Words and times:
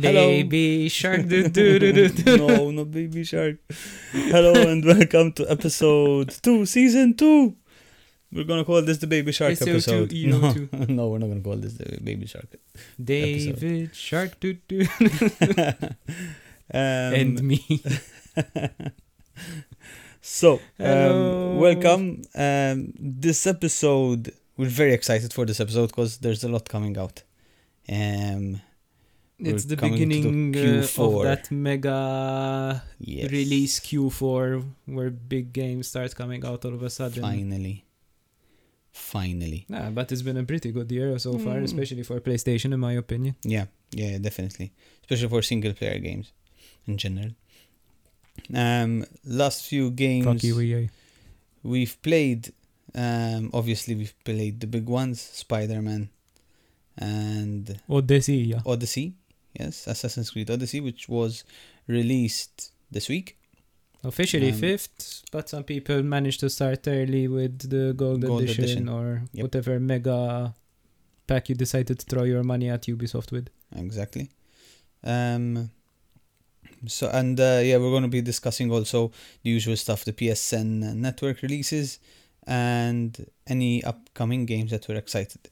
Hello. 0.00 0.28
Baby 0.28 0.88
shark. 0.88 1.26
Do, 1.28 1.48
do, 1.48 1.78
do, 1.78 1.92
do, 1.92 2.08
do. 2.08 2.36
no, 2.38 2.70
not 2.70 2.90
Baby 2.92 3.24
Shark. 3.24 3.56
Hello 4.12 4.52
and 4.54 4.84
welcome 4.84 5.32
to 5.32 5.50
episode 5.50 6.30
two, 6.42 6.66
season 6.66 7.14
two. 7.14 7.56
We're 8.30 8.44
gonna 8.44 8.64
call 8.64 8.82
this 8.82 8.98
the 8.98 9.08
Baby 9.08 9.32
Shark 9.32 9.54
SO2, 9.54 9.68
episode. 9.68 10.12
no, 10.12 10.40
EO2. 10.40 10.88
no, 10.98 11.08
we're 11.08 11.18
not 11.18 11.28
gonna 11.28 11.40
call 11.40 11.56
this 11.56 11.72
the 11.74 11.98
Baby 12.00 12.26
Shark. 12.26 12.46
David 13.02 13.94
shark. 13.94 14.38
Do, 14.38 14.52
do. 14.68 14.86
um, 16.72 17.14
and 17.20 17.42
me. 17.42 17.82
so, 20.20 20.54
um, 20.54 20.60
Hello. 20.78 21.56
welcome. 21.58 22.22
Um, 22.36 22.92
this 23.00 23.46
episode, 23.48 24.32
we're 24.56 24.68
very 24.68 24.92
excited 24.92 25.32
for 25.32 25.44
this 25.44 25.58
episode 25.58 25.88
because 25.88 26.18
there's 26.18 26.44
a 26.44 26.48
lot 26.48 26.68
coming 26.68 26.96
out. 26.96 27.24
Um, 27.88 28.60
It's 29.40 29.64
the 29.64 29.76
to 29.76 29.82
the 29.82 29.88
beginning 29.90 30.54
uh, 30.56 30.58
Q4. 30.82 31.16
of 31.16 31.22
that 31.22 31.50
mega 31.52 32.82
yes. 32.98 33.30
release 33.30 33.78
Q4 33.80 34.64
where 34.86 35.10
big 35.10 35.52
games 35.52 35.86
start 35.88 36.14
coming 36.16 36.44
out 36.44 36.64
all 36.64 36.74
of 36.74 36.82
a 36.82 36.90
sudden. 36.90 37.22
Finally. 37.22 37.84
Finally. 38.90 39.64
Nah, 39.68 39.90
but 39.90 40.10
it's 40.10 40.22
been 40.22 40.36
a 40.38 40.42
pretty 40.44 40.72
good 40.72 40.90
year 40.90 41.16
so 41.20 41.38
far, 41.38 41.56
Mm. 41.56 41.64
especially 41.64 42.02
for 42.02 42.18
PlayStation, 42.20 42.72
in 42.74 42.80
my 42.80 42.94
opinion. 42.94 43.36
Yeah, 43.44 43.66
yeah, 43.92 44.18
definitely. 44.18 44.72
Especially 45.02 45.28
for 45.28 45.42
single 45.42 45.72
player 45.72 45.98
games 46.00 46.32
in 46.86 46.98
general. 46.98 47.30
Um, 48.52 49.04
last 49.24 49.66
few 49.66 49.90
games 49.90 50.42
you, 50.42 50.88
we've 51.62 51.96
played. 52.02 52.52
Um, 52.94 53.50
obviously 53.52 53.94
we've 53.94 54.14
played 54.24 54.60
the 54.60 54.66
big 54.66 54.88
ones: 54.88 55.20
Spider 55.20 55.80
Man 55.82 56.08
and 56.96 57.80
Odyssey, 57.88 58.38
yeah. 58.52 58.62
Odyssey. 58.66 59.14
Yes, 59.58 59.86
Assassin's 59.86 60.30
Creed 60.30 60.50
Odyssey, 60.50 60.80
which 60.80 61.08
was 61.08 61.44
released 61.86 62.72
this 62.90 63.08
week. 63.08 63.36
Officially 64.04 64.50
Um, 64.50 64.58
fifth, 64.58 65.24
but 65.32 65.48
some 65.48 65.64
people 65.64 66.02
managed 66.04 66.40
to 66.40 66.48
start 66.50 66.86
early 66.86 67.26
with 67.26 67.68
the 67.68 67.92
gold, 67.94 68.22
Gold 68.22 68.42
edition, 68.42 68.64
edition. 68.64 68.88
or 68.88 69.24
Yep. 69.32 69.42
whatever 69.42 69.80
mega 69.80 70.54
pack 71.26 71.48
you 71.48 71.56
decided 71.56 71.98
to 71.98 72.06
throw 72.06 72.22
your 72.22 72.44
money 72.44 72.68
at 72.70 72.82
Ubisoft 72.86 73.32
with. 73.32 73.48
Exactly. 73.74 74.30
Um. 75.02 75.70
So 76.86 77.08
and 77.10 77.38
uh, 77.40 77.60
yeah, 77.64 77.76
we're 77.78 77.90
going 77.90 78.04
to 78.04 78.08
be 78.08 78.22
discussing 78.22 78.70
also 78.70 79.10
the 79.42 79.50
usual 79.50 79.76
stuff, 79.76 80.04
the 80.04 80.12
PSN 80.12 80.94
network 80.94 81.42
releases, 81.42 81.98
and 82.46 83.26
any 83.48 83.82
upcoming 83.82 84.46
games 84.46 84.70
that 84.70 84.86
we're 84.88 84.96
excited 84.96 85.50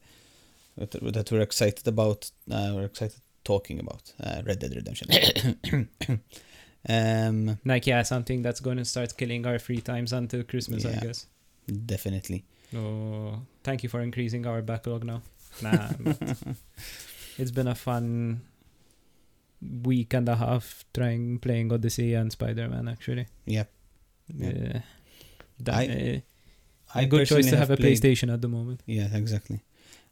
that, 0.77 1.31
we're 1.31 1.41
excited 1.41 1.85
about. 1.87 2.31
Uh, 2.49 2.71
we're 2.75 2.85
excited 2.85 3.19
talking 3.47 3.79
about 3.79 4.03
uh, 4.19 4.41
Red 4.45 4.59
Dead 4.59 4.73
Redemption. 4.75 5.07
um, 6.89 7.57
Like, 7.65 7.87
yeah, 7.87 8.03
something 8.03 8.41
that's 8.41 8.59
going 8.59 8.77
to 8.77 8.85
start 8.85 9.15
killing 9.17 9.45
our 9.47 9.59
free 9.59 9.81
times 9.81 10.13
until 10.13 10.43
Christmas, 10.43 10.85
I 10.85 10.95
guess. 11.05 11.27
definitely. 11.85 12.43
Oh, 12.75 13.41
thank 13.63 13.83
you 13.83 13.89
for 13.89 14.01
increasing 14.01 14.45
our 14.45 14.61
backlog 14.61 15.03
now. 15.05 15.21
Nah, 15.61 15.89
it's 17.39 17.51
been 17.51 17.67
a 17.67 17.75
fun 17.75 18.41
week 19.83 20.13
and 20.13 20.27
a 20.29 20.35
half 20.35 20.85
trying 20.93 21.39
playing 21.39 21.71
Odyssey 21.71 22.13
and 22.13 22.31
Spider 22.31 22.67
Man. 22.69 22.87
Actually, 22.87 23.27
Yep. 23.45 23.69
Yeah. 24.35 24.51
yeah. 24.55 24.81
That, 25.61 25.75
I- 25.75 26.23
uh, 26.95 26.99
a 26.99 27.05
good 27.05 27.27
choice 27.27 27.49
to 27.49 27.57
have, 27.57 27.71
a 27.71 27.77
played- 27.77 27.97
PlayStation 28.01 28.31
at 28.33 28.41
the 28.41 28.47
moment. 28.47 28.81
Yeah, 28.85 29.07
exactly. 29.15 29.59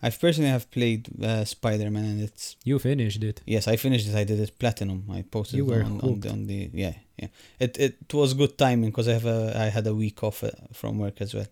I 0.08 0.10
personally 0.24 0.52
have 0.58 0.66
played 0.78 1.02
uh, 1.24 1.44
Spider 1.46 1.90
Man, 1.96 2.06
and 2.12 2.20
it's 2.28 2.56
You 2.70 2.78
finished 2.80 3.24
it. 3.24 3.38
Yes, 3.46 3.68
I 3.74 3.76
finished 3.78 4.08
it. 4.10 4.16
I 4.22 4.26
did 4.32 4.40
it 4.46 4.52
platinum. 4.60 5.00
I 5.18 5.22
posted 5.36 5.58
You 5.58 5.66
were 5.72 5.84
on, 5.84 6.00
on, 6.02 6.20
the, 6.22 6.30
on 6.36 6.48
the 6.48 6.60
yeah 6.84 6.94
yeah. 7.22 7.30
It 7.60 7.72
it 7.86 8.14
was 8.14 8.34
good 8.42 8.54
timing 8.58 8.90
because 8.92 9.08
I 9.08 9.14
have 9.20 9.26
a 9.38 9.40
I 9.66 9.68
had 9.78 9.86
a 9.88 9.96
week 10.04 10.24
off 10.28 10.44
uh, 10.44 10.50
from 10.80 11.00
work 11.00 11.22
as 11.26 11.34
well, 11.34 11.48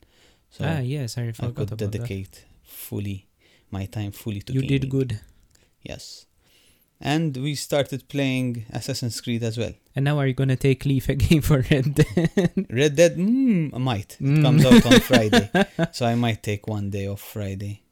so 0.55 0.59
ah, 0.65 0.79
yes, 0.95 1.17
I 1.17 1.21
I 1.27 1.31
forgot 1.31 1.55
could 1.55 1.71
about 1.71 1.79
that. 1.79 1.91
dedicate 1.91 2.45
fully 2.63 3.17
my 3.71 3.85
time 3.97 4.11
fully 4.11 4.41
to 4.41 4.53
You 4.53 4.61
did 4.61 4.83
good. 4.89 5.11
Yes, 5.81 6.25
and 7.01 7.35
we 7.37 7.55
started 7.55 8.07
playing 8.07 8.65
Assassin's 8.71 9.19
Creed 9.21 9.43
as 9.43 9.57
well. 9.57 9.73
And 9.95 10.05
now 10.05 10.17
are 10.19 10.27
you 10.27 10.33
gonna 10.33 10.55
take 10.55 10.85
leave 10.85 11.09
again 11.15 11.41
for 11.41 11.59
Red 11.71 11.95
Dead? 11.95 12.65
Red 12.69 12.95
Dead, 12.95 13.17
mm, 13.17 13.73
I 13.73 13.77
might. 13.77 14.17
It 14.19 14.23
Mm. 14.23 14.41
comes 14.41 14.65
out 14.65 14.85
on 14.85 14.99
Friday, 15.11 15.49
so 15.91 16.05
I 16.05 16.15
might 16.15 16.41
take 16.43 16.67
one 16.67 16.89
day 16.89 17.07
off 17.07 17.21
Friday, 17.21 17.82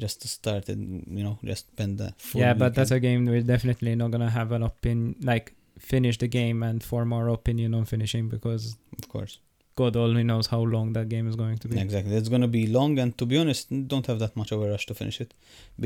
just 0.00 0.22
to 0.22 0.28
start 0.28 0.68
and 0.68 0.82
you 1.18 1.22
know 1.26 1.38
just 1.44 1.64
spend 1.74 1.98
the 1.98 2.08
full 2.18 2.40
yeah, 2.40 2.54
but 2.54 2.74
that's 2.74 2.90
a 2.90 3.00
game 3.00 3.26
we're 3.26 3.42
definitely 3.54 3.94
not 3.94 4.10
gonna 4.10 4.30
have 4.30 4.50
an 4.58 4.62
opinion 4.62 5.14
like 5.32 5.46
finish 5.78 6.16
the 6.18 6.28
game 6.28 6.62
and 6.68 6.82
form 6.82 7.12
our 7.12 7.28
opinion 7.28 7.74
on 7.74 7.84
finishing 7.84 8.28
because 8.28 8.76
of 9.02 9.08
course. 9.08 9.38
God 9.76 9.96
only 9.96 10.24
knows 10.30 10.46
how 10.48 10.60
long 10.60 10.92
that 10.92 11.08
game 11.08 11.26
is 11.30 11.36
going 11.36 11.56
to 11.58 11.68
be. 11.68 11.80
Exactly. 11.80 12.14
It's 12.14 12.28
going 12.28 12.42
to 12.42 12.48
be 12.48 12.66
long, 12.66 12.98
and 12.98 13.16
to 13.16 13.24
be 13.24 13.38
honest, 13.38 13.68
don't 13.92 14.06
have 14.08 14.18
that 14.18 14.36
much 14.36 14.50
of 14.52 14.60
a 14.62 14.68
rush 14.68 14.84
to 14.86 14.94
finish 14.94 15.20
it 15.22 15.32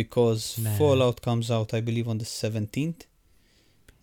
because 0.00 0.58
Nah. 0.58 0.74
Fallout 0.80 1.20
comes 1.22 1.48
out, 1.56 1.72
I 1.74 1.80
believe, 1.80 2.08
on 2.08 2.18
the 2.18 2.24
17th. 2.24 3.02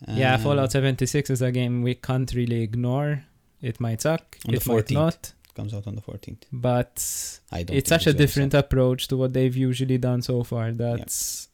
Yeah, 0.08 0.36
Um, 0.36 0.42
Fallout 0.42 0.72
76 0.72 1.30
is 1.30 1.42
a 1.42 1.52
game 1.52 1.82
we 1.82 1.96
can't 1.96 2.32
really 2.34 2.62
ignore. 2.62 3.26
It 3.62 3.80
might 3.80 4.02
suck, 4.02 4.38
On 4.48 4.52
the 4.54 4.58
it 4.62 4.68
might 4.68 4.92
not, 4.92 5.34
comes 5.54 5.74
out 5.74 5.88
on 5.88 5.96
the 5.96 6.02
14th. 6.02 6.44
but 6.52 7.40
I 7.52 7.64
don't. 7.64 7.78
it's 7.78 7.90
such 7.90 8.08
a 8.08 8.14
different 8.14 8.54
approach 8.54 9.08
to 9.10 9.18
what 9.18 9.34
they've 9.34 9.56
usually 9.56 9.98
done 9.98 10.22
so 10.22 10.44
far 10.44 10.72
that 10.72 11.48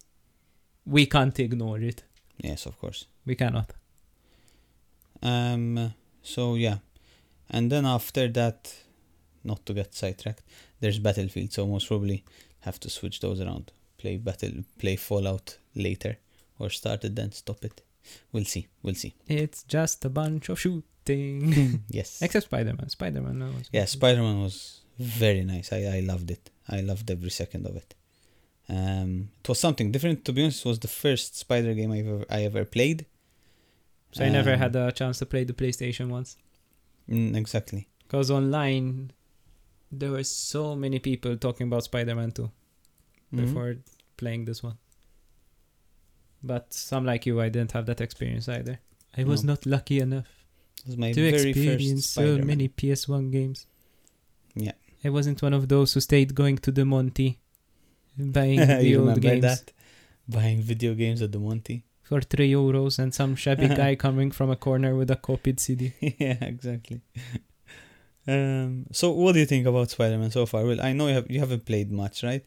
we 0.86 1.06
can't 1.06 1.38
ignore 1.40 1.80
it. 1.80 2.04
Yes, 2.38 2.66
of 2.66 2.78
course. 2.80 3.06
We 3.26 3.36
cannot. 3.36 3.74
Um. 5.22 5.94
So 6.22 6.56
yeah, 6.56 6.78
and 7.50 7.72
then 7.72 7.86
after 7.86 8.28
that, 8.30 8.74
not 9.44 9.66
to 9.66 9.74
get 9.74 9.94
sidetracked, 9.94 10.44
there's 10.80 11.00
Battlefield. 11.00 11.54
So 11.54 11.66
most 11.66 11.88
probably 11.88 12.24
have 12.62 12.80
to 12.82 12.90
switch 12.90 13.20
those 13.22 13.40
around. 13.42 13.72
Play 13.98 14.18
battle, 14.18 14.64
play 14.78 14.96
Fallout 14.96 15.58
later, 15.74 16.18
or 16.60 16.70
start 16.70 17.04
it 17.06 17.16
then 17.16 17.32
stop 17.32 17.64
it. 17.66 17.82
We'll 18.32 18.46
see. 18.46 18.68
We'll 18.84 18.96
see. 18.96 19.16
It's 19.28 19.64
just 19.64 20.06
a 20.06 20.10
bunch 20.10 20.50
of 20.50 20.60
shooting. 21.08 21.84
yes. 21.90 22.22
Except 22.22 22.46
Spider 22.46 22.74
Man. 22.74 22.90
Spider 22.90 23.22
Man, 23.22 23.40
no. 23.40 23.52
Yeah, 23.72 23.86
Spider 23.86 24.22
Man 24.22 24.42
was 24.42 24.82
very 25.00 25.44
nice. 25.44 25.72
I, 25.74 25.98
I 25.98 26.00
loved 26.02 26.32
it. 26.32 26.50
I 26.70 26.82
loved 26.82 27.10
every 27.12 27.30
second 27.30 27.66
of 27.66 27.76
it. 27.76 27.96
Um, 28.70 29.30
it 29.40 29.48
was 29.48 29.60
something 29.60 29.92
different. 29.92 30.26
To 30.26 30.34
be 30.34 30.44
honest, 30.44 30.66
it 30.66 30.70
was 30.70 30.80
the 30.80 30.88
first 30.90 31.38
Spider 31.38 31.74
game 31.74 31.92
I 31.92 32.00
ever 32.00 32.26
I 32.30 32.44
ever 32.44 32.66
played. 32.66 33.06
So 34.12 34.24
I 34.24 34.30
never 34.30 34.54
Um, 34.54 34.60
had 34.60 34.76
a 34.76 34.92
chance 34.92 35.20
to 35.20 35.26
play 35.26 35.44
the 35.44 35.54
PlayStation 35.54 36.10
once. 36.10 36.38
Mm, 37.10 37.36
exactly. 37.36 37.88
Because 38.04 38.32
online, 38.32 39.12
there 39.92 40.12
were 40.12 40.24
so 40.24 40.76
many 40.76 41.00
people 41.00 41.38
talking 41.38 41.68
about 41.68 41.84
Spider 41.84 42.16
Man 42.16 42.32
2 42.32 42.50
Mhm. 43.34 43.38
before 43.46 43.76
playing 44.18 44.46
this 44.46 44.64
one. 44.64 44.78
But 46.44 46.74
some 46.74 47.06
like 47.06 47.26
you, 47.26 47.40
I 47.42 47.50
didn't 47.50 47.72
have 47.74 47.86
that 47.88 48.02
experience 48.02 48.48
either. 48.50 48.80
I 49.18 49.24
was 49.24 49.44
No. 49.44 49.54
not 49.54 49.66
lucky 49.66 50.00
enough 50.00 50.28
It 50.82 50.88
was 50.88 50.98
my 50.98 51.12
to 51.12 51.32
very 51.32 51.50
experience 51.50 52.06
first 52.06 52.14
so 52.14 52.22
Spider-Man. 52.22 52.48
many 52.48 52.70
PS1 52.70 53.32
games. 53.32 53.66
Yeah. 54.56 54.74
I 55.04 55.10
wasn't 55.10 55.42
one 55.42 55.54
of 55.54 55.68
those 55.68 55.94
who 55.94 56.00
stayed 56.00 56.34
going 56.36 56.58
to 56.60 56.72
the 56.72 56.86
Monti, 56.86 57.40
buying 58.18 58.60
the 58.84 58.96
old 58.96 59.08
remember 59.08 59.20
games 59.20 59.42
that? 59.42 59.72
Buying 60.28 60.62
video 60.62 60.94
games 60.94 61.22
at 61.22 61.32
the 61.32 61.40
Monti. 61.40 61.84
for 62.02 62.22
3 62.22 62.52
euros 62.52 63.00
and 63.00 63.14
some 63.14 63.36
shabby 63.36 63.68
guy 63.82 63.96
coming 63.96 64.32
from 64.32 64.50
a 64.50 64.56
corner 64.56 64.96
with 64.96 65.12
a 65.12 65.16
copied 65.16 65.60
CD. 65.60 65.94
yeah, 66.20 66.38
exactly. 66.42 67.02
um. 68.28 68.86
So, 68.92 69.12
what 69.12 69.34
do 69.34 69.40
you 69.40 69.46
think 69.46 69.66
about 69.68 69.90
Spider 69.90 70.18
Man 70.18 70.32
so 70.32 70.46
far? 70.46 70.66
Well, 70.66 70.82
I 70.82 70.94
know 70.94 71.08
you 71.08 71.16
have 71.16 71.30
you 71.30 71.40
haven't 71.40 71.66
played 71.66 71.92
much, 71.92 72.24
right? 72.24 72.46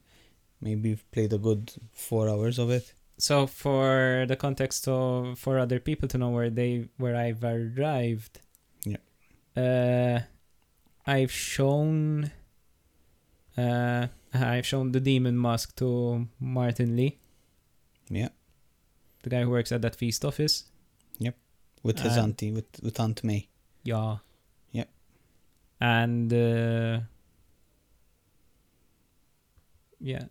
Maybe 0.61 0.91
you've 0.91 1.11
played 1.11 1.33
a 1.33 1.39
good 1.39 1.73
four 1.93 2.29
hours 2.29 2.59
of 2.59 2.71
it. 2.71 2.93
So 3.21 3.47
for 3.47 4.25
the 4.27 4.37
context 4.37 4.89
of 4.89 5.39
for 5.39 5.59
other 5.59 5.79
people 5.79 6.09
to 6.09 6.17
know 6.19 6.31
where 6.31 6.49
they 6.51 6.89
where 6.97 7.15
I've 7.15 7.45
arrived. 7.45 8.41
Yeah. 8.85 9.03
Uh 9.57 10.21
I've 11.07 11.31
shown 11.33 12.31
uh 13.59 14.07
I've 14.33 14.67
shown 14.67 14.93
the 14.93 15.01
demon 15.01 15.41
mask 15.41 15.77
to 15.77 16.27
Martin 16.41 16.97
Li, 16.97 17.19
Yeah, 18.09 18.29
the 19.23 19.31
guy 19.31 19.43
who 19.43 19.51
works 19.51 19.73
at 19.73 19.83
that 19.83 19.95
F.E.A.S.T. 19.95 20.27
office. 20.27 20.65
Yep. 21.19 21.37
With 21.83 21.99
his 21.99 22.17
Um, 22.17 22.25
auntie, 22.25 22.53
with 22.53 22.69
with 22.83 22.99
Aunt 23.01 23.23
May. 23.25 23.49
Yeah. 23.83 24.19
Yeah. 24.73 24.85
And 25.81 26.33
uh 26.33 27.01
yeah. 30.01 30.25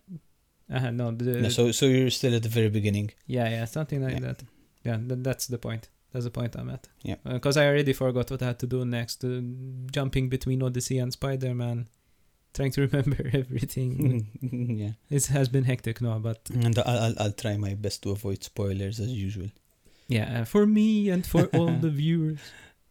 Uh, 0.72 0.90
no, 0.90 1.10
the, 1.10 1.40
Yeah, 1.42 1.48
so, 1.48 1.72
so 1.72 1.86
you're 1.86 2.10
still 2.10 2.34
at 2.34 2.42
the 2.42 2.48
very 2.48 2.68
beginning. 2.70 3.10
Yeah, 3.26 3.48
yeah, 3.48 3.64
something 3.64 4.02
like 4.02 4.14
Yeah. 4.14 4.20
that. 4.20 4.42
Yeah, 4.84 4.96
th- 4.96 5.20
that's 5.22 5.46
the 5.48 5.58
point. 5.58 5.88
That's 6.12 6.24
the 6.24 6.30
point 6.30 6.54
I'm 6.56 6.70
at. 6.70 6.88
Yeah. 7.02 7.16
Because 7.24 7.56
I 7.56 7.66
already 7.66 7.92
forgot 7.92 8.30
what 8.30 8.42
I 8.42 8.46
had 8.46 8.58
to 8.60 8.66
do 8.66 8.84
next. 8.84 9.24
Uh, 9.24 9.40
jumping 9.92 10.28
between 10.28 10.62
Odyssey 10.62 10.98
and 10.98 11.12
Spider 11.12 11.54
Man, 11.54 11.88
trying 12.54 12.72
to 12.72 12.80
remember 12.86 13.30
everything. 13.32 14.28
yeah, 14.80 14.92
it 15.16 15.26
has 15.26 15.48
been 15.48 15.64
hectic 15.64 16.00
now, 16.00 16.18
but 16.18 16.40
and 16.52 16.78
I'll, 16.78 16.98
I'll 17.04 17.14
I'll 17.18 17.32
try 17.32 17.56
my 17.56 17.74
best 17.74 18.02
to 18.04 18.10
avoid 18.10 18.42
spoilers 18.44 18.98
as 19.00 19.10
usual. 19.12 19.48
Yeah, 20.08 20.40
uh, 20.40 20.44
for 20.44 20.66
me 20.66 21.10
and 21.10 21.24
for 21.24 21.44
all 21.54 21.70
the 21.86 21.90
viewers, 21.90 22.40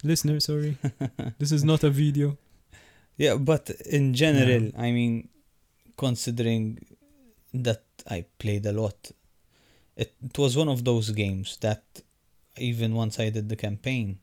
listeners. 0.04 0.46
Sorry, 0.46 0.78
this 1.40 1.52
is 1.52 1.64
not 1.66 1.84
a 1.84 1.90
video. 1.90 2.38
Yeah, 3.18 3.36
but 3.36 3.70
in 3.86 4.14
general, 4.14 4.72
I 4.78 4.92
mean, 4.92 5.28
considering 5.98 6.80
that 7.54 7.84
I 8.07 8.25
played 8.38 8.66
a 8.66 8.74
lot, 8.74 9.12
it, 9.96 10.13
it 10.24 10.38
was 10.38 10.56
one 10.56 10.69
of 10.69 10.84
those 10.84 11.10
games 11.12 11.57
that 11.62 11.84
even 12.57 12.94
once 12.94 13.19
I 13.19 13.30
did 13.30 13.50
the 13.50 13.56
campaign, 13.56 14.19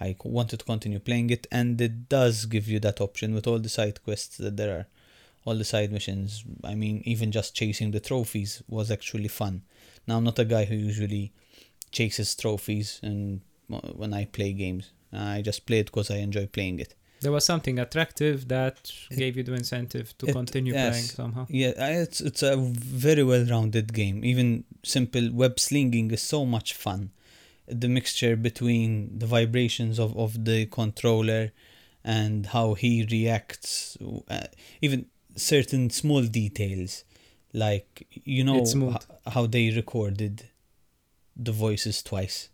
I 0.00 0.16
wanted 0.22 0.60
to 0.60 0.64
continue 0.64 0.98
playing 0.98 1.30
it, 1.30 1.46
and 1.50 1.80
it 1.80 2.08
does 2.08 2.46
give 2.46 2.68
you 2.68 2.78
that 2.80 3.00
option 3.00 3.34
with 3.34 3.46
all 3.46 3.58
the 3.58 3.68
side 3.68 4.02
quests 4.04 4.36
that 4.38 4.56
there 4.56 4.76
are, 4.78 4.86
all 5.44 5.56
the 5.56 5.64
side 5.64 5.90
missions. 5.90 6.44
I 6.62 6.74
mean, 6.74 7.02
even 7.04 7.32
just 7.32 7.54
chasing 7.54 7.92
the 7.92 8.00
trophies 8.00 8.62
was 8.68 8.90
actually 8.90 9.28
fun. 9.28 9.62
Now, 10.06 10.18
I'm 10.18 10.24
not 10.24 10.38
a 10.38 10.44
guy 10.44 10.66
who 10.66 10.76
usually 10.76 11.32
chases 11.92 12.34
trophies, 12.34 13.00
and 13.02 13.40
uh, 13.72 13.80
when 13.94 14.12
I 14.12 14.26
play 14.26 14.52
games, 14.52 14.90
I 15.12 15.40
just 15.40 15.66
play 15.66 15.78
it 15.78 15.86
because 15.86 16.10
I 16.10 16.16
enjoy 16.16 16.46
playing 16.46 16.80
it. 16.80 16.94
There 17.20 17.32
was 17.32 17.44
something 17.44 17.78
attractive 17.78 18.48
that 18.48 18.92
gave 19.10 19.36
you 19.36 19.42
the 19.42 19.54
incentive 19.54 20.16
to 20.18 20.26
it- 20.26 20.32
continue 20.32 20.74
yes. 20.74 20.90
playing 20.90 21.06
somehow. 21.06 21.46
Yeah, 21.48 21.72
it's 22.02 22.20
it's 22.20 22.42
a 22.42 22.56
very 22.56 23.22
well-rounded 23.22 23.92
game. 23.92 24.24
Even 24.24 24.64
simple 24.84 25.30
web 25.32 25.58
slinging 25.58 26.10
is 26.10 26.22
so 26.22 26.44
much 26.44 26.74
fun. 26.74 27.10
The 27.66 27.88
mixture 27.88 28.36
between 28.36 29.18
the 29.18 29.26
vibrations 29.26 29.98
of, 29.98 30.16
of 30.16 30.44
the 30.44 30.66
controller 30.66 31.52
and 32.04 32.46
how 32.46 32.74
he 32.74 33.06
reacts, 33.10 33.96
uh, 34.28 34.46
even 34.80 35.06
certain 35.34 35.90
small 35.90 36.22
details, 36.22 37.04
like 37.52 38.06
you 38.24 38.44
know 38.44 38.62
h- 38.62 39.32
how 39.34 39.46
they 39.46 39.70
recorded 39.70 40.44
the 41.34 41.52
voices 41.52 42.02
twice 42.02 42.50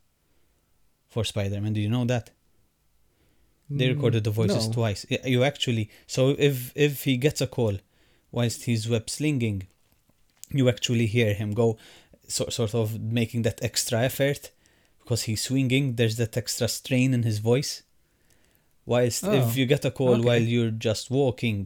for 1.09 1.25
Spider-Man. 1.25 1.75
Do 1.75 1.81
you 1.81 1.91
know 1.91 2.05
that? 2.07 2.31
They 3.79 3.87
Mm, 3.89 3.95
recorded 3.95 4.23
the 4.25 4.31
voices 4.43 4.65
no. 4.67 4.73
twice. 4.79 5.01
You 5.35 5.41
actually 5.53 5.85
so 6.07 6.23
if 6.49 6.57
if 6.75 6.93
he 7.09 7.15
gets 7.27 7.41
a 7.41 7.47
call 7.57 7.75
whilst 8.37 8.59
he's 8.69 8.89
web 8.95 9.07
slinging, 9.17 9.59
you 10.59 10.65
actually 10.75 11.07
hear 11.17 11.33
him 11.41 11.51
go 11.63 11.69
so, 12.29 12.43
sort 12.49 12.75
of 12.75 12.87
making 13.21 13.43
that 13.43 13.59
extra 13.69 13.99
effort 14.11 14.43
because 15.01 15.23
he's 15.29 15.43
swinging. 15.49 15.85
There's 15.99 16.17
that 16.23 16.37
extra 16.43 16.69
strain 16.69 17.11
in 17.15 17.23
his 17.31 17.39
voice. 17.53 17.73
Whilst 18.85 19.25
Oh, 19.25 19.33
if 19.33 19.57
you 19.57 19.65
get 19.67 19.85
a 19.85 19.91
call 19.91 20.15
okay. 20.17 20.25
while 20.29 20.43
you're 20.55 20.71
just 20.91 21.11
walking, 21.11 21.61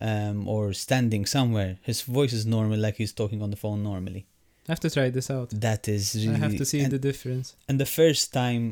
um, 0.00 0.46
or 0.46 0.72
standing 0.72 1.26
somewhere, 1.26 1.72
his 1.82 2.02
voice 2.02 2.32
is 2.32 2.44
normal, 2.46 2.78
like 2.78 2.96
he's 2.96 3.12
talking 3.12 3.40
on 3.42 3.50
the 3.50 3.56
phone 3.64 3.82
normally. 3.82 4.22
I 4.68 4.72
have 4.72 4.80
to 4.80 4.90
try 4.90 5.10
this 5.10 5.30
out. 5.30 5.48
That 5.68 5.88
is 5.88 6.14
really. 6.14 6.34
I 6.36 6.38
have 6.46 6.56
to 6.62 6.64
see 6.64 6.80
and, 6.80 6.92
the 6.92 6.98
difference. 7.10 7.56
and 7.68 7.80
the 7.80 7.86
first 8.00 8.32
time 8.32 8.64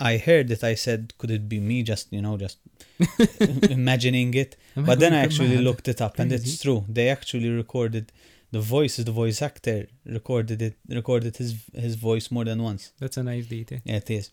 I 0.00 0.16
heard 0.18 0.50
it, 0.50 0.62
I 0.64 0.74
said, 0.74 1.12
"Could 1.18 1.30
it 1.30 1.48
be 1.48 1.60
me?" 1.60 1.82
Just 1.82 2.12
you 2.12 2.20
know, 2.22 2.36
just 2.36 2.58
imagining 3.70 4.34
it. 4.34 4.56
Am 4.76 4.84
But 4.84 4.98
then 5.00 5.12
I 5.14 5.18
actually 5.18 5.54
mad? 5.56 5.64
looked 5.64 5.88
it 5.88 6.00
up, 6.00 6.18
and 6.18 6.32
it's 6.32 6.60
true. 6.62 6.84
They 6.88 7.08
actually 7.08 7.48
recorded 7.50 8.12
the 8.50 8.60
voices. 8.60 9.04
The 9.04 9.12
voice 9.12 9.40
actor 9.42 9.86
recorded 10.04 10.60
it. 10.62 10.74
Recorded 10.88 11.36
his 11.36 11.54
his 11.74 11.94
voice 11.94 12.30
more 12.30 12.44
than 12.44 12.62
once. 12.62 12.92
That's 12.98 13.16
a 13.16 13.22
nice 13.22 13.46
detail. 13.46 13.80
Yeah, 13.84 13.96
it 13.96 14.10
is. 14.10 14.30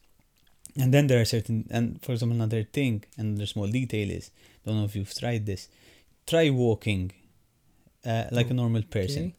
And 0.78 0.94
then 0.94 1.08
there 1.08 1.20
are 1.20 1.26
certain, 1.26 1.68
and 1.70 2.02
for 2.02 2.14
example, 2.14 2.36
another 2.38 2.64
thing, 2.64 3.04
another 3.18 3.46
small 3.46 3.68
detail 3.68 4.10
is, 4.10 4.32
don't 4.66 4.78
know 4.78 4.86
if 4.86 4.96
you've 4.96 5.14
tried 5.14 5.46
this. 5.46 5.68
Try 6.26 6.50
walking, 6.50 7.12
uh, 8.06 8.26
like 8.32 8.50
a 8.50 8.54
normal 8.54 8.84
person. 8.84 9.24
Okay. 9.24 9.36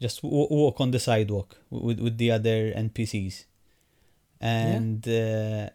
Just 0.00 0.22
w- 0.22 0.46
walk 0.50 0.80
on 0.80 0.92
the 0.92 1.00
sidewalk 1.00 1.56
with 1.70 1.98
with 2.00 2.16
the 2.18 2.30
other 2.30 2.72
NPCs, 2.72 3.44
and 4.42 5.00
uh, 5.08 5.70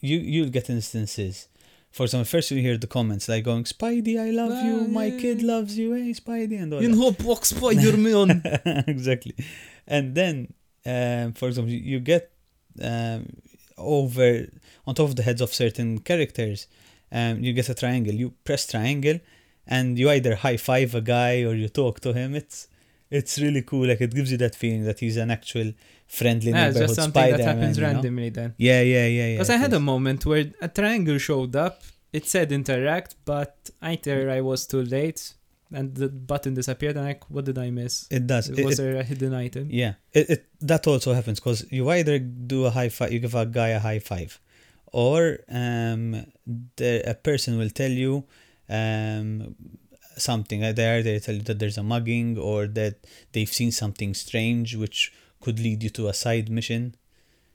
you 0.00 0.16
you'll 0.18 0.50
get 0.58 0.68
instances. 0.70 1.48
For 1.90 2.02
example, 2.04 2.26
first 2.26 2.50
you 2.50 2.60
hear 2.60 2.76
the 2.76 2.86
comments 2.98 3.28
like 3.28 3.44
going, 3.44 3.64
"Spidey, 3.64 4.14
I 4.26 4.30
love 4.42 4.56
you. 4.66 4.76
My 5.00 5.08
Ah, 5.14 5.18
kid 5.22 5.42
loves 5.42 5.72
you. 5.80 5.88
Hey, 5.94 6.12
Spidey," 6.12 6.58
and 6.62 6.72
all 6.74 6.80
In 6.88 6.92
hope 7.04 7.20
walk 7.28 7.44
Spider-Man. 7.46 8.42
exactly. 8.94 9.34
And 9.86 10.14
then, 10.14 10.36
um, 10.94 11.32
for 11.38 11.48
example, 11.48 11.72
you- 11.72 11.86
you 11.92 11.98
get 12.00 12.24
um, 12.90 13.22
over 13.76 14.46
on 14.86 14.94
top 14.94 15.08
of 15.10 15.16
the 15.16 15.22
heads 15.22 15.40
of 15.40 15.52
certain 15.54 15.98
characters. 16.10 16.66
Um, 17.10 17.42
you 17.44 17.52
get 17.54 17.68
a 17.70 17.74
triangle. 17.74 18.14
You 18.14 18.28
press 18.44 18.66
triangle, 18.66 19.18
and 19.66 19.98
you 19.98 20.10
either 20.10 20.34
high 20.36 20.58
five 20.58 20.94
a 20.94 21.00
guy 21.00 21.42
or 21.46 21.54
you 21.54 21.68
talk 21.68 22.00
to 22.00 22.12
him. 22.12 22.34
It's 22.34 22.68
it's 23.10 23.38
really 23.38 23.62
cool. 23.62 23.86
Like 23.86 24.00
it 24.00 24.14
gives 24.14 24.30
you 24.30 24.38
that 24.38 24.54
feeling 24.54 24.84
that 24.84 24.98
he's 25.00 25.16
an 25.16 25.30
actual 25.30 25.72
friendly 26.06 26.50
yeah, 26.50 26.64
neighborhood 26.66 26.88
just 26.88 26.94
something 26.94 27.22
Spider-Man. 27.22 27.46
that 27.46 27.54
happens 27.56 27.76
you 27.78 27.82
know? 27.82 27.92
randomly 27.92 28.28
then. 28.30 28.54
Yeah, 28.58 28.82
yeah, 28.82 29.06
yeah, 29.06 29.26
yeah. 29.26 29.34
Because 29.34 29.50
I 29.50 29.56
had 29.56 29.72
a 29.72 29.80
moment 29.80 30.26
where 30.26 30.46
a 30.60 30.68
triangle 30.68 31.18
showed 31.18 31.56
up. 31.56 31.82
It 32.12 32.26
said 32.26 32.52
interact, 32.52 33.16
but 33.24 33.70
either 33.82 34.30
I 34.30 34.40
was 34.40 34.66
too 34.66 34.82
late 34.82 35.34
and 35.72 35.94
the 35.94 36.08
button 36.08 36.54
disappeared. 36.54 36.96
And 36.96 37.04
like, 37.06 37.28
what 37.30 37.44
did 37.44 37.58
I 37.58 37.70
miss? 37.70 38.06
It 38.10 38.26
does. 38.26 38.48
It- 38.48 38.64
was 38.64 38.78
it- 38.78 38.82
there 38.82 38.96
a 38.96 39.02
hidden 39.04 39.34
item? 39.34 39.68
Yeah, 39.70 39.94
it, 40.12 40.30
it 40.30 40.46
that 40.62 40.86
also 40.86 41.12
happens 41.12 41.40
because 41.40 41.70
you 41.70 41.88
either 41.90 42.18
do 42.18 42.64
a 42.64 42.70
high 42.70 42.88
five, 42.88 43.12
you 43.12 43.18
give 43.18 43.34
a 43.34 43.44
guy 43.44 43.68
a 43.68 43.78
high 43.78 43.98
five, 43.98 44.40
or 44.86 45.40
um, 45.50 46.24
the 46.76 47.02
a 47.06 47.14
person 47.14 47.58
will 47.58 47.70
tell 47.70 47.90
you 47.90 48.24
um 48.70 49.54
something. 50.18 50.62
uh, 50.64 50.72
They 50.72 51.18
tell 51.20 51.34
you 51.36 51.42
that 51.42 51.58
there's 51.58 51.78
a 51.78 51.82
mugging 51.82 52.38
or 52.38 52.66
that 52.66 53.06
they've 53.32 53.52
seen 53.52 53.72
something 53.72 54.14
strange, 54.14 54.76
which 54.76 55.12
could 55.40 55.58
lead 55.60 55.82
you 55.82 55.90
to 55.90 56.08
a 56.08 56.14
side 56.14 56.48
mission. 56.50 56.94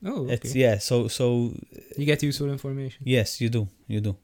Oh, 0.04 0.24
okay. 0.24 0.32
It's 0.34 0.54
yeah. 0.54 0.78
So 0.78 1.08
so 1.08 1.54
You 1.96 2.04
get 2.06 2.22
useful 2.22 2.50
information. 2.50 3.02
yes, 3.04 3.40
you 3.40 3.48
do, 3.48 3.68
you 3.86 4.00
do. 4.00 4.16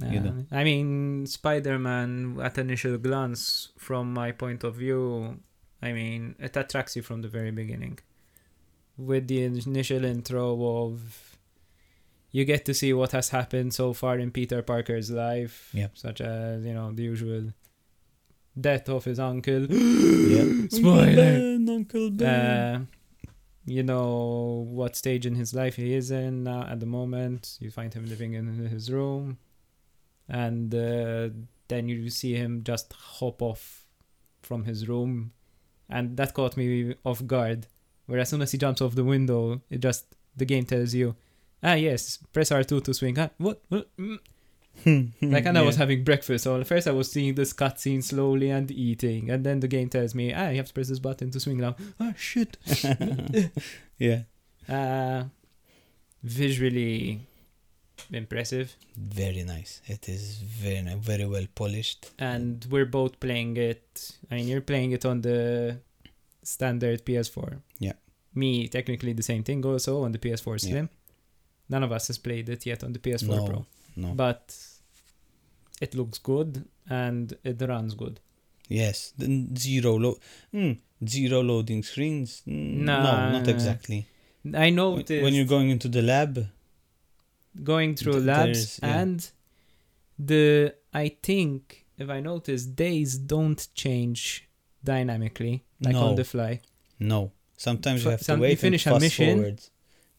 You 0.00 0.20
do. 0.20 0.46
I 0.52 0.62
mean, 0.62 1.26
Spider-Man 1.26 2.38
at 2.40 2.56
initial 2.58 2.98
glance, 2.98 3.70
from 3.76 4.14
my 4.14 4.30
point 4.30 4.62
of 4.62 4.76
view, 4.76 5.40
I 5.82 5.90
mean, 5.92 6.36
it 6.38 6.56
attracts 6.56 6.94
you 6.94 7.02
from 7.02 7.22
the 7.22 7.28
very 7.28 7.50
beginning. 7.50 7.98
With 8.96 9.26
the 9.26 9.42
initial 9.44 10.04
intro 10.04 10.54
of, 10.84 11.36
you 12.30 12.44
get 12.44 12.64
to 12.66 12.74
see 12.74 12.92
what 12.92 13.10
has 13.10 13.30
happened 13.30 13.74
so 13.74 13.92
far 13.92 14.18
in 14.20 14.30
Peter 14.30 14.62
Parker's 14.62 15.10
life, 15.10 15.70
Yep. 15.74 15.90
such 15.98 16.20
as 16.20 16.64
you 16.64 16.74
know 16.74 16.92
the 16.92 17.02
usual 17.02 17.52
death 18.60 18.88
of 18.88 19.04
his 19.04 19.18
uncle. 19.18 19.66
yeah. 19.70 20.66
Spoiler. 20.68 21.14
Ben, 21.14 21.68
Uncle 21.68 22.10
Ben. 22.10 22.28
Uh, 22.28 22.84
you 23.64 23.82
know 23.82 24.66
what 24.68 24.96
stage 24.96 25.26
in 25.26 25.34
his 25.34 25.52
life 25.52 25.76
he 25.76 25.94
is 25.94 26.10
in 26.10 26.44
now 26.44 26.62
at 26.62 26.80
the 26.80 26.86
moment. 26.86 27.58
You 27.60 27.70
find 27.70 27.92
him 27.92 28.06
living 28.06 28.32
in 28.34 28.46
his 28.66 28.90
room, 28.90 29.38
and 30.28 30.74
uh, 30.74 31.28
then 31.68 31.88
you 31.88 32.08
see 32.08 32.34
him 32.34 32.62
just 32.64 32.92
hop 32.92 33.42
off 33.42 33.84
from 34.42 34.64
his 34.64 34.88
room, 34.88 35.32
and 35.88 36.16
that 36.16 36.34
caught 36.34 36.56
me 36.56 36.94
off 37.04 37.26
guard. 37.26 37.66
Where 38.06 38.20
as 38.20 38.30
soon 38.30 38.40
as 38.40 38.52
he 38.52 38.58
jumps 38.58 38.80
off 38.80 38.94
the 38.94 39.04
window, 39.04 39.60
it 39.68 39.80
just 39.80 40.06
the 40.34 40.46
game 40.46 40.64
tells 40.64 40.94
you, 40.94 41.14
ah 41.62 41.74
yes, 41.74 42.18
press 42.32 42.50
R 42.50 42.64
two 42.64 42.80
to 42.80 42.94
swing. 42.94 43.18
Ah, 43.18 43.30
what? 43.36 43.60
what? 43.68 43.94
Mm. 43.98 44.18
Like 44.86 45.46
and 45.46 45.58
I 45.58 45.62
was 45.62 45.76
having 45.76 46.04
breakfast, 46.04 46.44
so 46.44 46.60
at 46.60 46.66
first 46.66 46.86
I 46.86 46.92
was 46.92 47.10
seeing 47.10 47.34
this 47.34 47.52
cutscene 47.52 48.02
slowly 48.02 48.50
and 48.50 48.70
eating, 48.70 49.30
and 49.30 49.44
then 49.44 49.60
the 49.60 49.68
game 49.68 49.88
tells 49.88 50.14
me, 50.14 50.32
ah, 50.32 50.48
you 50.50 50.56
have 50.56 50.66
to 50.68 50.72
press 50.74 50.88
this 50.88 50.98
button 50.98 51.30
to 51.32 51.40
swing 51.40 51.58
now. 51.58 51.76
Ah, 52.00 52.12
shit. 52.16 52.56
yeah. 53.98 54.22
Uh, 54.68 55.24
visually 56.22 57.20
impressive, 58.12 58.74
Very 58.96 59.42
nice. 59.44 59.80
It 59.86 60.08
is 60.08 60.36
very 60.38 60.82
nice, 60.82 60.96
very 60.96 61.26
well 61.26 61.46
polished. 61.54 62.10
and 62.18 62.64
we're 62.70 62.86
both 62.86 63.18
playing 63.20 63.56
it. 63.56 64.12
I 64.30 64.36
mean, 64.36 64.48
you're 64.48 64.60
playing 64.60 64.92
it 64.92 65.04
on 65.04 65.20
the 65.22 65.78
standard 66.42 67.04
PS4. 67.04 67.58
Yeah. 67.78 67.92
Me, 68.34 68.68
technically 68.68 69.12
the 69.12 69.22
same 69.22 69.42
thing 69.42 69.64
also 69.64 70.02
on 70.04 70.12
the 70.12 70.18
PS4 70.18 70.52
Yeah. 70.62 70.70
Slim. 70.70 70.88
None 71.68 71.82
of 71.82 71.92
us 71.92 72.06
has 72.06 72.18
played 72.18 72.48
it 72.48 72.64
yet 72.66 72.82
on 72.84 72.92
the 72.92 72.98
PS4 72.98 73.28
No. 73.28 73.44
Pro, 73.46 73.66
no. 73.96 74.08
but 74.14 74.54
it 75.80 75.94
looks 75.94 76.18
good 76.18 76.64
and 76.88 77.36
it 77.44 77.60
runs 77.62 77.94
good. 77.94 78.20
Yes, 78.68 79.14
zero 79.56 79.96
lo- 79.98 80.18
mm, 80.52 80.78
zero 81.06 81.42
loading 81.42 81.82
screens. 81.82 82.42
Mm, 82.46 82.84
Nah. 82.84 83.30
no, 83.30 83.38
not 83.38 83.48
exactly. 83.48 84.06
I 84.54 84.70
noticed 84.70 85.22
when 85.22 85.34
you're 85.34 85.46
going 85.56 85.70
into 85.70 85.88
the 85.88 86.02
lab, 86.02 86.46
going 87.62 87.94
through 87.96 88.12
Th- 88.14 88.24
labs 88.24 88.78
yeah. 88.82 89.00
and 89.00 89.30
the 90.18 90.74
I 90.92 91.08
think 91.22 91.86
if 91.96 92.08
I 92.08 92.20
notice 92.20 92.64
days 92.64 93.18
don't 93.18 93.66
change 93.74 94.48
dynamically 94.84 95.64
like 95.80 95.94
No. 95.94 96.08
on 96.08 96.14
the 96.16 96.24
fly 96.24 96.60
no. 96.98 97.32
Sometimes 97.56 98.04
you 98.04 98.10
F- 98.10 98.12
have 98.12 98.18
to 98.20 98.24
some- 98.24 98.38
you 98.38 98.42
wait 98.42 98.58
finish 98.60 98.86
a 98.86 98.90
and 98.90 98.94
fast 99.02 99.18
mission. 99.18 99.58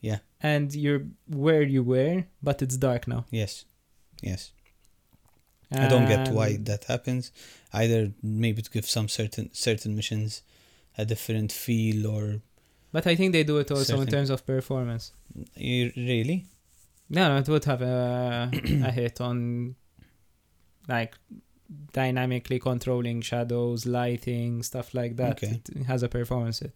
Yeah, 0.02 0.20
and 0.42 0.74
you're 0.76 1.06
where 1.28 1.64
you 1.64 1.84
were 1.84 2.26
but 2.44 2.62
it's 2.62 2.78
dark 2.78 3.08
now. 3.08 3.26
Yes, 3.32 3.66
yes. 4.22 4.52
I 5.72 5.88
don't 5.88 6.08
get 6.08 6.30
why 6.30 6.56
um, 6.56 6.64
that 6.64 6.86
happens. 6.86 7.32
Either 7.74 8.12
maybe 8.24 8.62
to 8.62 8.70
give 8.72 8.86
some 8.86 9.08
certain 9.08 9.50
certain 9.54 9.96
missions 9.96 10.42
a 10.98 11.06
different 11.06 11.52
feel, 11.52 12.08
or 12.08 12.42
But 12.92 13.06
I 13.06 13.16
think 13.16 13.34
they 13.34 13.44
do 13.44 13.58
it 13.60 13.72
also 13.72 14.02
in 14.02 14.08
terms 14.08 14.30
of 14.30 14.46
performance. 14.46 15.14
You, 15.56 15.92
really? 15.96 16.46
No, 17.10 17.30
no, 17.30 17.38
it 17.38 17.48
would 17.48 17.66
have 17.66 17.82
a, 17.82 18.52
a 18.54 18.92
hit 19.00 19.22
on 19.22 19.76
like 20.88 21.16
dynamically 21.94 22.60
controlling 22.60 23.22
shadows, 23.22 23.86
lighting, 23.86 24.64
stuff 24.64 24.94
like 24.94 25.16
that. 25.18 25.44
Okay. 25.44 25.62
It 25.76 25.86
has 25.86 26.04
a 26.04 26.10
performance 26.10 26.60
hit. 26.60 26.76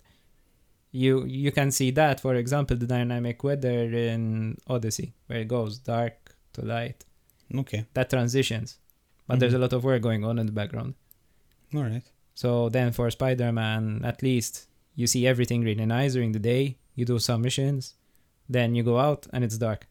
You 0.92 1.26
you 1.26 1.52
can 1.52 1.72
see 1.72 1.90
that, 1.92 2.20
for 2.20 2.36
example, 2.36 2.78
the 2.78 2.86
dynamic 2.86 3.44
weather 3.44 3.92
in 3.92 4.58
Odyssey, 4.68 5.14
where 5.26 5.40
it 5.40 5.48
goes 5.48 5.80
dark 5.80 6.36
to 6.54 6.62
light. 6.64 7.06
Okay. 7.54 7.86
That 7.96 8.10
transitions, 8.12 8.78
but 9.28 9.40
there's 9.40 9.54
a 9.54 9.60
lot 9.60 9.74
of 9.74 9.84
work 9.84 10.02
going 10.02 10.24
on 10.24 10.40
in 10.40 10.46
the 10.46 10.52
background. 10.52 10.96
All 11.74 11.84
right. 11.84 12.04
So 12.36 12.70
then 12.70 12.92
for 12.92 13.10
Spider-Man, 13.10 14.02
at 14.04 14.22
least 14.22 14.68
you 14.96 15.08
see 15.08 15.28
everything 15.28 15.64
really 15.64 15.86
nice 15.86 16.14
during 16.14 16.32
the 16.32 16.40
day. 16.40 16.78
You 16.96 17.06
do 17.06 17.20
some 17.20 17.42
missions, 17.42 17.96
then 18.50 18.76
you 18.76 18.84
go 18.84 19.00
out 19.00 19.28
and 19.34 19.44
it's 19.44 19.58
dark. 19.58 19.88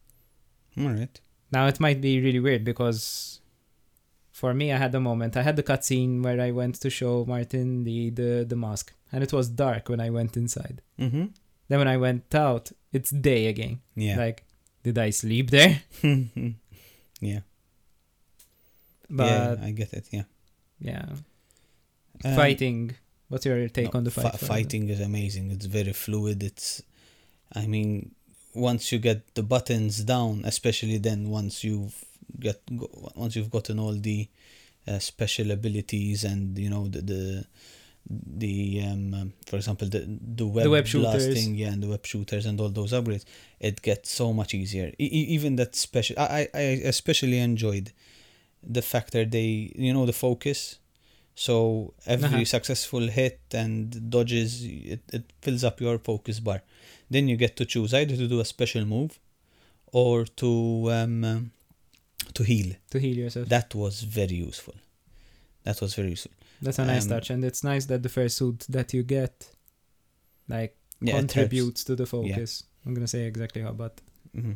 All 0.79 0.89
right. 0.89 1.21
Now 1.51 1.67
it 1.67 1.81
might 1.81 2.01
be 2.01 2.21
really 2.21 2.41
weird 2.41 2.65
because 2.65 3.41
for 4.31 4.55
me 4.55 4.73
I 4.73 4.79
had 4.79 4.95
a 4.95 5.01
moment. 5.01 5.37
I 5.37 5.43
had 5.43 5.57
the 5.57 5.63
cutscene 5.63 6.23
where 6.23 6.41
I 6.41 6.51
went 6.51 6.77
to 6.77 6.91
show 6.91 7.25
Martin 7.27 7.85
the, 7.85 8.11
the, 8.11 8.47
the 8.49 8.57
mask. 8.57 8.93
And 9.11 9.23
it 9.23 9.33
was 9.33 9.49
dark 9.49 9.89
when 9.89 10.01
I 10.01 10.11
went 10.11 10.37
inside. 10.37 10.81
Mm-hmm. 10.99 11.27
Then 11.69 11.79
when 11.79 11.89
I 11.89 11.99
went 11.99 12.35
out, 12.35 12.73
it's 12.93 13.11
day 13.11 13.47
again. 13.47 13.81
Yeah. 13.95 14.17
Like, 14.17 14.45
did 14.83 14.99
I 14.99 15.11
sleep 15.11 15.51
there? 15.51 15.83
yeah. 17.21 17.41
But 19.13 19.27
yeah, 19.27 19.55
yeah. 19.61 19.67
I 19.67 19.71
get 19.73 19.93
it. 19.93 20.07
Yeah. 20.81 21.07
Um, 22.25 22.35
fighting. 22.37 22.95
What's 23.29 23.47
your 23.47 23.69
take 23.69 23.93
no, 23.95 23.99
on 23.99 24.05
the 24.05 24.11
fi- 24.11 24.23
fight? 24.23 24.39
for- 24.39 24.47
fighting 24.47 24.89
is 24.89 25.01
amazing. 25.01 25.51
It's 25.51 25.67
very 25.67 25.93
fluid. 25.93 26.43
It's, 26.43 26.83
I 27.55 27.67
mean, 27.67 28.15
once 28.55 28.93
you 28.93 28.99
get 28.99 29.35
the 29.35 29.43
buttons 29.43 30.03
down, 30.05 30.43
especially 30.45 30.99
then 30.99 31.29
once 31.31 31.63
you've 31.65 31.95
get 32.41 32.61
go, 32.77 32.89
once 33.15 33.37
you've 33.37 33.51
gotten 33.51 33.79
all 33.79 33.93
the 33.93 34.29
uh, 34.89 34.99
special 34.99 35.51
abilities 35.51 36.25
and 36.25 36.59
you 36.59 36.71
know 36.71 36.89
the 36.89 37.03
the 37.03 37.45
the 38.09 38.83
um, 38.85 39.15
um, 39.15 39.33
for 39.47 39.57
example 39.57 39.89
the 39.89 40.01
the 40.35 40.47
web, 40.47 40.65
the 40.65 40.71
web 40.71 40.87
shooters. 40.87 41.27
blasting 41.27 41.55
yeah 41.55 41.69
and 41.69 41.83
the 41.83 41.89
web 41.89 42.05
shooters 42.05 42.47
and 42.47 42.61
all 42.61 42.69
those 42.69 42.93
upgrades 42.93 43.25
it 43.61 43.81
gets 43.83 44.11
so 44.11 44.33
much 44.33 44.55
easier 44.55 44.93
e- 44.99 45.05
even 45.37 45.57
that 45.57 45.77
special 45.77 46.17
I 46.19 46.49
I 46.53 46.61
especially 46.85 47.39
enjoyed 47.39 47.93
the 48.63 48.83
fact 48.83 49.13
that 49.13 49.31
they 49.31 49.73
you 49.77 49.93
know 49.93 50.07
the 50.07 50.13
focus 50.13 50.79
so 51.35 51.95
every 52.07 52.27
Uh-huh. 52.27 52.45
successful 52.45 53.07
hit 53.09 53.41
and 53.53 54.11
dodges 54.11 54.65
it, 54.65 55.01
it 55.13 55.25
fills 55.41 55.65
up 55.65 55.81
your 55.81 55.99
focus 55.99 56.41
bar 56.41 56.63
then 57.11 57.29
you 57.29 57.37
get 57.37 57.57
to 57.57 57.65
choose 57.65 57.93
either 57.95 58.17
to 58.17 58.29
do 58.29 58.41
a 58.41 58.45
special 58.45 58.85
move 58.85 59.19
or 59.93 60.25
to 60.25 60.51
um, 60.91 61.25
um, 61.25 61.51
to 62.35 62.43
heal 62.45 62.75
To 62.91 62.99
heal 62.99 63.17
yourself. 63.17 63.49
that 63.49 63.75
was 63.75 64.03
very 64.03 64.37
useful 64.49 64.75
that 65.65 65.81
was 65.81 65.95
very 65.95 66.11
useful 66.11 66.33
That's 66.61 66.79
a 66.79 66.85
nice 66.85 67.05
um, 67.05 67.11
touch. 67.11 67.31
And 67.31 67.45
it's 67.45 67.63
nice 67.65 67.87
that 67.87 68.03
the 68.03 68.09
first 68.09 68.37
suit 68.37 68.67
that 68.69 68.93
you 68.95 69.03
get, 69.03 69.35
like, 70.49 70.77
yeah 71.01 71.15
contributes 71.19 71.83
to 71.85 71.97
the 71.97 72.07
focus. 72.07 72.65
I'm 72.85 72.95
going 72.95 73.05
to 73.07 73.11
say 73.17 73.23
exactly 73.27 73.63
how, 73.63 73.73
but 73.73 74.01
hmm 74.35 74.53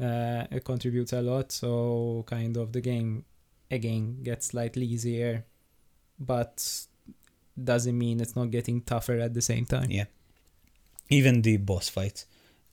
uh, 0.00 0.44
it 0.56 0.62
contributes 0.64 1.12
a 1.12 1.22
lot. 1.22 1.50
So, 1.52 2.22
kind 2.26 2.56
of, 2.56 2.72
the 2.72 2.80
game, 2.80 3.24
again, 3.70 4.22
gets 4.22 4.46
slightly 4.46 4.86
easier, 4.86 5.44
but 6.18 6.54
doesn't 7.62 7.98
mean 7.98 8.20
it's 8.20 8.36
not 8.36 8.50
getting 8.50 8.80
tougher 8.82 9.18
at 9.18 9.34
the 9.34 9.42
same 9.42 9.64
time. 9.66 9.90
yeah 9.90 10.04
even 11.10 11.42
the 11.42 11.56
boss 11.56 11.88
fights 11.88 12.26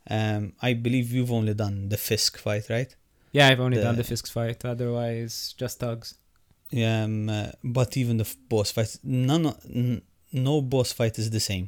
um 0.09 0.53
i 0.61 0.73
believe 0.73 1.11
you've 1.11 1.31
only 1.31 1.53
done 1.53 1.89
the 1.89 1.97
fisk 1.97 2.37
fight 2.37 2.65
right 2.69 2.95
Yeah, 3.37 3.47
I've 3.49 3.59
only 3.67 3.81
done 3.81 3.95
The- 3.95 4.03
the 4.03 4.07
Fisk 4.11 4.27
fight. 4.31 4.63
Otherwise, 4.73 5.55
just 5.61 5.75
thugs. 5.79 6.15
um 6.73 7.29
uh, 7.29 7.51
but 7.63 7.89
even 8.01 8.17
the 8.21 8.27
f- 8.31 8.37
boss 8.49 8.69
fights 8.75 8.99
none 9.03 9.45
n- 9.73 10.01
no 10.31 10.61
boss 10.61 10.89
fight 10.99 11.15
is 11.23 11.29
the 11.37 11.39
same 11.51 11.65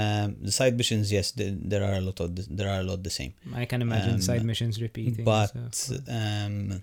um 0.00 0.28
the 0.46 0.52
side 0.58 0.74
missions 0.80 1.12
yes 1.16 1.26
there, 1.38 1.54
there 1.72 1.84
are 1.88 1.96
a 2.02 2.04
lot 2.08 2.18
of 2.24 2.28
the, 2.36 2.42
there 2.58 2.68
are 2.74 2.80
a 2.80 2.86
lot 2.90 2.98
the 3.02 3.10
same 3.20 3.32
I 3.62 3.64
can 3.70 3.80
imagine 3.82 4.14
Um, 4.14 4.20
side 4.28 4.44
missions 4.44 4.80
repeating. 4.86 5.24
but 5.24 5.48
so- 5.74 6.00
um 6.08 6.82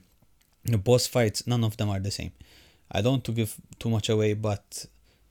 the 0.66 0.78
boss 0.78 1.08
fights 1.08 1.48
none 1.48 1.64
of 1.64 1.78
them 1.78 1.90
are 1.90 2.00
the 2.00 2.12
same. 2.12 2.32
I 2.92 3.02
don't 3.02 3.14
want 3.14 3.24
to 3.26 3.32
give 3.32 3.56
too 3.80 3.90
much 3.90 4.10
away 4.10 4.34
but 4.34 4.86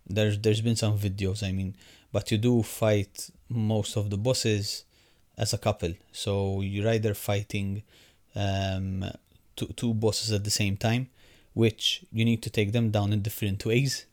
there's 0.06 0.38
there's 0.38 0.60
been 0.60 0.76
some 0.76 0.98
videos 0.98 1.42
i 1.42 1.52
mean. 1.52 1.76
But 2.12 2.30
you 2.30 2.38
do 2.38 2.62
fight 2.64 3.30
most 3.48 3.96
of 3.96 4.10
the 4.10 4.16
bosses 4.16 4.84
as 5.38 5.52
a 5.52 5.58
couple. 5.58 5.94
So 6.12 6.60
you're 6.60 6.88
either 6.88 7.14
fighting 7.14 7.82
um 8.34 9.04
two, 9.56 9.66
two 9.76 9.94
bosses 9.94 10.32
at 10.32 10.44
the 10.44 10.50
same 10.50 10.76
time 10.76 11.08
which 11.54 12.04
you 12.12 12.24
need 12.24 12.42
to 12.42 12.50
take 12.50 12.72
them 12.72 12.90
down 12.90 13.12
in 13.12 13.22
different 13.22 13.64
ways. 13.66 14.06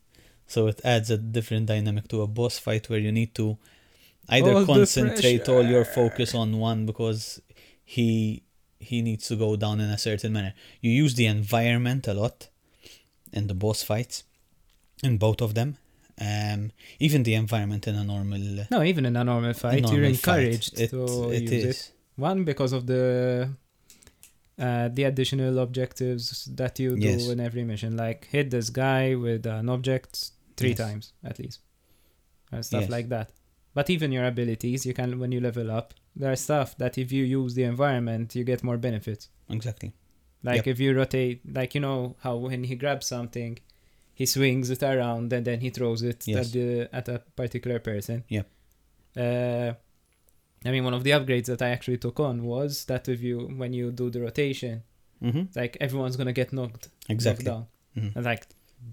So 0.48 0.68
it 0.68 0.82
adds 0.84 1.10
a 1.10 1.18
different 1.18 1.68
dynamic 1.68 2.08
to 2.10 2.22
a 2.22 2.28
boss 2.28 2.58
fight 2.58 2.90
where 2.90 3.00
you 3.00 3.12
need 3.12 3.36
to 3.36 3.58
either 4.30 4.54
All 4.54 4.66
concentrate 4.66 5.48
all 5.50 5.64
your 5.64 5.86
focus 5.86 6.34
on 6.34 6.58
one 6.58 6.86
because 6.86 7.42
he 7.84 8.44
he 8.80 9.02
needs 9.02 9.28
to 9.28 9.36
go 9.36 9.56
down 9.56 9.80
in 9.80 9.90
a 9.90 9.98
certain 9.98 10.34
manner. 10.34 10.54
You 10.82 10.92
use 10.92 11.16
the 11.16 11.26
environment 11.26 12.08
a 12.08 12.14
lot 12.14 12.50
in 13.34 13.48
the 13.48 13.54
boss 13.54 13.84
fights, 13.84 14.24
in 15.04 15.18
both 15.18 15.42
of 15.42 15.54
them. 15.54 15.78
Um, 16.20 16.72
even 17.00 17.24
the 17.24 17.36
environment 17.36 17.88
in 17.88 17.96
a 17.96 18.04
normal 18.04 18.40
no, 18.72 18.82
even 18.84 19.06
in 19.06 19.16
a 19.16 19.24
normal 19.24 19.54
fight, 19.54 19.84
normal 19.84 20.00
you're 20.00 20.10
fight, 20.16 20.40
encouraged 20.40 20.80
it, 20.80 20.90
to 20.90 21.30
it 21.32 21.44
use 21.44 21.52
is. 21.52 21.64
it. 21.66 21.92
One 22.16 22.44
because 22.44 22.74
of 22.74 22.88
the 22.88 23.52
uh, 24.60 24.88
the 24.92 25.04
additional 25.04 25.60
objectives 25.60 26.46
that 26.56 26.80
you 26.80 26.96
do 26.96 27.08
Yes. 27.10 27.28
in 27.30 27.40
every 27.40 27.64
mission, 27.64 27.96
like 27.96 28.26
hit 28.32 28.50
this 28.50 28.72
guy 28.72 29.14
with 29.14 29.46
an 29.46 29.70
object 29.70 30.32
three 30.56 30.70
Yes. 30.70 30.78
times 30.80 31.14
at 31.24 31.38
least, 31.38 31.60
and 32.52 32.66
stuff 32.66 32.82
Yes. 32.84 32.90
like 32.90 33.10
that. 33.10 33.30
But 33.76 33.92
even 33.92 34.12
your 34.12 34.26
abilities, 34.26 34.86
you 34.88 34.96
can 34.96 35.20
when 35.20 35.32
you 35.32 35.40
level 35.40 35.70
up, 35.70 35.94
there 36.20 36.32
are 36.32 36.36
stuff 36.48 36.70
that 36.82 36.98
if 36.98 37.08
you 37.12 37.24
use 37.24 37.52
the 37.60 37.64
environment, 37.74 38.36
you 38.36 38.44
get 38.44 38.64
more 38.64 38.78
benefits. 38.88 39.24
Exactly. 39.50 39.90
Like 40.44 40.58
Yep. 40.58 40.68
if 40.74 40.80
you 40.80 40.90
rotate, 41.02 41.38
like 41.60 41.72
you 41.76 41.82
know 41.88 42.16
how 42.24 42.34
when 42.38 42.64
he 42.70 42.76
grabs 42.76 43.08
something, 43.08 43.54
he 44.20 44.26
swings 44.26 44.70
it 44.76 44.82
around 44.84 45.32
and 45.36 45.44
then 45.50 45.60
he 45.66 45.70
throws 45.70 46.02
it 46.12 46.20
Yes. 46.28 46.40
at 46.48 46.54
the 46.54 46.68
at 47.00 47.06
a 47.16 47.18
particular 47.42 47.80
person. 47.80 48.18
Yeah. 48.36 48.44
Uh, 49.16 49.74
I 50.68 50.72
mean, 50.74 50.84
one 50.84 50.94
of 50.94 51.04
the 51.04 51.12
upgrades 51.18 51.46
that 51.52 51.62
I 51.62 51.70
actually 51.70 51.98
took 52.06 52.20
on 52.20 52.36
was 52.44 52.86
that 52.86 53.08
if 53.16 53.20
you 53.28 53.36
when 53.62 53.72
you 53.74 53.92
do 53.92 54.10
the 54.10 54.22
rotation, 54.22 54.84
Mm-hmm. 55.24 55.44
like 55.60 55.78
everyone's 55.82 56.16
gonna 56.20 56.34
get 56.42 56.54
knocked, 56.54 56.90
Exactly. 57.10 57.46
knocked 57.46 57.68
down. 57.96 58.04
Mhm. 58.04 58.16
And 58.16 58.26
like 58.32 58.44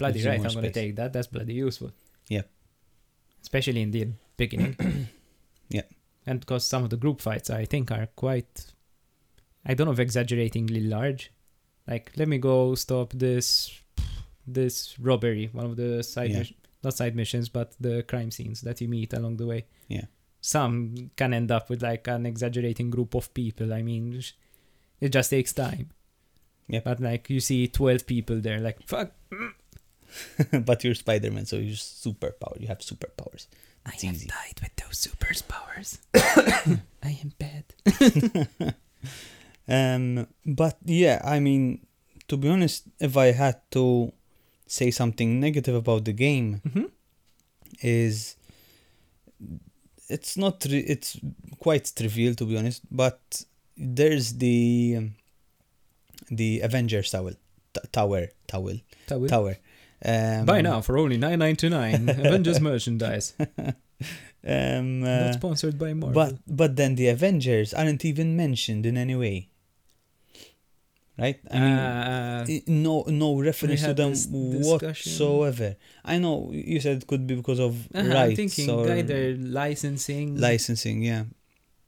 bloody 0.00 0.14
Gives 0.20 0.26
right, 0.26 0.40
I'm 0.46 0.54
gonna 0.54 0.70
take 0.82 0.96
that. 0.96 1.12
That's 1.12 1.26
bloody 1.26 1.54
useful. 1.68 1.90
Yeah. 2.28 2.44
Especially 3.42 3.82
in 3.82 3.90
the 3.90 4.02
beginning. 4.36 4.74
Yep. 5.76 5.86
And 6.26 6.40
because 6.40 6.64
some 6.64 6.84
of 6.84 6.90
the 6.90 6.96
group 6.96 7.20
fights 7.20 7.50
I 7.50 7.64
think 7.66 7.90
are 7.90 8.08
quite, 8.16 8.72
I 9.66 9.74
don't 9.74 9.86
know 9.86 9.92
if 9.92 9.98
exaggeratingly 9.98 10.80
large. 10.80 11.30
Like, 11.86 12.12
let 12.16 12.28
me 12.28 12.38
go 12.38 12.74
stop 12.74 13.12
this, 13.12 13.78
this 14.46 14.98
robbery. 14.98 15.50
One 15.52 15.66
of 15.66 15.76
the 15.76 16.02
side, 16.02 16.30
Yeah. 16.30 16.38
mis- 16.40 16.52
not 16.82 16.94
side 16.94 17.14
missions, 17.16 17.48
but 17.50 17.74
the 17.80 18.02
crime 18.02 18.30
scenes 18.30 18.62
that 18.62 18.80
you 18.80 18.88
meet 18.88 19.12
along 19.12 19.36
the 19.36 19.46
way. 19.46 19.66
Yeah. 19.88 20.06
Some 20.40 21.10
can 21.16 21.32
end 21.34 21.50
up 21.50 21.68
with 21.70 21.82
like 21.82 22.06
an 22.08 22.26
exaggerating 22.26 22.90
group 22.90 23.14
of 23.14 23.32
people. 23.34 23.72
I 23.72 23.82
mean, 23.82 24.22
it 25.00 25.08
just 25.10 25.30
takes 25.30 25.52
time. 25.52 25.90
Yeah, 26.68 26.80
But 26.84 27.00
like 27.00 27.28
you 27.28 27.40
see 27.40 27.68
twelve 27.68 28.06
people 28.06 28.40
there, 28.40 28.58
like 28.60 28.82
fuck. 28.86 29.12
but 30.64 30.84
you're 30.84 30.94
Spider-Man, 30.94 31.44
so 31.46 31.56
you're 31.56 31.74
superpower. 31.74 32.58
You 32.60 32.68
have 32.68 32.78
superpowers. 32.78 33.46
It's 33.86 34.04
I 34.04 34.08
easy. 34.08 34.26
have 34.26 34.28
died 34.28 34.60
with 34.62 34.76
those 34.76 34.98
super 34.98 35.32
powers. 35.48 35.98
I 36.14 37.18
am 37.22 37.32
bad. 37.38 37.64
Um, 39.66 40.26
but 40.44 40.76
yeah, 40.84 41.22
I 41.24 41.40
mean, 41.40 41.86
to 42.28 42.36
be 42.36 42.50
honest, 42.50 42.84
if 43.00 43.16
I 43.16 43.32
had 43.32 43.60
to 43.70 44.12
say 44.66 44.90
something 44.90 45.40
negative 45.40 45.74
about 45.74 46.04
the 46.04 46.12
game, 46.12 46.60
Mm-hmm. 46.66 46.84
is 47.80 48.36
it's 50.08 50.36
not 50.36 50.60
tri- 50.60 50.84
it's 50.86 51.18
quite 51.60 51.90
trivial 51.96 52.34
to 52.34 52.44
be 52.44 52.58
honest, 52.58 52.82
but 52.90 53.18
there's 53.76 54.34
the 54.34 54.94
um, 54.98 55.14
the 56.30 56.60
Avengers 56.60 57.10
tower, 57.10 57.32
t- 57.72 57.80
tower, 57.90 58.28
tower, 58.46 58.74
tower. 59.28 59.56
Um, 60.04 60.44
Buy 60.44 60.60
now 60.60 60.80
for 60.82 60.98
only 60.98 61.16
nine 61.16 61.38
ninety 61.38 61.68
nine. 61.68 62.08
Avengers 62.26 62.60
merchandise. 62.60 63.34
Um, 64.46 65.00
Not 65.00 65.08
uh, 65.08 65.32
sponsored 65.32 65.78
by 65.78 65.94
Marvel. 65.94 66.12
but 66.12 66.34
but 66.46 66.76
then 66.76 66.96
the 66.96 67.08
Avengers 67.08 67.72
aren't 67.72 68.04
even 68.04 68.36
mentioned 68.36 68.84
in 68.84 68.96
any 68.98 69.14
way. 69.16 69.48
right? 71.18 71.38
I 71.50 71.58
mean, 71.60 71.72
Uh, 71.72 72.44
no 72.66 73.04
no 73.08 73.40
reference 73.40 73.82
to 73.82 73.94
them 73.94 74.12
whatsoever. 74.68 75.76
I 76.04 76.18
know 76.18 76.50
you 76.52 76.80
said 76.80 76.98
it 77.02 77.06
could 77.06 77.26
be 77.26 77.36
because 77.36 77.60
of 77.60 77.86
uh, 77.94 78.00
I'm 78.00 78.10
rights 78.10 78.36
thinking 78.36 78.68
or 78.70 78.90
either 78.90 79.36
licensing. 79.38 80.36
licensing. 80.38 81.02
Yeah, 81.02 81.24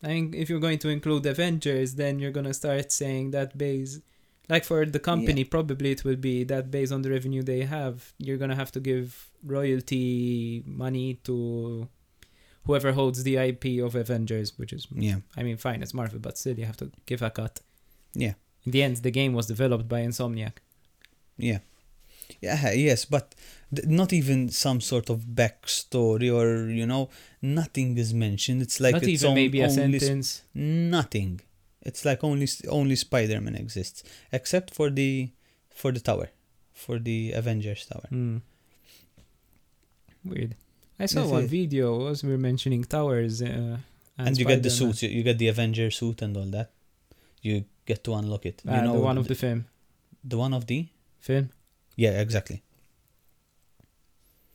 I 0.03 0.07
think 0.07 0.35
if 0.35 0.49
you're 0.49 0.61
going 0.69 0.79
to 0.79 0.89
include 0.89 1.27
Avengers, 1.27 1.97
then 1.97 2.19
you're 2.21 2.33
gonna 2.33 2.55
start 2.55 2.93
saying 2.93 3.33
that 3.33 3.59
base, 3.59 4.01
like 4.49 4.65
for 4.65 4.85
the 4.87 4.99
company, 5.01 5.45
probably 5.45 5.91
it 5.93 6.05
will 6.05 6.17
be 6.17 6.45
that 6.45 6.71
based 6.71 6.93
on 6.93 7.03
the 7.03 7.11
revenue 7.11 7.43
they 7.43 7.63
have, 7.65 8.13
you're 8.19 8.37
gonna 8.39 8.55
have 8.57 8.73
to 8.73 8.81
give 8.81 9.31
royalty 9.45 10.63
money 10.67 11.15
to 11.25 11.89
whoever 12.65 12.93
holds 12.93 13.23
the 13.23 13.37
IP 13.37 13.65
of 13.85 13.95
Avengers, 13.95 14.53
which 14.59 14.73
is, 14.73 14.87
yeah, 14.93 15.17
I 15.37 15.43
mean, 15.43 15.57
fine, 15.57 15.83
it's 15.83 15.95
Marvel, 15.95 16.19
but 16.19 16.37
still 16.39 16.59
you 16.59 16.65
have 16.67 16.77
to 16.79 16.91
give 17.07 17.23
a 17.23 17.31
cut. 17.31 17.61
yeah, 18.15 18.35
In 18.65 18.73
the 18.73 18.83
end, 18.83 18.97
the 18.99 19.11
game 19.11 19.33
was 19.35 19.47
developed 19.47 19.89
by 19.89 20.01
Insomniac. 20.01 20.55
yeah, 21.39 21.59
yeah. 22.41 22.73
Yes, 22.73 23.05
but 23.05 23.35
th- 23.75 23.87
not 23.89 24.13
even 24.13 24.49
some 24.49 24.81
sort 24.81 25.11
of 25.11 25.19
backstory 25.43 26.29
or 26.39 26.69
you 26.71 26.87
know 26.87 27.09
nothing 27.41 27.97
is 27.99 28.13
mentioned. 28.13 28.63
It's 28.63 28.81
like 28.81 28.95
Not 28.95 29.03
it's 29.05 29.13
even 29.23 29.29
on- 29.31 29.35
maybe 29.35 29.61
a 29.61 29.71
sentence. 29.71 30.43
nothing. 30.55 31.41
It's 31.89 32.03
like 32.09 32.21
only 32.31 32.49
only 32.79 32.97
Spider-Man 32.97 33.55
exists, 33.65 33.99
except 34.39 34.69
for 34.79 34.89
the 34.91 35.11
for 35.81 35.91
the 35.97 36.01
tower, 36.11 36.29
for 36.83 36.97
the 37.09 37.19
Avengers 37.41 37.83
tower. 37.91 38.07
Hmm. 38.11 38.39
Weird. 40.25 40.57
I 40.99 41.07
saw 41.07 41.23
one 41.39 41.47
video 41.47 42.09
as 42.09 42.25
we 42.25 42.31
were 42.35 42.39
mentioning 42.51 42.83
towers. 42.85 43.43
Uh, 43.43 43.79
and, 44.19 44.29
And, 44.29 44.39
you 44.39 44.45
get 44.47 44.63
the 44.63 44.71
suits. 44.71 45.03
You, 45.03 45.11
you 45.11 45.23
get 45.23 45.39
the 45.39 45.49
Avenger 45.49 45.91
suit 45.91 46.23
and 46.23 46.37
all 46.37 46.51
that. 46.59 46.71
You 47.43 47.65
get 47.85 48.03
to 48.05 48.15
unlock 48.15 48.45
it. 48.47 48.63
You 48.65 48.71
Ah, 48.73 48.81
know 48.81 48.95
the 48.95 49.01
one 49.11 49.19
of 49.19 49.27
the 49.29 49.35
film. 49.35 49.61
the 50.25 50.39
one 50.39 50.55
of 50.55 50.65
the 50.67 50.81
Film. 51.21 51.51
yeah 51.97 52.15
exactly. 52.25 52.63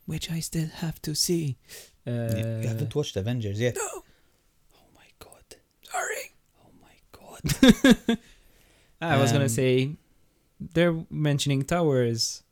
which 0.05 0.29
I 0.31 0.39
still 0.41 0.67
have 0.83 0.97
to 1.03 1.11
see. 1.15 1.57
Uh, 2.07 2.11
you 2.61 2.67
haven't 2.67 2.93
watched 2.95 3.15
Avengers 3.15 3.59
yet. 3.61 3.75
No, 3.75 3.89
Oh 4.79 4.87
my 4.95 5.09
god. 5.19 5.47
sorry. 5.93 6.25
Oh 6.63 6.71
my 6.87 6.95
god. 7.17 7.30
I 9.01 9.17
was 9.17 9.31
gonna 9.31 9.45
Um, 9.45 9.49
say, 9.49 9.95
they're 10.59 11.05
mentioning 11.09 11.63
towers. 11.63 12.43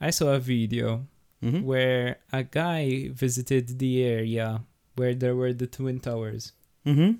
I 0.00 0.10
saw 0.10 0.34
a 0.34 0.38
video 0.40 1.06
hmm 1.40 1.62
where 1.62 2.18
a 2.32 2.44
guy 2.44 3.08
visited 3.08 3.78
the 3.78 4.04
area 4.04 4.62
where 4.96 5.14
there 5.14 5.34
were 5.34 5.52
the 5.52 5.66
twin 5.66 5.98
towers, 6.00 6.52
hmm 6.84 7.12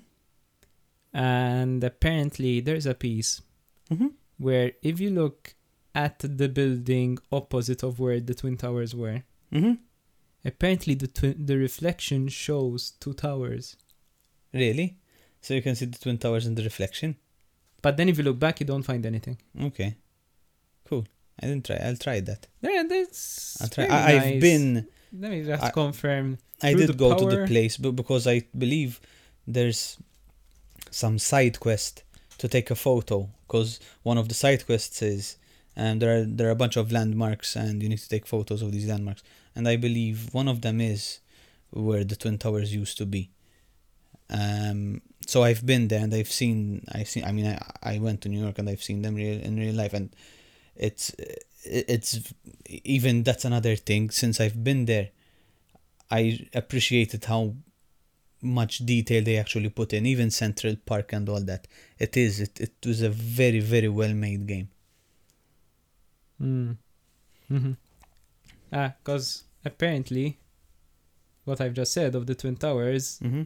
and 1.13 1.83
apparently 1.83 2.59
there's 2.59 2.85
a 2.85 2.93
piece 2.95 3.41
hmm 3.89 4.07
where 4.37 4.71
if 4.81 4.99
you 4.99 5.09
look 5.11 5.53
at 5.95 6.19
the 6.19 6.49
building 6.49 7.17
opposite 7.31 7.83
of 7.83 7.99
where 7.99 8.19
the 8.19 8.33
twin 8.33 8.57
towers 8.57 8.95
were, 8.95 9.23
hmm 9.51 9.73
apparently 10.45 10.93
the 10.95 11.07
twin 11.07 11.45
the 11.45 11.57
reflection 11.57 12.27
shows 12.27 12.91
two 12.99 13.13
towers. 13.13 13.77
Really? 14.53 14.97
So 15.43 15.53
you 15.53 15.61
can 15.61 15.75
see 15.75 15.85
the 15.85 15.99
twin 15.99 16.17
towers 16.17 16.47
in 16.47 16.55
the 16.55 16.63
reflection. 16.63 17.17
But 17.81 17.97
then 17.97 18.07
if 18.07 18.17
you 18.17 18.23
look 18.23 18.39
back, 18.39 18.61
you 18.61 18.65
don't 18.65 18.83
find 18.83 19.05
anything. 19.05 19.37
Okay. 19.61 19.97
Cool. 20.85 21.05
I 21.41 21.47
didn't 21.47 21.65
try. 21.65 21.75
I'll 21.75 21.97
try 21.97 22.21
that. 22.21 22.47
Yeah, 22.61 22.83
that's. 22.87 23.61
I'll 23.61 23.67
try. 23.67 23.85
I, 23.85 24.13
I've 24.13 24.25
nice. 24.25 24.41
been. 24.41 24.87
Let 25.11 25.31
me 25.31 25.43
just 25.43 25.63
I- 25.63 25.69
confirm. 25.69 26.37
I 26.61 26.73
did 26.73 26.97
go 26.97 27.09
to 27.19 27.25
the 27.25 27.45
place, 27.45 27.75
but 27.75 27.91
because 27.91 28.25
I 28.25 28.43
believe 28.57 29.01
there's 29.45 29.97
some 30.91 31.19
side 31.19 31.59
quest 31.59 32.03
to 32.37 32.47
take 32.47 32.71
a 32.71 32.75
photo. 32.75 33.29
Because 33.45 33.81
one 34.03 34.17
of 34.17 34.29
the 34.29 34.33
side 34.33 34.65
quests 34.65 35.01
is, 35.01 35.35
um, 35.75 35.99
there 35.99 36.21
are 36.21 36.23
there 36.23 36.47
are 36.47 36.51
a 36.51 36.55
bunch 36.63 36.77
of 36.77 36.93
landmarks, 36.93 37.57
and 37.57 37.83
you 37.83 37.89
need 37.89 37.99
to 37.99 38.07
take 38.07 38.25
photos 38.25 38.61
of 38.61 38.71
these 38.71 38.87
landmarks. 38.87 39.23
And 39.55 39.67
I 39.67 39.75
believe 39.75 40.33
one 40.33 40.47
of 40.47 40.61
them 40.61 40.79
is 40.79 41.19
where 41.71 42.05
the 42.05 42.15
twin 42.15 42.37
towers 42.37 42.73
used 42.73 42.97
to 42.99 43.05
be. 43.05 43.29
Um, 44.29 45.01
so 45.25 45.43
I've 45.43 45.65
been 45.65 45.87
there, 45.87 46.03
and 46.03 46.13
I've 46.13 46.31
seen. 46.31 46.85
I've 46.91 47.07
seen. 47.07 47.23
I 47.23 47.31
mean, 47.31 47.47
I 47.47 47.59
I 47.95 47.99
went 47.99 48.21
to 48.21 48.29
New 48.29 48.41
York, 48.41 48.59
and 48.59 48.69
I've 48.69 48.83
seen 48.83 49.01
them 49.01 49.15
real 49.15 49.39
in 49.41 49.57
real 49.57 49.75
life, 49.75 49.93
and 49.93 50.15
it's 50.75 51.15
it's 51.65 52.33
even 52.65 53.23
that's 53.23 53.45
another 53.45 53.75
thing. 53.75 54.09
Since 54.09 54.39
I've 54.41 54.63
been 54.63 54.85
there, 54.85 55.09
I 56.11 56.47
appreciated 56.53 57.25
how 57.25 57.55
much 58.41 58.79
detail 58.85 59.23
they 59.23 59.37
actually 59.37 59.69
put 59.69 59.93
in, 59.93 60.05
even 60.05 60.29
Central 60.29 60.75
Park 60.85 61.13
and 61.13 61.29
all 61.29 61.41
that. 61.41 61.67
It 61.97 62.17
is. 62.17 62.41
It, 62.41 62.59
it 62.59 62.73
was 62.85 63.01
a 63.01 63.09
very, 63.09 63.59
very 63.61 63.87
well 63.87 64.13
made 64.13 64.45
game. 64.47 64.69
Mm. 66.41 66.77
hmm 67.47 67.71
Ah, 68.71 68.93
because 69.01 69.43
apparently, 69.63 70.39
what 71.45 71.61
I've 71.61 71.73
just 71.73 71.93
said 71.93 72.15
of 72.15 72.25
the 72.25 72.35
twin 72.35 72.57
towers, 72.57 73.19
Mm-hmm. 73.23 73.43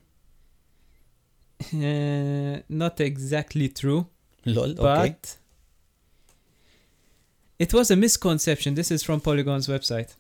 Uh, 1.74 2.62
not 2.70 3.00
exactly 3.00 3.70
true, 3.70 4.08
Lol. 4.46 4.74
but 4.76 5.00
okay. 5.00 5.16
it 7.60 7.74
was 7.74 7.92
a 7.92 7.96
misconception. 7.96 8.76
This 8.76 8.92
is 8.92 9.04
from 9.04 9.22
Polygon's 9.22 9.68
website, 9.68 10.16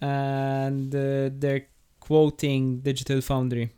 and 0.00 0.94
uh, 0.94 1.30
they're 1.32 1.66
quoting 2.00 2.80
Digital 2.80 3.20
Foundry. 3.20 3.70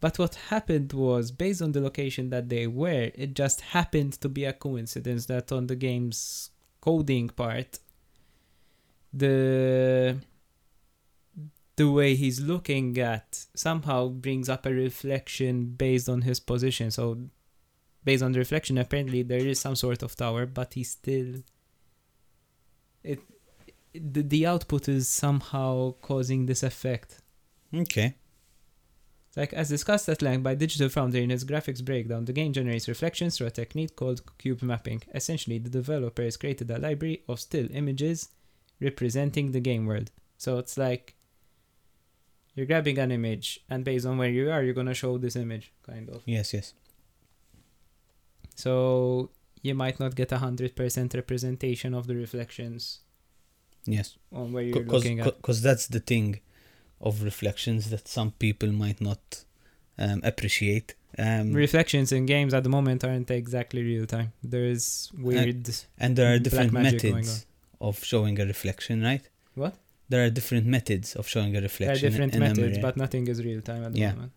But 0.00 0.18
what 0.18 0.34
happened 0.50 0.92
was, 0.92 1.30
based 1.30 1.62
on 1.62 1.72
the 1.72 1.80
location 1.80 2.28
that 2.28 2.50
they 2.50 2.66
were, 2.66 3.10
it 3.14 3.34
just 3.34 3.62
happened 3.62 4.12
to 4.20 4.28
be 4.28 4.44
a 4.44 4.52
coincidence 4.52 5.24
that 5.26 5.50
on 5.50 5.66
the 5.66 5.76
game's 5.76 6.50
coding 6.82 7.30
part, 7.30 7.78
the 9.10 10.18
the 11.76 11.90
way 11.90 12.14
he's 12.14 12.40
looking 12.40 12.98
at 12.98 13.46
somehow 13.54 14.08
brings 14.08 14.48
up 14.48 14.66
a 14.66 14.72
reflection 14.72 15.66
based 15.66 16.08
on 16.08 16.22
his 16.22 16.40
position. 16.40 16.90
So 16.90 17.18
based 18.04 18.22
on 18.22 18.32
the 18.32 18.38
reflection, 18.38 18.78
apparently 18.78 19.22
there 19.22 19.44
is 19.46 19.58
some 19.58 19.74
sort 19.74 20.02
of 20.02 20.14
tower, 20.14 20.46
but 20.46 20.74
he's 20.74 20.90
still 20.90 21.42
it 23.02 23.20
the, 23.92 24.22
the 24.22 24.46
output 24.46 24.88
is 24.88 25.08
somehow 25.08 25.92
causing 26.02 26.46
this 26.46 26.62
effect. 26.62 27.20
Okay. 27.72 28.16
Like 29.36 29.52
as 29.52 29.68
discussed 29.68 30.08
at 30.08 30.22
length 30.22 30.44
by 30.44 30.54
Digital 30.54 30.88
Foundry 30.88 31.22
in 31.22 31.30
its 31.30 31.44
graphics 31.44 31.84
breakdown, 31.84 32.24
the 32.24 32.32
game 32.32 32.52
generates 32.52 32.88
reflections 32.88 33.36
through 33.36 33.48
a 33.48 33.52
technique 33.52 33.96
called 33.96 34.22
cube 34.38 34.62
mapping. 34.62 35.02
Essentially, 35.14 35.58
the 35.58 35.70
developer 35.70 36.22
has 36.22 36.36
created 36.36 36.70
a 36.70 36.78
library 36.78 37.22
of 37.28 37.40
still 37.40 37.66
images 37.72 38.28
representing 38.80 39.50
the 39.50 39.60
game 39.60 39.86
world. 39.86 40.10
So 40.36 40.58
it's 40.58 40.76
like 40.76 41.13
you're 42.54 42.66
grabbing 42.66 42.98
an 42.98 43.10
image, 43.12 43.60
and 43.70 43.84
based 43.84 44.06
on 44.06 44.16
where 44.18 44.30
you 44.30 44.50
are, 44.50 44.62
you're 44.62 44.74
gonna 44.74 44.94
show 44.94 45.18
this 45.18 45.36
image, 45.36 45.72
kind 45.86 46.08
of. 46.10 46.22
Yes. 46.26 46.54
Yes. 46.54 46.74
So 48.54 49.30
you 49.62 49.74
might 49.74 49.98
not 50.00 50.14
get 50.14 50.32
a 50.32 50.38
hundred 50.38 50.76
percent 50.76 51.14
representation 51.14 51.94
of 51.94 52.06
the 52.06 52.14
reflections 52.14 53.00
Yes. 53.86 54.16
on 54.32 54.52
where 54.52 54.62
you're 54.62 54.82
Because 54.82 54.92
looking 55.04 55.20
at. 55.20 55.24
because 55.36 55.62
that's 55.62 55.86
the 55.88 56.00
thing 56.00 56.40
of 57.00 57.22
reflections 57.22 57.90
that 57.90 58.08
some 58.08 58.30
people 58.32 58.70
might 58.72 59.00
not 59.00 59.44
um, 59.98 60.20
appreciate. 60.24 60.94
Um, 61.18 61.52
Reflections 61.52 62.10
in 62.10 62.26
games 62.26 62.52
at 62.54 62.62
the 62.64 62.68
moment 62.68 63.04
aren't 63.04 63.30
exactly 63.30 63.82
real 63.82 64.06
time. 64.06 64.32
There's 64.42 65.12
weird. 65.16 65.68
and 65.98 66.16
there 66.16 66.34
are 66.34 66.38
different 66.38 66.72
methods 66.72 67.46
of 67.80 68.02
showing 68.02 68.40
a 68.40 68.46
reflection, 68.46 69.02
right? 69.02 69.22
What? 69.54 69.74
There 70.08 70.24
are 70.24 70.30
different 70.30 70.66
methods 70.66 71.16
of 71.16 71.26
showing 71.26 71.56
a 71.56 71.60
reflection. 71.60 71.86
There 71.86 71.96
are 71.96 72.10
different 72.10 72.34
in 72.34 72.40
methods, 72.40 72.78
but 72.78 72.96
nothing 72.96 73.26
is 73.28 73.42
real 73.42 73.60
time 73.62 73.84
at 73.84 73.92
the 73.92 74.00
Yeah. 74.00 74.12
moment. 74.14 74.32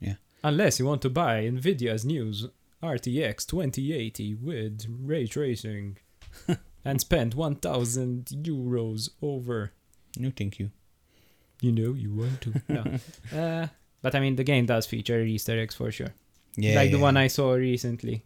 Yeah. 0.00 0.14
Unless 0.44 0.78
you 0.78 0.84
want 0.86 1.02
to 1.02 1.10
buy 1.10 1.44
Nvidia's 1.44 2.04
news 2.04 2.46
RTX 2.82 3.46
2080 3.46 4.34
with 4.34 4.86
ray 4.88 5.26
tracing 5.26 5.98
and 6.84 7.00
spend 7.00 7.34
1000 7.34 8.26
euros 8.42 9.10
over. 9.22 9.72
no, 10.18 10.30
thank 10.36 10.58
you. 10.60 10.70
You 11.60 11.72
know 11.72 11.94
you 11.94 12.12
want 12.14 12.40
to. 12.42 12.62
No. 12.68 12.82
uh, 13.40 13.66
but 14.02 14.14
I 14.14 14.20
mean, 14.20 14.36
the 14.36 14.44
game 14.44 14.66
does 14.66 14.86
feature 14.86 15.20
Easter 15.22 15.58
eggs 15.58 15.74
for 15.74 15.90
sure. 15.90 16.14
Yeah. 16.56 16.76
like 16.76 16.90
the 16.92 16.98
yeah, 16.98 17.02
one. 17.02 17.16
I 17.16 17.26
saw 17.28 17.52
recently. 17.54 18.24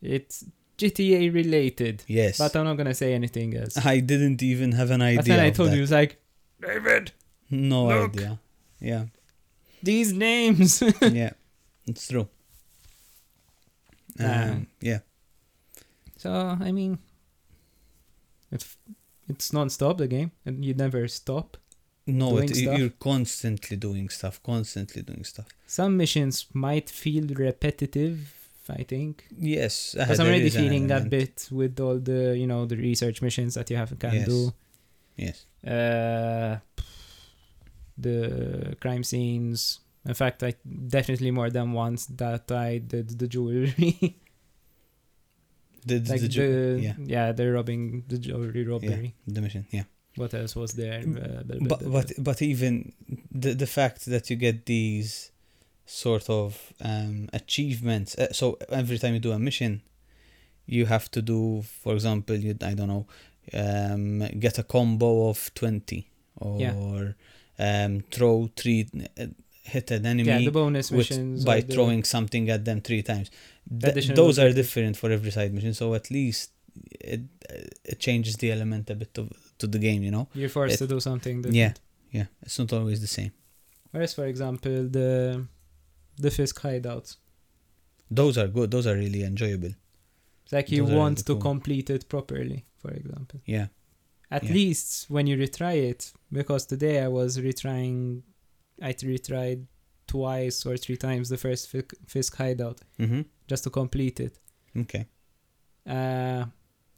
It's 0.00 0.44
GTA 0.78 1.32
related, 1.32 2.02
Yes. 2.06 2.38
but 2.38 2.54
I'm 2.56 2.64
not 2.64 2.76
gonna 2.76 2.94
say 2.94 3.14
anything 3.14 3.56
else. 3.56 3.76
I 3.84 4.00
didn't 4.00 4.42
even 4.42 4.72
have 4.72 4.90
an 4.90 5.02
idea. 5.02 5.18
But 5.18 5.26
then 5.26 5.40
I 5.40 5.46
of 5.46 5.54
told 5.56 5.70
that. 5.70 5.76
you, 5.76 5.82
it's 5.82 5.92
like, 5.92 6.16
David, 6.60 7.12
No 7.50 7.86
Look. 7.86 8.10
idea. 8.16 8.38
Yeah. 8.80 9.04
these 9.82 10.12
names. 10.12 10.82
yeah. 11.02 11.32
It's 11.86 12.08
true. 12.08 12.28
Um, 14.18 14.26
Um, 14.30 14.66
yeah. 14.80 15.00
so 16.16 16.30
I 16.60 16.72
mean, 16.72 16.98
it's 18.50 18.76
it's 19.28 19.52
non-stop 19.52 19.98
the 19.98 20.06
game, 20.08 20.30
and 20.46 20.64
you 20.64 20.74
never 20.74 21.08
stop. 21.08 21.56
No, 22.06 22.30
doing 22.32 22.50
it, 22.50 22.56
stuff. 22.56 22.78
you're 22.78 22.90
constantly 23.00 23.76
doing 23.78 24.10
stuff, 24.10 24.42
constantly 24.42 25.02
doing 25.02 25.24
stuff. 25.24 25.46
Some 25.66 25.96
missions 25.96 26.46
might 26.52 26.90
feel 26.90 27.26
repetitive 27.28 28.43
I 28.70 28.82
think. 28.84 29.24
Yes, 29.36 29.94
uh, 29.94 30.04
Because 30.04 30.20
I'm 30.20 30.26
already 30.26 30.50
feeling 30.50 30.86
that 30.88 31.08
bit 31.10 31.48
with 31.52 31.78
all 31.80 31.98
the 31.98 32.36
you 32.36 32.46
know 32.46 32.66
the 32.66 32.76
research 32.76 33.22
missions 33.22 33.54
that 33.54 33.70
you 33.70 33.76
have 33.76 33.96
can 33.98 34.14
Yes. 34.14 34.26
do. 34.28 34.52
Yes. 35.16 35.46
Uh, 35.64 36.58
the 37.98 38.76
crime 38.80 39.04
scenes. 39.04 39.80
In 40.06 40.14
fact, 40.14 40.42
I 40.42 40.54
definitely 40.88 41.30
more 41.30 41.50
than 41.50 41.72
once 41.72 42.06
that 42.06 42.50
I 42.52 42.78
did 42.78 43.18
the 43.18 43.26
jewelry, 43.26 44.18
The, 45.86 45.98
the, 45.98 46.10
like 46.10 46.20
the, 46.20 46.28
the, 46.28 46.80
yeah. 46.82 46.94
yeah, 46.98 47.32
the 47.32 47.50
robbing 47.52 48.04
the 48.08 48.18
jewelry 48.18 48.64
robbery. 48.66 49.14
the 49.26 49.40
mission. 49.40 49.66
Yeah. 49.70 49.84
What 50.16 50.32
else 50.34 50.54
was 50.54 50.72
there? 50.72 51.00
Uh, 51.00 51.42
but 51.68 51.90
but 51.90 52.12
but 52.18 52.42
even 52.42 52.92
the 53.32 53.54
the 53.54 53.66
fact 53.66 54.04
that 54.06 54.30
you 54.30 54.36
get 54.36 54.66
these 54.66 55.30
sort 55.86 56.28
of 56.30 56.72
um, 56.80 57.28
achievements. 57.32 58.16
Uh, 58.16 58.32
so 58.32 58.58
every 58.70 58.98
time 58.98 59.14
you 59.14 59.20
do 59.20 59.32
a 59.32 59.38
mission, 59.38 59.82
you 60.66 60.86
have 60.86 61.10
to 61.10 61.20
do, 61.22 61.62
for 61.62 61.92
example, 61.94 62.36
you 62.36 62.56
I 62.62 62.74
don't 62.74 62.88
know, 62.88 63.06
um, 63.52 64.20
get 64.38 64.58
a 64.58 64.62
combo 64.62 65.28
of 65.28 65.50
twenty 65.54 66.08
or 66.36 66.60
Yeah. 66.60 67.12
um, 67.58 68.04
throw 68.10 68.50
three, 68.56 68.88
uh, 69.18 69.26
hit 69.62 69.90
an 69.90 70.06
enemy. 70.06 70.28
yeah, 70.28 70.38
the 70.38 70.50
bonus 70.50 70.90
with- 70.90 71.10
missions 71.10 71.44
by 71.44 71.58
or 71.58 71.62
the- 71.62 71.74
throwing 71.74 72.04
something 72.04 72.48
at 72.50 72.64
them 72.64 72.80
three 72.80 73.02
times. 73.02 73.30
Th- 73.80 74.08
those 74.14 74.38
are 74.38 74.52
different 74.52 74.96
for 74.96 75.10
every 75.10 75.30
side 75.30 75.52
mission, 75.54 75.74
so 75.74 75.94
at 75.94 76.10
least 76.10 76.50
it 77.00 77.20
it 77.84 77.98
changes 78.00 78.36
the 78.36 78.50
element 78.50 78.90
a 78.90 78.94
bit 78.94 79.16
of, 79.18 79.30
to 79.58 79.66
the 79.66 79.78
game, 79.78 80.02
you 80.02 80.10
know. 80.10 80.28
You're 80.34 80.48
forced 80.48 80.74
it- 80.74 80.78
to 80.78 80.86
do 80.86 81.00
something. 81.00 81.36
Different. 81.42 81.56
Yeah. 81.56 81.72
Yeah, 82.10 82.26
it's 82.42 82.58
not 82.58 82.72
always 82.72 83.00
the 83.00 83.06
same. 83.08 83.32
Whereas, 83.90 84.14
for 84.14 84.26
example, 84.26 84.88
the 84.88 85.46
the 86.18 86.30
Fisk 86.30 86.60
hideouts. 86.62 87.16
Those 88.10 88.38
are 88.38 88.48
good. 88.48 88.70
Those 88.70 88.86
are 88.86 88.94
really 88.96 89.22
enjoyable. 89.24 89.72
It's 90.44 90.52
like 90.52 90.70
you 90.70 90.84
Those 90.86 90.94
want 90.94 91.18
really 91.18 91.24
to 91.24 91.32
cool. 91.34 91.40
complete 91.42 91.90
it 91.90 92.08
properly, 92.08 92.64
for 92.78 92.90
example. 92.90 93.40
Yeah. 93.46 93.68
At 94.30 94.44
Yeah. 94.44 94.52
least 94.52 95.06
when 95.10 95.26
you 95.26 95.36
retry 95.36 95.76
it, 95.90 96.12
because 96.30 96.66
today 96.66 97.00
I 97.02 97.08
was 97.08 97.38
retrying, 97.38 98.22
I 98.82 98.92
retried 98.92 99.66
twice 100.06 100.66
or 100.66 100.76
three 100.76 100.96
times 100.96 101.28
the 101.28 101.36
first 101.38 101.68
Fisk, 102.06 102.36
hideout 102.36 102.80
Mm-hmm. 102.98 103.22
just 103.48 103.64
to 103.64 103.70
complete 103.70 104.20
it. 104.20 104.38
Okay. 104.76 105.06
Uh, 105.86 106.46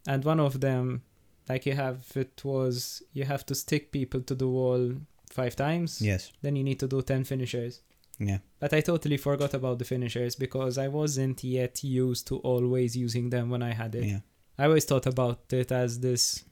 and 0.06 0.24
one 0.24 0.40
of 0.40 0.60
them, 0.60 1.02
like 1.48 1.66
you 1.66 1.74
have, 1.74 2.04
it 2.16 2.44
was 2.44 3.02
you 3.12 3.24
have 3.24 3.44
to 3.46 3.54
stick 3.54 3.92
people 3.92 4.20
to 4.22 4.34
the 4.34 4.48
wall 4.48 4.92
five 5.30 5.54
times. 5.56 6.00
Yes. 6.00 6.32
Then 6.42 6.56
you 6.56 6.64
need 6.64 6.80
to 6.80 6.88
do 6.88 7.02
ten 7.02 7.24
finishers. 7.24 7.82
Yeah. 8.18 8.38
But 8.58 8.72
I 8.72 8.80
totally 8.80 9.16
forgot 9.18 9.52
about 9.54 9.78
the 9.78 9.84
finishers 9.84 10.34
because 10.36 10.78
I 10.78 10.88
wasn't 10.88 11.44
yet 11.44 11.84
used 11.84 12.26
to 12.28 12.38
always 12.38 12.96
using 12.96 13.30
them 13.30 13.50
when 13.50 13.62
I 13.62 13.72
had 13.74 13.94
it. 13.94 14.04
Yeah. 14.04 14.20
I 14.58 14.64
always 14.64 14.84
thought 14.86 15.06
about 15.06 15.52
it 15.52 15.70
as 15.70 16.00
this 16.00 16.44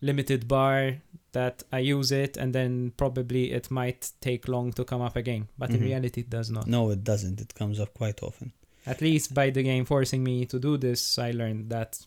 limited 0.00 0.46
bar 0.48 0.96
that 1.32 1.62
I 1.72 1.80
use 1.80 2.10
it 2.12 2.36
and 2.36 2.54
then 2.54 2.92
probably 2.96 3.52
it 3.52 3.70
might 3.70 4.10
take 4.20 4.48
long 4.48 4.72
to 4.74 4.84
come 4.84 5.02
up 5.02 5.16
again. 5.16 5.48
But 5.58 5.70
in 5.70 5.80
Mhm. 5.80 5.84
reality, 5.84 6.20
it 6.22 6.30
does 6.30 6.50
not. 6.50 6.66
No, 6.66 6.90
it 6.90 7.04
doesn't. 7.04 7.40
It 7.40 7.54
comes 7.54 7.78
up 7.80 7.92
quite 7.94 8.22
often. 8.22 8.52
At 8.86 9.02
least 9.02 9.34
by 9.34 9.50
the 9.50 9.62
game 9.62 9.84
forcing 9.84 10.24
me 10.24 10.46
to 10.46 10.58
do 10.58 10.78
this, 10.78 11.18
I 11.18 11.32
learned 11.32 11.68
that. 11.70 12.06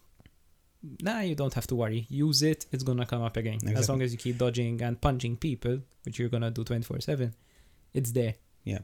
Nah, 1.04 1.20
you 1.20 1.36
don't 1.36 1.54
have 1.54 1.68
to 1.68 1.76
worry. 1.76 2.08
Use 2.10 2.42
it, 2.42 2.66
it's 2.72 2.84
gonna 2.84 3.06
come 3.06 3.22
up 3.22 3.38
again. 3.38 3.60
As 3.76 3.88
long 3.88 4.02
as 4.02 4.12
you 4.12 4.18
keep 4.18 4.40
dodging 4.40 4.82
and 4.82 5.00
punching 5.00 5.38
people, 5.38 5.82
which 6.04 6.18
you're 6.18 6.30
gonna 6.30 6.50
do 6.50 6.64
24 6.64 7.00
7, 7.02 7.36
it's 7.94 8.12
there. 8.14 8.36
Yeah, 8.64 8.80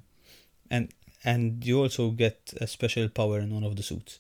and 0.70 0.90
and 1.24 1.66
you 1.66 1.82
also 1.82 2.12
get 2.12 2.54
a 2.62 2.68
special 2.68 3.10
power 3.10 3.40
in 3.40 3.54
one 3.54 3.63
of 3.63 3.76
the 3.76 3.84
suits 3.84 4.20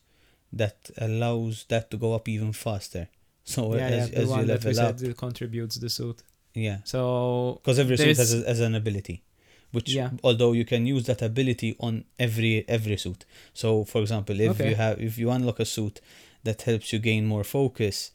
that 0.53 0.89
allows 0.97 1.65
that 1.69 1.89
to 1.91 1.97
go 1.97 2.13
up 2.13 2.27
even 2.27 2.53
faster. 2.53 3.07
So 3.43 3.75
yeah, 3.75 3.87
as, 3.87 4.09
yeah, 4.09 4.15
the 4.15 4.21
as 4.23 4.23
you 4.23 4.35
one 4.35 4.47
that 4.47 4.77
up, 4.79 5.01
it 5.01 5.15
contributes 5.17 5.75
the 5.77 5.89
suit. 5.89 6.21
yeah, 6.53 6.79
So 6.83 7.61
because 7.63 7.79
every 7.79 7.95
suit 7.95 8.17
has, 8.17 8.33
a, 8.33 8.45
has 8.45 8.59
an 8.59 8.75
ability, 8.75 9.23
which 9.71 9.93
Yeah. 9.93 10.09
although 10.21 10.51
you 10.51 10.65
can 10.65 10.85
use 10.85 11.05
that 11.05 11.21
ability 11.21 11.75
on 11.79 12.03
every 12.19 12.65
every 12.67 12.97
suit. 12.97 13.23
So 13.53 13.85
for 13.85 14.01
example, 14.01 14.37
if 14.41 14.51
Okay. 14.51 14.69
you 14.69 14.75
have 14.75 14.99
if 14.99 15.17
you 15.17 15.31
unlock 15.31 15.59
a 15.61 15.65
suit 15.65 16.01
that 16.43 16.61
helps 16.63 16.91
you 16.91 16.99
gain 16.99 17.25
more 17.25 17.45
focus, 17.45 18.11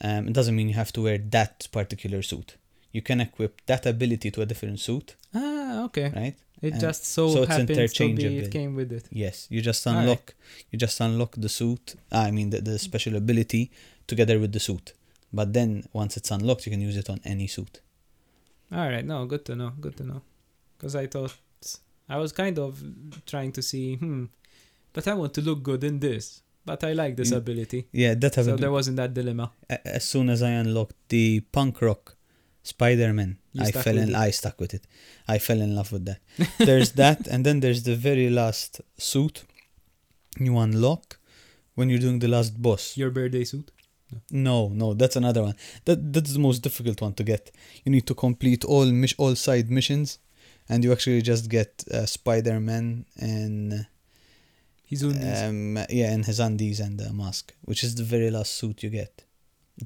um, 0.00 0.28
it 0.28 0.34
doesn't 0.34 0.54
mean 0.54 0.68
you 0.68 0.74
have 0.74 0.92
to 0.92 1.02
wear 1.02 1.18
that 1.18 1.66
particular 1.72 2.22
suit. 2.22 2.56
You 2.92 3.02
can 3.02 3.20
equip 3.20 3.64
that 3.66 3.86
ability 3.86 4.30
to 4.32 4.42
a 4.42 4.46
different 4.46 4.78
suit, 4.80 5.16
ah, 5.34 5.84
okay. 5.86 6.12
right? 6.14 6.36
It 6.62 6.72
And 6.72 6.80
just 6.80 7.04
so, 7.06 7.28
so 7.34 7.46
happens 7.46 7.92
to 7.94 8.14
be 8.14 8.38
it 8.38 8.50
came 8.50 8.74
with 8.74 8.92
it. 8.92 9.04
Yes, 9.10 9.46
you 9.50 9.60
just 9.62 9.86
unlock 9.86 10.34
you 10.70 10.78
just 10.78 11.00
unlock 11.00 11.34
the 11.36 11.48
suit. 11.48 11.94
I 12.12 12.30
mean 12.30 12.50
the, 12.50 12.60
the 12.60 12.78
special 12.78 13.16
ability 13.16 13.70
together 14.06 14.38
with 14.38 14.52
the 14.52 14.60
suit. 14.60 14.92
But 15.32 15.52
then 15.52 15.84
once 15.92 16.16
it's 16.18 16.30
unlocked, 16.30 16.66
you 16.66 16.72
can 16.72 16.80
use 16.80 16.96
it 16.96 17.08
on 17.08 17.20
any 17.24 17.46
suit. 17.46 17.80
All 18.72 18.88
right, 18.88 19.04
no, 19.04 19.24
good 19.26 19.44
to 19.46 19.54
know, 19.56 19.72
good 19.80 19.96
to 19.98 20.04
know. 20.04 20.22
Because 20.76 20.94
I 20.96 21.06
thought 21.06 21.34
I 22.08 22.16
was 22.18 22.32
kind 22.32 22.58
of 22.58 22.82
trying 23.26 23.52
to 23.52 23.62
see, 23.62 23.94
hmm, 23.96 24.24
but 24.92 25.06
I 25.08 25.14
want 25.14 25.32
to 25.34 25.40
look 25.40 25.62
good 25.62 25.82
in 25.84 26.00
this, 26.00 26.42
but 26.66 26.82
I 26.84 26.92
like 26.92 27.16
this 27.16 27.30
Mm. 27.30 27.36
ability. 27.36 27.86
Yeah, 27.92 28.14
that 28.14 28.34
have 28.34 28.44
So 28.44 28.50
happened. 28.50 28.62
there 28.64 28.72
wasn't 28.72 28.96
that 28.96 29.14
dilemma. 29.14 29.52
as 29.84 30.04
soon 30.04 30.28
as 30.28 30.42
I 30.42 30.50
unlocked 30.50 30.96
the 31.08 31.40
punk 31.52 31.80
rock 31.80 32.16
Spider-Man, 32.62 33.38
You 33.52 33.62
I 33.64 33.70
fell 33.72 33.96
in. 33.98 34.14
I 34.14 34.30
stuck 34.30 34.60
with 34.60 34.74
it. 34.74 34.86
I 35.26 35.38
fell 35.38 35.60
in 35.60 35.74
love 35.74 35.92
with 35.92 36.04
that. 36.06 36.20
there's 36.58 36.92
that, 36.92 37.26
and 37.32 37.44
then 37.46 37.60
there's 37.60 37.82
the 37.84 37.96
very 37.96 38.28
last 38.30 38.80
suit 38.98 39.44
you 40.38 40.56
unlock 40.58 41.18
when 41.74 41.88
you're 41.88 41.98
doing 41.98 42.18
the 42.18 42.28
last 42.28 42.60
boss. 42.60 42.96
Your 42.96 43.10
birthday 43.10 43.44
suit. 43.44 43.70
No, 44.30 44.68
no, 44.68 44.92
that's 44.94 45.16
another 45.16 45.42
one. 45.42 45.54
That 45.84 46.12
that's 46.12 46.32
the 46.32 46.38
most 46.40 46.60
difficult 46.62 47.00
one 47.00 47.14
to 47.14 47.22
get. 47.24 47.50
You 47.84 47.92
need 47.92 48.06
to 48.08 48.14
complete 48.14 48.64
all 48.64 48.86
mis- 48.86 49.14
all 49.18 49.34
side 49.36 49.70
missions, 49.70 50.18
and 50.68 50.82
you 50.84 50.92
actually 50.92 51.22
just 51.22 51.48
get 51.48 51.84
uh, 51.92 52.06
Spider-Man 52.06 53.06
and 53.18 53.86
He's 54.84 55.04
on 55.04 55.12
this. 55.12 55.42
um, 55.48 55.78
yeah, 55.88 56.10
and 56.12 56.24
his 56.26 56.40
undies 56.40 56.80
and 56.80 57.00
a 57.00 57.12
mask, 57.12 57.54
which 57.62 57.84
is 57.84 57.94
the 57.94 58.02
very 58.02 58.30
last 58.30 58.52
suit 58.54 58.82
you 58.82 58.90
get. 58.90 59.24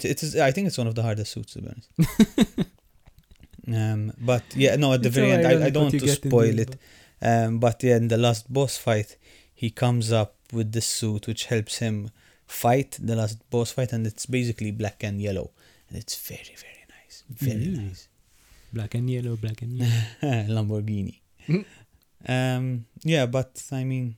It, 0.02 0.22
is. 0.22 0.36
I 0.36 0.50
think 0.50 0.66
it's 0.68 0.78
one 0.78 0.86
of 0.86 0.94
the 0.94 1.02
hardest 1.02 1.32
suits 1.32 1.52
to 1.54 1.62
be 1.62 1.68
honest. 1.68 2.68
um, 3.68 4.12
but 4.20 4.42
yeah, 4.56 4.76
no, 4.76 4.92
at 4.92 5.02
the 5.02 5.08
It's 5.08 5.16
very 5.16 5.32
end, 5.32 5.46
I, 5.46 5.66
I 5.66 5.70
don't 5.70 5.84
want 5.92 6.00
to 6.00 6.08
spoil 6.08 6.58
it. 6.58 6.76
Um, 7.22 7.58
but 7.58 7.82
yeah, 7.82 7.96
in 7.96 8.08
the 8.08 8.16
last 8.18 8.52
boss 8.52 8.76
fight, 8.76 9.16
he 9.54 9.70
comes 9.70 10.12
up 10.12 10.34
with 10.52 10.72
this 10.72 10.86
suit 10.86 11.26
which 11.26 11.46
helps 11.46 11.78
him 11.78 12.10
fight 12.46 12.98
the 13.00 13.16
last 13.16 13.38
boss 13.50 13.70
fight, 13.72 13.92
and 13.92 14.06
it's 14.06 14.26
basically 14.26 14.70
black 14.70 15.02
and 15.02 15.20
yellow, 15.20 15.50
and 15.88 15.96
it's 15.98 16.16
very 16.28 16.54
very 16.56 16.84
nice, 16.88 17.24
very 17.30 17.66
Mm. 17.66 17.88
nice. 17.88 18.08
Black 18.72 18.94
and 18.96 19.08
yellow, 19.08 19.36
black 19.36 19.62
and 19.62 19.72
yellow. 19.78 19.92
Lamborghini. 20.22 21.20
Mm. 21.48 21.64
um, 22.28 22.84
yeah, 23.04 23.26
but 23.26 23.62
I 23.72 23.84
mean, 23.84 24.16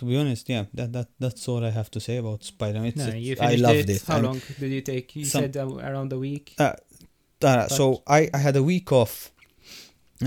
to 0.00 0.04
be 0.06 0.16
honest, 0.16 0.48
yeah, 0.48 0.64
that 0.78 0.90
that 0.96 1.08
that's 1.22 1.46
all 1.50 1.62
I 1.64 1.70
have 1.70 1.90
to 1.96 2.00
say 2.00 2.16
about 2.22 2.42
Spider-Man. 2.44 2.88
It's, 2.92 2.96
no, 2.96 3.14
you 3.28 3.36
I 3.40 3.54
loved 3.66 3.88
it. 3.90 3.96
it. 3.96 4.02
How 4.06 4.14
I'm- 4.16 4.24
long 4.28 4.40
did 4.60 4.70
you 4.76 4.80
take? 4.92 5.14
You 5.16 5.24
Some- 5.24 5.42
said 5.42 5.56
uh, 5.56 5.68
around 5.90 6.10
a 6.12 6.18
week. 6.18 6.54
Uh, 6.58 6.74
so 7.68 8.02
I, 8.06 8.20
I 8.34 8.38
had 8.46 8.56
a 8.56 8.62
week 8.62 8.92
off 8.92 9.30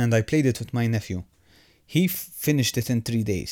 and 0.02 0.14
I 0.14 0.22
played 0.22 0.46
it 0.52 0.58
with 0.60 0.74
my 0.74 0.86
nephew. 0.88 1.24
He 1.86 2.06
f- 2.06 2.12
finished 2.48 2.76
it 2.82 2.90
in 2.90 3.02
three 3.02 3.24
days. 3.24 3.52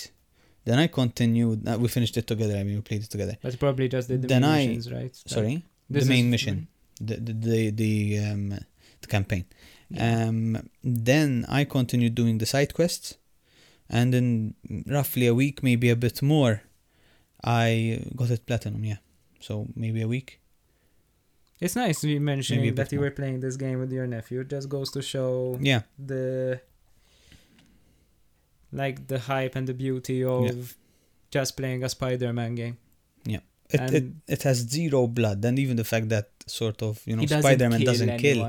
Then 0.66 0.78
I 0.80 0.88
continued. 0.88 1.68
Uh, 1.68 1.78
we 1.80 1.88
finished 1.88 2.16
it 2.18 2.28
together. 2.28 2.56
I 2.58 2.64
mean, 2.64 2.76
we 2.76 2.82
played 2.82 3.04
it 3.04 3.10
together. 3.16 3.36
That's 3.42 3.56
probably 3.56 3.88
just 3.90 4.08
did 4.08 4.22
the 4.24 4.28
Then 4.28 4.42
main 4.44 4.52
I- 4.52 4.68
missions, 4.68 4.92
right? 4.92 5.14
Sorry, 5.36 5.56
the 5.90 6.06
main 6.06 6.26
is- 6.26 6.32
mission, 6.36 6.68
the 7.10 7.16
the 7.28 7.34
the, 7.34 7.60
the 7.82 7.94
um 8.30 8.44
the 9.04 9.08
campaign. 9.16 9.46
Yeah. 9.90 10.28
Um, 10.28 10.70
then 10.84 11.46
I 11.50 11.62
continued 11.66 12.14
doing 12.22 12.38
the 12.38 12.46
side 12.46 12.72
quests, 12.80 13.08
and 13.91 14.15
in 14.15 14.56
roughly 14.88 15.27
a 15.27 15.36
week, 15.36 15.62
maybe 15.62 15.89
a 15.91 15.95
bit 15.95 16.21
more, 16.21 16.63
I 17.43 18.04
got 18.15 18.30
it 18.32 18.45
platinum. 18.47 18.84
Yeah, 18.86 18.97
so 19.39 19.67
maybe 19.75 20.01
a 20.01 20.08
week. 20.08 20.39
It's 21.60 21.75
nice 21.75 22.04
you 22.04 22.19
mentioning 22.19 22.62
Maybe 22.62 22.69
a 22.69 22.71
bit 22.71 22.89
that 22.89 22.91
you 22.95 22.99
more. 22.99 23.10
were 23.10 23.15
playing 23.21 23.39
this 23.41 23.56
game 23.56 23.77
with 23.80 23.91
your 23.91 24.08
nephew. 24.08 24.39
It 24.41 24.49
just 24.49 24.67
goes 24.67 24.89
to 24.93 25.01
show 25.04 25.60
Yeah, 25.62 25.82
the 25.99 26.60
like 28.71 29.08
the 29.08 29.19
hype 29.19 29.56
and 29.56 29.67
the 29.67 29.73
beauty 29.73 30.23
of 30.23 30.75
just 31.30 31.58
playing 31.58 31.84
a 31.84 31.89
Spider-Man 31.89 32.56
game. 32.56 32.77
it, 33.27 33.80
it 33.80 33.93
And- 34.04 34.21
it 34.27 34.43
has 34.43 34.58
zero 34.77 35.08
blood, 35.08 35.45
and 35.45 35.58
even 35.58 35.75
the 35.77 35.86
fact 35.93 36.10
that 36.10 36.27
sort 36.45 36.82
of 36.82 37.01
you 37.06 37.15
know 37.15 37.21
he 37.21 37.25
doesn't 37.27 37.43
Spider-Man 37.43 37.80
kill 37.80 37.91
doesn't 37.91 38.17
kill. 38.17 38.41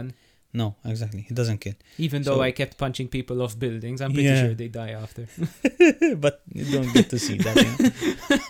No, 0.54 0.76
exactly, 0.84 1.22
he 1.22 1.34
doesn't 1.34 1.58
kill. 1.58 1.74
Even 1.98 2.22
though 2.22 2.36
So- 2.36 2.42
I 2.42 2.50
kept 2.52 2.76
punching 2.76 3.08
people 3.08 3.40
off 3.42 3.58
buildings, 3.58 4.00
I'm 4.02 4.12
pretty 4.12 4.28
Yeah. 4.28 4.42
sure 4.42 4.54
they 4.54 4.68
die 4.68 4.90
after. 4.90 5.26
but 6.16 6.42
you 6.52 6.64
don't 6.70 6.92
get 6.92 7.08
to 7.10 7.18
see 7.18 7.38
that. 7.38 7.56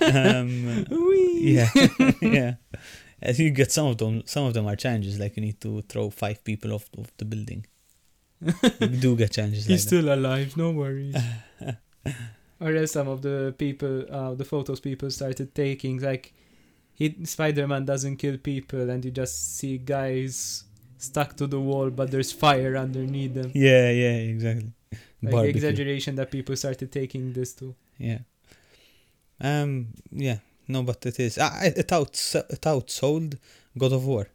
Yeah. 0.01 0.39
um, 0.41 0.85
yeah, 1.41 1.69
yeah. 2.21 2.55
As 3.21 3.39
you 3.39 3.51
get 3.51 3.71
some 3.71 3.87
of 3.87 3.99
them, 3.99 4.23
some 4.27 4.45
of 4.47 4.53
them 4.55 4.67
are 4.67 4.75
challenges. 4.75 5.21
Like 5.21 5.37
you 5.37 5.43
need 5.43 5.61
to 5.61 5.83
throw 5.83 6.11
five 6.11 6.43
people 6.43 6.73
off 6.73 6.89
of 6.99 7.13
the 7.19 7.25
building. 7.25 7.67
you 8.81 8.89
do 8.89 9.15
get 9.15 9.31
challenges 9.31 9.67
like 9.69 9.73
He's 9.75 9.83
still 9.87 10.13
alive, 10.13 10.57
no 10.57 10.73
worries. 10.73 11.15
or 12.61 12.75
else 12.75 12.91
some 12.93 13.07
of 13.07 13.23
the 13.23 13.55
people, 13.57 14.05
uh, 14.11 14.35
the 14.35 14.45
photos 14.45 14.81
people 14.81 15.09
started 15.11 15.55
taking, 15.55 16.01
like, 16.01 16.35
he 16.95 17.15
Spider-Man 17.25 17.85
doesn't 17.85 18.17
kill 18.17 18.39
people, 18.39 18.91
and 18.91 19.05
you 19.05 19.13
just 19.13 19.57
see 19.57 19.79
guys 19.79 20.65
stuck 21.03 21.37
to 21.37 21.47
the 21.47 21.61
wall, 21.61 21.91
but 21.91 22.11
there's 22.11 22.33
fire 22.33 22.77
underneath 22.77 23.35
them. 23.35 23.51
Yeah, 23.55 23.91
yeah, 23.91 24.17
exactly. 24.35 24.73
Like 25.23 25.33
Barbecue. 25.33 25.57
exaggeration 25.57 26.15
that 26.17 26.31
people 26.31 26.57
started 26.57 26.91
taking 26.91 27.33
this 27.33 27.53
to. 27.55 27.75
Yeah. 27.99 28.21
Um. 29.41 29.89
Yeah. 30.11 30.39
No, 30.69 30.83
but 30.83 31.05
it 31.07 31.19
is. 31.21 31.39
Ah, 31.41 31.59
it 31.63 31.91
outs 31.93 32.35
it 32.35 32.63
outsold 32.63 33.39
God 33.77 33.93
of 33.93 34.05
War. 34.05 34.29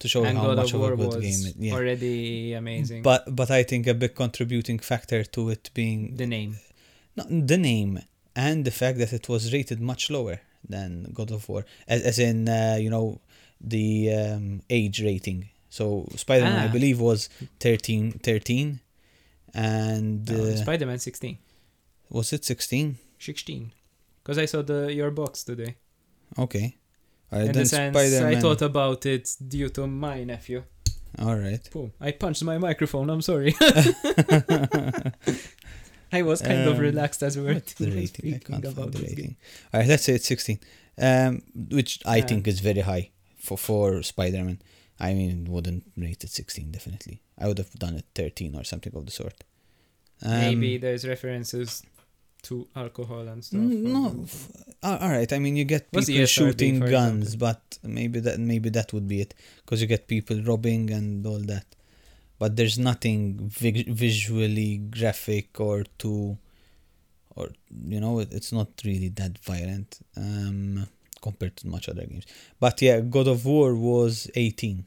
To 0.00 0.08
show 0.08 0.24
and 0.24 0.38
how 0.38 0.46
God 0.46 0.56
much 0.56 0.72
of 0.72 0.80
War 0.80 0.92
of 0.92 1.00
a 1.00 1.02
good 1.04 1.16
was 1.16 1.24
game 1.24 1.46
it. 1.50 1.56
Yeah. 1.58 1.74
already 1.74 2.52
amazing. 2.54 3.02
But 3.02 3.22
but 3.34 3.50
I 3.50 3.62
think 3.64 3.86
a 3.86 3.94
big 3.94 4.14
contributing 4.14 4.78
factor 4.78 5.24
to 5.24 5.50
it 5.50 5.70
being 5.74 6.16
the 6.16 6.26
name. 6.26 6.58
not 7.16 7.26
the 7.28 7.58
name 7.58 8.00
and 8.34 8.64
the 8.64 8.70
fact 8.70 8.98
that 8.98 9.12
it 9.12 9.28
was 9.28 9.52
rated 9.52 9.80
much 9.80 10.10
lower 10.10 10.40
than 10.66 11.10
God 11.12 11.30
of 11.30 11.48
War, 11.48 11.64
as, 11.86 12.02
as 12.02 12.18
in 12.18 12.48
uh, 12.48 12.78
you 12.80 12.90
know 12.90 13.20
the 13.60 14.12
um, 14.14 14.62
age 14.70 15.02
rating. 15.02 15.48
So 15.68 16.06
Spider-Man, 16.16 16.58
I 16.58 16.68
Ah. 16.68 16.72
believe, 16.72 17.00
was 17.00 17.28
13, 17.60 18.12
13 18.22 18.80
and 19.54 20.28
No, 20.28 20.44
uh, 20.44 20.56
Spider-Man 20.56 20.98
16. 20.98 21.38
was 22.08 22.32
it 22.32 22.44
sixteen? 22.44 22.96
16. 23.18 23.72
Because 24.22 24.38
I 24.38 24.46
saw 24.46 24.62
the 24.62 24.92
your 24.92 25.10
box 25.10 25.44
today. 25.44 25.76
Okay, 26.38 26.76
right. 27.32 27.46
In 27.46 27.52
the 27.52 27.66
sense, 27.66 27.94
Spider-Man. 27.96 28.36
I 28.36 28.40
thought 28.40 28.62
about 28.62 29.06
it 29.06 29.36
due 29.46 29.68
to 29.70 29.86
my 29.86 30.24
nephew. 30.24 30.62
all 31.18 31.36
right. 31.36 31.68
Boom. 31.72 31.92
I 32.00 32.12
punched 32.12 32.44
my 32.44 32.58
microphone, 32.58 33.10
I'm 33.10 33.22
sorry. 33.22 33.54
I 36.12 36.22
was 36.22 36.42
kind 36.42 36.66
of 36.68 36.74
Um, 36.76 36.80
relaxed 36.80 37.22
as 37.22 37.36
we 37.36 37.44
were 37.44 37.54
the 37.54 37.90
rating? 37.98 38.34
I 38.34 38.38
can't 38.38 38.64
about 38.64 38.92
the 38.92 38.98
rating. 39.02 39.36
All 39.72 39.80
right, 39.80 39.88
let's 39.88 40.02
say 40.04 40.14
it's 40.14 40.26
16, 40.26 40.58
um, 40.98 41.42
which 41.70 42.00
I 42.04 42.16
Yeah. 42.18 42.26
think 42.26 42.48
is 42.48 42.60
very 42.60 42.80
high 42.80 43.10
for 43.40 43.58
for 43.58 44.02
Spider-Man. 44.02 44.60
I 44.98 45.14
mean, 45.14 45.46
wouldn't 45.48 45.84
rate 45.96 46.24
it 46.24 46.30
16 46.30 46.70
definitely. 46.72 47.22
I 47.38 47.46
would 47.48 47.58
have 47.58 47.70
done 47.72 47.96
it 47.96 48.04
13 48.14 48.54
or 48.54 48.64
something 48.64 48.94
of 48.94 49.06
the 49.06 49.10
sort. 49.12 49.44
Um, 50.22 50.30
Maybe 50.40 50.76
there's 50.76 51.06
references 51.08 51.82
to 52.42 52.66
alcohol 52.76 53.26
and 53.28 53.42
stuff. 53.44 53.60
no, 53.60 54.24
f- 54.24 54.50
all 54.82 55.08
right. 55.10 55.30
I 55.32 55.38
mean, 55.38 55.56
you 55.56 55.64
get 55.64 55.88
What's 55.90 56.06
people 56.06 56.26
shooting 56.26 56.80
guns, 56.80 57.34
example? 57.34 57.38
but 57.48 57.78
maybe 57.82 58.20
that 58.20 58.38
maybe 58.38 58.68
that 58.70 58.92
would 58.92 59.08
be 59.08 59.20
it 59.22 59.34
because 59.64 59.80
you 59.80 59.86
get 59.86 60.06
people 60.06 60.42
robbing 60.42 60.90
and 60.90 61.26
all 61.26 61.38
that. 61.40 61.64
But 62.38 62.56
there's 62.56 62.78
nothing 62.78 63.38
vi- 63.40 63.84
visually 63.88 64.78
graphic 64.78 65.58
or 65.60 65.84
too, 65.98 66.36
or 67.36 67.48
you 67.88 68.00
know, 68.00 68.18
it, 68.20 68.32
it's 68.32 68.52
not 68.52 68.68
really 68.84 69.08
that 69.10 69.38
violent 69.38 69.98
um, 70.16 70.86
compared 71.20 71.56
to 71.58 71.68
much 71.68 71.88
other 71.88 72.06
games. 72.06 72.26
But 72.58 72.80
yeah, 72.82 73.00
God 73.00 73.28
of 73.28 73.44
War 73.44 73.74
was 73.74 74.30
18. 74.34 74.86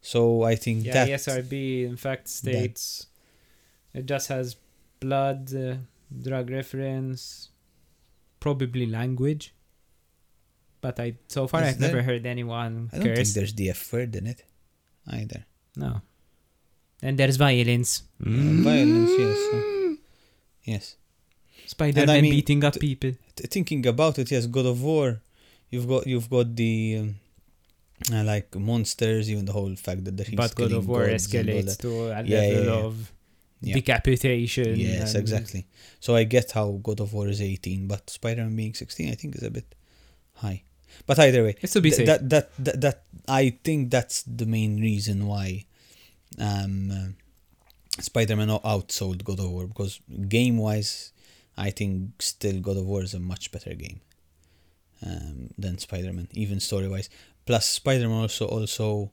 So 0.00 0.42
I 0.44 0.54
think 0.54 0.84
Yeah, 0.86 0.92
that 0.94 1.06
the 1.06 1.12
ESRB 1.12 1.84
in 1.84 1.96
fact 1.96 2.28
states 2.28 3.06
it 3.92 4.06
just 4.06 4.28
has 4.28 4.56
blood, 5.00 5.54
uh, 5.54 5.76
drug 6.22 6.50
reference, 6.50 7.50
probably 8.38 8.86
language. 8.86 9.54
But 10.80 10.98
I 10.98 11.16
so 11.28 11.46
far 11.46 11.62
Is 11.62 11.74
I've 11.74 11.80
never 11.80 12.02
heard 12.02 12.24
anyone 12.24 12.88
I 12.92 12.96
don't 12.96 13.04
think 13.04 13.16
curse. 13.18 13.34
there's 13.34 13.54
the 13.54 13.68
F 13.70 13.92
word 13.92 14.16
in 14.16 14.26
it 14.26 14.44
either. 15.06 15.44
No. 15.76 16.00
And 17.02 17.18
there's 17.18 17.36
violence. 17.36 18.02
Uh, 18.20 18.28
violence, 18.64 19.10
yes. 19.18 19.96
yes. 20.64 20.96
Spider-Man 21.74 22.22
mean, 22.22 22.32
beating 22.36 22.60
up 22.68 22.74
people. 22.88 23.12
Th- 23.36 23.48
thinking 23.54 23.82
about 23.86 24.18
it, 24.20 24.30
yes, 24.34 24.46
God 24.56 24.66
of 24.66 24.78
War, 24.82 25.08
you've 25.72 25.88
got 25.92 26.02
you've 26.10 26.28
got 26.36 26.46
the 26.62 26.74
um, 27.00 27.08
uh, 28.14 28.24
like 28.32 28.48
monsters, 28.70 29.24
even 29.32 29.44
the 29.50 29.52
whole 29.58 29.74
fact 29.86 30.00
that 30.04 30.26
he's 30.26 30.36
But 30.42 30.54
God 30.60 30.72
of 30.72 30.84
War 30.88 31.06
escalates 31.06 31.76
to 31.84 31.88
a 32.10 32.22
Yeah, 32.24 32.40
level 32.40 32.64
yeah, 32.64 32.70
yeah. 32.70 32.86
of 32.88 32.94
decapitation. 33.78 34.76
Yes, 34.78 35.14
exactly. 35.14 35.62
So 36.00 36.16
I 36.16 36.24
get 36.24 36.50
how 36.52 36.80
God 36.82 37.00
of 37.00 37.12
War 37.12 37.28
is 37.28 37.40
18, 37.40 37.86
but 37.86 38.08
Spider-Man 38.10 38.56
being 38.56 38.74
16, 38.74 39.10
I 39.12 39.14
think 39.14 39.36
is 39.36 39.42
a 39.42 39.50
bit 39.50 39.68
high. 40.36 40.62
But 41.06 41.18
either 41.20 41.44
way, 41.44 41.54
It's 41.60 41.74
to 41.74 41.80
be 41.80 41.90
th- 41.90 41.98
safe. 41.98 42.06
that, 42.10 42.28
that 42.30 42.46
that 42.66 42.80
that 42.80 42.98
I 43.28 43.50
think 43.62 43.90
that's 43.90 44.22
the 44.26 44.46
main 44.46 44.80
reason 44.80 45.26
why 45.26 45.64
um, 46.38 46.90
uh, 46.90 47.08
Spider-Man 48.02 48.48
outsold 48.48 49.22
God 49.24 49.38
of 49.40 49.50
War 49.50 49.66
because 49.66 50.00
game-wise, 50.28 51.12
I 51.60 51.70
think 51.70 52.22
still 52.22 52.58
God 52.60 52.78
of 52.78 52.86
War 52.86 53.02
is 53.02 53.12
a 53.12 53.20
much 53.20 53.52
better 53.52 53.74
game 53.74 54.00
um, 55.06 55.50
than 55.58 55.76
Spider-Man, 55.76 56.28
even 56.32 56.58
story-wise. 56.58 57.10
Plus, 57.44 57.66
Spider-Man 57.66 58.22
also 58.22 58.46
also 58.46 59.10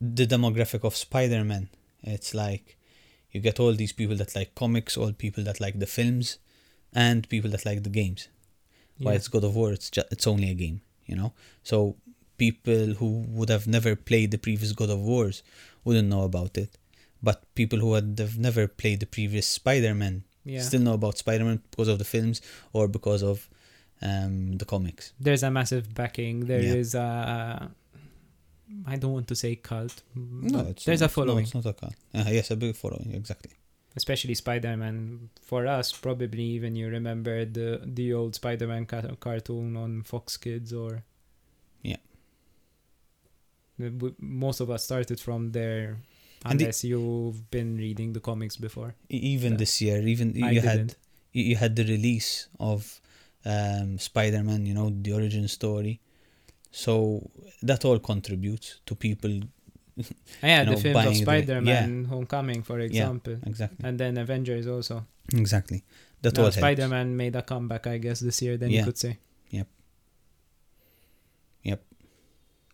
the 0.00 0.26
demographic 0.26 0.82
of 0.82 0.96
Spider-Man. 0.96 1.68
It's 2.02 2.32
like 2.32 2.78
you 3.32 3.40
get 3.40 3.60
all 3.60 3.74
these 3.74 3.92
people 3.92 4.16
that 4.16 4.34
like 4.34 4.54
comics, 4.54 4.96
all 4.96 5.12
people 5.12 5.44
that 5.44 5.60
like 5.60 5.78
the 5.78 5.86
films, 5.86 6.38
and 6.94 7.28
people 7.28 7.50
that 7.50 7.66
like 7.66 7.82
the 7.82 7.90
games. 7.90 8.28
Yeah. 8.96 9.06
While 9.06 9.16
it's 9.16 9.28
God 9.28 9.44
of 9.44 9.54
War, 9.54 9.72
it's 9.72 9.90
just 9.90 10.08
it's 10.10 10.26
only 10.26 10.50
a 10.50 10.54
game, 10.54 10.80
you 11.04 11.16
know. 11.16 11.32
So 11.62 11.96
people 12.38 12.94
who 12.94 13.24
would 13.28 13.50
have 13.50 13.66
never 13.66 13.94
played 13.94 14.30
the 14.30 14.38
previous 14.38 14.72
God 14.72 14.88
of 14.88 15.00
Wars 15.00 15.42
wouldn't 15.84 16.08
know 16.08 16.22
about 16.22 16.56
it, 16.56 16.78
but 17.22 17.44
people 17.54 17.80
who 17.80 17.92
had 17.92 18.16
have 18.18 18.38
never 18.38 18.66
played 18.66 19.00
the 19.00 19.06
previous 19.06 19.46
Spider-Man 19.46 20.24
yeah. 20.44 20.60
still 20.62 20.80
know 20.80 20.94
about 20.94 21.18
Spider-Man 21.18 21.62
because 21.70 21.88
of 21.88 21.98
the 21.98 22.04
films 22.04 22.40
or 22.72 22.88
because 22.88 23.22
of 23.22 23.48
um, 24.02 24.56
the 24.58 24.64
comics. 24.64 25.12
There's 25.18 25.42
a 25.42 25.50
massive 25.50 25.94
backing. 25.94 26.46
There 26.46 26.60
Yeah. 26.62 26.74
is 26.74 26.94
a. 26.94 27.70
I 28.86 28.96
don't 28.96 29.12
want 29.12 29.28
to 29.28 29.36
say 29.36 29.56
cult. 29.56 30.02
No, 30.14 30.72
there's 30.84 31.00
not, 31.00 31.06
a 31.06 31.08
following. 31.08 31.36
No, 31.36 31.42
it's 31.42 31.54
not 31.54 31.66
a 31.66 31.72
cult. 31.74 31.94
Uh, 32.14 32.24
yes, 32.28 32.50
a 32.50 32.56
big 32.56 32.74
following, 32.74 33.12
exactly. 33.14 33.52
especially 33.96 34.34
Spider-Man. 34.34 35.30
For 35.42 35.66
us, 35.66 35.92
probably 35.92 36.42
even 36.56 36.74
you 36.74 36.88
remember 36.88 37.44
the 37.44 37.80
the 37.84 38.12
old 38.12 38.34
Spider-Man 38.34 38.86
ca- 38.86 39.14
cartoon 39.20 39.76
on 39.76 40.02
Fox 40.02 40.36
Kids 40.36 40.72
or 40.72 41.04
Yeah. 41.82 41.98
Most 44.18 44.60
of 44.60 44.70
us 44.70 44.84
started 44.84 45.18
from 45.20 45.50
there, 45.52 45.98
And 46.44 46.60
the- 46.60 46.64
unless 46.64 46.84
you've 46.84 47.50
been 47.50 47.76
reading 47.76 48.12
the 48.12 48.20
comics 48.20 48.56
before. 48.56 48.94
Even 49.08 49.52
Yeah. 49.52 49.58
this 49.58 49.80
year, 49.80 49.98
even 50.06 50.28
I 50.44 50.50
you 50.52 50.60
had 50.60 50.78
didn't. 50.78 50.96
you 51.32 51.56
had 51.56 51.74
the 51.76 51.84
release 51.84 52.48
of 52.60 53.00
um, 53.46 53.98
Spider-Man, 53.98 54.64
you 54.66 54.74
know, 54.74 54.88
the 54.90 55.12
origin 55.12 55.46
story. 55.48 56.00
So 56.70 57.30
that 57.62 57.84
all 57.84 57.98
contributes 57.98 58.80
to 58.86 58.94
people 58.94 59.40
Ah, 60.42 60.46
yeah, 60.46 60.64
the 60.64 60.70
know, 60.72 60.76
films 60.78 61.06
of 61.06 61.16
Spider-Man, 61.16 62.04
Homecoming, 62.06 62.62
for 62.62 62.78
example, 62.80 63.34
Yeah, 63.34 63.48
exactly, 63.48 63.78
and 63.88 63.98
then 64.00 64.16
Avengers 64.18 64.66
also. 64.66 65.06
exactly. 65.32 65.84
That 66.22 66.34
Now, 66.34 66.40
all 66.40 66.44
helps. 66.46 66.56
Spider-Man 66.56 67.16
made 67.16 67.36
a 67.36 67.42
comeback, 67.42 67.86
I 67.86 67.98
guess, 67.98 68.18
this 68.20 68.40
year. 68.42 68.56
Then 68.56 68.70
Yeah. 68.70 68.78
you 68.80 68.84
could 68.86 68.98
say. 68.98 69.18
Yep. 69.50 69.68
Yep. 71.62 71.82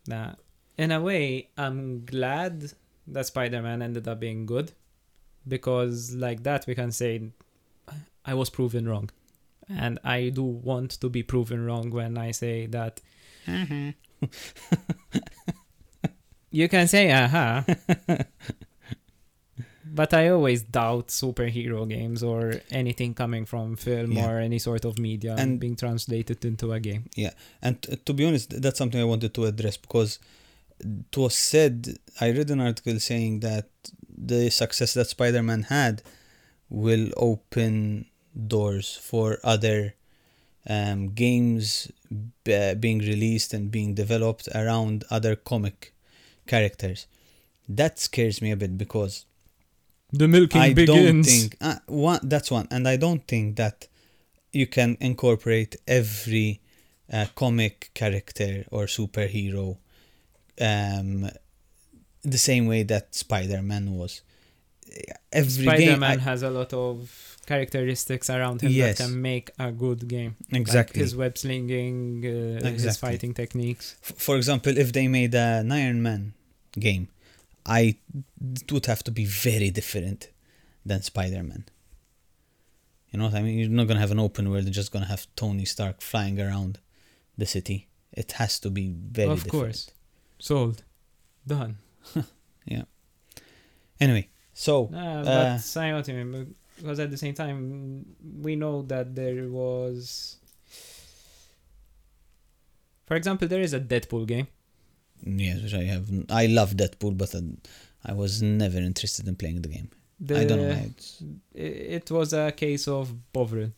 Nah, 0.07 0.35
in 0.79 0.91
a 0.93 1.01
way, 1.01 1.49
I'm 1.59 2.05
glad 2.05 2.73
that 3.13 3.27
Spider-Man 3.27 3.83
ended 3.83 4.07
up 4.09 4.21
being 4.21 4.47
good, 4.47 4.73
because 5.47 6.15
like 6.15 6.43
that 6.45 6.67
we 6.67 6.75
can 6.75 6.93
say, 6.93 7.31
I 8.25 8.35
was 8.35 8.51
proven 8.51 8.89
wrong, 8.89 9.11
and 9.69 9.99
I 10.05 10.29
do 10.31 10.43
want 10.45 10.91
to 11.01 11.09
be 11.09 11.23
proven 11.23 11.65
wrong 11.67 11.91
when 11.91 12.17
I 12.19 12.31
say 12.33 12.67
that. 12.67 13.01
Mm-hmm. 13.47 13.91
You 16.53 16.69
can 16.69 16.89
say 16.89 17.13
aha. 17.13 17.65
But 19.93 20.15
I 20.15 20.29
always 20.29 20.63
doubt 20.63 21.09
superhero 21.09 21.89
games 21.89 22.23
or 22.23 22.55
anything 22.71 23.13
coming 23.15 23.45
from 23.45 23.75
film 23.77 24.13
Yeah. 24.13 24.31
or 24.31 24.39
any 24.39 24.59
sort 24.61 24.85
of 24.85 24.99
media 24.99 25.35
And- 25.39 25.59
being 25.59 25.75
translated 25.75 26.45
into 26.45 26.73
a 26.73 26.79
game. 26.79 27.05
Yeah. 27.17 27.33
And 27.61 27.83
t- 27.83 27.97
to 27.97 28.13
be 28.13 28.25
honest, 28.25 28.61
that's 28.63 28.79
something 28.79 29.01
I 29.01 29.05
wanted 29.05 29.35
to 29.35 29.47
address 29.47 29.77
because 29.77 30.19
it 30.81 31.17
was 31.17 31.37
said, 31.37 31.99
I 32.21 32.31
read 32.31 32.51
an 32.51 32.61
article 32.61 32.99
saying 33.01 33.41
that 33.41 33.69
the 34.17 34.51
success 34.51 34.95
that 34.95 35.09
Spider 35.09 35.43
Man 35.43 35.65
had 35.65 36.03
will 36.69 37.11
open 37.17 38.07
doors 38.47 38.97
for 39.03 39.39
other 39.43 39.95
um, 40.69 41.09
games 41.11 41.91
b- 42.45 42.75
being 42.75 42.99
released 42.99 43.55
and 43.55 43.71
being 43.71 43.95
developed 43.95 44.49
around 44.55 45.05
other 45.11 45.35
comic 45.37 45.93
characters. 46.47 47.07
That 47.69 47.99
scares 47.99 48.43
me 48.43 48.51
a 48.51 48.57
bit 48.57 48.77
because 48.77 49.25
The 50.13 50.29
milking 50.29 50.61
I 50.61 50.75
begins. 50.75 51.07
don't 51.07 51.23
think 51.23 51.57
uh, 51.61 51.79
one 51.87 52.21
that's 52.23 52.51
one, 52.51 52.67
and 52.71 52.87
I 52.89 52.97
don't 52.97 53.27
think 53.27 53.57
that 53.57 53.87
you 54.53 54.67
can 54.67 54.97
incorporate 55.01 55.77
every 55.87 56.61
uh, 57.13 57.27
comic 57.35 57.91
character 57.95 58.65
or 58.71 58.87
superhero 58.87 59.79
um, 60.61 61.29
the 62.23 62.39
same 62.39 62.67
way 62.67 62.83
that 62.85 63.15
Spider-Man 63.15 63.93
was. 63.95 64.23
Every 65.33 65.65
Spider-Man 65.65 66.19
I- 66.19 66.23
has 66.23 66.43
a 66.43 66.51
lot 66.51 66.73
of 66.73 67.37
characteristics 67.47 68.29
around 68.31 68.61
him 68.63 68.71
Yes. 68.73 68.99
that 68.99 69.05
can 69.05 69.21
make 69.23 69.51
a 69.59 69.73
good 69.73 70.07
game. 70.07 70.37
Like 70.53 70.61
exactly. 70.61 71.01
his 71.01 71.17
web 71.17 71.37
slinging, 71.39 72.25
uh, 72.27 72.65
his 72.71 72.97
fighting 72.97 73.35
techniques. 73.35 73.97
For 74.03 74.37
example, 74.37 74.77
if 74.77 74.93
they 74.93 75.09
made 75.09 75.35
an 75.35 75.73
Iron 75.73 76.03
Man 76.03 76.35
game, 76.79 77.09
I 77.67 77.97
it 78.63 78.71
would 78.73 78.87
have 78.87 79.03
to 79.05 79.11
be 79.11 79.25
very 79.25 79.71
different 79.71 80.29
than 80.85 81.03
Spider 81.03 81.43
Man. 81.43 81.65
You 83.11 83.19
know 83.19 83.25
what 83.27 83.35
I 83.35 83.43
mean? 83.43 83.59
You're 83.59 83.69
not 83.69 83.89
gonna 83.89 84.01
have 84.01 84.13
an 84.13 84.21
open 84.21 84.51
world. 84.51 84.65
You're 84.65 84.73
just 84.73 84.93
gonna 84.93 85.07
have 85.15 85.27
Tony 85.35 85.65
Stark 85.65 86.01
flying 86.01 86.41
around 86.41 86.79
the 87.37 87.47
city. 87.47 87.89
It 88.13 88.33
has 88.33 88.61
to 88.61 88.71
be 88.71 88.89
very 88.89 89.31
of 89.31 89.43
different. 89.45 89.53
course. 89.65 89.91
Sold. 90.41 90.83
Done. 91.47 91.77
Yeah. 92.67 92.85
Anyway, 93.99 94.29
so 94.53 94.89
Nah, 94.93 95.21
Uh, 95.21 95.25
but 95.25 95.77
I 95.81 95.91
know 95.91 95.97
what 95.97 96.09
you 96.09 96.15
mean. 96.15 96.55
Because 96.77 97.01
at 97.01 97.11
the 97.11 97.17
same 97.17 97.35
time, 97.35 98.07
we 98.47 98.55
know 98.57 98.83
that 98.83 99.15
there 99.15 99.49
was. 99.49 100.37
For 103.07 103.17
example, 103.17 103.49
there 103.49 103.61
is 103.61 103.75
a 103.75 103.81
Deadpool 103.81 104.27
game. 104.27 104.47
yes, 105.25 105.63
which 105.63 105.75
I 105.75 105.85
have. 105.85 106.09
I 106.31 106.47
love 106.47 106.71
Deadpool, 106.75 107.19
but 107.19 107.35
uh, 107.35 107.41
I 108.05 108.13
was 108.13 108.41
never 108.43 108.79
interested 108.79 109.27
in 109.29 109.37
playing 109.37 109.63
the 109.63 109.69
game. 109.69 109.91
I 110.29 110.45
don't 110.45 110.59
know. 110.63 110.69
Why 110.69 110.91
It's 110.97 111.23
It 111.55 112.11
was 112.11 112.33
a 112.33 112.53
case 112.53 112.87
of 112.89 113.33
Bovril. 113.33 113.71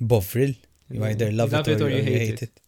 Bovril. 0.00 0.52
You 0.90 1.04
either 1.04 1.30
love, 1.32 1.52
it, 1.54 1.80
or, 1.80 1.90
you 1.90 2.02
hate 2.02 2.42
it. 2.42 2.60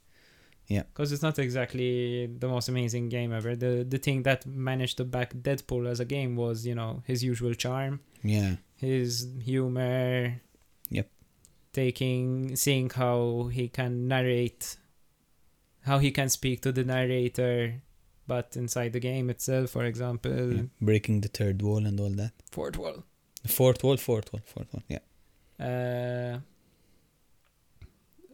Because 0.70 1.10
it's 1.12 1.22
not 1.22 1.38
exactly 1.38 2.26
the 2.26 2.48
most 2.48 2.68
amazing 2.68 3.08
game 3.08 3.32
ever. 3.32 3.56
The 3.56 3.84
the 3.88 3.98
thing 3.98 4.22
that 4.22 4.46
managed 4.46 4.96
to 4.98 5.04
back 5.04 5.34
Deadpool 5.34 5.84
as 5.90 5.98
a 6.00 6.04
game 6.04 6.36
was, 6.36 6.64
you 6.66 6.74
know, 6.74 7.02
his 7.06 7.22
usual 7.24 7.54
charm, 7.54 8.00
Yeah. 8.22 8.56
his 8.76 9.26
humor. 9.42 10.40
Yep. 10.90 11.08
Taking, 11.72 12.56
seeing 12.56 12.88
how 12.90 13.50
he 13.52 13.68
can 13.68 14.08
narrate, 14.08 14.76
how 15.82 15.98
he 15.98 16.10
can 16.10 16.28
speak 16.28 16.62
to 16.62 16.72
the 16.72 16.84
narrator, 16.84 17.82
but 18.26 18.56
inside 18.56 18.92
the 18.92 19.00
game 19.00 19.28
itself, 19.30 19.70
for 19.70 19.84
example, 19.84 20.52
yeah. 20.56 20.62
Breaking 20.80 21.20
the 21.20 21.28
third 21.28 21.62
wall 21.62 21.84
and 21.86 21.98
all 22.00 22.10
that. 22.22 22.32
fourth 22.50 22.76
wall. 22.76 23.04
Fourth 23.46 23.82
wall, 23.84 23.96
fourth 23.96 24.32
wall, 24.32 24.42
fourth 24.44 24.68
wall. 24.72 24.82
Yeah. 24.88 25.02
Uh, 25.58 26.38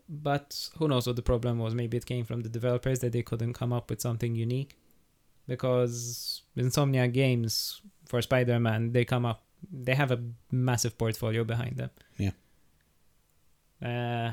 but 0.09 0.69
who 0.79 0.89
knows 0.89 1.07
what 1.07 1.17
the 1.17 1.23
problem 1.23 1.59
was? 1.59 1.75
Maybe 1.75 1.97
it 1.97 2.07
came 2.07 2.25
from 2.25 2.41
the 2.43 2.49
developers 2.49 3.01
that 3.01 3.13
they 3.13 3.23
couldn't 3.23 3.53
come 3.55 3.73
up 3.73 3.91
with 3.91 4.01
something 4.01 4.35
unique. 4.35 4.77
Because 5.49 6.43
Insomniac 6.57 7.13
games 7.13 7.81
for 8.07 8.21
Spider 8.21 8.59
Man, 8.59 8.93
they 8.93 9.05
come 9.05 9.25
up, 9.25 9.45
they 9.73 9.95
have 9.95 10.11
a 10.11 10.21
massive 10.51 10.99
portfolio 10.99 11.45
behind 11.45 11.77
them. 11.77 11.91
Yeah. 12.19 12.33
Uh, 13.83 14.33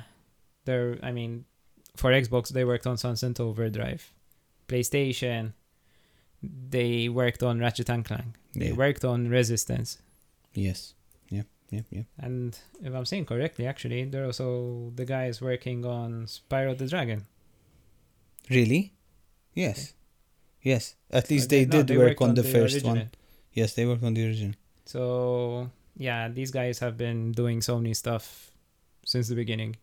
they're, 0.65 0.97
I 1.03 1.11
mean, 1.11 1.45
for 1.95 2.11
Xbox, 2.11 2.49
they 2.49 2.65
worked 2.65 2.87
on 2.87 2.97
Sunset 2.97 3.39
Overdrive. 3.39 4.11
PlayStation, 4.67 5.53
they 6.41 7.09
worked 7.09 7.43
on 7.43 7.59
Ratchet 7.59 7.89
and 7.89 8.03
Clank. 8.03 8.35
They 8.55 8.69
Yeah. 8.69 8.73
worked 8.75 9.05
on 9.05 9.29
Resistance. 9.29 9.99
Yes. 10.53 10.93
Yep. 11.73 11.85
Yep. 11.89 11.97
Yep. 11.97 12.05
And 12.19 12.57
if 12.83 12.93
I'm 12.93 13.05
saying 13.05 13.25
correctly, 13.25 13.65
actually, 13.67 14.05
they're 14.05 14.25
also 14.25 14.91
the 14.95 15.05
guys 15.05 15.41
working 15.41 15.85
on 15.85 16.25
Spyro 16.25 16.77
the 16.77 16.87
Dragon. 16.87 17.25
Really? 18.49 18.93
Yes. 19.53 19.93
Yes. 20.61 20.95
At 21.11 21.29
least 21.29 21.49
they, 21.49 21.65
no, 21.65 21.83
did 21.83 21.97
worked 21.97 22.19
work 22.19 22.29
on, 22.29 22.35
the, 22.35 22.43
first 22.43 22.75
original. 22.75 22.95
one. 22.95 23.11
Yes, 23.53 23.73
they 23.73 23.85
worked 23.85 24.03
on 24.03 24.13
the 24.13 24.25
original. 24.25 24.55
So 24.85 25.69
yeah, 25.95 26.27
these 26.29 26.51
guys 26.51 26.79
have 26.79 26.97
been 26.97 27.31
doing 27.31 27.59
Sony 27.59 27.95
stuff 27.95 28.51
since 29.05 29.27
the 29.27 29.35
beginning. 29.35 29.75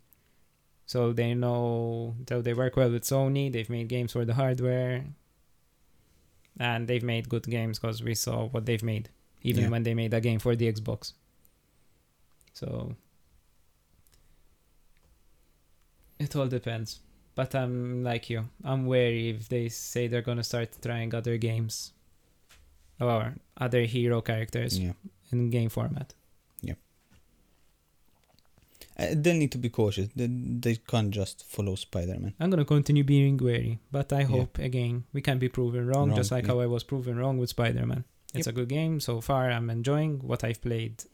So 0.87 1.12
they 1.12 1.35
know 1.35 2.16
that 2.26 2.42
they 2.44 2.53
work 2.55 2.76
well 2.76 2.90
with 2.90 3.05
Sony. 3.05 3.53
They've 3.53 3.70
made 3.70 3.88
games 3.88 4.12
for 4.12 4.24
the 4.24 4.35
hardware, 4.35 5.05
and 6.59 6.88
they've 6.88 7.03
made 7.03 7.29
good 7.29 7.44
games 7.44 7.79
because 7.79 8.03
we 8.03 8.14
saw 8.14 8.46
what 8.48 8.66
they've 8.66 8.83
made, 8.83 9.09
even 9.42 9.64
Yeah. 9.64 9.70
when 9.70 9.85
they 9.85 9.94
made 9.94 10.12
a 10.12 10.20
game 10.20 10.40
for 10.40 10.57
the 10.57 10.70
Xbox. 10.72 11.12
So 12.61 12.94
it 16.18 16.37
all 16.37 16.46
depends. 16.49 17.01
But 17.35 17.55
I'm 17.55 18.03
like 18.05 18.29
you. 18.29 18.44
I'm 18.64 18.87
wary 18.87 19.31
if 19.31 19.49
they 19.49 19.68
say 19.70 20.09
they're 20.09 20.20
gonna 20.31 20.44
start 20.44 20.68
trying 20.83 21.14
other 21.14 21.38
games 21.38 21.92
or 23.01 23.35
other 23.57 23.83
hero 23.85 24.20
characters 24.20 24.79
Yeah. 24.79 24.92
in 25.33 25.49
game 25.51 25.70
format. 25.70 26.14
Uh, 28.99 29.14
they'll 29.16 29.35
need 29.37 29.51
to 29.53 29.57
be 29.57 29.70
cautious. 29.70 30.09
They, 30.14 30.27
they 30.27 30.75
can't 30.77 31.11
just 31.11 31.46
follow 31.46 31.75
Spider 31.75 32.18
Man. 32.20 32.35
I'm 32.38 32.51
gonna 32.51 32.66
continue 32.66 33.03
being 33.05 33.38
wary, 33.38 33.79
but 33.90 34.12
I 34.12 34.20
Yeah. 34.20 34.27
hope 34.27 34.59
again 34.59 35.05
we 35.14 35.23
can 35.23 35.38
be 35.38 35.49
proven 35.49 35.87
wrong, 35.87 36.14
just 36.14 36.31
like 36.31 36.44
yeah. 36.44 36.53
how 36.53 36.61
I 36.61 36.66
was 36.66 36.85
proven 36.85 37.16
wrong 37.16 37.38
with 37.38 37.49
Spider-Man. 37.49 38.05
It's 38.35 38.46
Yep. 38.46 38.53
a 38.55 38.57
good 38.59 38.68
game 38.68 39.01
so 39.01 39.23
far. 39.23 39.51
I'm 39.51 39.70
enjoying 39.70 40.18
what 40.18 40.44
I've 40.44 40.61
played 40.61 41.05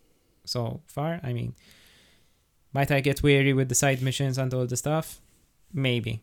so 0.47 0.81
far. 0.87 1.21
I 1.23 1.33
mean, 1.33 1.55
might 2.73 2.91
I 2.91 3.01
get 3.01 3.23
weary 3.23 3.53
with 3.53 3.69
the 3.69 3.75
side 3.75 4.01
missions 4.03 4.39
and 4.39 4.53
all 4.55 4.67
the 4.67 4.77
stuff? 4.77 5.21
Maybe. 5.73 6.23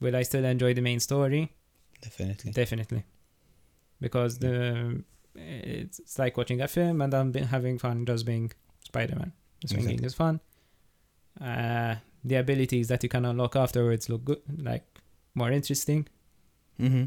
Will 0.00 0.16
I 0.16 0.22
still 0.22 0.44
enjoy 0.44 0.74
the 0.74 0.82
main 0.82 1.00
story? 1.00 1.52
Definitely. 2.00 2.52
Definitely, 2.52 3.04
because 4.00 4.38
the 4.38 5.04
it's, 5.36 5.98
it's 6.00 6.18
like 6.18 6.36
watching 6.36 6.60
a 6.60 6.68
film 6.68 7.00
and 7.00 7.14
I'm 7.14 7.32
having 7.32 7.78
fun 7.78 8.04
just 8.04 8.26
being 8.26 8.50
Spider-Man. 8.84 9.32
The 9.60 9.68
swinging 9.68 10.00
Exactly. 10.00 10.06
is 10.06 10.14
fun. 10.14 10.40
Uh, 11.40 11.94
the 12.24 12.34
abilities 12.36 12.88
that 12.88 13.02
you 13.02 13.08
can 13.08 13.24
unlock 13.24 13.56
afterwards 13.56 14.08
look 14.08 14.24
good, 14.24 14.42
like 14.58 14.84
more 15.34 15.50
interesting. 15.50 16.08
Mm-hmm. 16.80 17.04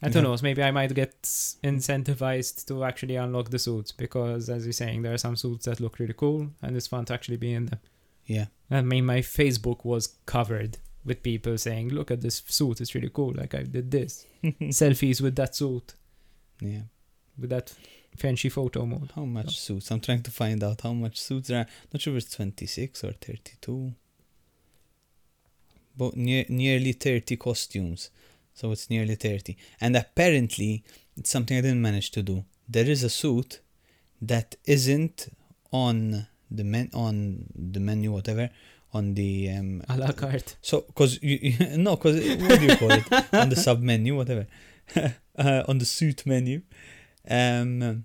I 0.00 0.08
don't 0.08 0.22
Yeah. 0.22 0.30
know. 0.30 0.36
Maybe 0.42 0.62
I 0.62 0.70
might 0.70 0.94
get 0.94 1.22
incentivized 1.22 2.66
to 2.66 2.84
actually 2.84 3.16
unlock 3.16 3.50
the 3.50 3.58
suits 3.58 3.90
because, 3.92 4.48
as 4.48 4.64
you're 4.64 4.72
saying, 4.72 5.02
there 5.02 5.12
are 5.14 5.18
some 5.18 5.34
suits 5.36 5.64
that 5.64 5.80
look 5.80 5.98
really 5.98 6.14
cool 6.16 6.50
and 6.62 6.76
it's 6.76 6.86
fun 6.86 7.04
to 7.06 7.14
actually 7.14 7.36
be 7.36 7.52
in 7.52 7.66
them. 7.66 7.80
Yeah. 8.26 8.46
I 8.70 8.82
mean, 8.82 9.04
my 9.06 9.20
Facebook 9.20 9.84
was 9.84 10.14
covered 10.26 10.78
with 11.04 11.22
people 11.22 11.56
saying, 11.58 11.88
"Look 11.88 12.10
at 12.10 12.20
this 12.20 12.42
suit; 12.46 12.80
it's 12.80 12.94
really 12.94 13.10
cool." 13.10 13.32
Like 13.34 13.54
I 13.54 13.62
did 13.62 13.90
this 13.90 14.26
selfies 14.44 15.20
with 15.20 15.34
that 15.36 15.56
suit, 15.56 15.94
yeah. 16.60 16.82
with 17.38 17.50
that 17.50 17.74
fancy 18.16 18.50
photo 18.50 18.84
mode. 18.86 19.10
How 19.16 19.24
much 19.24 19.58
suits? 19.58 19.90
I'm 19.90 20.00
trying 20.00 20.22
to 20.24 20.30
find 20.30 20.62
out 20.62 20.82
how 20.82 20.92
much 20.92 21.18
suits 21.20 21.48
there 21.48 21.60
are. 21.60 21.66
Not 21.92 22.02
sure 22.02 22.16
if 22.16 22.24
it's 22.24 22.34
26 22.36 23.02
or 23.04 23.12
32. 23.12 23.94
But 25.96 26.16
near, 26.16 26.44
nearly 26.48 26.92
30 26.92 27.36
costumes. 27.36 28.10
So 28.58 28.72
it's 28.72 28.90
nearly 28.90 29.14
30. 29.14 29.56
And 29.80 29.94
apparently, 29.96 30.82
it's 31.16 31.30
something 31.30 31.56
I 31.56 31.60
didn't 31.60 31.80
manage 31.82 32.10
to 32.12 32.22
do. 32.22 32.44
There 32.68 32.88
is 32.90 33.04
a 33.04 33.08
suit 33.10 33.60
that 34.20 34.56
isn't 34.66 35.28
on 35.72 36.26
the 36.50 36.64
men 36.64 36.90
on 36.92 37.44
the 37.54 37.78
menu, 37.78 38.10
whatever, 38.10 38.50
on 38.92 39.14
the 39.14 39.50
um, 39.56 39.82
A 39.88 39.96
la 39.96 40.10
carte. 40.12 40.56
so, 40.60 40.80
cause 40.94 41.18
you, 41.22 41.38
you 41.40 41.76
no, 41.86 41.96
cause 41.96 42.16
what 42.16 42.58
do 42.58 42.66
you 42.66 42.76
call 42.76 42.90
it 42.90 43.04
on 43.32 43.48
the 43.50 43.54
sub 43.56 43.80
menu, 43.80 44.16
whatever, 44.16 44.46
uh, 44.96 45.62
on 45.68 45.78
the 45.78 45.84
suit 45.84 46.26
menu, 46.26 46.62
um, 47.30 48.04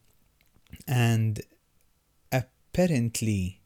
and 0.87 1.41
apparently, 2.31 3.61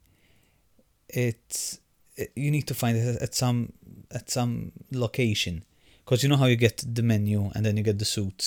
it's 1.09 1.79
it- 2.15 2.31
you 2.35 2.51
need 2.51 2.67
to 2.67 2.73
find 2.73 2.97
it 2.97 3.21
at 3.21 3.33
some 3.35 3.73
at 4.11 4.29
some 4.29 4.71
location, 4.91 5.63
cause 6.07 6.19
you 6.23 6.29
know 6.29 6.39
how 6.43 6.47
you 6.53 6.59
get 6.67 6.77
the 6.97 7.03
menu 7.13 7.39
and 7.53 7.61
then 7.65 7.73
you 7.77 7.83
get 7.89 7.97
the 8.03 8.09
suits, 8.17 8.45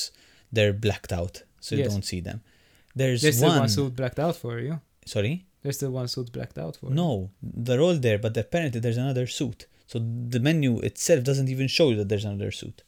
they're 0.55 0.73
blacked 0.87 1.13
out, 1.21 1.35
so 1.65 1.69
you 1.77 1.83
Yes. 1.83 1.93
don't 1.93 2.05
see 2.13 2.21
them. 2.29 2.39
There's, 3.01 3.21
There's 3.23 3.37
still 3.41 3.51
one. 3.55 3.61
one 3.65 3.69
suit 3.79 3.93
blacked 4.01 4.19
out 4.27 4.37
for 4.43 4.55
you. 4.67 4.75
Sorry. 5.15 5.35
There's 5.63 5.77
still 5.81 5.93
one 6.01 6.09
suit 6.15 6.29
blacked 6.37 6.59
out 6.65 6.75
for 6.79 6.87
you. 6.89 6.95
No, 7.03 7.11
they're 7.65 7.83
all 7.87 7.99
there, 8.07 8.19
but 8.19 8.37
apparently 8.45 8.81
there's 8.81 8.97
another 9.07 9.27
suit. 9.39 9.59
So 9.91 9.97
the 10.35 10.41
menu 10.49 10.71
itself 10.89 11.21
doesn't 11.29 11.49
even 11.55 11.69
show 11.77 11.87
you 11.91 11.97
that 12.01 12.09
there's 12.11 12.25
another 12.25 12.51
suit. 12.61 12.79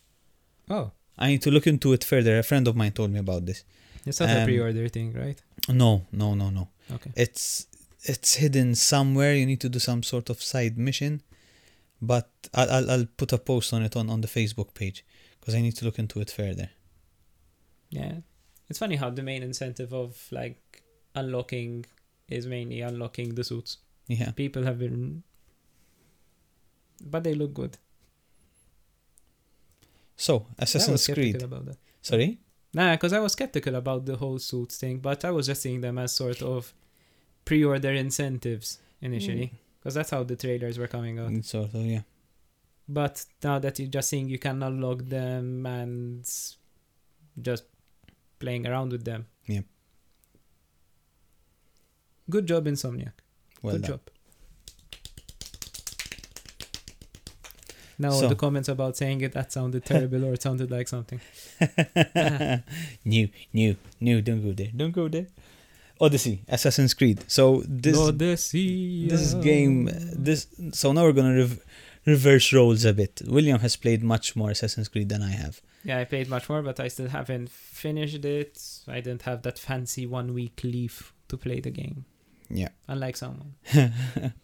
Oh, 0.76 0.86
I 1.18 1.26
need 1.28 1.42
to 1.42 1.50
look 1.50 1.66
into 1.66 1.92
it 1.96 2.02
further. 2.12 2.34
A 2.38 2.42
friend 2.50 2.66
of 2.68 2.74
mine 2.80 2.92
told 2.92 3.10
me 3.12 3.20
about 3.26 3.42
this. 3.46 3.60
it's 4.06 4.20
not 4.20 4.30
a 4.30 4.38
Um, 4.40 4.44
pre-order 4.48 4.88
thing, 4.88 5.08
right? 5.24 5.38
No, 5.68 5.90
no, 6.22 6.28
no, 6.34 6.48
no. 6.58 6.64
Okay. 6.96 7.12
It's 7.24 7.66
it's 8.12 8.30
hidden 8.42 8.74
somewhere. 8.74 9.32
You 9.40 9.46
need 9.46 9.60
to 9.60 9.68
do 9.76 9.78
some 9.78 10.02
sort 10.02 10.26
of 10.32 10.42
side 10.42 10.76
mission, 10.88 11.12
but 12.02 12.28
I'll 12.52 12.70
I'll, 12.70 12.90
I'll 12.90 13.06
put 13.16 13.32
a 13.32 13.38
post 13.38 13.72
on 13.72 13.82
it 13.82 13.96
on, 13.96 14.10
on 14.10 14.20
the 14.20 14.28
Facebook 14.28 14.74
page 14.74 15.04
because 15.40 15.54
I 15.54 15.60
need 15.62 15.76
to 15.76 15.84
look 15.84 15.98
into 15.98 16.20
it 16.20 16.30
further. 16.30 16.68
Yeah. 17.90 18.16
It's 18.68 18.78
funny 18.78 18.96
how 18.96 19.10
the 19.10 19.22
main 19.22 19.42
incentive 19.42 19.92
of 19.94 20.26
like 20.30 20.82
unlocking 21.14 21.84
is 22.28 22.46
mainly 22.46 22.80
unlocking 22.80 23.34
the 23.34 23.44
suits. 23.44 23.78
Yeah, 24.08 24.32
People 24.32 24.64
have 24.64 24.78
been 24.78 25.22
but 27.04 27.24
they 27.24 27.34
look 27.34 27.54
good. 27.54 27.78
so 30.16 30.46
Assassin's 30.58 31.06
Creed. 31.06 31.42
about 31.42 31.66
that. 31.66 31.76
Sorry. 32.00 32.38
Nah, 32.74 32.92
because 32.92 33.12
I 33.12 33.18
was 33.20 33.32
skeptical 33.32 33.74
about 33.74 34.06
the 34.06 34.16
whole 34.16 34.38
suits 34.38 34.76
thing, 34.78 34.98
but 34.98 35.24
I 35.24 35.30
was 35.30 35.46
just 35.46 35.62
seeing 35.62 35.80
them 35.80 35.98
as 35.98 36.12
sort 36.12 36.42
of 36.42 36.72
pre-order 37.44 37.92
incentives 37.92 38.78
initially, 39.00 39.46
mm. 39.46 39.58
Because 39.82 39.94
that's 39.94 40.10
how 40.10 40.22
the 40.22 40.36
trailers 40.36 40.78
were 40.78 40.86
coming 40.86 41.18
out. 41.18 41.30
Mm, 41.30 41.44
Sort 41.44 41.74
of, 41.74 41.80
yeah. 41.84 42.02
But 42.88 43.24
now 43.42 43.58
that 43.58 43.78
you're 43.78 43.88
just 43.88 44.08
saying 44.10 44.28
you 44.28 44.38
can 44.38 44.62
unlock 44.62 45.02
them 45.04 45.66
and 45.66 46.24
just 47.40 47.64
playing 48.38 48.66
around 48.66 48.92
with 48.92 49.04
them. 49.04 49.26
Yeah. 49.46 49.62
Good 52.30 52.46
job, 52.46 52.66
Insomniac. 52.66 53.12
Well 53.62 53.74
Good 53.74 53.82
done. 53.82 53.90
job. 53.90 54.00
Now 57.98 58.10
So- 58.10 58.28
the 58.28 58.34
comments 58.36 58.68
about 58.68 58.96
saying 58.96 59.20
it 59.20 59.32
that 59.32 59.52
sounded 59.52 59.84
terrible 59.84 60.24
or 60.24 60.32
it 60.34 60.42
sounded 60.42 60.70
like 60.70 60.88
something. 60.88 61.20
new, 63.04 63.28
new, 63.52 63.76
new. 64.00 64.22
Don't 64.22 64.42
go 64.42 64.52
there. 64.52 64.70
Don't 64.74 64.92
go 64.92 65.08
there. 65.08 65.26
Odyssey, 66.02 66.42
Assassin's 66.48 66.94
Creed. 66.94 67.18
So 67.28 67.62
this 67.66 67.96
Odyssey. 67.96 69.08
this 69.08 69.34
game, 69.34 69.88
this. 70.28 70.46
So 70.72 70.92
now 70.92 71.02
we're 71.04 71.12
gonna 71.12 71.36
rev- 71.36 71.60
reverse 72.04 72.52
roles 72.52 72.84
a 72.84 72.92
bit. 72.92 73.22
William 73.26 73.60
has 73.60 73.76
played 73.76 74.02
much 74.02 74.34
more 74.34 74.50
Assassin's 74.50 74.88
Creed 74.88 75.08
than 75.08 75.22
I 75.22 75.30
have. 75.30 75.60
Yeah, 75.84 75.98
I 75.98 76.04
played 76.04 76.28
much 76.28 76.48
more, 76.48 76.62
but 76.62 76.78
I 76.80 76.88
still 76.88 77.08
haven't 77.08 77.50
finished 77.50 78.24
it. 78.24 78.60
I 78.88 79.00
didn't 79.00 79.22
have 79.22 79.42
that 79.42 79.58
fancy 79.58 80.04
one 80.06 80.34
week 80.34 80.60
leave 80.64 81.12
to 81.28 81.36
play 81.36 81.60
the 81.60 81.70
game, 81.70 82.04
Yeah. 82.50 82.68
unlike 82.88 83.16
someone. 83.16 83.54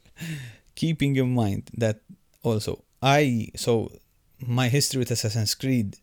Keeping 0.74 1.16
in 1.16 1.34
mind 1.34 1.70
that 1.76 2.00
also 2.42 2.84
I 3.02 3.48
so 3.56 3.90
my 4.46 4.68
history 4.68 4.98
with 5.00 5.10
Assassin's 5.10 5.54
Creed 5.54 5.96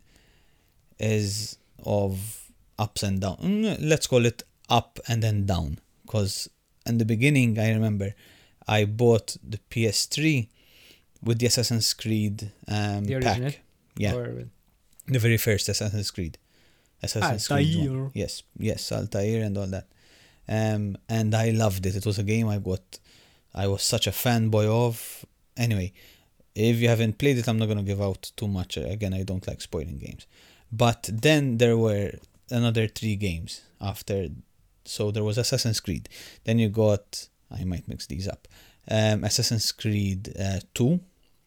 is 1.00 1.58
of 1.86 2.50
ups 2.78 3.04
and 3.04 3.22
down. 3.22 3.38
Mm, 3.38 3.78
Let's 3.82 4.08
call 4.08 4.26
it 4.26 4.44
up 4.70 5.00
and 5.08 5.22
then 5.24 5.46
down. 5.46 5.80
Because 6.06 6.50
in 6.86 6.98
the 6.98 7.06
beginning, 7.06 7.58
I 7.60 7.72
remember 7.72 8.14
I 8.68 8.86
bought 8.86 9.38
the 9.48 9.60
PS3 9.70 10.48
with 11.24 11.40
the 11.40 11.48
Assassin's 11.48 11.94
Creed 11.94 12.52
um, 12.68 13.06
The 13.06 13.16
original? 13.16 13.52
pack. 13.52 13.62
Yeah, 13.98 14.14
Or, 14.16 14.46
the 15.08 15.20
very 15.20 15.38
first 15.38 15.70
Assassin's 15.70 16.12
Creed. 16.12 16.38
Assassin's 17.02 17.48
Creed. 17.48 17.90
one. 17.90 18.12
Yes, 18.14 18.44
yes, 18.58 18.92
Altair 18.92 19.44
and 19.44 19.58
all 19.58 19.68
that. 19.68 19.88
Um, 20.48 20.98
and 21.10 21.34
I 21.34 21.50
loved 21.52 21.86
it. 21.86 21.96
It 21.96 22.06
was 22.06 22.20
a 22.20 22.24
game 22.24 22.48
I 22.48 22.58
got. 22.60 23.00
I 23.54 23.68
was 23.68 23.84
such 23.84 24.06
a 24.08 24.12
fanboy 24.12 24.66
of. 24.66 25.26
Anyway, 25.58 25.94
if 26.54 26.78
you 26.78 26.88
haven't 26.90 27.18
played 27.18 27.38
it, 27.38 27.48
I'm 27.48 27.58
not 27.58 27.68
gonna 27.68 27.84
give 27.84 28.02
out 28.02 28.32
too 28.36 28.48
much. 28.48 28.78
Again, 28.78 29.14
I 29.14 29.24
don't 29.24 29.48
like 29.48 29.62
spoiling 29.62 29.98
games. 29.98 30.28
But 30.72 31.10
then 31.12 31.58
there 31.58 31.78
were 31.78 32.12
another 32.52 32.88
three 32.88 33.16
games 33.16 33.62
after. 33.80 34.28
So 34.88 35.12
there 35.12 35.24
was 35.24 35.38
Assassin's 35.38 35.80
Creed. 35.80 36.10
Then 36.44 36.60
you 36.60 36.70
got. 36.70 37.28
I 37.52 37.64
might 37.64 37.88
mix 37.88 38.06
these 38.08 38.28
up. 38.28 38.48
Um, 38.90 39.24
Assassin's 39.24 39.72
Creed 39.72 40.34
uh, 40.40 40.60
Two, 40.74 41.00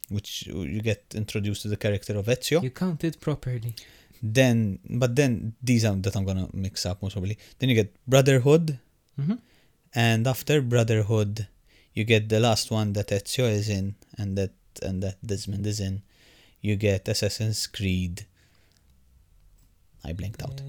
which 0.09 0.47
you 0.47 0.81
get 0.81 1.05
introduced 1.15 1.63
to 1.63 1.69
the 1.69 1.77
character 1.77 2.17
of 2.19 2.27
Ezio 2.27 2.63
You 2.63 2.71
counted 2.71 3.21
properly. 3.21 3.75
then 4.23 4.79
but 4.89 5.15
then 5.17 5.55
these 5.63 5.85
are 5.85 5.95
that 5.97 6.17
I'm 6.17 6.25
gonna 6.25 6.49
mix 6.53 6.85
up 6.87 7.03
most 7.03 7.13
probably. 7.13 7.39
Then 7.59 7.69
you 7.69 7.75
get 7.77 7.95
Brotherhood, 8.07 8.79
hmm 9.17 9.35
and 9.95 10.27
after 10.27 10.61
Brotherhood, 10.61 11.47
you 11.95 12.05
get 12.05 12.29
the 12.29 12.41
last 12.41 12.71
one 12.71 12.93
that 12.95 13.09
Ezio 13.09 13.49
is 13.51 13.69
in, 13.69 13.95
and 14.19 14.37
that 14.39 14.53
and 14.83 15.03
that 15.03 15.17
Desmond 15.25 15.67
is 15.67 15.81
in. 15.81 16.03
You 16.61 16.75
get 16.77 17.07
Assassin's 17.09 17.67
Creed. 17.67 18.27
I 20.05 20.13
blanked 20.13 20.43
out. 20.43 20.61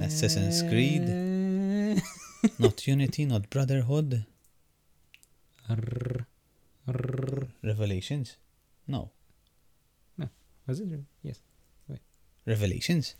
Assassin's 0.00 0.62
Creed. 0.62 1.06
Not 2.58 2.86
Unity, 2.86 3.24
not 3.24 3.50
Brotherhood. 3.50 4.24
Revelations. 7.62 8.36
No, 8.86 9.10
No. 10.18 10.28
Was 10.66 10.80
it? 10.80 10.88
Yes. 11.22 11.38
Wait. 11.88 12.00
Revelations. 12.46 13.14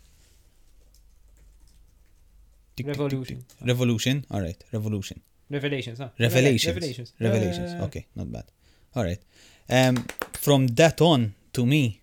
Revolution. 2.83 3.45
Revolution. 3.65 4.25
All 4.31 4.41
right, 4.41 4.61
Revolution. 4.73 5.21
Revelations, 5.49 5.99
huh? 5.99 6.09
Revelations. 6.19 6.75
Revelations. 6.75 7.13
Revelations. 7.19 7.71
Uh, 7.73 7.85
Okay, 7.85 8.07
not 8.15 8.31
bad. 8.31 8.45
All 8.95 9.03
right. 9.03 9.21
Um, 9.69 10.05
from 10.33 10.67
that 10.67 10.99
on, 11.01 11.35
to 11.53 11.65
me, 11.65 12.01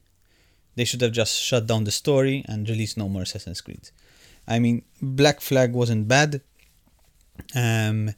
they 0.76 0.84
should 0.84 1.00
have 1.02 1.12
just 1.12 1.34
shut 1.40 1.66
down 1.66 1.84
the 1.84 1.90
story 1.90 2.44
and 2.48 2.68
released 2.68 2.96
no 2.96 3.08
more 3.08 3.22
Assassin's 3.22 3.60
Creed. 3.60 3.90
I 4.46 4.58
mean, 4.58 4.82
Black 5.02 5.40
Flag 5.40 5.72
wasn't 5.72 6.06
bad. 6.08 6.40
Um, 7.54 8.10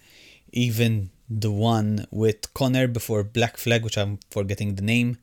even 0.52 1.10
the 1.28 1.50
one 1.50 2.06
with 2.10 2.52
Connor 2.54 2.86
before 2.88 3.22
Black 3.24 3.56
Flag, 3.56 3.84
which 3.84 3.96
I'm 3.96 4.18
forgetting 4.30 4.74
the 4.74 4.82
name, 4.82 5.18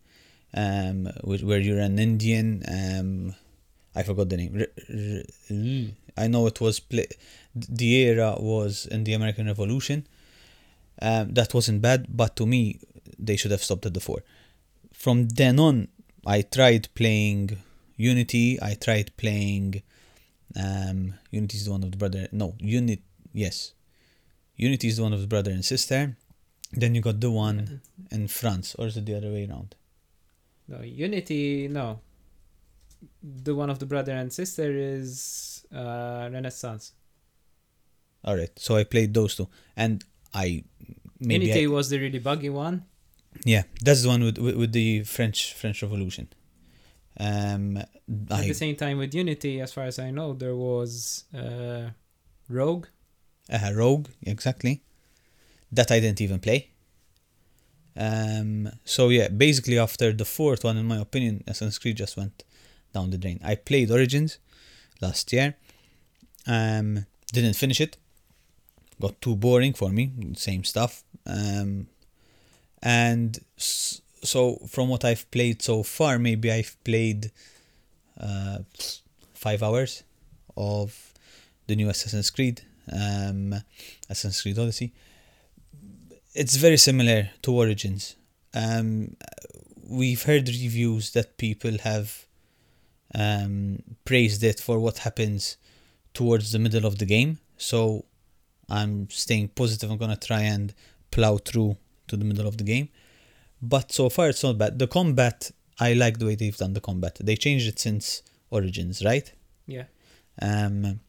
um, 0.53 1.05
wh- 1.23 1.43
where 1.43 1.59
you're 1.59 1.79
an 1.79 1.99
Indian. 1.99 2.63
Um, 2.67 3.35
I 3.95 4.03
forgot 4.03 4.29
the 4.29 4.37
name. 4.37 4.65
I 6.17 6.27
know 6.27 6.47
it 6.47 6.59
was 6.61 6.79
play- 6.79 7.07
the 7.55 7.93
era 8.07 8.35
was 8.39 8.85
in 8.85 9.03
the 9.03 9.13
American 9.13 9.47
Revolution. 9.47 10.07
Um, 11.01 11.33
that 11.33 11.53
wasn't 11.53 11.81
bad, 11.81 12.07
but 12.09 12.35
to 12.37 12.45
me, 12.45 12.79
they 13.17 13.35
should 13.35 13.51
have 13.51 13.63
stopped 13.63 13.85
at 13.85 13.93
the 13.93 13.99
four. 13.99 14.23
From 14.93 15.27
then 15.29 15.59
on, 15.59 15.87
I 16.25 16.41
tried 16.41 16.89
playing 16.95 17.57
Unity. 17.95 18.59
I 18.61 18.73
tried 18.75 19.15
playing. 19.17 19.81
Um, 20.55 21.13
Unity 21.31 21.57
is 21.57 21.65
the 21.65 21.71
one 21.71 21.83
of 21.83 21.91
the 21.91 21.97
brother. 21.97 22.27
No, 22.31 22.55
Unit. 22.59 22.99
Yes, 23.33 23.73
Unity 24.67 24.87
is 24.89 24.97
the 24.97 25.03
one 25.03 25.13
of 25.13 25.21
the 25.21 25.27
brother 25.35 25.51
and 25.51 25.63
sister. 25.63 26.15
Then 26.71 26.93
you 26.95 27.01
got 27.01 27.19
the 27.19 27.31
one 27.31 27.81
in 28.11 28.27
France, 28.27 28.75
or 28.77 28.85
is 28.87 28.95
it 28.97 29.05
the 29.05 29.15
other 29.15 29.31
way 29.31 29.47
around? 29.49 29.75
No, 30.67 30.81
Unity, 30.81 31.67
no. 31.67 31.99
The 33.23 33.55
one 33.55 33.69
of 33.71 33.79
the 33.79 33.85
brother 33.87 34.11
and 34.11 34.31
sister 34.31 34.69
is 34.77 35.65
uh, 35.73 36.29
Renaissance. 36.31 36.91
All 38.23 38.35
right, 38.35 38.51
so 38.59 38.75
I 38.75 38.83
played 38.83 39.13
those 39.13 39.35
two, 39.35 39.47
and 39.75 40.03
I 40.33 40.63
maybe 41.19 41.45
Unity 41.47 41.65
I- 41.65 41.69
was 41.77 41.89
the 41.89 41.97
really 41.99 42.19
buggy 42.19 42.49
one. 42.49 42.83
yeah, 43.45 43.63
that's 43.81 44.01
the 44.03 44.09
one 44.09 44.21
with 44.23 44.37
with, 44.37 44.55
with 44.61 44.71
the 44.73 45.03
French 45.05 45.53
French 45.53 45.81
Revolution. 45.81 46.27
Um, 47.19 47.77
At 47.77 47.87
I 48.31 48.47
the 48.47 48.53
same 48.53 48.75
time, 48.75 48.97
with 48.97 49.13
Unity, 49.15 49.61
as 49.61 49.71
far 49.73 49.85
as 49.85 49.97
I 49.99 50.11
know, 50.11 50.33
there 50.33 50.55
was 50.55 51.23
uh, 51.33 51.89
Rogue. 52.49 52.87
Uh, 53.51 53.71
Rogue 53.73 54.07
exactly. 54.23 54.81
That 55.71 55.91
I 55.91 55.99
didn't 55.99 56.21
even 56.21 56.39
play. 56.39 56.71
Um, 57.95 58.69
so 58.85 59.09
yeah, 59.09 59.27
basically 59.27 59.77
after 59.77 60.13
the 60.13 60.25
fourth 60.25 60.63
one, 60.63 60.77
in 60.77 60.85
my 60.85 60.97
opinion, 60.97 61.43
Assassin's 61.47 61.77
Creed 61.77 61.97
just 61.97 62.17
went 62.17 62.43
down 62.93 63.09
the 63.09 63.17
drain. 63.17 63.39
I 63.43 63.55
played 63.55 63.91
Origins 63.91 64.39
last 65.01 65.31
year. 65.33 65.55
Um, 66.47 67.05
didn't 67.31 67.55
finish 67.55 67.81
it. 67.81 67.97
Got 69.01 69.21
too 69.21 69.35
boring 69.35 69.73
for 69.73 69.89
me. 69.89 70.11
Same 70.35 70.63
stuff. 70.63 71.03
Um, 71.25 71.87
and 72.81 73.37
so 73.57 74.55
from 74.67 74.89
what 74.89 75.05
I've 75.05 75.29
played 75.31 75.61
so 75.61 75.83
far, 75.83 76.17
maybe 76.19 76.51
I've 76.51 76.75
played 76.83 77.31
uh, 78.19 78.59
five 79.33 79.63
hours 79.63 80.03
of 80.57 81.13
the 81.67 81.75
new 81.75 81.89
Assassin's 81.89 82.29
Creed, 82.29 82.61
um, 82.91 83.55
Assassin's 84.09 84.41
Creed 84.41 84.59
Odyssey. 84.59 84.93
It's 86.33 86.55
very 86.55 86.77
similar 86.77 87.29
to 87.41 87.53
Origins. 87.53 88.15
Um, 88.53 89.15
we've 89.87 90.23
heard 90.23 90.47
reviews 90.47 91.11
that 91.11 91.37
people 91.37 91.77
have 91.79 92.25
um, 93.15 93.81
praised 94.05 94.43
it 94.43 94.59
for 94.59 94.79
what 94.79 94.99
happens 94.99 95.57
towards 96.13 96.51
the 96.51 96.59
middle 96.59 96.85
of 96.85 96.99
the 96.99 97.05
game. 97.05 97.39
So 97.57 98.05
I'm 98.69 99.09
staying 99.09 99.49
positive. 99.49 99.89
I'm 99.89 99.97
gonna 99.97 100.15
try 100.15 100.41
and 100.41 100.73
plow 101.11 101.37
through 101.37 101.77
to 102.07 102.17
the 102.17 102.25
middle 102.25 102.47
of 102.47 102.57
the 102.57 102.63
game. 102.63 102.89
But 103.61 103.91
so 103.91 104.09
far 104.09 104.29
it's 104.29 104.43
not 104.43 104.57
bad. 104.57 104.79
The 104.79 104.87
combat, 104.87 105.51
I 105.79 105.93
like 105.93 106.19
the 106.19 106.25
way 106.25 106.35
they've 106.35 106.55
done 106.55 106.73
the 106.73 106.81
combat. 106.81 107.17
They 107.21 107.35
changed 107.35 107.67
it 107.67 107.79
since 107.79 108.21
Origins, 108.51 109.03
right? 109.03 109.31
Yeah. 109.67 109.85
Um, 110.41 111.01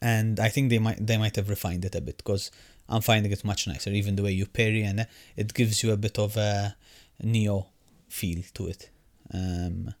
and 0.00 0.38
I 0.40 0.48
think 0.48 0.70
they 0.70 0.78
might 0.78 1.04
they 1.04 1.16
might 1.16 1.36
have 1.36 1.48
refined 1.48 1.84
it 1.84 1.94
a 1.94 2.00
bit 2.00 2.18
because 2.18 2.50
I'm 2.88 3.02
finding 3.02 3.32
it 3.32 3.44
much 3.44 3.66
nicer. 3.66 3.90
Even 3.90 4.16
the 4.16 4.22
way 4.22 4.32
you 4.32 4.46
parry 4.46 4.82
and 4.82 5.06
it 5.36 5.54
gives 5.54 5.82
you 5.82 5.92
a 5.92 5.96
bit 5.96 6.18
of 6.18 6.36
a 6.36 6.76
neo 7.22 7.66
feel 8.08 8.42
to 8.54 8.68
it. 8.68 8.90
Um, 9.32 9.94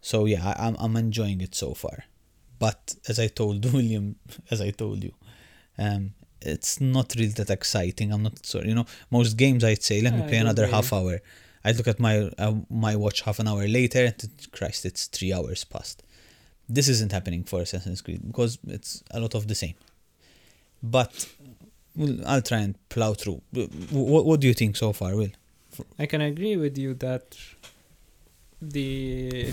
so 0.00 0.24
yeah, 0.26 0.46
I, 0.46 0.66
I'm 0.68 0.76
I'm 0.78 0.96
enjoying 0.96 1.40
it 1.40 1.54
so 1.54 1.74
far. 1.74 2.04
But 2.58 2.94
as 3.08 3.18
I 3.18 3.28
told 3.28 3.70
William, 3.72 4.16
as 4.50 4.60
I 4.60 4.70
told 4.70 5.02
you, 5.02 5.12
um, 5.78 6.14
it's 6.40 6.80
not 6.80 7.14
really 7.16 7.28
that 7.32 7.50
exciting. 7.50 8.12
I'm 8.12 8.22
not 8.22 8.44
sorry. 8.44 8.68
You 8.68 8.74
know, 8.74 8.86
most 9.10 9.36
games 9.36 9.64
I'd 9.64 9.82
say 9.82 10.00
let 10.00 10.14
me 10.14 10.26
play 10.28 10.38
another 10.38 10.66
half 10.66 10.92
hour. 10.92 11.20
I 11.64 11.72
look 11.72 11.88
at 11.88 11.98
my 11.98 12.30
uh, 12.38 12.54
my 12.70 12.94
watch 12.94 13.22
half 13.22 13.40
an 13.40 13.48
hour 13.48 13.66
later, 13.66 14.04
and 14.04 14.48
Christ, 14.52 14.84
it's 14.86 15.06
three 15.06 15.32
hours 15.32 15.64
past. 15.64 16.02
This 16.68 16.88
isn't 16.88 17.12
happening 17.12 17.44
for 17.44 17.60
Assassin's 17.60 18.00
Creed 18.00 18.20
because 18.26 18.58
it's 18.66 19.04
a 19.10 19.20
lot 19.20 19.34
of 19.34 19.46
the 19.46 19.54
same. 19.54 19.74
But 20.82 21.28
I'll 22.24 22.42
try 22.42 22.58
and 22.58 22.76
plow 22.88 23.14
through. 23.14 23.40
What 23.90 24.24
What 24.26 24.40
do 24.40 24.46
you 24.46 24.54
think 24.54 24.76
so 24.76 24.92
far, 24.92 25.14
Will? 25.16 25.30
I 25.98 26.06
can 26.06 26.20
agree 26.20 26.56
with 26.56 26.76
you 26.78 26.94
that 26.94 27.36
the 28.60 29.52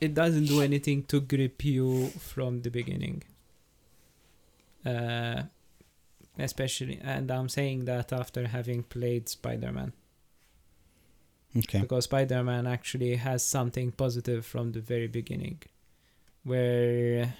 it 0.00 0.14
doesn't 0.14 0.46
do 0.46 0.60
anything 0.60 1.02
to 1.04 1.20
grip 1.20 1.64
you 1.64 2.08
from 2.08 2.62
the 2.62 2.70
beginning. 2.70 3.24
Uh, 4.86 5.42
especially, 6.38 7.00
and 7.02 7.30
I'm 7.30 7.48
saying 7.48 7.84
that 7.86 8.12
after 8.12 8.46
having 8.46 8.84
played 8.84 9.28
Spider-Man, 9.28 9.92
Okay. 11.56 11.80
because 11.80 12.04
Spider-Man 12.04 12.66
actually 12.66 13.16
has 13.16 13.42
something 13.42 13.90
positive 13.92 14.44
from 14.44 14.72
the 14.72 14.80
very 14.80 15.06
beginning, 15.08 15.62
where 16.44 17.34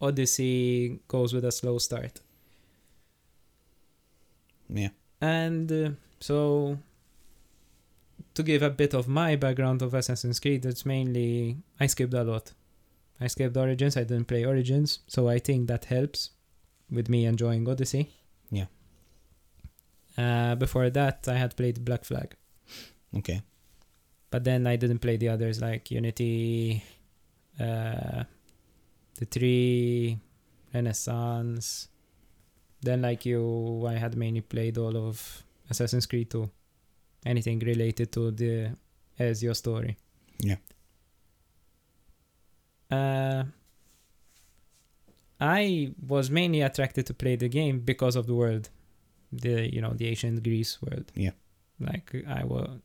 Odyssey 0.00 1.00
goes 1.08 1.32
with 1.32 1.44
a 1.44 1.52
slow 1.52 1.78
start. 1.78 2.20
Yeah. 4.68 4.88
And 5.20 5.70
uh, 5.70 5.90
so, 6.20 6.78
to 8.34 8.42
give 8.42 8.62
a 8.62 8.70
bit 8.70 8.94
of 8.94 9.08
my 9.08 9.36
background 9.36 9.80
of 9.82 9.94
Assassin's 9.94 10.40
Creed, 10.40 10.66
it's 10.66 10.84
mainly 10.84 11.58
I 11.80 11.86
skipped 11.86 12.14
a 12.14 12.24
lot. 12.24 12.52
I 13.20 13.28
skipped 13.28 13.56
Origins, 13.56 13.96
I 13.96 14.04
didn't 14.04 14.26
play 14.26 14.44
Origins, 14.44 14.98
so 15.06 15.28
I 15.28 15.38
think 15.38 15.68
that 15.68 15.86
helps 15.86 16.30
with 16.90 17.08
me 17.08 17.24
enjoying 17.24 17.66
Odyssey. 17.68 18.10
Yeah. 18.50 18.66
Uh, 20.18 20.54
before 20.54 20.90
that, 20.90 21.26
I 21.28 21.34
had 21.34 21.56
played 21.56 21.84
Black 21.84 22.04
Flag, 22.04 22.36
Okay. 23.18 23.42
but 24.30 24.44
then 24.44 24.66
I 24.66 24.76
didn't 24.76 24.98
play 24.98 25.16
the 25.16 25.28
others 25.30 25.60
like 25.60 25.90
Unity, 25.90 26.82
uh, 27.58 28.24
the 29.18 29.24
Three, 29.24 30.18
Renaissance. 30.74 31.88
Then, 32.82 33.02
like 33.02 33.24
you, 33.24 33.86
I 33.88 33.94
had 33.94 34.16
mainly 34.16 34.42
played 34.42 34.76
all 34.78 34.96
of 34.96 35.42
Assassin's 35.70 36.06
Creed 36.06 36.30
2. 36.30 36.50
Anything 37.24 37.58
related 37.60 38.12
to 38.12 38.30
the 38.30 38.76
Ezio 39.18 39.54
story. 39.56 39.96
Yeah. 40.40 40.56
Uh, 42.90 43.44
I 45.40 45.92
was 46.06 46.30
mainly 46.30 46.60
attracted 46.62 47.06
to 47.06 47.14
play 47.14 47.36
the 47.36 47.48
game 47.48 47.80
because 47.80 48.16
of 48.16 48.26
the 48.26 48.34
world, 48.34 48.68
the 49.32 49.72
you 49.72 49.80
know 49.80 49.92
the 49.94 50.06
ancient 50.08 50.42
Greece 50.42 50.80
world. 50.80 51.10
Yeah. 51.14 51.32
Like 51.80 52.14
I 52.28 52.44
was, 52.44 52.78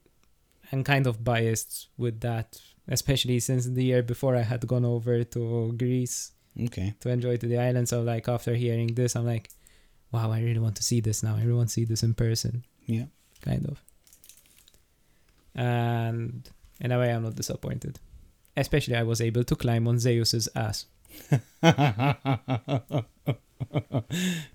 I'm 0.71 0.83
kind 0.83 1.05
of 1.07 1.23
biased 1.23 1.87
with 1.97 2.21
that, 2.21 2.59
especially 2.87 3.39
since 3.39 3.65
the 3.65 3.83
year 3.83 4.03
before 4.03 4.35
I 4.35 4.41
had 4.43 4.65
gone 4.67 4.85
over 4.85 5.23
to 5.23 5.73
Greece 5.77 6.31
Okay. 6.59 6.93
to 6.99 7.09
enjoy 7.09 7.37
to 7.37 7.47
the 7.47 7.57
island. 7.57 7.87
So 7.89 8.01
like 8.01 8.27
after 8.27 8.53
hearing 8.55 8.93
this, 8.93 9.15
I'm 9.15 9.25
like, 9.25 9.49
wow, 10.11 10.31
I 10.31 10.41
really 10.41 10.59
want 10.59 10.75
to 10.77 10.83
see 10.83 10.99
this 11.01 11.23
now. 11.23 11.35
I 11.35 11.41
really 11.41 11.53
want 11.53 11.69
to 11.69 11.73
see 11.73 11.85
this 11.85 12.03
in 12.03 12.13
person. 12.13 12.65
Yeah. 12.85 13.05
Kind 13.41 13.65
of. 13.65 13.81
And 15.55 16.49
in 16.79 16.91
a 16.91 16.99
way, 16.99 17.11
I'm 17.11 17.23
not 17.23 17.35
disappointed. 17.35 17.99
Especially, 18.55 18.95
I 18.95 19.03
was 19.03 19.21
able 19.21 19.43
to 19.45 19.55
climb 19.55 19.87
on 19.87 19.97
Zeus's 19.99 20.49
ass. 20.55 20.85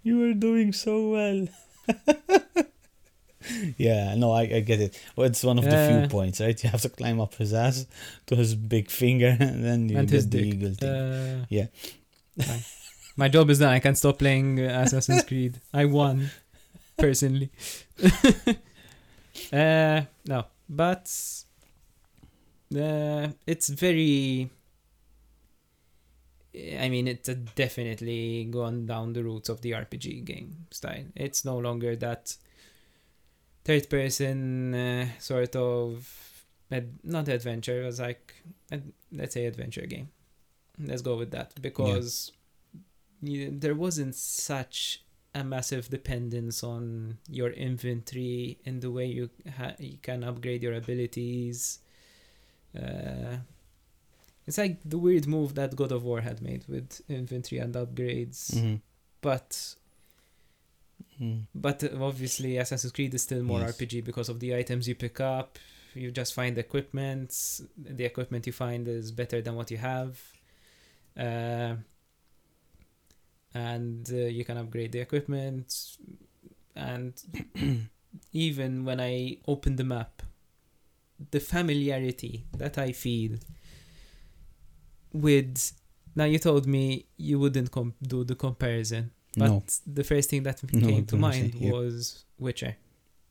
you 0.02 0.22
are 0.24 0.34
doing 0.34 0.72
so 0.72 1.10
well. 1.10 1.48
yeah, 3.76 4.14
no, 4.16 4.32
I, 4.32 4.42
I 4.42 4.61
get 4.61 4.80
it. 4.80 5.01
Well, 5.16 5.26
it's 5.26 5.42
one 5.44 5.59
of 5.59 5.64
the 5.64 5.76
Uh, 5.76 6.01
few 6.01 6.09
points, 6.09 6.40
right? 6.40 6.62
You 6.62 6.70
have 6.70 6.80
to 6.82 6.88
climb 6.88 7.20
up 7.20 7.34
his 7.34 7.53
ass 7.55 7.86
to 8.26 8.36
his 8.36 8.55
big 8.55 8.90
finger, 8.90 9.36
and 9.40 9.64
then 9.64 9.88
you 9.88 9.99
and 9.99 10.09
get 10.11 10.30
the 10.30 10.38
dick. 10.38 10.47
eagle 10.55 10.74
thing. 10.74 10.88
Uh, 10.90 11.47
Yeah. 11.49 11.66
My 13.16 13.28
job 13.28 13.49
is 13.49 13.59
done. 13.61 13.72
I 13.72 13.78
can 13.78 13.94
stop 13.94 14.18
playing 14.18 14.61
Assassin's 14.61 15.24
Creed. 15.28 15.61
I 15.72 15.86
won, 15.86 16.28
personally. 16.99 17.51
uh, 19.53 20.03
no, 20.26 20.44
but 20.68 21.11
uh, 22.76 23.28
it's 23.47 23.68
very. 23.70 24.51
I 26.80 26.88
mean, 26.88 27.07
it's 27.07 27.28
definitely 27.55 28.44
gone 28.51 28.86
down 28.86 29.12
the 29.12 29.22
roots 29.22 29.49
of 29.51 29.61
the 29.61 29.72
RPG 29.72 30.24
game 30.24 30.66
style. 30.70 31.05
It's 31.14 31.44
no 31.44 31.59
longer 31.59 31.97
that 31.97 32.34
third 33.66 33.84
person 33.90 34.74
uh, 34.74 35.06
sort 35.18 35.54
of 35.56 35.90
ad- 36.70 36.98
not 37.02 37.26
adventure. 37.28 37.82
It 37.82 37.86
was 37.86 38.00
like 38.08 38.24
ad- 38.72 38.92
let's 39.12 39.34
say 39.34 39.46
adventure 39.46 39.86
game. 39.86 40.08
Let's 40.78 41.02
go 41.02 41.16
with 41.16 41.30
that 41.32 41.50
because 41.60 42.32
you, 43.22 43.50
there 43.64 43.74
wasn't 43.74 44.14
such 44.14 45.02
a 45.34 45.42
massive 45.44 45.88
dependence 45.90 46.62
on 46.62 47.18
your 47.38 47.50
inventory 47.50 48.58
in 48.64 48.80
the 48.80 48.90
way 48.90 49.06
you 49.06 49.30
ha- 49.58 49.76
you 49.78 49.98
can 50.08 50.22
upgrade 50.24 50.62
your 50.62 50.74
abilities. 50.74 51.80
Uh, 52.78 53.36
it's 54.46 54.58
like 54.58 54.78
the 54.84 54.98
weird 54.98 55.26
move 55.26 55.54
that 55.56 55.74
God 55.74 55.92
of 55.92 56.04
War 56.04 56.20
had 56.20 56.40
made 56.40 56.64
with 56.68 57.00
inventory 57.08 57.58
and 57.64 57.74
upgrades, 57.74 58.54
Mhm. 58.54 58.80
but 59.20 59.74
Mm. 61.20 61.44
but 61.54 61.82
uh, 61.82 61.88
obviously 62.04 62.58
Assassin's 62.58 62.92
Creed 62.92 63.14
is 63.14 63.22
still 63.22 63.42
more 63.42 63.60
Yes. 63.60 63.76
RPG 63.78 64.04
because 64.04 64.28
of 64.28 64.38
the 64.38 64.54
items 64.54 64.86
you 64.86 64.94
pick 64.94 65.18
up. 65.20 65.58
You 65.94 66.10
just 66.10 66.34
find 66.34 66.58
equipment. 66.58 67.60
The 67.78 68.04
equipment 68.04 68.46
you 68.46 68.52
find 68.52 68.86
is 68.86 69.10
better 69.12 69.40
than 69.40 69.54
what 69.54 69.70
you 69.70 69.78
have. 69.78 70.20
Uh, 71.18 71.76
and 73.54 74.06
uh, 74.12 74.16
you 74.16 74.44
can 74.44 74.58
upgrade 74.58 74.92
the 74.92 75.00
equipment. 75.00 75.96
And 76.74 77.14
even 78.34 78.84
when 78.84 79.00
I 79.00 79.38
open 79.48 79.76
the 79.76 79.84
map, 79.84 80.22
the 81.30 81.40
familiarity 81.40 82.44
that 82.58 82.76
I 82.76 82.92
feel 82.92 83.38
with. 85.12 85.72
Now, 86.14 86.24
you 86.24 86.38
told 86.38 86.66
me 86.66 87.06
you 87.16 87.38
wouldn't 87.38 87.70
com- 87.70 87.94
do 88.02 88.24
the 88.24 88.34
comparison. 88.34 89.12
But 89.37 89.49
no. 89.49 89.62
the 89.87 90.05
first 90.05 90.30
thing 90.30 90.43
that 90.45 90.62
No, 90.72 90.87
came 90.89 91.05
to 91.07 91.16
mind 91.16 91.53
say, 91.53 91.59
yeah. 91.66 91.72
was 91.72 92.24
Witcher. 92.39 92.76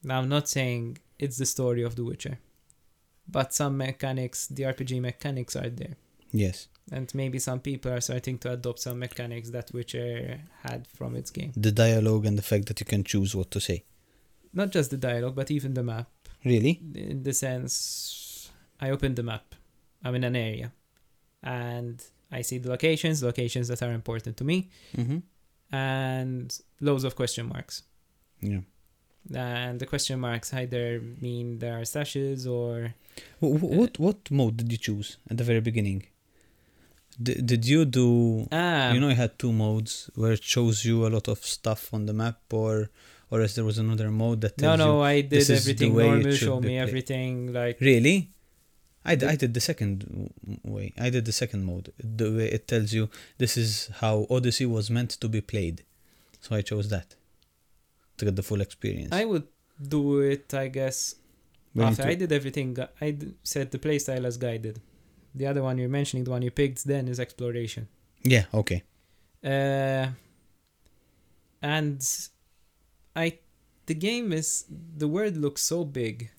Now, 0.03 0.19
I'm 0.19 0.29
not 0.29 0.47
saying 0.47 0.99
it's 1.17 1.37
the 1.37 1.45
story 1.45 1.81
of 1.81 1.95
The 1.95 2.03
Witcher, 2.03 2.37
but 3.27 3.53
some 3.53 3.75
mechanics, 3.77 4.47
the 4.47 4.63
RPG 4.63 5.01
mechanics 5.01 5.55
are 5.55 5.69
there. 5.69 5.95
Yes. 6.31 6.67
And 6.91 7.11
maybe 7.15 7.39
some 7.39 7.59
people 7.59 7.91
are 7.91 8.01
starting 8.01 8.37
to 8.39 8.51
adopt 8.51 8.79
some 8.79 8.99
mechanics 8.99 9.49
that 9.49 9.71
Witcher 9.73 10.39
had 10.61 10.85
from 10.87 11.15
its 11.15 11.31
game. 11.31 11.51
The 11.57 11.71
dialogue 11.71 12.25
and 12.27 12.37
the 12.37 12.43
fact 12.43 12.67
that 12.67 12.79
you 12.79 12.85
can 12.85 13.03
choose 13.03 13.33
what 13.35 13.49
to 13.51 13.59
say. 13.59 13.83
Not 14.53 14.69
just 14.71 14.91
the 14.91 14.97
dialogue, 14.97 15.35
but 15.35 15.49
even 15.49 15.73
the 15.73 15.81
map. 15.83 16.07
Really? 16.43 16.79
In 16.93 17.23
the 17.23 17.33
sense, 17.33 18.51
I 18.79 18.91
open 18.91 19.15
the 19.15 19.23
map, 19.23 19.55
I'm 20.03 20.13
in 20.13 20.23
an 20.23 20.35
area, 20.35 20.71
and 21.41 22.03
I 22.31 22.41
see 22.43 22.59
the 22.59 22.69
locations, 22.69 23.23
locations 23.23 23.67
that 23.69 23.81
are 23.81 23.91
important 23.91 24.37
to 24.37 24.43
me, 24.43 24.69
Mm-hmm. 24.95 25.17
And 25.71 26.57
loads 26.81 27.03
of 27.03 27.15
question 27.15 27.47
marks. 27.47 27.83
Yeah. 28.41 28.61
and 29.33 29.79
the 29.79 29.85
question 29.87 30.19
marks 30.19 30.53
either 30.53 31.01
mean 31.21 31.57
there 31.59 31.75
are 31.79 31.81
stashes 31.81 32.45
or 32.47 32.93
Wh- 33.41 33.57
wh- 33.59 33.71
What 33.79 33.93
what 33.99 34.19
mode 34.29 34.57
did 34.57 34.71
you 34.71 34.77
choose 34.77 35.17
at 35.29 35.37
the 35.37 35.43
very 35.43 35.61
beginning? 35.61 36.03
D- 37.21 37.41
did 37.51 37.65
you 37.65 37.85
do? 37.85 38.45
ah 38.51 38.91
you 38.93 38.99
know, 38.99 39.09
you 39.09 39.15
had 39.15 39.39
two 39.39 39.53
modes 39.53 40.09
where 40.15 40.33
it 40.33 40.43
shows 40.43 40.83
you 40.85 41.07
a 41.07 41.11
lot 41.15 41.27
of 41.27 41.39
stuff 41.57 41.93
on 41.93 42.05
the 42.05 42.13
map, 42.13 42.39
or 42.51 42.89
or 43.31 43.41
else 43.41 43.55
there 43.55 43.65
was 43.65 43.77
another 43.79 44.11
mode 44.11 44.41
that 44.41 44.53
no 44.61 44.75
no 44.75 45.01
i 45.01 45.21
did 45.21 45.49
everything 45.49 45.91
normal 45.97 46.31
show 46.33 46.59
me 46.61 46.77
everything 46.77 47.51
like. 47.53 47.77
Really? 47.81 48.29
I, 49.05 49.15
d- 49.15 49.27
I 49.27 49.35
did 49.35 49.53
the 49.53 49.61
second 49.61 50.31
way. 50.63 50.93
I 50.97 51.09
did 51.11 51.25
the 51.25 51.31
second 51.31 51.63
mode. 51.65 51.91
The 52.19 52.29
way 52.37 52.47
it 52.57 52.67
tells 52.67 52.91
you 52.93 53.09
this 53.37 53.55
is 53.57 53.89
how 54.01 54.25
Odyssey 54.29 54.65
was 54.65 54.89
meant 54.89 55.11
to 55.21 55.27
be 55.29 55.41
played. 55.41 55.83
So 56.41 56.55
I 56.55 56.61
chose 56.61 56.89
that 56.89 57.15
to 58.17 58.25
get 58.25 58.35
the 58.35 58.43
full 58.43 58.61
experience. 58.61 59.11
i 59.11 59.25
would 59.25 59.45
do 59.97 60.21
it 60.21 60.53
i 60.53 60.67
guess 60.69 61.15
need 61.73 61.83
after 61.83 62.03
i 62.03 62.15
did 62.15 62.31
everything 62.31 62.69
i 63.01 63.11
d- 63.11 63.33
set 63.43 63.71
the 63.71 63.77
playstyle 63.85 64.23
as 64.25 64.37
guided 64.37 64.79
the 65.39 65.45
other 65.45 65.61
one 65.61 65.77
you're 65.77 65.89
mentioning 65.99 66.23
the 66.23 66.31
one 66.31 66.41
you 66.41 66.49
picked 66.61 66.81
then 66.85 67.09
is 67.09 67.19
exploration 67.19 67.83
yeah. 68.23 68.45
Okay. 68.53 68.79
uh 69.43 70.07
and 71.61 72.01
i 73.15 73.37
the 73.87 73.93
game 73.93 74.31
is 74.31 74.65
the 74.97 75.07
world 75.07 75.35
looks 75.37 75.61
so 75.61 75.83
big 75.83 76.29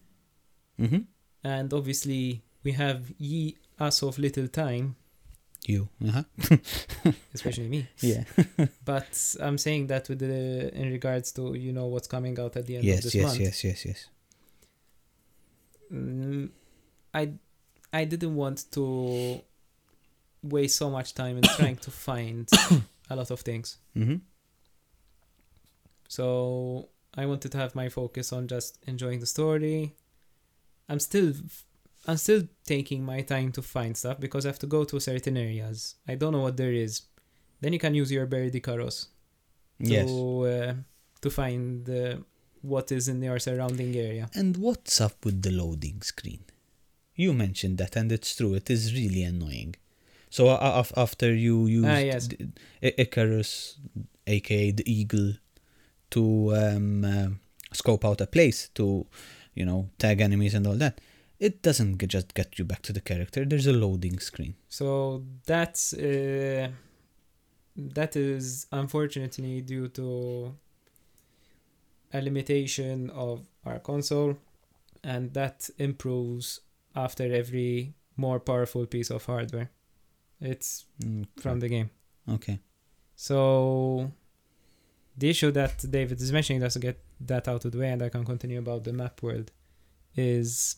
Mm-hmm. 0.81 1.03
and 1.45 1.73
obviously 1.73 2.43
we 2.67 2.73
have 2.73 3.01
ye 3.19 3.57
us 3.87 4.03
of 4.03 4.19
little 4.19 4.49
time 4.49 4.87
You. 5.75 5.89
Uh-huh. 6.09 6.25
especially 7.37 7.69
me 7.75 7.81
Yeah. 8.01 8.25
but 8.93 9.11
I'm 9.47 9.59
saying 9.67 9.85
that 9.93 10.09
with 10.09 10.21
the 10.21 10.37
in 10.81 10.87
regards 10.97 11.29
to 11.37 11.43
you 11.64 11.73
know 11.77 11.87
what's 11.93 12.09
coming 12.17 12.35
out 12.43 12.53
at 12.57 12.64
the 12.69 12.75
end 12.77 12.85
of 12.85 12.91
yes. 12.93 13.03
this 13.05 13.14
Yes. 13.14 13.25
month. 13.27 13.41
Yes. 13.47 13.57
Yes. 13.69 13.79
Yes. 13.89 14.01
Mm, 15.93 16.49
I 17.21 17.23
I 17.93 18.03
didn't 18.12 18.35
want 18.43 18.59
to 18.77 18.85
waste 20.43 20.77
so 20.83 20.89
much 20.97 21.09
time 21.14 21.35
in 21.41 21.43
trying 21.59 21.79
to 21.87 21.91
find 22.09 22.45
a 23.11 23.14
lot 23.21 23.31
of 23.35 23.41
things. 23.49 23.79
Mm-hmm. 23.99 24.19
So 26.09 26.27
I 27.14 27.27
wanted 27.27 27.51
to 27.53 27.59
have 27.59 27.73
my 27.75 27.89
focus 27.89 28.33
on 28.33 28.43
just 28.55 28.79
enjoying 28.87 29.21
the 29.21 29.31
story. 29.37 29.95
I'm 30.89 31.01
still 31.01 31.33
I'm 32.07 32.17
still 32.17 32.43
taking 32.65 33.05
my 33.05 33.21
time 33.23 33.51
to 33.53 33.63
find 33.63 33.97
stuff 33.97 34.19
because 34.21 34.47
I 34.47 34.49
have 34.51 34.59
to 34.61 34.67
go 34.67 34.85
to 34.85 35.01
certain 35.01 35.37
areas. 35.37 35.97
I 36.07 36.15
don't 36.15 36.33
know 36.33 36.41
what 36.43 36.57
there 36.57 36.73
is. 36.73 37.03
Then 37.61 37.73
you 37.73 37.79
can 37.79 37.95
use 37.95 38.13
your 38.13 38.27
Bird 38.27 38.55
Icarus 38.55 39.09
to 39.85 39.91
Yes. 39.93 40.09
uh, 40.11 40.75
to 41.23 41.31
find 41.31 41.89
uh, 41.89 42.17
what 42.63 42.93
is 42.93 43.09
in 43.09 43.23
your 43.23 43.39
surrounding 43.39 43.95
area. 43.97 44.29
And 44.35 44.57
what's 44.57 45.01
up 45.01 45.25
with 45.25 45.43
the 45.43 45.51
loading 45.51 46.03
screen? 46.03 46.45
You 47.15 47.33
mentioned 47.33 47.79
that, 47.79 47.97
and 47.97 48.13
it's 48.13 48.37
true. 48.37 48.55
It 48.55 48.69
is 48.71 48.93
really 48.93 49.23
annoying. 49.23 49.75
So 50.31 50.49
uh, 50.49 50.85
after 50.97 51.33
you 51.35 51.67
use 51.67 51.87
Ah, 51.87 51.99
yes. 51.99 52.29
Icarus, 52.83 53.79
aka 54.27 54.71
the 54.71 54.85
eagle, 54.91 55.35
to 56.11 56.55
um, 56.55 57.05
uh, 57.05 57.29
scope 57.73 58.05
out 58.05 58.21
a 58.21 58.27
place 58.27 58.69
to, 58.75 59.07
you 59.55 59.65
know, 59.65 59.89
tag 59.99 60.21
enemies 60.21 60.55
and 60.55 60.67
all 60.67 60.75
that, 60.77 61.01
it 61.39 61.62
doesn't 61.62 61.97
get, 61.97 62.11
just 62.11 62.34
get 62.34 62.59
you 62.59 62.64
back 62.64 62.82
to 62.82 62.93
the 62.93 63.01
character. 63.01 63.45
There's 63.45 63.66
a 63.66 63.72
loading 63.72 64.18
screen. 64.18 64.55
So 64.68 65.24
that's 65.47 65.93
uh, 65.93 66.68
that 67.76 68.16
is 68.16 68.66
unfortunately 68.72 69.61
due 69.61 69.89
to 69.89 70.55
a 72.12 72.20
limitation 72.22 73.11
of 73.11 73.47
our 73.64 73.78
console, 73.78 74.39
and 75.05 75.32
that 75.34 75.68
improves 75.78 76.61
after 76.95 77.24
every 77.32 77.95
more 78.16 78.41
powerful 78.41 78.87
piece 78.87 79.11
of 79.11 79.24
hardware. 79.24 79.70
It's 80.41 80.84
Mm, 81.05 81.26
from 81.41 81.61
the 81.61 81.68
game. 81.68 81.91
okay. 82.28 82.59
So 83.14 84.11
the 85.16 85.30
issue 85.30 85.51
that 85.53 85.84
David 85.91 86.20
is 86.20 86.30
mentioning, 86.32 86.66
to 86.68 86.78
get 86.78 86.99
that 87.20 87.49
out 87.49 87.64
of 87.64 87.72
the 87.72 87.78
way, 87.78 87.91
and 87.91 88.03
I 88.03 88.09
can 88.11 88.24
continue 88.24 88.59
about 88.59 88.84
the 88.84 88.93
map 88.93 89.22
world, 89.22 89.51
is 90.14 90.76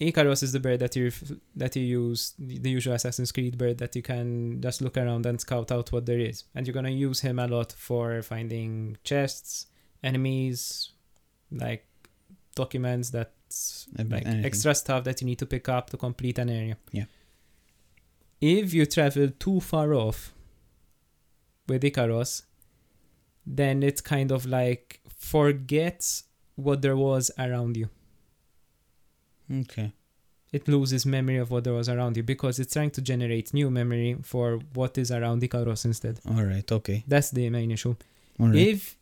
Icarus 0.00 0.44
is 0.44 0.52
the 0.52 0.60
bird 0.60 0.78
that 0.80 0.94
you 0.94 1.10
that 1.56 1.74
you 1.74 1.82
use, 1.82 2.34
the 2.38 2.70
usual 2.70 2.94
Assassin's 2.94 3.32
Creed 3.32 3.58
bird 3.58 3.78
that 3.78 3.96
you 3.96 4.02
can 4.02 4.60
just 4.60 4.80
look 4.80 4.96
around 4.96 5.26
and 5.26 5.40
scout 5.40 5.72
out 5.72 5.90
what 5.90 6.06
there 6.06 6.20
is, 6.20 6.44
and 6.54 6.66
you're 6.66 6.74
gonna 6.74 6.90
use 6.90 7.20
him 7.20 7.38
a 7.38 7.48
lot 7.48 7.72
for 7.72 8.22
finding 8.22 8.96
chests, 9.02 9.66
enemies, 10.04 10.92
like 11.50 11.84
documents 12.54 13.10
that 13.10 13.32
like 13.96 14.26
anything. 14.26 14.44
extra 14.44 14.74
stuff 14.74 15.04
that 15.04 15.20
you 15.20 15.26
need 15.26 15.38
to 15.38 15.46
pick 15.46 15.68
up 15.68 15.90
to 15.90 15.96
complete 15.96 16.38
an 16.38 16.50
area. 16.50 16.76
Yeah. 16.92 17.04
If 18.40 18.72
you 18.72 18.86
travel 18.86 19.30
too 19.30 19.60
far 19.60 19.94
off 19.94 20.32
with 21.66 21.82
Icarus, 21.82 22.44
then 23.44 23.82
it's 23.82 24.00
kind 24.00 24.30
of 24.30 24.46
like 24.46 25.00
forgets 25.08 26.24
what 26.54 26.82
there 26.82 26.96
was 26.96 27.32
around 27.38 27.76
you. 27.76 27.88
Okay. 29.52 29.92
It 30.52 30.66
loses 30.66 31.04
memory 31.04 31.36
of 31.36 31.50
what 31.50 31.64
there 31.64 31.74
was 31.74 31.88
around 31.90 32.16
you 32.16 32.22
because 32.22 32.58
it's 32.58 32.72
trying 32.72 32.90
to 32.92 33.02
generate 33.02 33.52
new 33.52 33.70
memory 33.70 34.16
for 34.22 34.60
what 34.74 34.96
is 34.96 35.10
around 35.10 35.42
Icarus 35.42 35.84
instead. 35.84 36.20
All 36.28 36.42
right. 36.44 36.70
Okay. 36.72 37.04
That's 37.06 37.30
the 37.30 37.50
main 37.50 37.70
issue. 37.70 37.94
All 38.40 38.46
right. 38.46 38.56
If, 38.56 38.96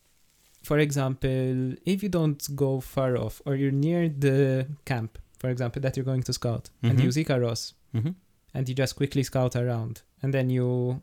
for 0.65 0.79
example, 0.81 1.75
if 1.85 2.03
you 2.03 2.09
don't 2.09 2.43
go 2.57 2.81
far 2.81 3.17
off 3.17 3.41
or 3.47 3.55
you're 3.55 3.71
near 3.71 4.09
the 4.09 4.67
camp, 4.85 5.19
for 5.39 5.49
example, 5.51 5.81
that 5.83 5.97
you're 5.97 6.05
going 6.05 6.25
to 6.25 6.33
scout 6.33 6.71
and 6.83 6.99
Mhm. 6.99 7.05
use 7.05 7.17
Icarus, 7.17 7.75
hmm 7.93 8.11
and 8.55 8.67
you 8.69 8.75
just 8.75 8.97
quickly 8.97 9.23
scout 9.23 9.55
around 9.55 10.01
and 10.23 10.33
then 10.33 10.49
you 10.51 11.03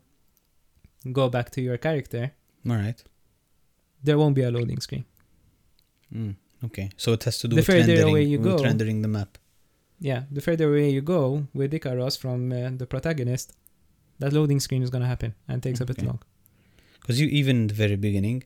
go 1.12 1.28
back 1.28 1.50
to 1.50 1.60
your 1.62 1.78
character, 1.78 2.32
All 2.68 2.74
right. 2.76 3.02
there 4.02 4.18
won't 4.18 4.34
be 4.34 4.42
a 4.42 4.50
loading 4.50 4.80
screen. 4.80 5.04
Mm. 6.12 6.34
Okay. 6.66 6.90
So 6.96 7.12
it 7.12 7.24
has 7.24 7.38
to 7.38 7.48
do 7.48 7.56
The 7.56 7.60
with 7.60 7.66
further 7.66 7.78
rendering, 7.94 8.08
away 8.10 8.22
you 8.24 8.38
go- 8.38 8.58
rendering 8.62 9.02
the 9.02 9.08
map. 9.08 9.38
Yeah, 10.00 10.24
the 10.30 10.40
further 10.40 10.68
away 10.70 10.90
you 10.90 11.00
go 11.02 11.46
with 11.54 11.72
Icarus 11.72 12.16
from 12.16 12.52
uh, 12.52 12.70
the 12.76 12.86
protagonist, 12.86 13.52
that 14.18 14.32
loading 14.32 14.60
screen 14.60 14.82
is 14.82 14.90
going 14.90 15.02
to 15.02 15.08
happen 15.08 15.34
and 15.48 15.62
takes 15.62 15.80
a 15.80 15.86
bit 15.86 15.98
Okay. 15.98 16.06
long. 16.06 16.20
Because 17.00 17.20
you 17.20 17.28
even 17.28 17.56
in 17.62 17.66
the 17.68 17.74
very 17.74 17.96
beginning, 17.96 18.44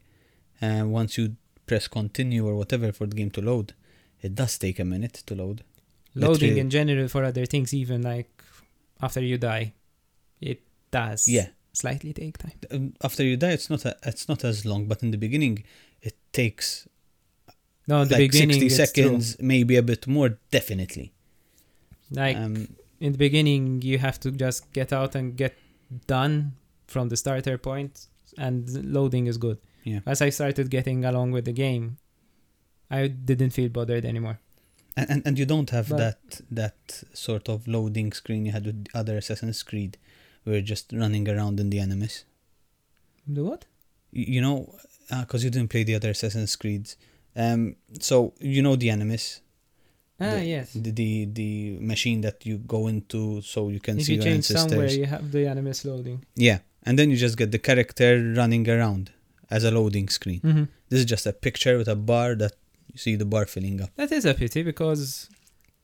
uh, 0.61 0.85
once 0.87 1.17
you 1.19 1.37
press 1.67 1.89
continue 1.89 2.47
or 2.47 2.55
whatever 2.57 2.93
for 2.93 3.07
the 3.07 3.15
game 3.17 3.31
to 3.33 3.41
load, 3.41 3.73
it 4.23 4.35
does 4.35 4.59
take 4.59 4.79
a 4.79 4.85
minute 4.85 5.15
to 5.27 5.35
load. 5.35 5.63
Loading 6.15 6.33
Literally- 6.33 6.61
in 6.61 6.71
general 6.71 7.09
for 7.09 7.25
other 7.25 7.47
things, 7.47 7.73
even 7.75 8.03
like 8.03 8.31
after 9.01 9.21
you 9.21 9.39
die, 9.39 9.73
it 10.41 10.61
does 10.91 11.29
Yeah. 11.29 11.49
slightly 11.73 12.13
take 12.13 12.39
time. 12.39 12.59
Um, 12.71 12.95
After 13.03 13.23
you 13.23 13.37
die, 13.37 13.53
it's 13.53 13.71
not 13.71 13.85
a, 13.85 13.97
it's 14.05 14.29
not 14.29 14.45
as 14.45 14.65
long, 14.65 14.87
but 14.87 15.03
in 15.03 15.11
the 15.13 15.19
beginning, 15.19 15.65
it 16.03 16.17
takes 16.33 16.89
No, 17.89 18.05
the 18.05 18.15
like 18.17 18.31
beginning 18.31 18.61
sixty 18.61 18.67
it's 18.67 18.77
true. 18.77 18.87
seconds, 19.05 19.37
maybe 19.41 19.77
a 19.77 19.83
bit 19.83 20.07
more. 20.07 20.39
Definitely. 20.51 21.13
Like 22.11 22.37
um, 22.37 22.69
in 23.01 23.13
the 23.13 23.19
beginning, 23.19 23.83
you 23.83 23.99
have 23.99 24.19
to 24.21 24.31
just 24.31 24.73
get 24.73 24.93
out 24.93 25.15
and 25.15 25.37
get 25.37 25.55
done 26.07 26.53
from 26.87 27.09
the 27.09 27.17
starter 27.17 27.57
point, 27.59 28.07
and 28.37 28.69
loading 28.95 29.27
is 29.27 29.39
good. 29.39 29.59
Yeah. 29.85 30.01
As 30.07 30.21
I 30.21 30.31
started 30.31 30.71
getting 30.71 31.05
along 31.05 31.33
with 31.33 31.45
the 31.47 31.53
game, 31.53 31.97
I 32.91 33.09
didn't 33.09 33.51
feel 33.51 33.69
bothered 33.71 34.05
anymore. 34.05 34.39
and, 34.97 35.11
and 35.11 35.23
and 35.27 35.39
you 35.39 35.47
don't 35.47 35.71
have 35.71 35.89
But- 35.89 35.99
that 35.99 36.41
that 36.51 36.79
sort 37.15 37.49
of 37.49 37.67
loading 37.67 38.13
screen 38.13 38.45
you 38.47 38.53
had 38.53 38.67
with 38.67 38.85
the 38.85 38.99
other 39.01 39.17
Assassin's 39.17 39.63
Creed, 39.63 39.97
where 40.45 40.57
you're 40.57 40.63
just 40.75 40.93
running 40.93 41.29
around 41.29 41.59
in 41.61 41.71
the 41.71 41.81
enemies. 41.81 42.25
The 43.27 43.43
what? 43.45 43.65
You, 44.13 44.25
you 44.35 44.41
know, 44.47 44.75
because 45.21 45.43
you 45.45 45.51
didn't 45.51 45.71
play 45.71 45.85
the 45.85 45.95
other 45.95 46.11
Assassin's 46.11 46.55
Creeds. 46.57 46.97
Um, 47.43 47.77
so 48.01 48.33
you 48.41 48.63
know 48.63 48.75
the 48.77 48.91
enemies, 48.91 49.27
Ah, 50.21 50.31
The- 50.35 50.45
yes. 50.55 50.73
the, 50.85 50.91
the 51.01 51.11
the 51.41 51.51
machine 51.93 52.21
that 52.27 52.45
you 52.49 52.59
go 52.59 52.81
into 52.89 53.41
so 53.43 53.69
you 53.75 53.81
can 53.87 53.97
If 53.99 54.05
see 54.07 54.13
you 54.15 54.19
your 54.19 54.25
change 54.29 54.45
somewhere, 54.47 54.83
ancestors. 54.91 54.97
you 54.99 55.07
have 55.15 55.25
the 55.37 55.47
animus 55.53 55.85
loading. 55.85 56.19
Yeah, 56.35 56.59
and 56.87 56.99
then 56.99 57.07
you 57.11 57.17
just 57.17 57.37
get 57.43 57.51
the 57.57 57.63
character 57.69 58.11
running 58.41 58.65
around 58.69 59.05
as 59.57 59.63
a 59.65 59.71
loading 59.71 60.09
screen. 60.09 60.41
Mm-hmm. 60.41 60.65
This 60.91 60.99
is 61.01 61.07
just 61.15 61.27
a 61.27 61.33
picture 61.47 61.79
with 61.79 61.89
a 61.89 61.95
bar 62.11 62.35
that 62.43 62.55
you 62.93 62.99
see 62.99 63.15
the 63.17 63.25
bar 63.35 63.47
filling 63.47 63.81
up. 63.81 63.91
That 63.97 64.11
is 64.11 64.25
a 64.25 64.35
pity 64.35 64.63
because 64.65 65.29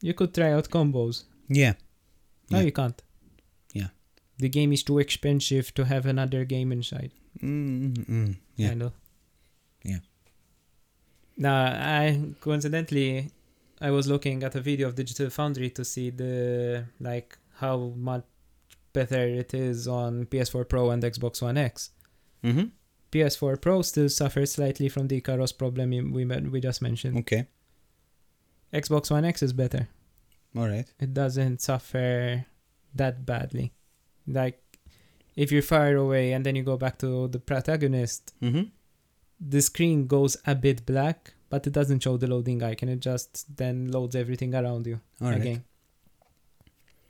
you 0.03 0.13
could 0.15 0.35
try 0.35 0.51
out 0.57 0.69
combos. 0.71 1.17
Yeah, 1.49 1.75
No, 2.51 2.59
Yeah. 2.59 2.65
you 2.65 2.73
can't. 2.73 3.01
Yeah. 3.73 3.91
The 4.39 4.49
game 4.49 4.73
is 4.73 4.83
too 4.83 4.99
expensive 4.99 5.73
to 5.77 5.85
have 5.93 6.05
another 6.15 6.45
game 6.45 6.73
inside. 6.73 7.13
mm 7.43 8.37
yeah, 8.57 8.69
Kind 8.71 8.83
of. 8.83 8.93
Now, 11.37 11.65
I 11.65 12.21
coincidentally, 12.41 13.31
I 13.81 13.91
was 13.91 14.07
looking 14.07 14.43
at 14.45 14.55
a 14.55 14.61
video 14.61 14.89
of 14.89 14.95
Digital 14.95 15.31
Foundry 15.31 15.71
to 15.71 15.85
see 15.85 16.11
the 16.11 16.87
like 17.01 17.37
how 17.57 17.93
much 17.97 18.25
better 18.93 19.27
it 19.27 19.53
is 19.55 19.89
on 19.89 20.27
PS4 20.27 20.69
Pro 20.69 20.91
and 20.91 21.03
Xbox 21.03 21.43
One 21.43 21.57
X. 21.57 21.91
mm-hmm. 22.45 22.67
PS4 23.11 23.61
Pro 23.61 23.83
still 23.83 24.09
suffers 24.09 24.53
slightly 24.53 24.89
from 24.89 25.07
the 25.09 25.17
Icarus 25.19 25.53
problem 25.53 25.91
we 25.91 26.01
we, 26.03 26.25
we 26.25 26.61
just 26.61 26.83
mentioned. 26.83 27.19
Okay, 27.19 27.47
Xbox 28.73 29.11
One 29.11 29.25
X 29.25 29.43
is 29.43 29.53
better. 29.53 29.89
all 30.57 30.69
right. 30.69 30.87
It 31.01 31.15
doesn't 31.15 31.61
suffer 31.61 32.45
that 32.95 33.25
badly. 33.27 33.73
Like 34.27 34.61
if 35.37 35.51
you're 35.53 35.63
far 35.63 35.95
away 35.95 36.33
and 36.33 36.45
then 36.47 36.55
you 36.57 36.63
go 36.63 36.77
back 36.77 36.99
to 36.99 37.29
the 37.29 37.39
protagonist, 37.41 38.33
Mm-hmm. 38.43 38.63
The 39.47 39.61
screen 39.61 40.07
goes 40.07 40.37
a 40.47 40.55
bit 40.55 40.87
black, 40.87 41.35
but 41.51 41.67
it 41.67 41.73
doesn't 41.73 42.01
show 42.03 42.17
the 42.17 42.27
loading 42.27 42.63
icon. 42.63 42.89
It 42.89 43.01
just 43.01 43.57
then 43.57 43.89
loads 43.91 44.15
everything 44.17 44.55
around 44.55 44.87
you 44.87 45.01
All 45.21 45.29
right. 45.31 45.41
again. 45.41 45.65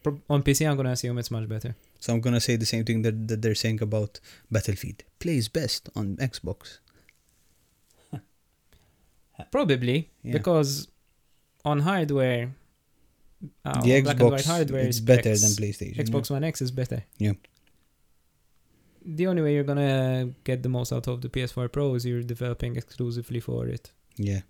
Pro- 0.02 0.20
on 0.28 0.42
PC, 0.42 0.68
I'm 0.68 0.76
gonna 0.76 0.90
assume 0.90 1.16
it's 1.18 1.30
much 1.30 1.48
better. 1.48 1.74
So 2.00 2.12
I'm 2.12 2.20
gonna 2.20 2.40
say 2.40 2.56
the 2.56 2.66
same 2.66 2.84
thing 2.84 3.02
that, 3.02 3.28
that 3.28 3.40
they're 3.42 3.54
saying 3.54 3.80
about 3.82 4.20
Battlefield. 4.50 5.02
Plays 5.18 5.48
best 5.48 5.88
on 5.96 6.16
Xbox. 6.16 6.78
Probably 9.50 10.10
Yeah. 10.22 10.32
because 10.32 10.88
on 11.64 11.80
hardware, 11.80 12.54
uh, 13.64 13.80
the 13.82 13.96
on 13.96 14.02
black 14.04 14.20
and 14.20 14.30
white 14.30 14.40
Xbox 14.40 14.46
hardware 14.46 14.86
it's 14.86 15.00
better 15.00 15.30
than 15.30 15.50
PlayStation. 15.50 15.96
Xbox 15.96 16.30
One 16.30 16.44
X 16.44 16.60
is 16.62 16.70
better. 16.70 17.04
Yeah. 17.18 17.32
The 19.04 19.26
only 19.26 19.42
way 19.42 19.54
you're 19.54 19.64
gonna 19.64 20.30
get 20.44 20.62
the 20.62 20.68
most 20.68 20.92
out 20.92 21.06
of 21.08 21.20
the 21.20 21.28
PS4 21.28 21.70
Pro 21.70 21.94
is 21.94 22.06
you're 22.06 22.22
developing 22.22 22.76
exclusively 22.76 23.40
for 23.40 23.66
it 23.68 23.90
Yeah. 24.16 24.40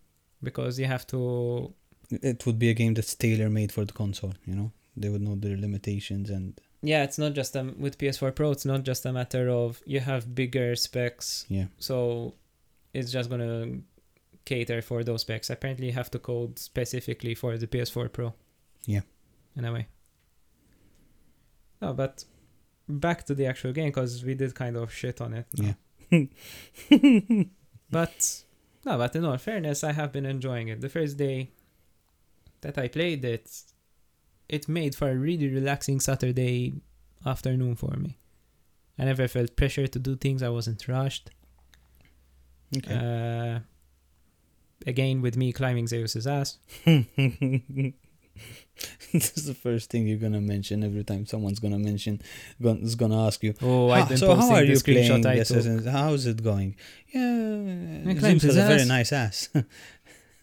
because 0.43 0.79
you 0.79 0.87
have 0.87 1.07
to. 1.09 1.73
It 2.11 2.47
would 2.47 2.59
be 2.59 2.69
a 2.71 2.75
game 2.75 2.95
that's 2.95 3.15
tailor 3.15 3.51
made 3.51 3.73
for 3.73 3.85
the 3.85 3.93
console, 3.93 4.35
you 4.47 4.55
know? 4.55 4.71
They 4.97 5.09
would 5.09 5.23
know 5.23 5.35
their 5.35 5.57
limitations 5.57 6.31
and 6.31 6.61
Yeah, 6.83 7.03
it's 7.03 7.19
not 7.19 7.33
just 7.33 7.57
um, 7.57 7.75
with 7.79 7.99
PS4 7.99 8.33
Pro. 8.35 8.51
It's 8.53 8.65
not 8.67 8.85
just 8.85 9.07
a 9.07 9.13
matter 9.13 9.49
of 9.49 9.83
you 9.87 10.01
have 10.01 10.35
bigger 10.35 10.77
specs, 10.77 11.47
yeah. 11.49 11.67
so 11.79 12.35
it's 12.93 13.11
just 13.11 13.29
gonna 13.31 13.81
cater 14.45 14.83
for 14.83 15.03
those 15.03 15.23
specs. 15.23 15.51
Apparently, 15.51 15.87
you 15.87 15.93
have 15.95 16.11
to 16.13 16.19
code 16.19 16.59
specifically 16.59 17.35
for 17.35 17.57
the 17.59 17.67
PS4 17.67 18.13
Pro. 18.13 18.35
Yeah. 18.87 19.01
In 19.57 19.65
a 19.65 19.73
way. 19.73 19.89
No, 21.81 21.93
but 21.93 22.25
back 22.89 23.24
to 23.26 23.35
the 23.35 23.47
actual 23.47 23.72
game 23.72 23.89
because 23.89 24.24
we 24.24 24.35
did 24.35 24.55
kind 24.55 24.76
of 24.76 24.93
shit 24.93 25.20
on 25.20 25.35
it. 25.35 25.47
Yeah. 25.55 25.74
But 27.91 28.43
no, 28.85 28.99
but 28.99 29.14
in 29.14 29.24
all 29.24 29.37
fairness, 29.37 29.85
I 29.85 29.93
have 29.93 30.11
been 30.11 30.26
enjoying 30.26 30.66
it. 30.66 30.80
The 30.80 30.89
first 30.89 31.16
day 31.16 31.51
that 32.62 32.76
I 32.76 32.89
played 32.89 33.24
it, 33.24 33.49
it 34.49 34.68
made 34.68 34.97
for 34.97 35.09
a 35.11 35.14
really 35.14 35.49
relaxing 35.49 36.01
Saturday 36.01 36.74
afternoon 37.24 37.76
for 37.76 37.97
me. 37.97 38.18
I 38.99 39.05
never 39.05 39.28
felt 39.28 39.55
pressure 39.55 39.87
to 39.87 39.99
do 40.01 40.16
things. 40.16 40.43
I 40.43 40.49
wasn't 40.49 40.89
rushed. 40.89 41.30
Okay. 42.76 42.95
Uh, 42.95 43.61
again, 44.89 45.22
with 45.22 45.37
me 45.37 45.53
climbing 45.53 45.87
Zeus's 45.87 46.26
ass. 46.26 46.59
this 49.12 49.37
is 49.37 49.47
the 49.47 49.55
first 49.55 49.91
thing 49.91 50.07
you're 50.07 50.18
gonna 50.18 50.41
mention 50.41 50.82
every 50.82 51.05
time 51.05 51.26
someone's 51.26 51.61
gonna 51.61 51.78
mention 51.78 52.20
is 52.61 52.95
gonna 52.97 53.26
ask 53.26 53.43
you 53.43 53.55
Oh, 53.62 53.91
I've 53.91 54.05
ah, 54.05 54.09
been 54.09 54.18
so 54.18 54.35
how 54.35 54.55
are 54.55 54.64
you 54.64 54.80
playing 54.80 55.26
I. 55.26 55.35
Assassin's 55.35 55.87
how's 55.87 56.26
it 56.26 56.43
going 56.43 56.76
yeah 57.12 58.11
I 58.11 58.14
Zeus 58.14 58.20
climbed 58.20 58.43
has 58.43 58.57
a 58.57 58.66
very 58.66 58.85
nice 58.85 59.12
ass. 59.12 59.49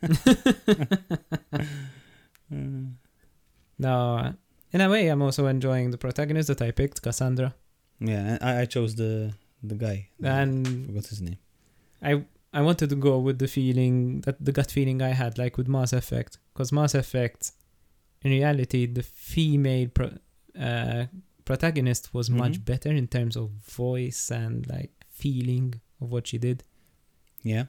No, 3.81 4.33
in 4.71 4.81
a 4.81 4.89
way, 4.89 5.07
I'm 5.07 5.23
also 5.23 5.47
enjoying 5.47 5.89
the 5.89 5.97
protagonist 5.97 6.47
that 6.49 6.61
I 6.61 6.71
picked, 6.71 7.01
Cassandra. 7.01 7.55
yeah 7.99 8.37
I, 8.41 8.61
I 8.61 8.65
chose 8.65 8.95
the 8.95 9.33
the 9.63 9.75
guy 9.75 10.09
I 10.23 10.41
And 10.41 10.87
forgot 10.87 11.07
his 11.07 11.21
name 11.21 11.37
I 12.01 12.23
I 12.53 12.61
wanted 12.61 12.89
to 12.89 12.95
go 12.95 13.19
with 13.19 13.39
the 13.39 13.47
feeling 13.47 14.21
that 14.21 14.43
the 14.43 14.51
gut 14.51 14.71
feeling 14.71 15.01
I 15.01 15.09
had 15.09 15.37
like 15.37 15.57
with 15.57 15.67
Mass 15.67 15.93
Effect 15.93 16.37
because 16.53 16.71
Mass 16.71 16.95
Effect 16.95 17.51
in 18.24 18.32
reality 18.32 18.86
the 18.86 19.03
female 19.03 19.88
pro- 19.89 20.17
uh, 20.59 21.05
protagonist 21.45 22.13
was 22.13 22.30
much 22.30 22.53
Mhm. 22.59 22.65
better 22.65 22.91
in 22.91 23.07
terms 23.07 23.36
of 23.36 23.49
voice 23.51 24.32
and 24.32 24.67
like 24.67 24.91
feeling 25.09 25.74
of 25.99 26.11
what 26.11 26.28
she 26.28 26.38
did. 26.38 26.63
Yeah. 27.43 27.65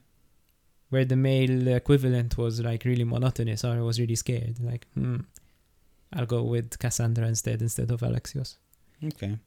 Where 0.91 1.05
the 1.07 1.17
male 1.17 1.69
equivalent 1.69 2.37
was 2.37 2.61
like 2.61 2.85
really 2.85 3.05
monotonous 3.05 3.65
or 3.65 3.73
I 3.73 3.81
was 3.81 3.99
really 3.99 4.17
scared. 4.17 4.61
Like 4.61 4.87
hmm 4.95 5.21
I'll 6.13 6.27
go 6.27 6.43
with 6.43 6.79
Cassandra 6.79 7.27
instead 7.27 7.63
instead 7.63 7.91
of 7.91 8.01
Alexios. 8.03 8.57
Okay. 9.05 9.39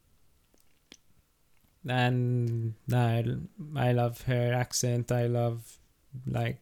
And 1.88 2.74
I, 2.92 3.24
I 3.76 3.92
love 3.92 4.22
her 4.22 4.52
accent. 4.52 5.12
I 5.12 5.26
love 5.28 5.78
like 6.26 6.58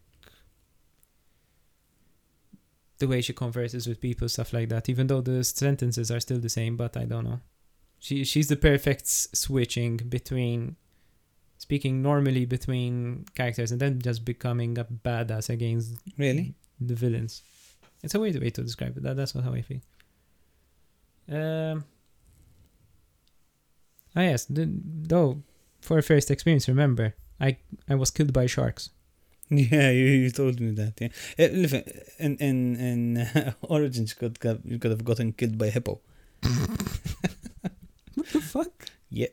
the 3.04 3.10
way 3.12 3.20
she 3.20 3.34
converses 3.44 3.86
with 3.88 4.00
people 4.00 4.26
stuff 4.28 4.50
like 4.56 4.68
that 4.68 4.88
even 4.92 5.04
though 5.10 5.20
the 5.20 5.38
sentences 5.44 6.10
are 6.10 6.20
still 6.26 6.40
the 6.46 6.54
same 6.60 6.74
but 6.76 6.96
i 7.02 7.04
don't 7.12 7.26
know. 7.30 7.40
She 8.04 8.16
she's 8.30 8.48
the 8.48 8.56
perfect 8.70 9.06
switching 9.42 9.96
between 9.96 10.76
speaking 11.56 12.02
normally 12.02 12.44
between 12.44 13.24
characters 13.34 13.70
and 13.72 13.80
then 13.80 13.92
just 14.08 14.26
becoming 14.26 14.76
a 14.78 14.84
badass 14.84 15.48
against 15.48 15.94
really? 16.18 16.52
the 16.78 16.94
villains. 16.94 17.42
It's 18.02 18.14
a 18.14 18.20
weird 18.20 18.38
way 18.42 18.50
to 18.50 18.62
describe 18.62 18.94
it. 18.98 19.02
That, 19.04 19.16
that's 19.16 19.32
how 19.32 19.54
i 19.54 19.62
feel. 19.62 19.80
Um 21.38 21.84
Ah 24.16 24.24
yes, 24.30 24.44
the, 24.44 24.64
though 25.12 25.42
for 25.80 25.96
a 25.96 26.02
first 26.02 26.30
experience, 26.30 26.68
remember 26.68 27.14
I 27.40 27.56
I 27.88 27.94
was 27.94 28.10
killed 28.10 28.34
by 28.34 28.44
sharks. 28.44 28.90
yeah 29.72 29.90
you, 29.90 30.04
you 30.24 30.30
told 30.30 30.60
me 30.60 30.70
that 30.72 30.94
yeah 31.00 31.08
Eh, 31.38 31.48
listen, 31.52 31.82
in 32.18 32.36
in 32.48 32.76
in 32.76 33.00
uh, 33.18 33.52
origins 33.62 34.10
you 34.12 34.16
could 34.20 34.38
have, 34.42 34.60
you 34.64 34.78
could 34.78 34.90
have 34.90 35.04
gotten 35.04 35.32
killed 35.32 35.56
by 35.58 35.70
hippo 35.70 36.00
What 38.14 38.26
the 38.32 38.40
fuck? 38.40 38.86
Yeah, 39.10 39.32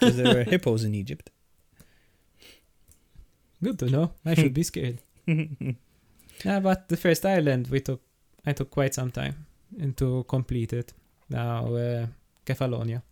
because 0.00 0.16
there 0.16 0.34
were 0.34 0.44
hippos 0.44 0.84
in 0.84 0.94
Egypt 0.94 1.30
Good 3.62 3.78
to 3.80 3.90
know. 3.90 4.12
I 4.24 4.34
should 4.34 4.54
be 4.54 4.62
scared. 4.62 4.98
Yeah, 5.26 6.60
but 6.60 6.88
the 6.88 6.96
first 6.96 7.26
island 7.26 7.68
we 7.70 7.80
took 7.80 8.00
I 8.46 8.52
took 8.54 8.70
quite 8.70 8.94
some 8.94 9.10
time 9.10 9.34
to 9.96 10.24
complete 10.28 10.72
it. 10.72 10.92
Now 11.28 11.66
uh, 11.74 12.06
Kefalonia. 12.46 13.02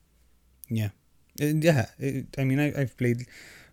Yeah, 0.71 0.91
Uh, 1.41 1.53
yeah. 1.61 1.87
it- 1.99 2.35
I 2.39 2.45
mean, 2.45 2.61
I, 2.61 2.73
I've 2.81 2.97
played 2.97 3.27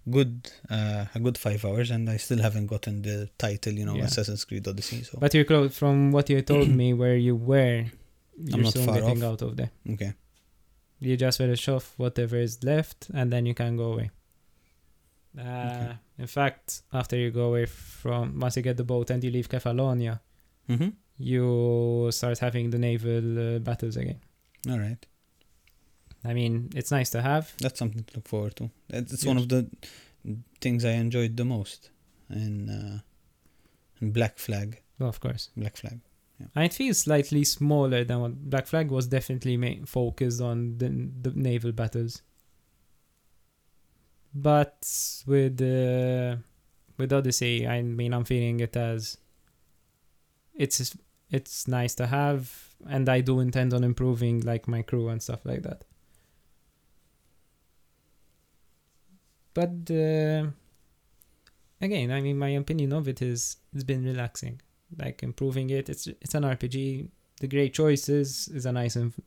good 0.10 0.52
uh, 0.70 1.06
a 1.14 1.20
good 1.20 1.38
five 1.38 1.64
hours, 1.66 1.92
and 1.92 2.10
I 2.10 2.18
still 2.18 2.42
haven't 2.42 2.68
gotten 2.68 3.02
the 3.02 3.30
title. 3.38 3.74
You 3.74 3.86
know, 3.86 3.96
Yeah. 3.96 4.06
Assassin's 4.06 4.46
Creed 4.46 4.68
Odyssey. 4.68 5.04
So 5.04 5.18
But 5.20 5.34
you're 5.34 5.46
close 5.46 5.78
from 5.78 6.12
what 6.12 6.30
you 6.30 6.42
told 6.42 6.70
me 6.82 6.94
where 6.94 7.16
you 7.16 7.36
were. 7.36 7.86
You're 8.38 8.64
not 8.64 8.74
soon 8.74 8.86
far 8.86 8.96
getting 9.00 9.24
off. 9.24 9.34
out 9.34 9.42
of 9.44 9.56
there. 9.58 9.72
okay, 9.92 10.14
You 11.00 11.16
just 11.18 11.38
finish 11.38 11.68
off 11.70 11.94
whatever 11.98 12.38
is 12.38 12.64
left, 12.64 13.10
and 13.14 13.32
then 13.32 13.46
you 13.46 13.54
can 13.54 13.78
go 13.78 13.94
away. 13.94 14.12
Uh, 15.38 15.42
Okay. 15.42 15.98
In 16.18 16.28
fact, 16.28 16.82
after 16.94 17.18
you 17.18 17.30
go 17.32 17.46
away 17.50 17.66
from 17.66 18.40
once 18.40 18.56
you 18.56 18.64
get 18.64 18.78
the 18.78 18.84
boat 18.84 19.10
and 19.10 19.22
you 19.24 19.32
leave 19.32 19.50
Kefalonia, 19.50 20.20
mm-hmm. 20.70 20.90
you 21.18 22.10
start 22.12 22.40
having 22.40 22.70
the 22.70 22.78
naval 22.78 23.56
uh, 23.56 23.60
battles 23.60 23.98
again. 23.98 24.20
all 24.70 24.80
right. 24.80 25.06
I 26.26 26.34
mean, 26.34 26.70
it's 26.76 26.92
nice 26.92 27.10
to 27.12 27.22
have. 27.22 27.54
That's 27.60 27.78
something 27.80 28.04
to 28.04 28.16
look 28.16 28.28
forward 28.28 28.56
to. 28.58 28.70
It's 28.90 29.14
it's 29.14 29.26
one 29.26 29.38
of 29.38 29.50
the 29.50 29.70
things 30.62 30.84
I 30.86 30.92
enjoyed 30.92 31.38
the 31.38 31.46
most 31.46 31.92
in 32.30 32.70
uh, 32.70 33.00
in 34.02 34.12
Black 34.12 34.38
Flag. 34.38 34.82
Well, 35.00 35.10
of 35.10 35.20
course. 35.20 35.50
Black 35.56 35.78
Flag. 35.78 36.00
Yeah. 36.40 36.48
And 36.56 36.66
it 36.66 36.74
feels 36.74 37.00
slightly 37.00 37.44
smaller 37.44 38.04
than 38.04 38.20
what 38.20 38.50
Black 38.50 38.68
Flag 38.68 38.92
was 38.92 39.08
definitely 39.08 39.56
ma- 39.58 39.86
focused 39.86 40.42
on 40.42 40.78
the, 40.78 40.90
the 41.22 41.32
naval 41.36 41.72
battles. 41.72 42.22
But 44.34 44.86
with 45.26 45.62
uh, 45.62 46.38
with 46.98 47.14
Odyssey, 47.14 47.66
I 47.68 47.82
mean, 47.82 48.14
I'm 48.14 48.26
feeling 48.26 48.60
it 48.60 48.76
as 48.76 49.18
it's 50.54 50.96
it's 51.32 51.68
nice 51.68 51.96
to 51.96 52.08
have, 52.08 52.76
and 52.90 53.08
I 53.08 53.22
do 53.22 53.40
intend 53.40 53.74
on 53.74 53.84
improving 53.84 54.42
like 54.42 54.68
my 54.68 54.82
crew 54.82 55.08
and 55.08 55.22
stuff 55.22 55.46
like 55.46 55.64
that. 55.64 55.86
But 59.56 59.72
uh, 59.90 60.52
again, 61.82 62.12
I 62.12 62.22
mean, 62.22 62.38
my 62.38 62.50
opinion 62.50 62.94
of 62.94 63.08
it 63.08 63.24
is 63.24 63.58
it's 63.74 63.84
been 63.84 64.06
relaxing 64.06 64.62
like 64.98 65.24
improving 65.24 65.70
it. 65.70 65.90
It's 65.90 66.08
it's 66.08 66.36
an 66.36 66.44
RPG. 66.44 67.08
The 67.42 67.48
great 67.48 67.74
choices 67.74 68.48
is 68.48 68.66
a 68.66 68.72
nice 68.72 68.96
inf- 68.96 69.20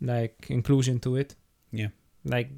like 0.00 0.46
inclusion 0.48 0.98
to 1.00 1.16
it. 1.16 1.34
Yeah. 1.70 1.88
Like 2.24 2.50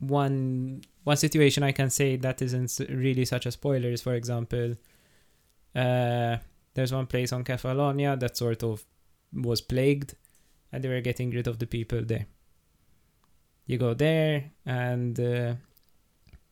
one 0.00 0.82
one 1.04 1.16
situation 1.16 1.62
I 1.62 1.72
can 1.72 1.90
say 1.90 2.16
that 2.16 2.42
isn't 2.42 2.80
really 2.88 3.24
such 3.24 3.46
a 3.46 3.52
spoiler 3.52 3.90
is, 3.90 4.02
for 4.02 4.14
example, 4.14 4.76
uh, 5.74 6.36
there's 6.74 6.92
one 6.92 7.06
place 7.06 7.32
on 7.32 7.44
Kefalonia 7.44 8.18
that 8.18 8.36
sort 8.36 8.62
of 8.62 8.84
was 9.32 9.60
plagued, 9.60 10.14
and 10.72 10.82
they 10.82 10.88
were 10.88 11.00
getting 11.00 11.30
rid 11.30 11.46
of 11.46 11.58
the 11.58 11.66
people 11.66 12.02
there. 12.02 12.26
You 13.66 13.78
go 13.78 13.94
there, 13.94 14.50
and 14.66 15.18
uh, 15.18 15.54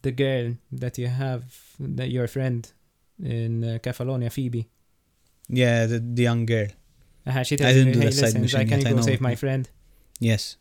the 0.03 0.13
girl 0.13 0.55
that 0.73 0.99
you 0.99 1.09
have, 1.09 1.45
that 1.79 2.11
your 2.11 2.27
friend 2.27 2.71
in 3.23 3.63
uh, 3.65 3.79
Kefalonia, 3.83 4.31
Phoebe. 4.33 4.69
Yeah, 5.49 5.87
the, 5.87 5.99
the 5.99 6.23
young 6.23 6.47
girl. 6.47 6.69
Uh, 7.27 7.43
she 7.43 7.55
I 7.57 7.73
didn't 7.73 7.89
you, 7.89 7.93
do 7.95 8.01
hey, 8.01 8.11
side 8.11 8.23
listen, 8.25 8.41
mission 8.43 8.59
like, 8.61 8.69
can 8.69 8.87
I 8.87 8.93
go 8.93 9.01
save 9.03 9.21
my 9.21 9.35
friend? 9.35 9.69
Yes. 10.21 10.57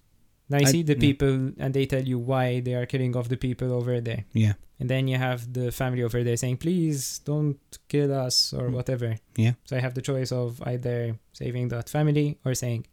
Now 0.49 0.57
you 0.59 0.67
I- 0.67 0.71
see 0.71 0.83
the 0.83 0.93
yeah. 0.93 0.99
people, 0.99 1.51
and 1.57 1.73
they 1.73 1.85
tell 1.85 2.03
you 2.03 2.19
why 2.19 2.59
they 2.59 2.75
are 2.75 2.85
killing 2.85 3.15
off 3.15 3.29
the 3.29 3.37
people 3.37 3.71
over 3.71 4.01
there. 4.01 4.25
Yeah. 4.33 4.53
And 4.79 4.89
then 4.89 5.07
you 5.07 5.17
have 5.17 5.53
the 5.53 5.71
family 5.71 6.03
over 6.03 6.23
there 6.23 6.35
saying, 6.35 6.57
please 6.57 7.19
don't 7.19 7.59
kill 7.87 8.13
us 8.13 8.51
or 8.51 8.69
Mm. 8.69 8.73
whatever. 8.73 9.15
Yeah. 9.37 9.53
So 9.63 9.77
I 9.77 9.79
have 9.79 9.93
the 9.93 10.01
choice 10.01 10.31
of 10.31 10.61
either 10.65 11.17
saving 11.33 11.69
that 11.69 11.87
family 11.87 12.39
or 12.43 12.53
saying, 12.55 12.87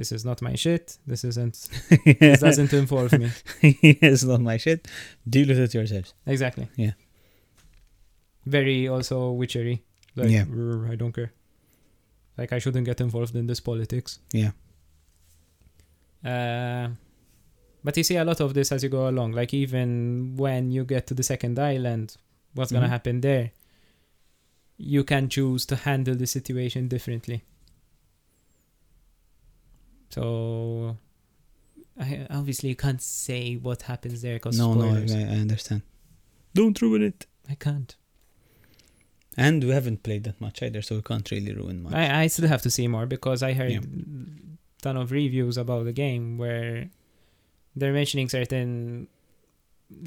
this 0.00 0.12
is 0.12 0.24
not 0.24 0.40
my 0.40 0.54
shit. 0.64 0.96
This 1.06 1.22
isn't, 1.30 1.54
this 2.20 2.40
doesn't 2.40 2.72
involve 2.72 3.12
me. 3.22 3.28
it's 3.62 4.24
not 4.24 4.40
my 4.40 4.56
shit. 4.56 4.88
Deal 5.28 5.46
with 5.48 5.58
it 5.58 5.74
yourselves. 5.74 6.14
Exactly. 6.26 6.66
Yeah. 6.84 6.92
Very 8.46 8.88
also 8.88 9.32
witchery. 9.32 9.76
Like, 10.16 10.30
Yeah. 10.30 10.44
I 10.92 10.96
don't 10.96 11.12
care. 11.12 11.32
Like, 12.38 12.50
I 12.54 12.58
shouldn't 12.62 12.86
get 12.86 13.00
involved 13.02 13.34
in 13.36 13.46
this 13.46 13.60
politics. 13.60 14.20
Yeah. 14.32 14.52
Uh, 16.24 16.88
but 17.84 17.96
you 17.98 18.02
see 18.02 18.16
a 18.16 18.24
lot 18.24 18.40
of 18.40 18.54
this 18.54 18.72
as 18.72 18.82
you 18.82 18.88
go 18.88 19.06
along. 19.08 19.32
Like, 19.32 19.52
even 19.54 20.36
when 20.36 20.70
you 20.70 20.84
get 20.84 21.06
to 21.08 21.14
the 21.14 21.22
second 21.22 21.58
island, 21.58 22.16
what's 22.54 22.72
going 22.72 22.82
to 22.82 22.88
Mhm. 22.88 22.96
happen 22.96 23.20
there? 23.20 23.52
You 24.78 25.04
can 25.04 25.28
choose 25.28 25.66
to 25.66 25.76
handle 25.76 26.14
the 26.14 26.26
situation 26.26 26.88
differently. 26.88 27.42
So, 30.10 30.96
I 31.98 32.26
obviously 32.30 32.74
can't 32.74 33.00
say 33.00 33.54
what 33.54 33.82
happens 33.82 34.22
there 34.22 34.34
because 34.36 34.58
No, 34.58 34.74
no. 34.74 34.86
I, 34.88 35.34
I 35.34 35.38
understand. 35.38 35.82
Don't 36.54 36.80
ruin 36.82 37.02
it. 37.02 37.26
I 37.48 37.54
can't. 37.54 37.94
And 39.36 39.62
we 39.62 39.70
haven't 39.70 40.02
played 40.02 40.24
that 40.24 40.40
much 40.40 40.62
either, 40.62 40.82
so 40.82 40.96
we 40.96 41.02
can't 41.02 41.30
really 41.30 41.54
ruin 41.54 41.82
much. 41.84 41.94
I, 41.94 42.22
I 42.22 42.26
still 42.26 42.48
have 42.48 42.62
to 42.62 42.70
see 42.70 42.88
more 42.88 43.06
because 43.06 43.42
I 43.42 43.52
heard 43.52 43.70
Yeah. 43.72 43.80
ton 44.82 44.96
of 44.96 45.12
reviews 45.12 45.56
about 45.56 45.84
the 45.84 45.92
game 45.92 46.36
where 46.38 46.90
they're 47.76 47.92
mentioning 47.92 48.28
certain 48.28 49.06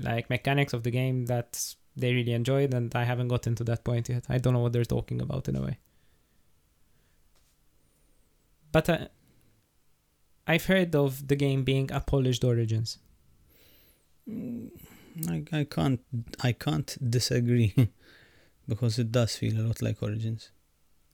like 0.01 0.29
mechanics 0.29 0.73
of 0.73 0.83
the 0.83 0.91
game 0.91 1.25
that 1.27 1.75
they 1.95 2.13
really 2.13 2.33
enjoyed, 2.33 2.73
and 2.73 2.93
I 2.95 3.03
haven't 3.05 3.29
gotten 3.29 3.55
to 3.55 3.63
that 3.65 3.83
point 3.85 4.09
yet. 4.09 4.25
I 4.27 4.37
don't 4.39 4.53
know 4.53 4.59
what 4.59 4.73
they're 4.73 4.83
talking 4.83 5.21
about 5.21 5.47
in 5.47 5.55
a 5.55 5.61
way. 5.61 5.77
But 8.71 8.89
uh, 8.89 9.07
I've 10.47 10.65
heard 10.65 10.95
of 10.95 11.27
the 11.27 11.35
game 11.35 11.63
being 11.63 11.91
a 11.91 11.99
polished 12.01 12.43
Origins. 12.43 12.97
Mm, 14.29 14.69
I, 15.29 15.43
I 15.59 15.63
can't 15.65 15.99
I 16.41 16.51
can't 16.53 16.97
disagree 17.09 17.73
because 18.67 18.97
it 18.99 19.11
does 19.11 19.35
feel 19.35 19.59
a 19.59 19.63
lot 19.67 19.81
like 19.81 20.01
Origins. 20.01 20.49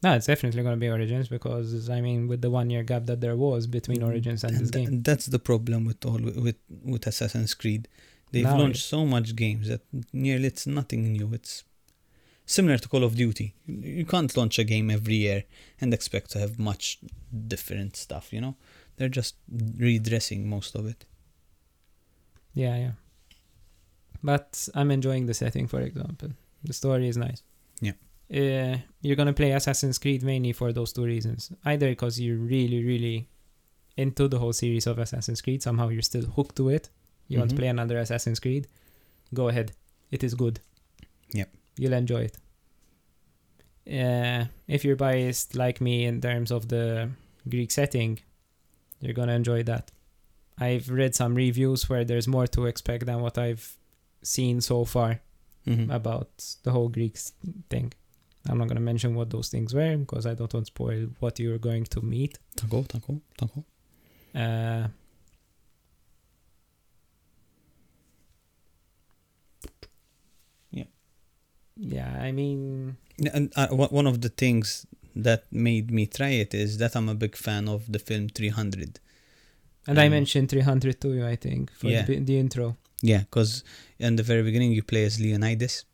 No, 0.01 0.13
it's 0.13 0.27
definitely 0.27 0.61
going 0.63 0.75
to 0.75 0.79
be 0.79 0.87
Origins 0.89 1.27
because 1.27 1.89
I 1.89 1.99
mean, 2.01 2.27
with 2.27 2.41
the 2.41 2.49
one 2.49 2.69
year 2.69 2.83
gap 2.83 3.05
that 3.07 3.19
there 3.21 3.35
was 3.35 3.67
between 3.67 3.99
Mm, 3.99 4.07
Origins 4.07 4.43
and, 4.43 4.57
this 4.57 4.71
tha- 4.71 4.79
game, 4.79 5.01
that's 5.01 5.25
the 5.25 5.39
problem 5.39 5.85
with 5.85 6.05
all 6.05 6.19
with 6.19 6.55
with 6.83 7.05
Assassin's 7.07 7.53
Creed. 7.53 7.87
They've 8.31 8.43
Now 8.43 8.57
launched 8.59 8.85
so 8.85 9.05
much 9.05 9.35
games 9.35 9.67
that 9.67 9.81
nearly 10.13 10.45
it's 10.45 10.67
nothing 10.67 11.11
new. 11.11 11.33
It's 11.33 11.63
similar 12.45 12.77
to 12.77 12.87
Call 12.87 13.03
of 13.03 13.15
Duty. 13.15 13.55
You 13.67 14.05
can't 14.05 14.35
launch 14.37 14.59
a 14.59 14.63
game 14.63 14.89
every 14.91 15.15
year 15.15 15.43
and 15.81 15.93
expect 15.93 16.29
to 16.31 16.39
have 16.39 16.59
much 16.59 16.99
different 17.47 17.95
stuff. 17.97 18.31
You 18.31 18.41
know, 18.41 18.55
they're 18.99 19.09
just 19.21 19.35
redressing 19.77 20.47
most 20.47 20.75
of 20.75 20.85
it. 20.85 21.05
yeah, 22.53 22.75
yeah. 22.75 22.91
But 24.21 24.67
I'm 24.75 24.91
enjoying 24.91 25.25
the 25.27 25.33
setting, 25.33 25.65
for 25.67 25.79
example. 25.79 26.29
The 26.65 26.73
story 26.73 27.07
is 27.07 27.15
nice. 27.15 27.41
Yeah. 27.79 27.93
Uh, 28.29 28.77
you're 29.01 29.15
gonna 29.15 29.31
play 29.33 29.51
Assassin's 29.53 29.97
Creed 29.97 30.23
mainly 30.23 30.51
for 30.51 30.73
those 30.73 30.91
two 30.91 31.05
reasons. 31.05 31.53
Either 31.63 31.87
because 31.87 32.19
you're 32.19 32.35
really, 32.37 32.83
really 32.83 33.29
into 33.95 34.27
the 34.27 34.37
whole 34.39 34.51
series 34.51 34.85
of 34.87 34.99
Assassin's 34.99 35.41
Creed, 35.41 35.63
somehow 35.63 35.87
you're 35.87 36.01
still 36.01 36.25
hooked 36.25 36.57
to 36.57 36.67
it. 36.67 36.89
You 37.29 37.39
want 37.39 37.51
to 37.51 37.55
play 37.55 37.67
another 37.67 37.97
Assassin's 37.99 38.41
Creed, 38.41 38.67
go 39.33 39.47
ahead. 39.47 39.71
It 40.11 40.23
is 40.23 40.33
good. 40.33 40.59
Yep. 41.33 41.49
You'll 41.77 41.93
enjoy 41.93 42.29
it. 42.29 42.37
Uh, 43.87 44.45
if 44.67 44.83
you're 44.83 44.95
biased 44.97 45.55
like 45.55 45.79
me 45.79 46.05
in 46.05 46.19
terms 46.19 46.51
of 46.51 46.67
the 46.67 47.09
Greek 47.47 47.71
setting, 47.71 48.19
you're 49.01 49.13
gonna 49.13 49.33
enjoy 49.35 49.63
that. 49.63 49.91
I've 50.57 50.89
read 50.89 51.15
some 51.15 51.35
reviews 51.35 51.89
where 51.89 52.03
there's 52.03 52.27
more 52.27 52.47
to 52.47 52.65
expect 52.65 53.05
than 53.05 53.21
what 53.21 53.37
I've 53.37 53.77
seen 54.23 54.61
so 54.61 54.85
far 54.85 55.21
Mhm. 55.65 55.89
about 55.93 56.29
the 56.63 56.71
whole 56.71 56.89
Greek 56.89 57.15
s- 57.15 57.33
thing. 57.69 57.93
I'm 58.49 58.57
not 58.57 58.67
gonna 58.67 58.79
mention 58.81 59.15
what 59.15 59.29
those 59.29 59.49
things 59.49 59.73
were 59.73 59.97
because 59.97 60.25
I 60.25 60.33
don't 60.33 60.53
want 60.53 60.65
to 60.65 60.71
spoil 60.71 61.07
what 61.19 61.39
you're 61.39 61.59
going 61.59 61.85
to 61.85 62.01
meet. 62.01 62.39
Tako, 62.55 62.83
tako, 62.87 63.21
tako. 63.37 63.63
Uh, 64.35 64.87
Yeah. 70.71 70.85
Yeah, 71.77 72.11
I 72.21 72.31
mean, 72.31 72.97
And 73.33 73.51
uh, 73.55 73.67
one 73.69 74.07
of 74.07 74.21
the 74.21 74.29
things 74.29 74.85
that 75.23 75.43
made 75.51 75.91
me 75.91 76.05
try 76.05 76.29
it 76.29 76.53
is 76.53 76.77
that 76.77 76.95
I'm 76.95 77.09
a 77.09 77.15
big 77.15 77.35
fan 77.35 77.67
of 77.69 77.91
the 77.91 77.99
film 77.99 78.29
300. 78.29 78.99
and 79.87 79.99
I 79.99 80.05
Um, 80.05 80.11
mentioned 80.11 80.49
300 80.49 80.99
to 81.01 81.13
you, 81.15 81.25
I 81.25 81.35
think, 81.35 81.71
for 81.73 81.89
Yeah. 81.89 82.03
the, 82.05 82.19
the 82.19 82.37
intro. 82.37 82.77
Yeah, 83.01 83.19
because 83.21 83.63
in 83.97 84.15
the 84.17 84.23
very 84.23 84.43
beginning 84.43 84.71
you 84.73 84.83
play 84.83 85.05
as 85.05 85.19
Leonidas, 85.19 85.85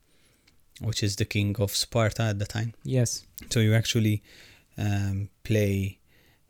which 0.80 1.02
is 1.02 1.16
the 1.16 1.24
king 1.24 1.56
of 1.58 1.70
Sparta 1.74 2.22
at 2.24 2.38
the 2.38 2.46
time. 2.46 2.74
Yes. 2.84 3.24
So 3.50 3.60
you 3.60 3.74
actually 3.74 4.22
um, 4.76 5.28
play 5.44 5.98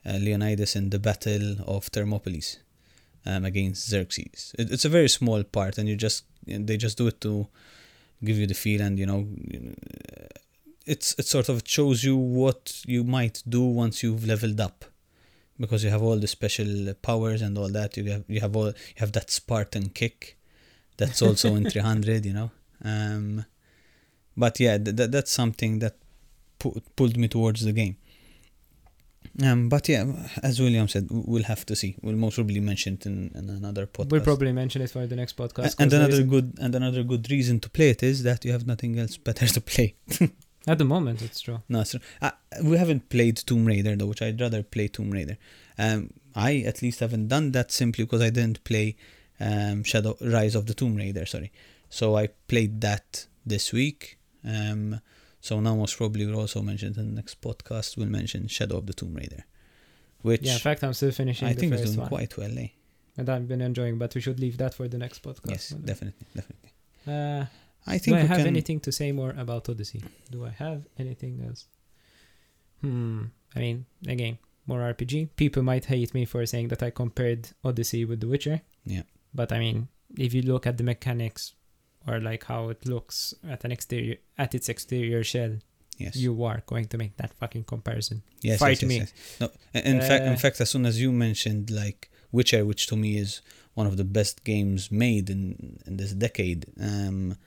uh, 0.04 0.18
Leonidas 0.18 0.74
in 0.76 0.90
the 0.90 0.98
Battle 0.98 1.56
of 1.66 1.86
Thermopylae 1.92 2.56
um, 3.26 3.44
against 3.44 3.88
Xerxes. 3.88 4.52
It, 4.58 4.72
it's 4.72 4.84
a 4.84 4.88
very 4.88 5.08
small 5.08 5.44
part, 5.44 5.78
and 5.78 5.88
you 5.88 5.94
just 5.96 6.24
they 6.46 6.76
just 6.76 6.96
do 6.98 7.06
it 7.08 7.20
to 7.20 7.46
give 8.24 8.38
you 8.38 8.46
the 8.46 8.54
feel, 8.54 8.80
and 8.80 8.98
you 8.98 9.06
know, 9.06 9.26
it's 10.87 11.14
it 11.18 11.26
sort 11.26 11.49
of 11.49 11.62
shows 11.66 12.05
you 12.05 12.16
what 12.16 12.82
you 12.87 13.03
might 13.05 13.43
do 13.49 13.62
once 13.64 14.03
you've 14.03 14.24
leveled 14.26 14.61
up, 14.61 14.84
because 15.59 15.82
you 15.84 15.91
have 15.91 16.03
all 16.03 16.18
the 16.18 16.26
special 16.28 16.95
powers 17.03 17.43
and 17.43 17.59
all 17.59 17.70
that. 17.72 17.97
You 17.97 18.11
have 18.12 18.24
you 18.28 18.41
have 18.41 18.55
all 18.57 18.66
you 18.68 18.74
have 18.97 19.12
that 19.12 19.30
Spartan 19.30 19.89
kick, 19.91 20.37
that's 20.97 21.20
also 21.22 21.55
in 21.57 21.68
300. 21.70 22.24
You 22.26 22.32
know. 22.32 22.51
Um, 22.84 23.45
but 24.37 24.61
yeah, 24.61 24.78
th- 24.78 24.97
th- 24.97 25.11
that's 25.11 25.30
something 25.30 25.78
that 25.80 25.97
pu- 26.59 26.80
pulled 26.95 27.16
me 27.16 27.26
towards 27.28 27.62
the 27.64 27.72
game. 27.72 27.97
Um, 29.43 29.68
but 29.68 29.89
yeah, 29.89 30.05
as 30.43 30.61
William 30.61 30.89
said, 30.89 31.09
we'll 31.11 31.43
have 31.43 31.66
to 31.66 31.76
see. 31.76 31.97
We'll 32.03 32.16
most 32.16 32.37
probably 32.37 32.61
mention 32.61 32.95
it 32.95 33.07
in, 33.07 33.30
in 33.34 33.51
another 33.51 33.87
podcast. 33.87 34.11
We'll 34.12 34.20
probably 34.22 34.53
mention 34.53 34.80
it 34.82 34.91
for 34.91 35.07
the 35.07 35.16
next 35.16 35.37
podcast. 35.37 35.59
A- 35.59 35.62
'cause 35.62 35.76
and 35.80 35.93
another 35.93 36.22
good 36.22 36.55
and 36.61 36.74
another 36.74 37.03
good 37.03 37.30
reason 37.30 37.61
to 37.61 37.68
play 37.68 37.91
it 37.91 38.03
is 38.03 38.22
that 38.22 38.45
you 38.45 38.53
have 38.53 38.66
nothing 38.66 38.99
else 38.99 39.16
better 39.16 39.47
to 39.47 39.61
play. 39.61 39.95
At 40.66 40.78
the 40.78 40.84
moment, 40.84 41.22
it's 41.22 41.40
true. 41.40 41.62
No, 41.68 41.80
it's, 41.80 41.94
uh, 42.20 42.30
we 42.62 42.76
haven't 42.76 43.08
played 43.08 43.36
Tomb 43.36 43.64
Raider 43.66 43.94
though, 43.96 44.06
which 44.06 44.22
I'd 44.22 44.40
rather 44.40 44.62
play 44.62 44.88
Tomb 44.88 45.10
Raider. 45.10 45.36
Um, 45.78 46.10
I 46.34 46.58
at 46.66 46.82
least 46.82 47.00
haven't 47.00 47.28
done 47.28 47.52
that 47.52 47.70
simply 47.70 48.04
because 48.04 48.20
I 48.22 48.30
didn't 48.30 48.64
play 48.64 48.96
um, 49.40 49.84
Shadow 49.84 50.16
Rise 50.20 50.54
of 50.54 50.66
the 50.66 50.74
Tomb 50.74 50.96
Raider. 50.96 51.24
Sorry, 51.26 51.52
so 51.88 52.16
I 52.16 52.28
played 52.48 52.80
that 52.80 53.26
this 53.44 53.72
week. 53.72 54.18
Um, 54.44 55.00
so 55.40 55.60
now 55.60 55.76
most 55.76 55.96
probably 55.96 56.26
we'll 56.26 56.40
also 56.40 56.62
mention 56.62 56.88
in 56.88 56.94
the 56.94 57.02
next 57.20 57.40
podcast. 57.40 57.96
We'll 57.96 58.08
mention 58.08 58.48
Shadow 58.48 58.78
of 58.78 58.86
the 58.86 58.92
Tomb 58.94 59.14
Raider, 59.14 59.44
which 60.22 60.42
Yeah, 60.42 60.54
in 60.54 60.58
fact, 60.58 60.82
I'm 60.82 60.94
still 60.94 61.12
finishing 61.12 61.46
I 61.48 61.52
the 61.52 61.60
think 61.60 61.72
first 61.74 61.84
doing 61.84 61.98
one. 61.98 62.08
quite 62.08 62.36
well. 62.36 62.58
Eh? 62.58 62.68
And 63.16 63.28
I've 63.30 63.46
been 63.48 63.60
enjoying, 63.60 63.96
but 63.98 64.14
we 64.14 64.20
should 64.20 64.40
leave 64.40 64.58
that 64.58 64.74
for 64.74 64.88
the 64.88 64.98
next 64.98 65.22
podcast. 65.22 65.48
Yes, 65.50 65.68
definitely, 65.70 66.26
definitely. 66.34 66.70
Uh, 67.06 67.46
I 67.87 67.95
do 67.99 67.99
think 68.05 68.16
I 68.18 68.22
we 68.22 68.28
have 68.28 68.39
can. 68.39 68.47
anything 68.47 68.80
to 68.80 68.93
say 68.93 69.12
more 69.12 69.34
about 69.37 69.68
Odyssey? 69.68 70.03
Do 70.30 70.45
I 70.45 70.51
have 70.51 70.87
anything 70.99 71.43
else? 71.47 71.66
Hmm. 72.80 73.24
I 73.55 73.61
mean, 73.61 73.87
again, 74.07 74.39
more 74.66 74.80
RPG. 74.80 75.30
People 75.37 75.62
might 75.62 75.87
hate 75.87 76.12
me 76.14 76.24
for 76.24 76.45
saying 76.47 76.68
that 76.68 76.82
I 76.82 76.91
compared 76.91 77.49
Odyssey 77.64 78.05
with 78.05 78.20
The 78.20 78.28
Witcher. 78.28 78.61
Yeah. 78.84 79.03
But 79.34 79.53
I 79.53 79.59
mean, 79.59 79.89
if 80.18 80.34
you 80.34 80.43
look 80.43 80.66
at 80.66 80.76
the 80.78 80.84
mechanics 80.84 81.55
or 82.07 82.20
like 82.20 82.45
how 82.45 82.68
it 82.68 82.87
looks 82.87 83.34
at 83.49 83.64
an 83.64 83.72
exterior 83.72 84.16
at 84.39 84.55
its 84.55 84.68
exterior 84.68 85.24
shell, 85.24 85.59
Yes. 85.99 86.14
you 86.14 86.45
are 86.45 86.62
going 86.66 86.84
to 86.89 86.99
make 86.99 87.16
that 87.16 87.32
fucking 87.32 87.64
comparison. 87.64 88.22
yes, 88.43 88.59
fight 88.59 88.82
yes, 88.82 88.82
yes, 88.82 88.89
me. 88.91 88.97
yes. 88.99 89.12
No, 89.41 89.47
in 89.80 90.01
fact, 90.03 90.24
in 90.24 90.32
Uh, 90.34 90.37
fact, 90.37 90.61
as 90.61 90.68
soon 90.68 90.84
as 90.84 91.01
you 91.01 91.11
mentioned 91.11 91.70
like 91.70 92.11
Witcher, 92.32 92.66
which 92.66 92.87
to 92.89 92.97
me 92.97 93.16
is 93.16 93.41
one 93.72 93.87
of 93.87 93.97
the 93.97 94.05
best 94.05 94.45
games 94.45 94.91
made 94.91 95.30
in 95.30 95.78
in 95.87 95.97
this 95.97 96.12
decade, 96.12 96.66
um, 96.78 97.39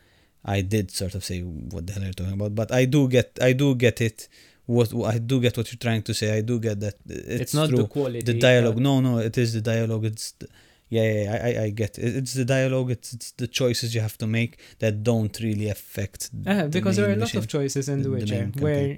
I 0.44 0.62
did 0.62 0.92
sort 0.92 1.16
of 1.16 1.24
say, 1.24 1.42
"What 1.42 1.86
the 1.88 1.94
hell 1.94 2.04
are 2.04 2.08
you 2.08 2.14
talking 2.14 2.34
about?" 2.34 2.56
But 2.56 2.72
I 2.72 2.86
do 2.86 3.08
get, 3.08 3.38
I 3.42 3.54
do 3.54 3.76
get 3.76 4.02
it. 4.02 4.28
What 4.66 4.94
I 5.06 5.18
do 5.18 5.40
get 5.42 5.58
what 5.58 5.72
you're 5.72 5.80
trying 5.80 6.04
to 6.04 6.14
say. 6.14 6.38
I 6.38 6.42
do 6.42 6.60
get 6.60 6.80
that 6.80 6.96
it's, 7.08 7.42
It's, 7.42 7.54
not 7.54 7.70
true. 7.70 7.80
the 7.80 7.88
quality. 7.88 8.22
the 8.22 8.40
dialogue. 8.40 8.78
No, 8.78 9.02
no, 9.02 9.18
it 9.18 9.38
is 9.38 9.54
the 9.54 9.62
dialogue. 9.62 10.06
It's 10.06 10.32
the, 10.34 10.48
yeah, 10.90 11.12
yeah, 11.24 11.32
I, 11.44 11.50
I, 11.50 11.64
I 11.66 11.70
get 11.72 11.98
it. 12.00 12.16
It's 12.16 12.34
the 12.34 12.46
dialogue. 12.46 12.92
It's 12.92 13.14
it's 13.14 13.32
the 13.32 13.48
choices 13.48 13.94
you 13.96 14.02
have 14.02 14.18
to 14.20 14.28
make 14.28 14.60
that 14.80 15.04
don't 15.04 15.38
really 15.40 15.70
affect. 15.70 16.30
The 16.32 16.70
because 16.72 16.96
there 16.98 17.10
are 17.10 17.14
a 17.14 17.16
lot 17.16 17.34
of 17.36 17.48
choices 17.48 17.90
in 17.90 17.98
the- 18.04 18.10
The 18.10 18.10
Witcher 18.16 18.52
where 18.60 18.98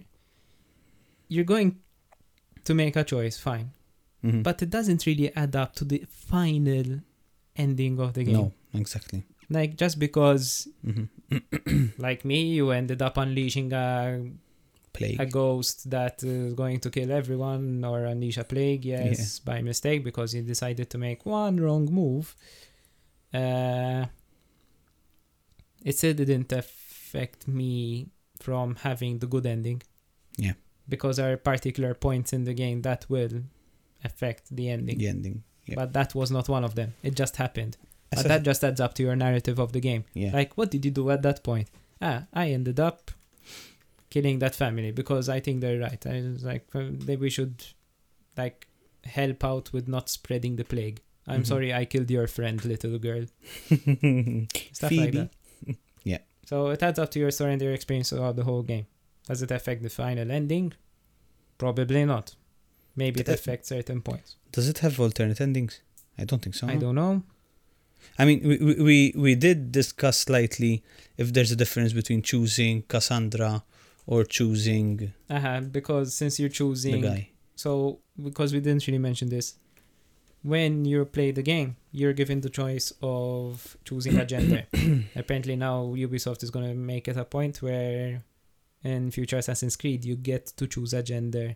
you're 1.27 1.45
going 1.45 1.79
to 2.65 2.73
make 2.73 2.95
a 2.95 3.03
choice, 3.03 3.37
fine. 3.37 3.71
Mhm. 4.23 4.43
but 4.43 4.61
it 4.61 4.69
doesn't 4.69 5.05
really 5.07 5.35
add 5.35 5.55
up 5.55 5.73
to 5.77 5.83
the 5.83 6.03
final 6.07 6.99
ending 7.55 7.99
of 7.99 8.13
the 8.13 8.23
game. 8.23 8.33
no, 8.35 8.51
exactly. 8.75 9.23
Like 9.51 9.75
just 9.75 9.99
because, 9.99 10.67
hmm 10.83 11.05
like 11.97 12.25
me, 12.25 12.41
you 12.53 12.71
ended 12.71 13.01
up 13.01 13.17
unleashing 13.17 13.71
a, 13.73 14.21
Plague. 14.93 15.19
a 15.19 15.25
ghost 15.25 15.89
that 15.89 16.23
is 16.23 16.53
going 16.53 16.79
to 16.81 16.89
kill 16.89 17.11
everyone 17.11 17.83
or 17.85 18.03
unleash 18.05 18.37
a 18.37 18.43
plague, 18.43 18.83
yes, 18.85 19.39
by 19.39 19.61
mistake 19.61 20.03
because 20.03 20.33
you 20.33 20.41
decided 20.41 20.89
to 20.89 20.97
make 20.97 21.25
one 21.25 21.57
wrong 21.57 21.85
move. 21.85 22.35
Uh, 23.33 24.05
it 25.83 25.97
still 25.97 26.13
didn't 26.13 26.51
affect 26.51 27.47
me 27.47 28.09
from 28.39 28.75
having 28.75 29.19
the 29.19 29.27
good 29.27 29.45
ending. 29.45 29.81
Yeah. 30.37 30.53
Because 30.89 31.17
there 31.17 31.31
are 31.33 31.37
particular 31.37 31.93
points 31.93 32.33
in 32.33 32.43
the 32.43 32.53
game 32.53 32.81
that 32.81 33.05
will 33.09 33.43
affect 34.03 34.53
the 34.55 34.69
ending. 34.69 34.97
the 34.97 35.07
ending. 35.07 35.43
Yeah. 35.65 35.75
But 35.75 35.93
that 35.93 36.13
was 36.15 36.31
not 36.31 36.49
one 36.49 36.63
of 36.63 36.75
them. 36.75 36.93
It 37.03 37.15
just 37.15 37.37
happened. 37.37 37.77
But 38.15 38.27
that 38.27 38.43
just 38.43 38.63
adds 38.63 38.81
up 38.81 38.93
to 38.95 39.03
your 39.03 39.15
narrative 39.15 39.57
of 39.59 39.71
the 39.71 39.79
game. 39.79 40.03
yeah. 40.13 40.31
Like, 40.33 40.57
what 40.57 40.69
did 40.71 40.83
you 40.85 40.91
do 40.91 41.09
at 41.11 41.21
that 41.21 41.43
point? 41.43 41.69
Ah, 42.01 42.25
I 42.33 42.49
ended 42.51 42.79
up 42.79 43.11
killing 44.09 44.39
that 44.39 44.53
family 44.55 44.91
because 44.91 45.29
I 45.29 45.39
think 45.39 45.61
they're 45.61 45.79
right. 45.79 46.05
I 46.05 46.21
was 46.33 46.43
like, 46.43 46.67
uh, 46.75 46.79
maybe 47.05 47.15
we 47.27 47.29
should, 47.29 47.63
like, 48.37 48.67
help 49.05 49.43
out 49.45 49.71
with 49.73 49.87
not 49.87 50.09
spreading 50.09 50.57
the 50.57 50.63
plague. 50.65 50.99
I'm 51.27 51.43
Mhm. 51.43 51.47
sorry, 51.47 51.73
I 51.73 51.85
killed 51.85 52.11
your 52.11 52.27
friend, 52.27 52.63
little 52.65 52.97
girl. 52.99 53.25
Stuff 54.73 54.91
like 54.91 55.13
that. 55.13 55.29
Yeah. 56.03 56.17
So 56.45 56.67
it 56.69 56.81
adds 56.83 56.97
up 56.99 57.11
to 57.11 57.19
your 57.19 57.31
story 57.31 57.53
and 57.53 57.61
your 57.61 57.73
experience 57.73 58.09
throughout 58.09 58.35
the 58.35 58.43
whole 58.43 58.63
game. 58.63 58.87
Does 59.27 59.41
it 59.43 59.51
affect 59.51 59.83
the 59.83 59.89
final 59.89 60.31
ending? 60.31 60.73
Probably 61.59 62.03
not. 62.05 62.35
Maybe 62.95 63.21
it 63.21 63.29
Uh, 63.29 63.33
affects 63.33 63.69
certain 63.69 64.01
points. 64.01 64.35
Does 64.51 64.67
it 64.67 64.79
have 64.79 64.99
alternate 64.99 65.39
endings? 65.39 65.79
I 66.17 66.25
don't 66.25 66.41
think 66.41 66.55
so. 66.55 66.67
I 66.67 66.75
don't 66.77 66.95
know. 66.95 67.23
I 68.19 68.25
mean, 68.25 68.41
we, 68.47 68.57
we- 68.57 68.81
we 68.81 69.13
we 69.15 69.35
did 69.35 69.71
discuss 69.71 70.17
slightly 70.19 70.83
if 71.17 71.31
there's 71.33 71.51
a 71.51 71.55
difference 71.55 71.93
between 71.93 72.21
choosing 72.21 72.83
Cassandra 72.83 73.63
or 74.07 74.23
choosing 74.25 75.13
Uh-huh, 75.29 75.61
because 75.61 76.13
since 76.13 76.39
you're 76.39 76.49
the 76.49 76.55
choosing 76.55 77.01
guy. 77.01 77.29
So, 77.55 77.99
because 78.21 78.53
we 78.53 78.59
didn't 78.59 78.85
really 78.87 78.97
mention 78.97 79.29
this, 79.29 79.55
when 80.43 80.85
you 80.85 81.05
play 81.05 81.29
the 81.31 81.43
game, 81.43 81.75
you're 81.91 82.13
given 82.13 82.41
the 82.41 82.49
choice 82.49 82.91
of 83.03 83.77
choosing 83.85 84.17
a 84.17 84.25
gender. 84.25 84.65
Apparently, 85.15 85.55
now 85.55 85.93
Ubisoft 85.95 86.41
is 86.43 86.49
going 86.49 86.67
to 86.67 86.73
make 86.73 87.07
it 87.07 87.17
a 87.17 87.25
point 87.25 87.61
where 87.61 88.23
in 88.83 89.11
future 89.11 89.37
Assassin's 89.37 89.75
Creed, 89.75 90.03
you 90.03 90.15
get 90.15 90.47
to 90.57 90.65
choose 90.65 90.93
a 90.93 91.03
gender 91.03 91.55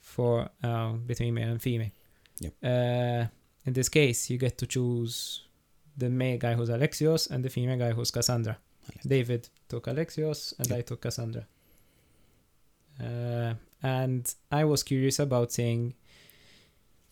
for 0.00 0.48
uh, 0.62 0.92
between 0.92 1.34
male 1.34 1.48
and 1.50 1.60
female. 1.60 1.90
Yep. 2.40 2.52
Uh, 2.62 3.26
in 3.66 3.72
this 3.72 3.88
case, 3.88 4.30
you 4.30 4.38
get 4.38 4.56
to 4.58 4.66
choose 4.66 5.42
the 5.98 6.08
male 6.08 6.38
guy 6.38 6.54
who's 6.54 6.70
Alexios 6.70 7.30
and 7.30 7.44
the 7.44 7.50
female 7.50 7.78
guy 7.78 7.92
who's 7.92 8.10
Cassandra. 8.10 8.56
Alex. 8.90 9.04
David 9.04 9.48
took 9.68 9.86
Alexios 9.86 10.54
and 10.58 10.68
Yep. 10.68 10.78
I 10.78 10.82
took 10.82 11.00
Cassandra. 11.02 11.46
Uh, 13.00 13.54
and 13.82 14.34
I 14.50 14.64
was 14.64 14.82
curious 14.82 15.18
about 15.18 15.52
saying, 15.52 15.94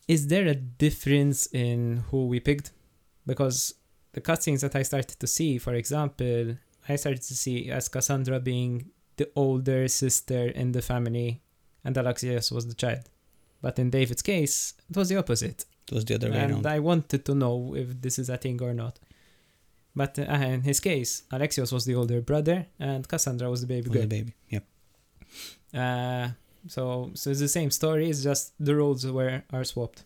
is 0.09 0.29
there 0.29 0.47
a 0.47 0.55
difference 0.55 1.47
in 1.53 2.05
who 2.11 2.27
we 2.27 2.41
picked? 2.41 2.73
Because 3.27 3.75
the 4.13 4.21
cutscenes 4.21 4.61
that 4.61 4.77
I 4.77 4.83
started 4.83 5.19
to 5.19 5.27
see, 5.27 5.59
for 5.59 5.75
example, 5.75 6.57
I 6.89 6.97
started 6.97 7.23
to 7.23 7.35
see 7.35 7.71
as 7.71 7.89
Cassandra 7.89 8.41
being 8.41 8.91
the 9.17 9.29
older 9.35 9.89
sister 9.89 10.49
in 10.49 10.73
the 10.73 10.83
family, 10.83 11.43
and 11.85 11.97
Alexios 11.97 12.53
was 12.53 12.67
the 12.67 12.75
child. 12.75 13.09
But 13.61 13.79
in 13.79 13.91
David's 13.91 14.23
case, 14.23 14.75
it 14.89 14.97
was 14.97 15.09
the 15.09 15.17
opposite. 15.17 15.65
It 15.91 15.95
was 15.95 16.05
the 16.05 16.15
other 16.17 16.31
way 16.31 16.39
And 16.39 16.53
around. 16.53 16.67
I 16.67 16.79
wanted 16.81 17.25
to 17.27 17.35
know 17.35 17.75
if 17.77 18.01
this 18.01 18.19
is 18.19 18.29
a 18.29 18.37
thing 18.37 18.61
or 18.63 18.75
not. 18.75 18.99
But 19.95 20.19
uh, 20.19 20.23
in 20.25 20.63
his 20.63 20.81
case, 20.81 21.23
Alexios 21.33 21.73
was 21.73 21.85
the 21.87 21.95
older 21.95 22.21
brother, 22.21 22.67
and 22.79 23.07
Cassandra 23.09 23.49
was 23.49 23.61
the 23.63 23.67
baby 23.67 23.89
girl. 23.91 24.03
the 24.03 24.09
baby. 24.09 24.33
Yep. 24.51 24.65
Uh, 25.75 26.29
so 26.69 27.11
so 27.15 27.31
it's 27.31 27.41
the 27.41 27.49
same 27.49 27.71
story. 27.71 28.11
It's 28.11 28.23
just 28.23 28.53
the 28.59 28.75
roles 28.77 29.07
were 29.07 29.43
are 29.53 29.65
swapped, 29.65 30.05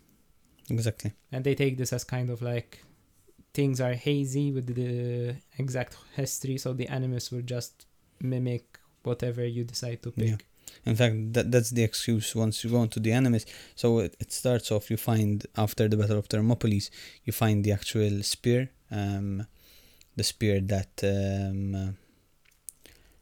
Exactly. 0.69 1.13
and 1.33 1.45
they 1.45 1.55
take 1.55 1.77
this 1.77 1.93
as 1.93 2.05
kind 2.05 2.31
of 2.31 2.43
like 2.43 2.83
things 3.53 3.81
are 3.81 3.95
hazy 3.95 4.53
with 4.53 4.67
the 4.75 5.37
exact 5.59 5.97
history. 6.15 6.59
So 6.59 6.73
the 6.73 6.87
animus 6.89 7.31
will 7.33 7.43
just 7.43 7.87
mimic 8.21 8.79
whatever 9.03 9.45
you 9.45 9.65
decide 9.65 10.03
to 10.05 10.11
pick. 10.13 10.29
Yeah. 10.29 10.37
In 10.87 10.97
fact, 10.97 11.33
that 11.35 11.51
that's 11.51 11.71
the 11.71 11.83
excuse 11.83 12.35
once 12.35 12.65
you 12.65 12.71
go 12.71 12.83
into 12.83 13.01
the 13.01 13.13
Animus 13.13 13.45
So 13.75 13.99
it, 13.99 14.17
it 14.19 14.33
starts 14.33 14.73
off, 14.73 14.91
you 14.91 14.97
find, 14.97 15.47
after 15.57 15.89
the 15.89 15.97
Battle 15.97 16.19
of 16.19 16.27
Thermopylae, 16.27 16.89
you 17.25 17.33
find 17.33 17.65
the 17.65 17.73
actual 17.73 18.23
spear, 18.23 18.71
um, 18.91 19.47
the 20.17 20.25
spear 20.25 20.61
that 20.61 20.93
um, 21.05 21.97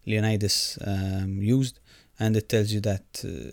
Leonidas 0.06 0.78
um, 0.86 1.42
used, 1.42 1.80
and 2.18 2.36
it 2.36 2.48
tells 2.48 2.72
you 2.72 2.80
that 2.80 3.24
uh, 3.24 3.50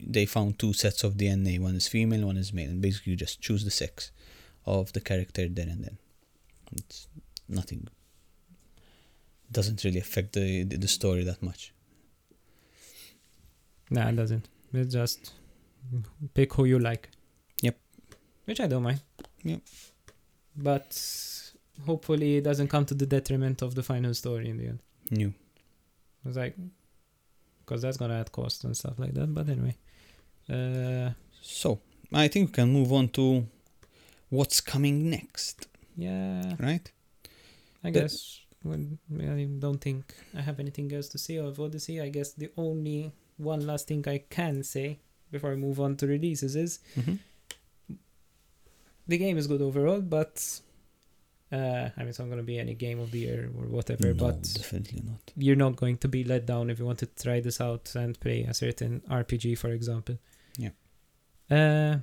they 0.00 0.26
found 0.26 0.58
two 0.58 0.72
sets 0.72 1.04
of 1.04 1.14
DNA. 1.14 1.58
One 1.60 1.76
is 1.76 1.88
female, 1.88 2.26
one 2.26 2.36
is 2.36 2.52
male, 2.52 2.70
and 2.70 2.80
basically 2.82 3.12
you 3.12 3.16
just 3.16 3.40
choose 3.40 3.64
the 3.64 3.70
sex 3.70 4.10
of 4.64 4.92
the 4.92 5.00
character 5.00 5.48
then 5.48 5.68
and 5.68 5.84
then. 5.84 5.98
It's 6.72 7.08
nothing. 7.48 7.88
Doesn't 9.50 9.84
really 9.84 10.00
affect 10.00 10.32
the, 10.32 10.64
the 10.64 10.88
story 10.88 11.22
that 11.24 11.42
much. 11.42 11.72
Nah, 13.90 14.08
it 14.08 14.16
doesn't. 14.16 14.48
It's 14.72 14.92
just 14.92 15.32
pick 16.34 16.52
who 16.54 16.64
you 16.64 16.78
like. 16.78 17.08
Yep. 17.62 17.76
Which 18.44 18.60
I 18.60 18.66
don't 18.66 18.82
mind. 18.82 19.00
Yep. 19.44 19.60
But 20.56 21.52
hopefully 21.84 22.36
it 22.36 22.44
doesn't 22.44 22.68
come 22.68 22.84
to 22.86 22.94
the 22.94 23.06
detriment 23.06 23.62
of 23.62 23.74
the 23.74 23.82
final 23.82 24.12
story 24.14 24.48
in 24.48 24.56
the 24.58 24.66
end. 24.68 24.78
New. 25.10 25.32
It's 26.24 26.36
like, 26.36 26.56
because 27.64 27.82
that's 27.82 27.96
gonna 27.96 28.18
add 28.18 28.32
cost 28.32 28.64
and 28.64 28.76
stuff 28.76 28.98
like 28.98 29.14
that. 29.14 29.32
But 29.32 29.48
anyway, 29.48 29.76
uh, 30.50 31.12
So, 31.40 31.80
I 32.12 32.28
think 32.28 32.48
we 32.48 32.52
can 32.52 32.72
move 32.72 32.92
on 32.92 33.08
to 33.10 33.46
what's 34.30 34.60
coming 34.60 35.08
next, 35.10 35.68
yeah, 35.96 36.54
right? 36.58 36.90
I 37.84 37.90
The- 37.90 38.00
guess. 38.00 38.40
When 38.62 38.98
I 39.12 39.44
don't 39.60 39.80
think 39.80 40.12
I 40.34 40.40
have 40.40 40.58
anything 40.58 40.92
else 40.92 41.08
to 41.10 41.18
say 41.18 41.36
of 41.36 41.60
Odyssey. 41.60 42.00
I 42.00 42.08
guess 42.08 42.32
the 42.32 42.50
only 42.56 43.12
one 43.36 43.66
last 43.66 43.88
thing 43.88 44.04
I 44.08 44.18
can 44.30 44.62
say 44.62 44.98
before 45.30 45.52
I 45.52 45.56
move 45.56 45.80
on 45.80 45.96
to 45.96 46.06
releases 46.06 46.56
is 46.56 46.78
Mm-hmm. 46.98 47.14
the 49.08 49.18
game 49.18 49.38
is 49.38 49.46
good 49.46 49.62
overall, 49.62 50.00
but 50.00 50.60
uh, 51.52 51.88
I 51.96 52.00
mean, 52.00 52.08
it's 52.08 52.18
not 52.18 52.26
going 52.26 52.38
to 52.38 52.42
be 52.44 52.58
any 52.58 52.74
game 52.74 52.98
of 52.98 53.10
the 53.12 53.20
year 53.20 53.50
or 53.56 53.66
whatever. 53.66 54.08
No, 54.08 54.14
but 54.14 54.42
definitely 54.42 55.02
not. 55.04 55.20
you're 55.36 55.54
not 55.56 55.76
going 55.76 55.96
to 55.98 56.08
be 56.08 56.24
let 56.24 56.44
down 56.46 56.70
if 56.70 56.78
you 56.78 56.84
want 56.86 56.98
to 57.00 57.06
try 57.06 57.40
this 57.40 57.60
out 57.60 57.94
and 57.94 58.18
play 58.18 58.42
a 58.42 58.54
certain 58.54 59.00
RPG, 59.08 59.58
for 59.58 59.68
example. 59.70 60.18
Yeah. 60.58 60.70
Uh, 61.50 61.98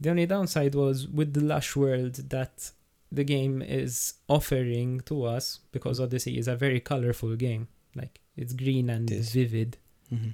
the 0.00 0.10
only 0.10 0.26
downside 0.26 0.74
was 0.74 1.06
with 1.06 1.34
the 1.34 1.40
lush 1.44 1.76
world 1.76 2.14
that 2.30 2.72
the 3.12 3.22
game 3.24 3.60
is 3.62 4.14
offering 4.28 5.00
to 5.02 5.24
us 5.24 5.60
because 5.72 6.00
Odyssey 6.00 6.38
is 6.38 6.48
a 6.48 6.56
very 6.56 6.80
colorful 6.80 7.36
game. 7.36 7.68
Like 7.94 8.20
it's 8.36 8.52
green 8.54 8.88
and 8.90 9.10
It 9.10 9.24
vivid 9.24 9.76
Mm-hmm. 10.12 10.30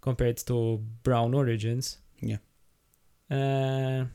compared 0.00 0.36
to 0.38 0.80
Brown 1.02 1.34
Origins. 1.34 1.98
Yeah. 2.20 2.38
Uh, 3.30 4.06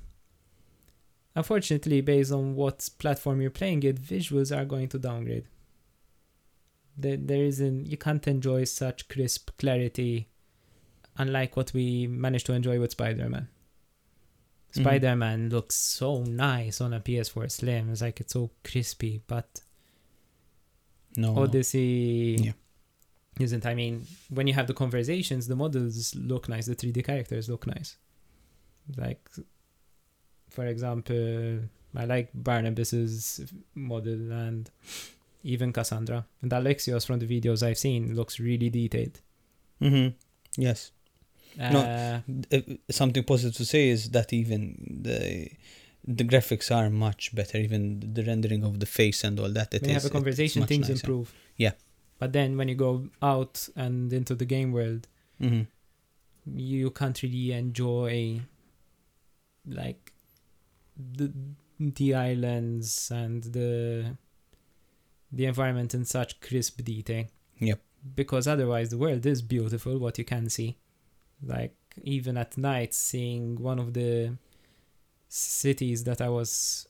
unfortunately, 1.36 2.02
based 2.02 2.32
on 2.32 2.56
what 2.56 2.90
platform 3.00 3.42
you're 3.42 3.50
playing 3.52 3.84
it, 3.84 4.02
visuals 4.02 4.56
are 4.56 4.66
going 4.66 4.88
to 4.90 5.00
downgrade. 5.00 5.46
There, 6.98 7.18
there 7.18 7.44
isn't 7.44 7.86
you 7.86 7.98
can't 7.98 8.28
enjoy 8.28 8.64
such 8.64 9.08
crisp 9.08 9.52
clarity, 9.60 10.30
unlike 11.18 11.56
what 11.56 11.72
we 11.74 12.08
managed 12.08 12.46
to 12.48 12.54
enjoy 12.54 12.80
with 12.80 12.92
Spider-Man. 12.92 13.48
Mhm. 14.74 14.82
Spider-Man 14.82 15.50
looks 15.50 15.76
so 15.76 16.24
nice 16.24 16.82
on 16.82 16.94
a 16.94 17.00
PS4 17.00 17.50
Slim. 17.52 17.90
It's 17.92 18.02
like 18.02 18.20
it's 18.20 18.34
so 18.34 18.52
crispy, 18.64 19.22
but 19.28 19.62
No. 21.16 21.34
no. 21.34 21.44
Odyssey 21.44 22.38
Yeah. 22.40 22.52
Isn't. 23.40 23.66
I 23.66 23.74
mean, 23.76 24.06
when 24.30 24.48
you 24.48 24.54
have 24.54 24.68
the 24.68 24.74
conversations, 24.74 25.48
the 25.48 25.56
models 25.56 26.16
look 26.16 26.48
nice, 26.50 26.66
the 26.66 26.76
3D 26.76 27.04
characters 27.06 27.50
look 27.50 27.66
nice. 27.68 27.98
Like, 28.96 29.28
for 30.50 30.66
example, 30.66 31.60
I 31.96 32.06
like 32.06 32.30
Barnabas's 32.34 33.52
model 33.76 34.32
and 34.32 34.70
even 35.44 35.74
Cassandra. 35.74 36.26
And 36.42 36.52
Alexios 36.52 37.06
from 37.06 37.20
the 37.20 37.28
videos 37.28 37.64
I've 37.64 37.78
seen 37.78 38.16
looks 38.16 38.40
really 38.40 38.70
detailed. 38.70 39.20
Mm-hmm. 39.82 40.16
Yes. 40.62 40.92
No, 41.58 41.80
Uh, 41.80 42.20
Uh, 42.52 42.62
something 42.92 43.24
positive 43.24 43.56
to 43.58 43.66
say 43.66 43.90
is 43.90 44.10
that 44.12 44.32
even 44.34 45.02
the 45.04 45.50
the 46.10 46.24
graphics 46.24 46.74
are 46.74 46.90
much 46.90 47.36
better. 47.36 47.58
Even 47.58 48.14
the 48.14 48.24
rendering 48.24 48.64
of 48.64 48.80
the 48.80 48.86
face 48.86 49.24
and 49.26 49.40
all 49.40 49.50
that. 49.50 49.74
It 49.74 49.82
when 49.82 49.90
you 49.92 49.98
is- 49.98 50.04
have 50.04 50.12
a 50.12 50.14
conversation, 50.14 50.66
things 50.66 50.88
nicer. 50.88 50.94
improve. 51.06 51.34
Yeah. 51.58 51.74
But 52.20 52.34
then 52.34 52.58
when 52.58 52.68
you 52.68 52.76
go 52.76 53.10
out 53.22 53.70
and 53.76 54.12
into 54.12 54.34
the 54.36 54.46
game 54.46 54.72
world, 54.72 55.08
Mhm. 55.40 55.68
you 56.56 56.90
can't 56.92 57.22
really 57.22 57.52
enjoy 57.52 58.42
like 59.66 60.14
the 60.98 61.32
the 61.80 62.16
islands 62.16 63.12
and 63.12 63.44
the 63.44 64.18
the 65.32 65.46
environment 65.46 65.94
in 65.94 66.06
such 66.06 66.40
crisp 66.40 66.84
detail. 66.84 67.26
Yep. 67.60 67.82
Because 68.16 68.48
otherwise 68.48 68.90
the 68.90 68.98
world 68.98 69.26
is 69.26 69.42
beautiful 69.42 70.00
what 70.00 70.18
you 70.18 70.24
can 70.26 70.50
see. 70.50 70.78
Like 71.44 71.76
even 72.02 72.38
at 72.38 72.58
night 72.58 72.94
seeing 72.94 73.58
one 73.62 73.78
of 73.80 73.94
the 73.94 74.38
cities 75.28 76.04
that 76.06 76.22
I 76.22 76.30
was 76.30 76.87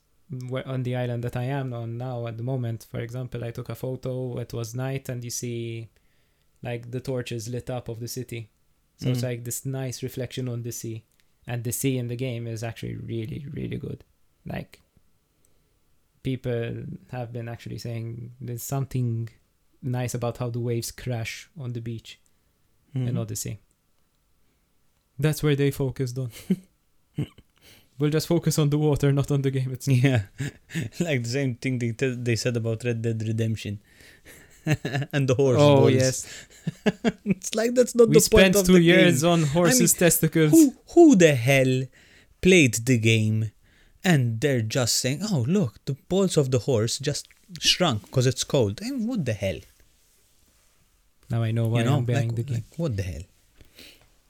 on 0.65 0.83
the 0.83 0.95
island 0.95 1.23
that 1.23 1.35
I 1.37 1.43
am 1.43 1.73
on 1.73 1.97
now 1.97 2.27
at 2.27 2.37
the 2.37 2.43
moment, 2.43 2.85
for 2.89 2.99
example, 2.99 3.43
I 3.43 3.51
took 3.51 3.69
a 3.69 3.75
photo, 3.75 4.37
it 4.39 4.53
was 4.53 4.75
night 4.75 5.07
and 5.09 5.23
you 5.23 5.29
see 5.29 5.89
like 6.61 6.91
the 6.91 6.99
torches 6.99 7.47
lit 7.47 7.69
up 7.69 7.87
of 7.87 7.99
the 7.99 8.07
city. 8.07 8.49
So 8.97 9.09
it's 9.09 9.19
Mhm. 9.21 9.23
like 9.23 9.43
this 9.43 9.65
nice 9.65 10.01
reflection 10.03 10.49
on 10.49 10.63
the 10.63 10.71
sea. 10.71 11.03
And 11.45 11.63
the 11.63 11.71
sea 11.71 11.97
in 11.97 12.07
the 12.07 12.15
game 12.17 12.45
is 12.47 12.61
actually 12.63 12.95
really, 12.95 13.45
really 13.51 13.77
good. 13.77 14.03
Like 14.45 14.81
people 16.23 16.83
have 17.11 17.31
been 17.31 17.47
actually 17.47 17.77
saying 17.77 18.33
there's 18.41 18.63
something 18.63 19.29
nice 19.81 20.13
about 20.13 20.37
how 20.39 20.49
the 20.49 20.59
waves 20.59 20.91
crash 20.91 21.49
on 21.57 21.71
the 21.73 21.79
beach 21.81 22.19
in 22.93 23.13
Mhm. 23.13 23.19
Odyssey. 23.21 23.59
That's 25.19 25.41
where 25.43 25.55
they 25.55 25.71
focused 25.71 26.17
on. 26.17 26.31
we'll 27.99 28.09
just 28.11 28.27
focus 28.27 28.57
on 28.59 28.69
the 28.69 28.77
water, 28.77 29.11
not 29.11 29.29
on 29.31 29.41
the 29.41 29.51
game 29.51 29.71
itself. 29.71 29.97
Yeah, 30.03 30.21
like 30.99 31.23
the 31.23 31.29
same 31.29 31.55
thing 31.55 31.79
they 31.79 31.91
t- 31.91 32.15
they 32.27 32.35
said 32.35 32.55
about 32.57 32.83
Red 32.83 33.01
Dead 33.01 33.21
Redemption 33.27 33.79
and 35.13 35.27
the 35.27 35.35
horse. 35.35 35.57
Oh 35.59 35.77
balls. 35.81 35.93
yes, 35.93 36.47
it's 37.25 37.53
like 37.55 37.73
that's 37.73 37.95
not 37.95 38.09
we 38.09 38.15
the 38.19 38.29
point 38.31 38.55
spent 38.55 38.65
two 38.67 38.77
years 38.79 39.23
on 39.23 39.43
horses' 39.43 39.93
testicles. 39.93 40.51
Who 40.51 40.75
who 40.93 41.15
the 41.15 41.35
hell 41.35 41.83
played 42.41 42.75
the 42.85 42.97
game 42.97 43.51
and 44.03 44.39
they're 44.41 44.61
just 44.61 44.95
saying, 44.97 45.19
"Oh, 45.31 45.43
look, 45.47 45.83
the 45.85 45.95
balls 46.09 46.37
of 46.37 46.51
the 46.51 46.59
horse 46.59 46.99
just 46.99 47.27
shrunk 47.59 48.03
because 48.03 48.25
it's 48.27 48.43
cold." 48.43 48.79
And 48.81 49.07
what 49.07 49.25
the 49.25 49.33
hell? 49.33 49.59
Now 51.29 51.43
I 51.43 51.51
know 51.51 51.67
why 51.67 51.79
you 51.79 51.85
know, 51.85 51.97
I'm 51.97 52.05
buying 52.05 52.27
like, 52.29 52.35
the 52.35 52.43
game. 52.43 52.55
like, 52.55 52.63
what 52.77 52.95
the 52.95 53.03
hell? 53.03 53.21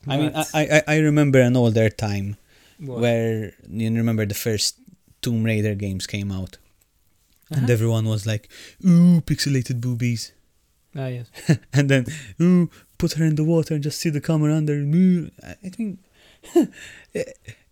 I 0.08 0.18
mean, 0.18 0.32
I, 0.36 0.46
I 0.54 0.64
I- 0.78 0.84
I 0.96 0.98
remember 1.00 1.40
an 1.42 1.56
older 1.58 1.90
time 1.90 2.38
What? 2.80 3.00
where 3.02 3.54
you 3.70 3.90
remember 3.94 4.26
the 4.26 4.36
first 4.36 4.78
Tomb 5.22 5.44
Raider 5.44 5.74
games 5.76 6.06
came 6.08 6.32
out, 6.32 6.58
and 7.50 7.64
Uh-huh. 7.64 7.74
everyone 7.74 8.06
was 8.06 8.26
like, 8.26 8.50
"Ooh, 8.86 9.22
pixelated 9.22 9.82
boobies," 9.82 10.32
Ah, 10.96 11.08
yes. 11.08 11.28
and 11.74 11.90
then, 11.90 12.06
"Ooh, 12.42 12.70
put 12.98 13.14
her 13.14 13.26
in 13.26 13.36
the 13.36 13.44
water 13.44 13.74
and 13.74 13.84
just 13.84 14.00
see 14.00 14.10
the 14.12 14.22
camera 14.22 14.54
under." 14.56 14.74
Ooh. 14.74 15.30
I 15.44 15.70
think 15.70 16.00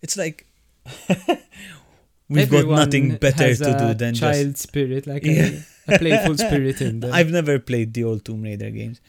it's 0.02 0.16
like 0.16 0.46
we've 2.28 2.50
got 2.50 2.66
nothing 2.66 3.16
better 3.16 3.54
to 3.54 3.64
do 3.78 3.86
a 3.90 3.94
than 3.94 4.14
child 4.14 4.52
just. 4.52 4.62
spirit, 4.68 5.06
like 5.06 5.24
Yeah. 5.24 5.50
a, 5.88 5.94
a 5.94 5.98
playful 5.98 6.36
spirit 6.36 6.80
in 6.80 7.00
them. 7.00 7.12
I've 7.12 7.30
never 7.30 7.58
played 7.58 7.94
the 7.94 8.04
old 8.04 8.24
Tomb 8.24 8.42
Raider 8.42 8.70
games, 8.70 9.00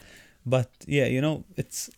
but 0.46 0.70
yeah, 0.86 1.06
you 1.08 1.22
know, 1.22 1.44
it's 1.58 1.90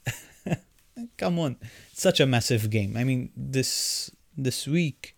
come 1.18 1.39
on, 1.39 1.58
it's 1.91 2.02
such 2.02 2.20
a 2.20 2.26
massive 2.26 2.70
game. 2.70 2.97
I 2.97 3.04
mean, 3.04 3.32
this 3.36 4.12
this 4.38 4.68
week 4.68 5.16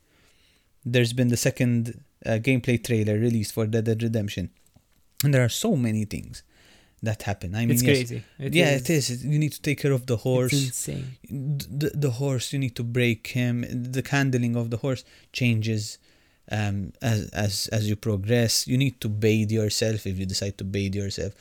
there's 0.86 1.14
been 1.14 1.28
the 1.30 1.38
second 1.38 2.04
uh, 2.26 2.32
gameplay 2.42 2.84
trailer 2.84 3.18
released 3.18 3.54
for 3.54 3.66
Red 3.66 3.86
Dead 3.86 4.02
Redemption, 4.02 4.50
and 5.24 5.34
there 5.34 5.44
are 5.44 5.50
so 5.50 5.76
many 5.76 6.06
things 6.06 6.44
that 7.04 7.24
happen. 7.24 7.56
I 7.56 7.60
mean, 7.62 7.72
it's 7.72 7.84
yes, 7.84 7.98
crazy. 7.98 8.24
It 8.40 8.54
yeah, 8.54 8.72
is, 8.72 8.82
it 8.82 8.90
is. 8.90 9.26
You 9.26 9.40
need 9.40 9.54
to 9.54 9.62
take 9.62 9.80
care 9.80 9.92
of 9.92 10.06
the 10.06 10.18
horse. 10.18 10.54
It's 10.54 10.88
insane. 10.88 11.18
The, 11.24 11.92
the 11.94 12.12
horse, 12.12 12.54
you 12.54 12.60
need 12.60 12.76
to 12.76 12.84
break 12.84 13.28
him. 13.28 13.62
The 13.62 14.04
handling 14.08 14.56
of 14.56 14.70
the 14.70 14.78
horse 14.78 15.04
changes 15.34 15.98
um, 16.52 16.94
as 17.02 17.30
as 17.30 17.68
as 17.72 17.88
you 17.90 17.96
progress. 17.96 18.68
You 18.68 18.78
need 18.78 19.00
to 19.02 19.10
bathe 19.10 19.52
yourself 19.52 20.06
if 20.06 20.20
you 20.20 20.26
decide 20.26 20.58
to 20.60 20.64
bathe 20.64 20.96
yourself. 20.96 21.34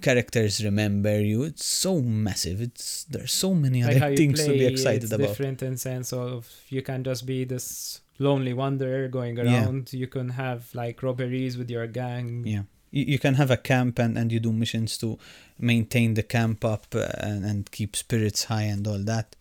Characters 0.00 0.64
remember 0.64 1.20
you. 1.20 1.42
It's 1.44 1.64
so 1.64 2.00
massive. 2.00 2.60
It's 2.60 3.04
there's 3.04 3.32
so 3.32 3.52
many 3.54 3.84
Like 3.84 3.96
other 3.96 4.16
things 4.16 4.44
to 4.44 4.50
be 4.52 4.64
excited 4.66 5.04
it's 5.04 5.12
about. 5.12 5.28
different 5.28 5.62
in 5.62 5.76
sense 5.76 6.12
of 6.12 6.48
you 6.70 6.82
can 6.82 7.04
just 7.04 7.26
be 7.26 7.44
this 7.44 8.00
lonely 8.18 8.52
wanderer 8.54 9.08
going 9.08 9.38
around 9.38 9.92
Yeah. 9.92 10.00
You 10.00 10.06
can 10.06 10.30
have 10.30 10.74
like 10.74 11.02
robberies 11.02 11.58
with 11.58 11.70
your 11.70 11.86
gang. 11.86 12.44
Yeah. 12.46 12.62
You, 12.90 13.04
you 13.04 13.18
can 13.18 13.34
have 13.34 13.50
a 13.50 13.56
camp 13.58 13.98
and, 13.98 14.16
and 14.16 14.32
you 14.32 14.40
do 14.40 14.52
missions 14.52 14.96
to 14.98 15.18
maintain 15.58 16.14
the 16.14 16.22
camp 16.22 16.64
up 16.64 16.86
uh, 16.94 17.08
and, 17.18 17.44
and 17.44 17.70
keep 17.70 17.94
spirits 17.94 18.44
high 18.44 18.62
and 18.62 18.86
all 18.88 18.98
that. 19.00 19.36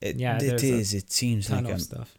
It, 0.00 0.16
Yeah, 0.16 0.38
it 0.40 0.62
a. 0.62 0.94
It 0.94 1.10
seems 1.10 1.48
Ton 1.48 1.64
like. 1.64 1.72
of 1.72 1.72
I'm, 1.72 1.80
stuff. 1.80 2.14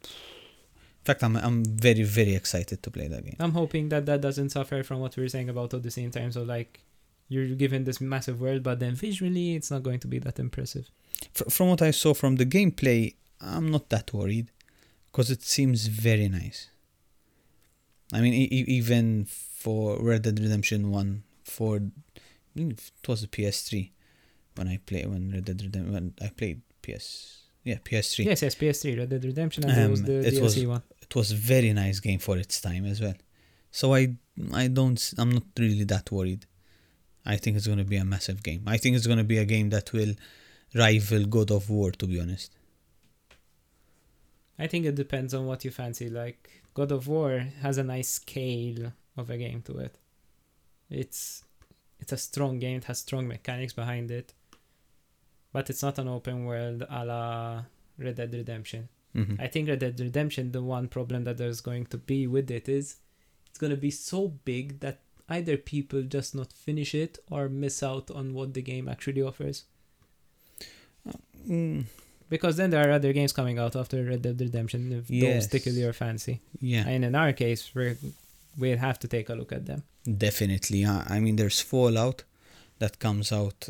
In 1.00 1.04
fact, 1.04 1.22
I'm 1.24 1.36
I'm 1.36 1.64
very 1.64 2.02
very 2.02 2.34
excited 2.34 2.82
to 2.82 2.90
play 2.90 3.08
that 3.08 3.24
game. 3.24 3.36
I'm 3.38 3.52
hoping 3.52 3.88
that 3.88 4.04
that 4.06 4.20
doesn't 4.20 4.50
suffer 4.50 4.82
from 4.82 5.00
what 5.00 5.16
we 5.16 5.22
were 5.22 5.30
saying 5.30 5.48
about 5.48 5.72
Odyssey 5.72 6.04
in 6.04 6.10
terms 6.10 6.36
of 6.36 6.46
like 6.46 6.80
you're 7.28 7.46
given 7.54 7.84
this 7.84 8.00
massive 8.00 8.40
world, 8.40 8.62
but 8.62 8.80
then 8.80 8.94
visually 8.94 9.54
it's 9.54 9.70
not 9.70 9.82
going 9.82 10.00
to 10.00 10.08
be 10.08 10.18
that 10.18 10.38
impressive. 10.38 10.90
Fr- 11.32 11.48
from 11.48 11.68
what 11.70 11.80
I 11.80 11.90
saw 11.92 12.12
from 12.12 12.36
the 12.36 12.44
gameplay, 12.44 13.14
I'm 13.40 13.70
not 13.70 13.88
that 13.88 14.12
worried 14.12 14.50
because 15.10 15.30
it 15.30 15.42
seems 15.42 15.86
very 15.86 16.28
nice. 16.28 16.68
I 18.12 18.20
mean, 18.20 18.34
e- 18.34 18.64
even 18.66 19.24
for 19.24 20.02
Red 20.02 20.22
Dead 20.22 20.38
Redemption 20.38 20.90
One, 20.90 21.22
for 21.44 21.80
mm, 22.58 22.72
it 22.72 23.08
was 23.08 23.22
the 23.22 23.28
PS3 23.28 23.90
when 24.56 24.68
I 24.68 24.78
played 24.84 25.06
when 25.06 25.30
Red 25.32 25.46
Dead 25.46 25.62
Redemption 25.62 25.92
when 25.94 26.14
I 26.20 26.28
played 26.28 26.60
PS 26.82 27.39
yeah 27.64 27.78
PS3. 27.84 28.24
Yes, 28.24 28.42
yes, 28.42 28.54
PS3, 28.54 28.98
Red 28.98 29.08
Dead 29.10 29.24
Redemption, 29.24 29.64
and 29.64 29.76
there 29.76 29.88
was 29.90 30.00
Um, 30.00 30.06
the 30.06 30.18
it 30.28 30.34
DLC 30.34 30.42
was- 30.42 30.66
one. 30.66 30.82
It 31.02 31.14
was 31.16 31.32
a 31.32 31.36
very 31.36 31.72
nice 31.72 31.98
game 32.00 32.20
for 32.20 32.38
its 32.38 32.60
time 32.60 32.84
as 32.86 33.00
well. 33.00 33.14
So 33.72 33.94
I 33.94 34.16
I 34.52 34.68
don't 34.68 35.00
I'm 35.18 35.30
not 35.32 35.44
really 35.58 35.84
that 35.84 36.10
worried. 36.10 36.46
I 37.26 37.36
think 37.36 37.56
it's 37.56 37.66
going 37.66 37.78
to 37.78 37.84
be 37.84 37.96
a 37.96 38.04
massive 38.04 38.42
game. 38.42 38.62
I 38.66 38.76
think 38.78 38.96
it's 38.96 39.06
going 39.06 39.18
to 39.18 39.24
be 39.34 39.38
a 39.38 39.44
game 39.44 39.68
that 39.70 39.92
will 39.92 40.14
rival 40.74 41.24
God 41.26 41.50
of 41.50 41.68
War 41.68 41.90
to 41.92 42.06
be 42.06 42.18
honest. 42.20 42.50
I 44.58 44.66
think 44.66 44.84
it 44.86 44.94
depends 44.94 45.32
on 45.34 45.46
what 45.46 45.64
you 45.64 45.70
fancy. 45.70 46.08
Like 46.08 46.62
God 46.74 46.92
of 46.92 47.08
War 47.08 47.38
has 47.60 47.78
a 47.78 47.84
nice 47.84 48.08
scale 48.08 48.92
of 49.16 49.30
a 49.30 49.36
game 49.38 49.62
to 49.62 49.78
it. 49.78 49.96
It's 50.88 51.44
it's 51.98 52.12
a 52.12 52.16
strong 52.16 52.58
game. 52.58 52.78
It 52.78 52.84
has 52.84 52.98
strong 53.00 53.26
mechanics 53.28 53.72
behind 53.72 54.10
it, 54.10 54.32
but 55.52 55.68
it's 55.70 55.82
not 55.82 55.98
an 55.98 56.08
open 56.08 56.44
world 56.44 56.84
a 56.88 57.04
la 57.04 57.62
Red 57.98 58.16
Dead 58.16 58.32
Redemption. 58.32 58.88
hmm 59.14 59.34
I 59.38 59.46
think 59.48 59.68
Red 59.68 59.80
Dead 59.80 59.98
Redemption, 60.00 60.52
the 60.52 60.62
one 60.62 60.88
problem 60.88 61.24
that 61.24 61.36
there's 61.38 61.60
going 61.60 61.86
to 61.86 61.98
be 61.98 62.26
with 62.26 62.50
it 62.50 62.68
is 62.68 62.96
it's 63.48 63.58
going 63.58 63.70
to 63.70 63.76
be 63.88 63.90
so 63.90 64.28
big 64.44 64.80
that 64.80 65.00
either 65.28 65.56
people 65.56 66.02
just 66.02 66.34
not 66.34 66.52
finish 66.52 66.94
it 66.94 67.18
or 67.30 67.48
miss 67.48 67.82
out 67.82 68.10
on 68.10 68.34
what 68.34 68.54
the 68.54 68.62
game 68.62 68.88
actually 68.88 69.22
offers. 69.22 69.64
Mm, 71.48 71.84
Because 72.28 72.56
then 72.56 72.70
there 72.70 72.88
are 72.88 72.92
other 72.92 73.12
games 73.12 73.32
coming 73.32 73.58
out 73.58 73.74
after 73.74 74.04
Red 74.04 74.22
Dead 74.22 74.40
Redemption 74.40 74.92
if 74.92 75.08
those 75.08 75.20
Yes. 75.22 75.46
tickle 75.48 75.72
your 75.72 75.92
fancy. 75.92 76.40
yeah, 76.60 76.86
And 76.88 77.04
in 77.04 77.14
our 77.14 77.32
case, 77.32 77.74
we 77.74 77.96
we'll 78.58 78.78
have 78.78 78.98
to 79.00 79.08
take 79.08 79.28
a 79.28 79.34
look 79.34 79.52
at 79.52 79.66
them. 79.66 79.82
definitely. 80.26 80.84
I 80.86 81.18
mean, 81.20 81.36
there's 81.36 81.60
Fallout 81.60 82.24
that 82.78 82.98
comes 82.98 83.32
out 83.32 83.68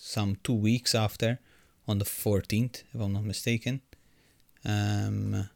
some 0.00 0.36
two 0.44 0.54
weeks 0.54 0.94
after, 0.94 1.38
on 1.86 1.98
the 1.98 2.04
14th, 2.04 2.84
if 2.94 3.00
I'm 3.00 3.12
not 3.12 3.24
mistaken. 3.24 3.80
Um, 4.64 5.48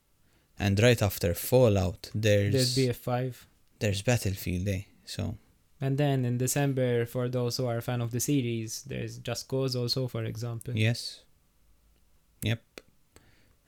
and 0.59 0.80
right 0.80 1.01
after 1.03 1.34
Fallout, 1.34 2.11
there's 2.14 2.53
There's 2.74 2.76
BF5. 2.99 3.34
there's 3.78 4.03
Battlefield 4.03 4.64
Day. 4.66 4.86
So 5.05 5.36
And 5.80 5.97
then 5.99 6.24
in 6.24 6.38
December, 6.38 7.07
for 7.07 7.28
those 7.28 7.57
who 7.57 7.66
are 7.66 7.78
a 7.78 7.82
fan 7.82 8.01
of 8.01 8.11
the 8.11 8.20
series, 8.20 8.82
there's 8.84 9.18
Just 9.18 9.47
Cause 9.49 9.76
also, 9.76 10.09
for 10.09 10.24
example. 10.24 10.74
yes, 10.76 11.22
yep. 12.43 12.62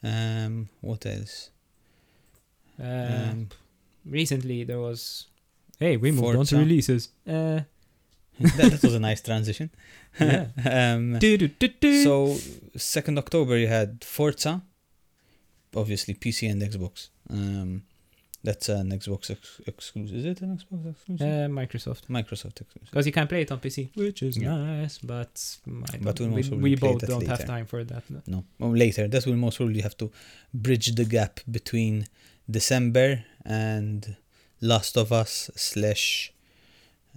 Um, 0.03 0.69
what 0.81 1.07
else? 1.07 1.51
Uh, 2.81 2.85
Um, 3.31 3.49
recently, 4.05 4.65
there 4.65 4.81
was. 4.81 5.27
Hey, 5.79 5.97
we 5.97 6.11
moved 6.13 6.37
on 6.37 6.47
to 6.47 6.57
releases. 6.59 7.09
Uh, 7.27 7.61
that, 8.59 8.71
that 8.73 8.83
was 8.83 8.95
a 8.95 9.01
nice 9.01 9.21
transition. 9.23 9.71
Yeah. 10.21 10.47
um. 10.95 11.19
So, 12.05 12.37
second 12.77 13.19
October, 13.19 13.57
you 13.59 13.67
had 13.67 14.05
Forza, 14.05 14.63
obviously 15.75 16.15
PC 16.15 16.51
and 16.51 16.63
Xbox. 16.63 17.09
Um, 17.31 17.83
that's 18.45 18.69
an 18.69 18.91
Xbox 18.93 19.31
ex- 19.31 19.61
exclusive. 19.67 20.17
Is 20.19 20.25
it 20.27 20.41
an 20.43 20.57
Xbox 20.59 20.91
exclusive? 20.91 21.27
uh, 21.27 21.49
Microsoft. 21.49 22.03
Microsoft 22.09 22.61
exclusive. 22.61 22.91
Because 22.91 23.07
you 23.07 23.13
can 23.13 23.27
play 23.27 23.43
it 23.43 23.51
on 23.51 23.59
PC, 23.59 23.91
which 23.97 24.23
is 24.23 24.37
Yeah. 24.37 24.57
nice, 24.57 24.99
but 24.99 25.33
But 26.01 26.21
we'll 26.21 26.31
we, 26.31 26.43
we 26.51 26.75
both 26.77 27.05
don't 27.07 27.27
have 27.27 27.45
time 27.47 27.67
for 27.67 27.83
that. 27.85 28.05
No, 28.29 28.45
well, 28.61 28.71
later. 28.77 29.09
That 29.09 29.27
will 29.27 29.37
most 29.37 29.57
probably 29.57 29.81
have 29.81 29.97
to 29.97 30.11
bridge 30.53 30.95
the 30.95 31.05
gap 31.07 31.41
between 31.51 32.07
December 32.49 33.25
and 33.45 34.17
Last 34.61 34.97
of 34.97 35.11
Us 35.13 35.51
slash. 35.57 36.31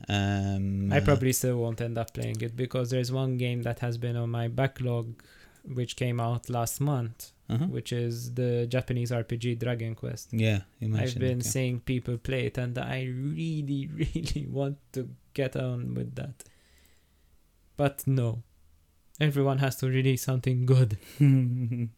Um, 0.08 0.94
I 0.94 1.00
probably 1.00 1.34
still 1.34 1.58
won't 1.58 1.82
end 1.82 1.98
up 1.98 2.14
playing 2.14 2.42
it 2.42 2.56
because 2.56 2.90
there's 2.92 3.12
one 3.12 3.38
game 3.38 3.64
that 3.64 3.80
has 3.80 3.98
been 3.98 4.16
on 4.16 4.30
my 4.30 4.48
backlog, 4.48 5.22
which 5.66 5.96
came 5.96 6.20
out 6.20 6.50
last 6.50 6.80
month, 6.80 7.32
uh 7.50 7.58
which 7.58 7.92
is 7.92 8.34
the 8.36 8.68
Japanese 8.68 9.12
RPG 9.12 9.60
Dragon 9.60 9.96
Quest. 9.96 10.30
Yeah, 10.32 10.62
you 10.80 10.96
I've 10.96 11.18
been 11.18 11.40
it, 11.40 11.46
yeah. 11.46 11.52
seeing 11.52 11.80
people 11.80 12.18
play 12.18 12.46
it, 12.46 12.58
and 12.58 12.78
I 12.78 13.06
really, 13.06 13.90
really 14.02 14.46
want 14.50 14.78
to 14.94 15.10
get 15.34 15.56
on 15.56 15.94
with 15.96 16.16
that. 16.16 16.44
But 17.76 18.06
no, 18.08 18.44
everyone 19.20 19.60
has 19.60 19.76
to 19.78 19.88
release 19.88 20.24
something 20.24 20.66
good. 20.66 20.98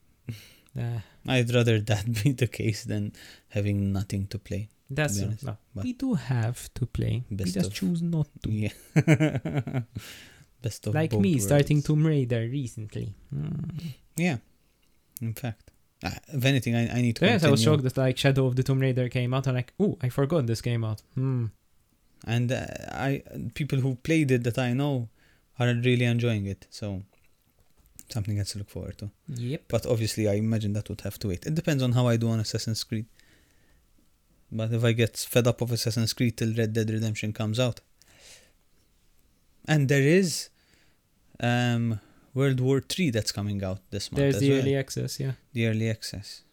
Uh, 0.80 1.00
I'd 1.28 1.52
rather 1.54 1.80
that 1.82 2.24
be 2.24 2.32
the 2.32 2.46
case 2.48 2.84
than 2.84 3.12
having 3.50 3.92
nothing 3.92 4.28
to 4.28 4.38
play. 4.38 4.70
That's 4.90 5.22
honest, 5.22 5.44
No, 5.44 5.58
we 5.76 5.94
do 5.94 6.14
have 6.16 6.74
to 6.74 6.86
play. 6.86 7.24
we 7.30 7.38
just 7.38 7.68
of- 7.68 7.74
choose 7.74 8.02
not 8.02 8.28
to. 8.44 8.50
Yeah. 8.62 9.82
Best 10.62 10.88
of 10.88 10.94
like 10.94 11.14
me 11.14 11.38
starting. 11.40 11.82
Tomb 11.82 12.06
Raider 12.06 12.42
recently. 12.42 13.14
Mm. 13.34 13.94
Yeah, 14.18 14.38
in 15.22 15.34
fact. 15.34 15.72
Uh, 16.04 16.12
if 16.30 16.44
anything, 16.46 16.76
I, 16.76 16.98
I 16.98 17.02
need 17.02 17.16
to 17.18 17.26
Yes, 17.26 17.44
I 17.44 17.50
was 17.50 17.62
shocked 17.62 17.84
that 17.84 17.98
like 17.98 18.18
Shadow 18.18 18.46
of 18.48 18.56
the 18.56 18.64
Tomb 18.64 18.80
Raider 18.80 19.08
came 19.10 19.34
out. 19.34 19.48
I'm 19.48 19.56
like, 19.56 19.74
oh, 19.80 19.98
I 20.02 20.10
forgot 20.10 20.46
this 20.48 20.62
came 20.62 20.84
out. 20.84 21.02
Hmm. 21.16 21.48
And 22.26 22.52
uh, 22.52 22.66
I 22.92 23.22
people 23.54 23.80
who 23.80 23.96
played 23.96 24.32
it 24.32 24.44
that 24.44 24.58
I 24.58 24.74
know 24.74 25.08
are 25.60 25.68
really 25.74 26.06
enjoying 26.06 26.46
it. 26.46 26.68
So 26.70 27.04
something 28.10 28.38
else 28.40 28.52
to 28.54 28.58
look 28.60 28.70
forward 28.70 28.98
to. 28.98 29.12
Yep. 29.30 29.64
But 29.70 29.86
obviously, 29.86 30.28
I 30.28 30.34
imagine 30.34 30.74
that 30.74 30.90
would 30.90 31.02
have 31.02 31.18
to 31.20 31.30
wait. 31.30 31.46
It 31.46 31.56
depends 31.56 31.84
on 31.84 31.94
how 31.94 32.08
I 32.08 32.18
do 32.18 32.30
on 32.30 32.40
Assassin's 32.40 32.84
Creed. 32.84 33.06
But 34.52 34.74
if 34.74 34.84
I 34.84 34.94
get 34.94 35.16
fed 35.18 35.48
up 35.48 35.62
of 35.62 35.72
Assassin's 35.72 36.14
Creed 36.14 36.38
till 36.38 36.54
Red 36.54 36.74
Dead 36.74 36.90
Redemption 36.90 37.34
comes 37.34 37.60
out, 37.60 37.82
and 39.68 39.88
there 39.88 40.02
is 40.02 40.50
um, 41.40 42.00
World 42.34 42.60
War 42.60 42.82
Three 42.82 43.12
that's 43.12 43.32
coming 43.32 43.64
out 43.64 43.80
this 43.92 44.12
month 44.12 44.20
There's 44.20 44.40
the 44.40 44.50
well. 44.50 44.60
early 44.60 44.76
access, 44.76 45.20
yeah. 45.20 45.34
the 45.54 45.68
early 45.68 45.90
access. 45.90 46.44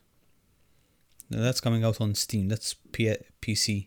No, 1.31 1.43
That's 1.43 1.61
coming 1.61 1.83
out 1.85 2.01
on 2.01 2.15
Steam. 2.15 2.49
That's 2.49 2.75
P- 2.93 3.17
PC 3.43 3.87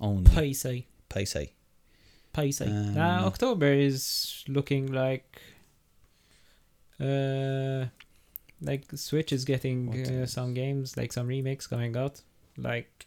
only. 0.00 0.30
Paisai. 0.30 0.84
PC. 1.10 1.50
Paisai. 2.32 2.68
Um, 2.68 2.96
uh, 2.96 3.26
October 3.26 3.72
is 3.72 4.44
looking 4.46 4.92
like. 4.92 5.40
Uh, 7.00 7.86
like 8.60 8.84
Switch 8.94 9.32
is 9.32 9.44
getting 9.44 10.06
uh, 10.06 10.26
some 10.26 10.52
games, 10.54 10.96
like 10.96 11.12
some 11.12 11.26
remakes 11.26 11.66
coming 11.66 11.96
out, 11.96 12.22
like 12.58 13.06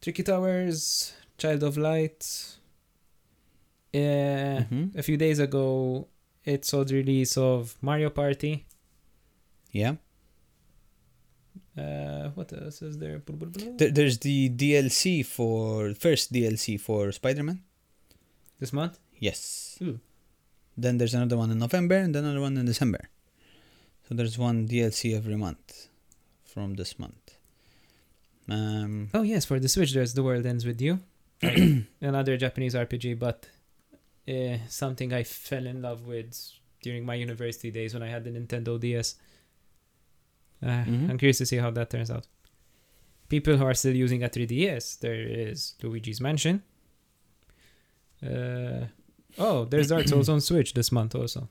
Tricky 0.00 0.22
Towers, 0.22 1.12
Child 1.38 1.62
of 1.64 1.76
Light. 1.76 2.22
Uh, 3.94 4.62
Mhm. 4.68 4.94
a 4.96 5.02
few 5.02 5.16
days 5.16 5.38
ago, 5.38 6.06
it 6.44 6.64
saw 6.64 6.84
the 6.84 6.94
release 6.94 7.36
of 7.36 7.76
Mario 7.80 8.10
Party. 8.10 8.66
Yeah. 9.72 9.96
Uh, 11.76 12.30
what 12.34 12.52
else 12.52 12.82
is 12.82 12.98
there? 12.98 13.22
There, 13.78 13.90
there's 13.90 14.18
the 14.18 14.48
DLC 14.50 15.22
for 15.24 15.94
first 15.94 16.32
DLC 16.32 16.76
for 16.78 17.12
Spider-Man. 17.12 17.62
This 18.58 18.72
month? 18.72 18.98
Yes. 19.18 19.78
Ooh. 19.82 20.00
Then 20.76 20.98
there's 20.98 21.14
another 21.14 21.36
one 21.36 21.50
in 21.50 21.58
November 21.58 21.96
and 21.96 22.14
then 22.14 22.24
another 22.24 22.40
one 22.40 22.56
in 22.56 22.66
December. 22.66 23.08
So 24.08 24.14
there's 24.14 24.36
one 24.38 24.66
DLC 24.66 25.14
every 25.14 25.36
month 25.36 25.88
from 26.44 26.74
this 26.74 26.98
month. 26.98 27.27
Um, 28.48 29.08
Oh 29.12 29.22
yes, 29.22 29.44
for 29.44 29.60
the 29.60 29.68
Switch, 29.68 29.92
there's 29.92 30.14
The 30.14 30.22
World 30.22 30.46
Ends 30.46 30.64
with 30.64 30.80
You, 30.80 31.00
another 32.00 32.36
Japanese 32.36 32.74
RPG, 32.74 33.18
but 33.18 33.46
uh, 34.28 34.56
something 34.68 35.12
I 35.12 35.22
fell 35.24 35.66
in 35.66 35.82
love 35.82 36.06
with 36.06 36.34
during 36.82 37.04
my 37.04 37.14
university 37.14 37.70
days 37.70 37.92
when 37.94 38.02
I 38.02 38.08
had 38.08 38.24
the 38.24 38.30
Nintendo 38.30 38.78
DS. 38.80 39.16
Uh, 40.62 40.66
Mhm. 40.66 41.10
I'm 41.10 41.18
curious 41.18 41.38
to 41.38 41.46
see 41.46 41.56
how 41.58 41.70
that 41.72 41.90
turns 41.90 42.10
out. 42.10 42.26
People 43.28 43.56
who 43.58 43.64
are 43.64 43.74
still 43.74 43.94
using 43.94 44.22
a 44.24 44.28
3DS, 44.28 44.98
there 45.00 45.14
is 45.22 45.74
Luigi's 45.82 46.20
Mansion. 46.20 46.62
Uh, 48.22 48.86
oh, 49.38 49.64
there's 49.66 49.88
Dark 49.88 50.08
Souls 50.08 50.28
on 50.34 50.40
Switch 50.40 50.72
this 50.74 50.90
month 50.90 51.14
also. 51.14 51.48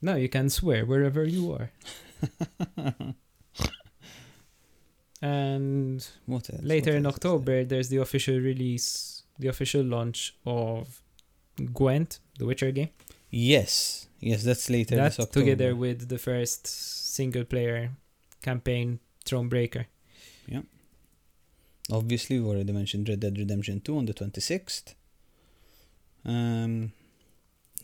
Now 0.00 0.14
you 0.14 0.28
can 0.28 0.48
swear 0.50 0.86
wherever 0.86 1.24
you 1.24 1.52
are. 1.52 1.70
And 5.22 6.06
what 6.26 6.50
else? 6.50 6.62
later 6.62 6.90
What 6.90 6.96
in 6.98 7.06
else 7.06 7.14
October, 7.16 7.64
there's 7.64 7.88
the 7.88 7.98
official 7.98 8.38
release, 8.38 9.22
the 9.38 9.48
official 9.48 9.82
launch 9.82 10.36
of 10.44 11.00
Gwent, 11.72 12.20
the 12.38 12.46
Witcher 12.46 12.70
game. 12.70 12.90
Yes. 13.30 14.08
Yes, 14.20 14.44
that's 14.44 14.68
later 14.70 14.96
that 14.96 15.04
this 15.16 15.20
October. 15.20 15.44
together 15.44 15.74
with 15.74 16.08
the 16.08 16.18
first 16.18 16.66
single 16.66 17.44
player 17.44 17.90
campaign, 18.42 19.00
Thronebreaker. 19.24 19.86
Yeah. 20.46 20.62
Obviously, 21.90 22.40
we 22.40 22.46
already 22.48 22.72
mentioned 22.72 23.08
Red 23.08 23.20
Dead 23.20 23.38
Redemption 23.38 23.80
2 23.80 23.96
on 23.98 24.06
the 24.06 24.14
26th. 24.14 24.94
Um, 26.24 26.92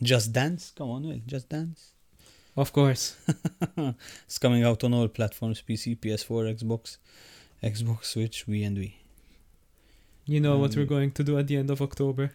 Just 0.01 0.33
Dance. 0.33 0.73
Come 0.75 0.89
on, 0.89 1.03
Will. 1.03 1.21
Just 1.25 1.49
Dance. 1.49 1.92
Of 2.55 2.71
course. 2.71 3.15
it's 4.25 4.37
coming 4.37 4.63
out 4.63 4.83
on 4.83 4.93
all 4.93 5.07
platforms 5.07 5.63
PC, 5.67 5.97
PS4, 5.99 6.55
Xbox, 6.59 6.97
Xbox 7.63 8.05
Switch, 8.05 8.45
Wii, 8.47 8.67
and 8.67 8.77
Wii. 8.77 8.93
You 10.25 10.39
know 10.39 10.57
what 10.57 10.71
Um, 10.73 10.79
we're 10.79 10.85
going 10.85 11.11
to 11.11 11.23
do 11.23 11.37
at 11.39 11.47
the 11.47 11.57
end 11.57 11.69
of 11.71 11.81
October? 11.81 12.31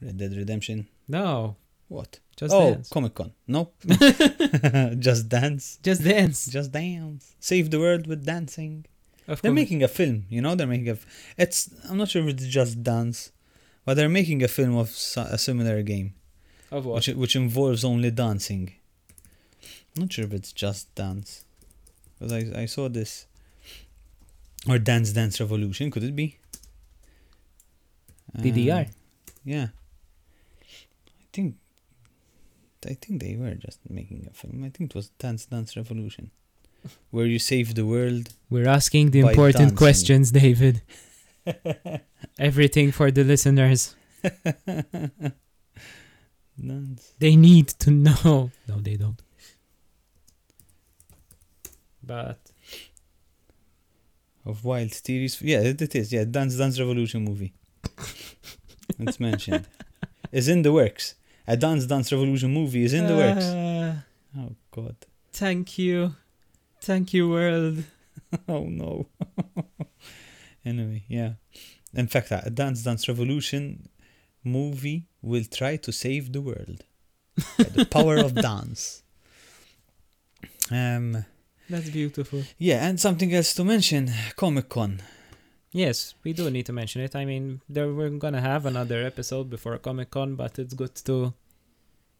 Red 0.00 0.16
Dead 0.16 0.34
Redemption. 0.36 0.88
No, 1.06 1.56
What? 1.88 2.20
just 2.36 2.50
dance. 2.50 2.52
oh, 2.54 2.74
dance. 2.74 2.88
Comic 2.88 3.14
Con. 3.14 3.32
No. 3.46 3.70
Just 4.98 5.28
Dance. 5.28 5.78
Just 5.82 6.02
dance. 6.02 6.46
Just 6.46 6.72
dance. 6.72 7.36
Save 7.38 7.70
the 7.70 7.78
world 7.78 8.06
with 8.06 8.24
dancing. 8.24 8.86
Of 9.28 9.42
They're 9.42 9.50
course. 9.50 9.60
making 9.62 9.82
a 9.82 9.88
film, 9.88 10.24
you 10.28 10.40
know. 10.40 10.54
They're 10.56 10.66
making 10.66 10.88
a. 10.88 10.92
F- 10.92 11.06
it's. 11.38 11.70
I'm 11.88 11.98
not 11.98 12.08
sure 12.08 12.22
if 12.26 12.28
it's 12.34 12.46
just 12.46 12.82
dance, 12.82 13.30
but 13.84 13.94
they're 13.94 14.08
making 14.08 14.42
a 14.42 14.48
film 14.48 14.76
of 14.76 14.88
a 15.16 15.38
similar 15.38 15.82
game, 15.82 16.14
of 16.72 16.86
what? 16.86 16.94
which 16.96 17.08
which 17.16 17.36
involves 17.36 17.84
only 17.84 18.10
dancing. 18.10 18.72
I'm 19.94 20.02
not 20.02 20.12
sure 20.12 20.24
if 20.24 20.32
it's 20.32 20.52
just 20.52 20.92
dance, 20.94 21.44
because 22.18 22.32
I 22.32 22.62
I 22.62 22.66
saw 22.66 22.88
this. 22.88 23.26
Or 24.68 24.78
Dance 24.78 25.10
Dance 25.12 25.40
Revolution, 25.40 25.90
could 25.90 26.04
it 26.04 26.14
be? 26.14 26.38
DDR. 28.38 28.86
Um, 28.86 28.92
yeah. 29.44 29.66
I 30.62 31.26
think. 31.32 31.56
I 32.86 32.94
think 32.94 33.20
they 33.22 33.36
were 33.36 33.54
just 33.54 33.78
making 33.88 34.26
a 34.30 34.34
film. 34.34 34.64
I 34.64 34.70
think 34.70 34.90
it 34.90 34.94
was 34.94 35.08
Dance 35.18 35.46
Dance 35.46 35.76
Revolution, 35.76 36.30
where 37.10 37.26
you 37.26 37.38
save 37.38 37.74
the 37.74 37.86
world. 37.86 38.34
We're 38.50 38.68
asking 38.68 39.10
the 39.10 39.20
important 39.20 39.56
dancing. 39.56 39.76
questions, 39.76 40.30
David. 40.30 40.82
Everything 42.38 42.92
for 42.92 43.10
the 43.10 43.24
listeners. 43.24 43.94
Dance. 46.60 47.12
They 47.18 47.36
need 47.36 47.68
to 47.68 47.90
know. 47.90 48.50
No, 48.68 48.80
they 48.80 48.96
don't. 48.96 49.20
But 52.02 52.38
of 54.44 54.64
Wild 54.64 54.92
Theories. 54.92 55.40
Yeah, 55.40 55.60
it, 55.60 55.80
it 55.82 55.94
is. 55.94 56.12
Yeah, 56.12 56.24
Dance 56.24 56.56
Dance 56.56 56.78
Revolution 56.78 57.24
movie. 57.24 57.52
it's 58.98 59.20
mentioned. 59.20 59.66
Is 60.32 60.48
in 60.48 60.62
the 60.62 60.72
works. 60.72 61.14
A 61.46 61.56
Dance 61.58 61.84
Dance 61.84 62.10
Revolution 62.10 62.54
movie 62.54 62.84
is 62.84 62.94
in 62.94 63.06
the 63.06 63.14
works. 63.16 63.44
Uh, 63.44 63.94
Oh 64.38 64.54
God. 64.70 64.96
Thank 65.30 65.76
you. 65.78 66.14
Thank 66.80 67.12
you, 67.12 67.28
world. 67.28 67.84
Oh 68.48 68.64
no. 68.64 69.08
anyway, 70.64 71.04
yeah. 71.06 71.32
In 71.92 72.06
fact, 72.06 72.30
a 72.30 72.48
Dance 72.48 72.82
Dance 72.82 73.06
Revolution 73.08 73.90
movie 74.44 75.06
will 75.20 75.44
try 75.44 75.76
to 75.76 75.92
save 75.92 76.32
the 76.32 76.40
world. 76.40 76.84
The 77.56 77.86
power 77.90 78.16
of 78.18 78.34
dance. 78.48 79.02
Um. 80.70 81.24
That's 81.70 81.90
beautiful. 81.90 82.42
Yeah, 82.58 82.86
and 82.86 83.00
something 83.00 83.32
else 83.32 83.54
to 83.54 83.64
mention: 83.64 84.10
Comic 84.36 84.68
Con. 84.68 85.00
Yes, 85.72 86.14
we 86.22 86.34
do 86.34 86.50
need 86.50 86.66
to 86.66 86.72
mention 86.72 87.00
it. 87.00 87.16
I 87.16 87.24
mean, 87.24 87.62
there 87.68 87.90
we're 87.92 88.10
gonna 88.10 88.42
have 88.42 88.66
another 88.66 89.02
episode 89.04 89.48
before 89.48 89.78
Comic 89.78 90.10
Con, 90.10 90.34
but 90.34 90.58
it's 90.58 90.74
good 90.74 90.94
to 91.06 91.32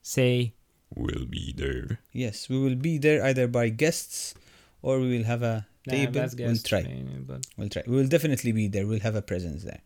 say 0.01 0.55
we'll 0.95 1.27
be 1.27 1.53
there. 1.55 2.01
Yes, 2.13 2.49
we 2.49 2.59
will 2.59 2.77
be 2.77 2.97
there 2.99 3.23
either 3.25 3.47
by 3.49 3.69
guests 3.69 4.35
or 4.81 5.01
we 5.01 5.19
will 5.19 5.25
have 5.25 5.43
a 5.43 5.67
table. 5.89 6.21
let's 6.21 6.35
we'll 6.35 6.57
try. 6.57 6.83
maybe, 6.83 7.21
but 7.27 7.47
We'll 7.59 7.69
try. 7.69 7.83
We 7.87 7.97
will 7.97 8.09
definitely 8.09 8.53
be 8.53 8.69
there. 8.69 8.87
We'll 8.87 9.01
have 9.01 9.17
a 9.17 9.23
presence 9.23 9.65
there. 9.65 9.81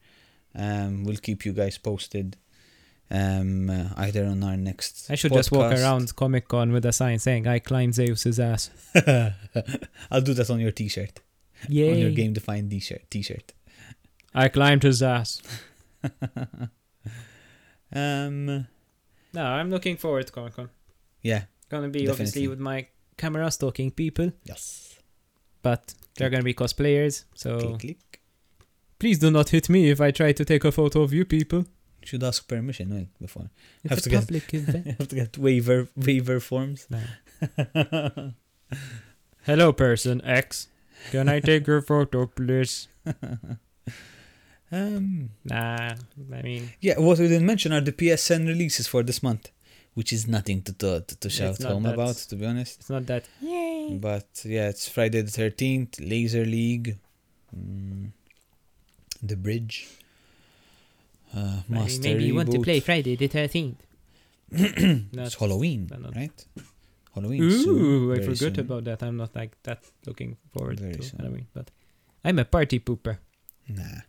Um, 0.57 1.05
we'll 1.05 1.16
keep 1.16 1.45
you 1.45 1.53
guys 1.53 1.78
posted. 1.78 2.37
Um, 3.09 3.70
uh, 3.70 3.91
either 3.99 4.24
on 4.24 4.43
our 4.43 4.57
next. 4.57 5.09
I 5.11 5.15
should 5.15 5.33
just 5.33 5.53
walk 5.53 5.73
around 5.73 6.16
Comic 6.16 6.49
Con 6.49 6.73
with 6.73 6.85
a 6.87 6.93
sign 6.93 7.19
saying 7.20 7.47
I 7.47 7.61
climbed 7.61 7.95
Zeus's 7.95 8.41
ass. 8.41 8.70
I'll 10.11 10.20
do 10.23 10.35
that 10.35 10.51
on 10.51 10.59
your 10.59 10.73
T-shirt. 10.73 11.20
On 11.69 11.73
your 11.73 12.11
game 12.11 12.33
defined 12.33 12.70
T-shirt. 12.70 13.09
T-shirt. 13.11 13.53
I 14.35 14.49
climbed 14.49 14.83
his 14.83 15.03
ass. 15.03 15.41
um. 17.93 18.66
No, 19.33 19.45
I'm 19.45 19.70
looking 19.70 19.97
forward 19.97 20.27
to 20.27 20.33
Comic 20.33 20.55
Con. 20.55 20.70
Yeah. 21.23 21.43
Gonna 21.69 21.89
be 21.89 22.09
obviously 22.09 22.49
with 22.49 22.59
my 22.61 22.87
camera 23.16 23.51
stalking 23.51 23.91
people, 23.91 24.33
Yes. 24.45 24.99
but 25.62 25.95
they're 26.16 26.31
gonna 26.31 26.43
be 26.45 26.55
cosplayers. 26.55 27.24
So 27.35 27.59
Click, 27.59 27.78
click. 27.81 27.99
Please 28.98 29.18
do 29.18 29.31
not 29.31 29.51
hit 29.51 29.68
me 29.68 29.90
if 29.90 30.01
I 30.01 30.10
try 30.10 30.32
to 30.32 30.44
take 30.44 30.64
a 30.64 30.73
photo 30.73 31.02
of 31.02 31.12
you 31.12 31.24
people. 31.24 31.64
Should 32.05 32.23
ask 32.23 32.47
permission 32.47 32.90
well 32.94 33.06
before. 33.20 33.51
It's 33.82 33.90
Have 33.90 33.98
a 33.98 34.02
to 34.02 34.10
get- 34.10 34.20
public 34.20 34.55
event. 34.55 34.86
you 34.86 34.94
have 34.98 35.09
to 35.09 35.16
get 35.16 35.39
waiver 35.39 35.89
waiver 35.97 36.39
forms. 36.40 36.86
No. 36.90 37.01
Hello, 39.44 39.73
person 39.73 40.20
X. 40.24 40.68
Can 41.10 41.28
I 41.28 41.40
take 41.40 41.66
your 41.66 41.82
photo, 41.82 42.27
please? 42.27 42.89
um. 44.73 45.31
Nah, 45.44 45.94
I 46.35 46.43
mean, 46.43 46.70
Yeah, 46.81 46.98
what 46.98 47.18
we 47.18 47.28
didn't 47.28 47.47
mention 47.47 47.73
are 47.73 47.81
the 47.81 47.93
PSN 47.93 48.47
releases 48.47 48.86
for 48.86 49.02
this 49.02 49.23
month, 49.23 49.51
which 49.94 50.12
is 50.12 50.27
nothing 50.27 50.62
to 50.62 50.73
to, 50.73 51.01
to, 51.06 51.16
to 51.20 51.31
shout 51.31 51.62
home 51.62 51.85
that- 51.85 51.94
about, 51.94 52.16
to 52.16 52.36
be 52.36 52.47
honest. 52.47 52.81
it's 52.81 52.90
not 52.90 53.06
that. 53.06 53.24
Yay! 53.40 53.98
But 54.01 54.27
yeah, 54.44 54.68
it's 54.68 54.89
Friday 54.89 55.23
the 55.23 55.31
thirteenth, 55.31 56.01
Laser 56.01 56.44
League, 56.44 56.98
mm, 57.56 58.10
the 59.27 59.36
Bridge, 59.36 59.89
uh, 61.35 61.61
Master 61.69 62.03
Maybe 62.03 62.24
you 62.24 62.35
want 62.35 62.51
to 62.53 62.61
play 62.61 62.81
Friday 62.81 63.16
the 63.16 63.28
13th. 63.28 63.77
It's 65.12 65.35
Halloween, 65.35 65.90
right? 66.15 66.47
Halloween. 67.15 67.51
soon, 67.51 67.82
Ooh, 67.82 68.12
I 68.15 68.20
forgot 68.20 68.39
soon. 68.39 68.61
about 68.61 68.85
that. 68.85 69.03
I'm 69.03 69.16
not 69.16 69.35
like 69.35 69.57
that 69.65 69.82
looking 70.07 70.36
forward 70.53 70.78
Very 70.81 70.94
to 70.94 71.03
soon. 71.03 71.19
Halloween, 71.19 71.47
but 71.53 71.70
I'm 72.24 72.39
a 72.39 72.44
party 72.44 72.78
pooper. 72.78 73.19
Nah, 73.69 74.03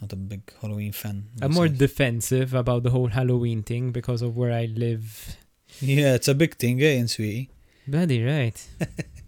not 0.00 0.12
a 0.12 0.16
big 0.16 0.42
Halloween 0.60 0.92
fan. 0.92 1.28
I'm 1.42 1.52
more 1.52 1.68
defensive 1.68 2.54
about 2.54 2.82
the 2.84 2.90
whole 2.90 3.08
Halloween 3.08 3.62
thing 3.62 3.90
because 3.92 4.22
of 4.22 4.36
where 4.36 4.52
I 4.52 4.66
live. 4.66 5.36
yeah, 5.80 6.14
it's 6.14 6.28
a 6.28 6.34
big 6.34 6.54
thing, 6.56 6.80
eh, 6.82 6.94
in 7.00 7.08
Sweden. 7.08 7.48
Bloody 7.86 8.22
right. 8.22 8.68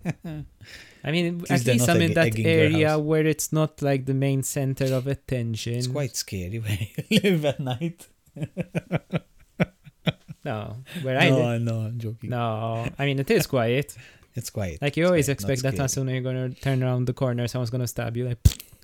I 1.05 1.12
mean, 1.12 1.44
at 1.48 1.64
least 1.64 1.89
I'm 1.89 2.01
in 2.01 2.14
that 2.14 2.39
area 2.39 2.98
where 2.98 3.27
it's 3.27 3.52
not 3.52 3.81
like 3.82 4.06
the 4.06 4.14
main 4.14 4.43
center 4.43 4.93
of 4.94 5.06
attention. 5.06 5.74
It's 5.74 5.86
quite 5.86 6.16
scary 6.16 6.59
where 6.59 6.78
you 7.09 7.20
live 7.24 7.44
at 7.44 7.60
night. 7.60 8.06
no, 10.44 10.77
where 11.02 11.18
I 11.18 11.31
no, 11.31 11.36
live. 11.39 11.62
Know, 11.62 11.81
I'm 11.81 11.98
joking. 11.98 12.31
No, 12.31 12.86
I 12.98 13.06
mean 13.06 13.18
it 13.18 13.31
is 13.31 13.47
quiet. 13.47 13.97
It's 14.36 14.48
quiet. 14.48 14.81
Like 14.81 14.97
you 14.97 15.06
always 15.06 15.27
quiet, 15.27 15.32
expect 15.35 15.62
that 15.62 15.81
as 15.81 15.93
soon 15.93 16.09
as 16.09 16.12
you're 16.14 16.22
gonna 16.22 16.51
turn 16.51 16.85
around 16.85 17.06
the 17.06 17.12
corner, 17.12 17.48
someone's 17.48 17.70
gonna 17.70 17.89
stab 17.89 18.16
you. 18.16 18.28
Like, 18.28 18.39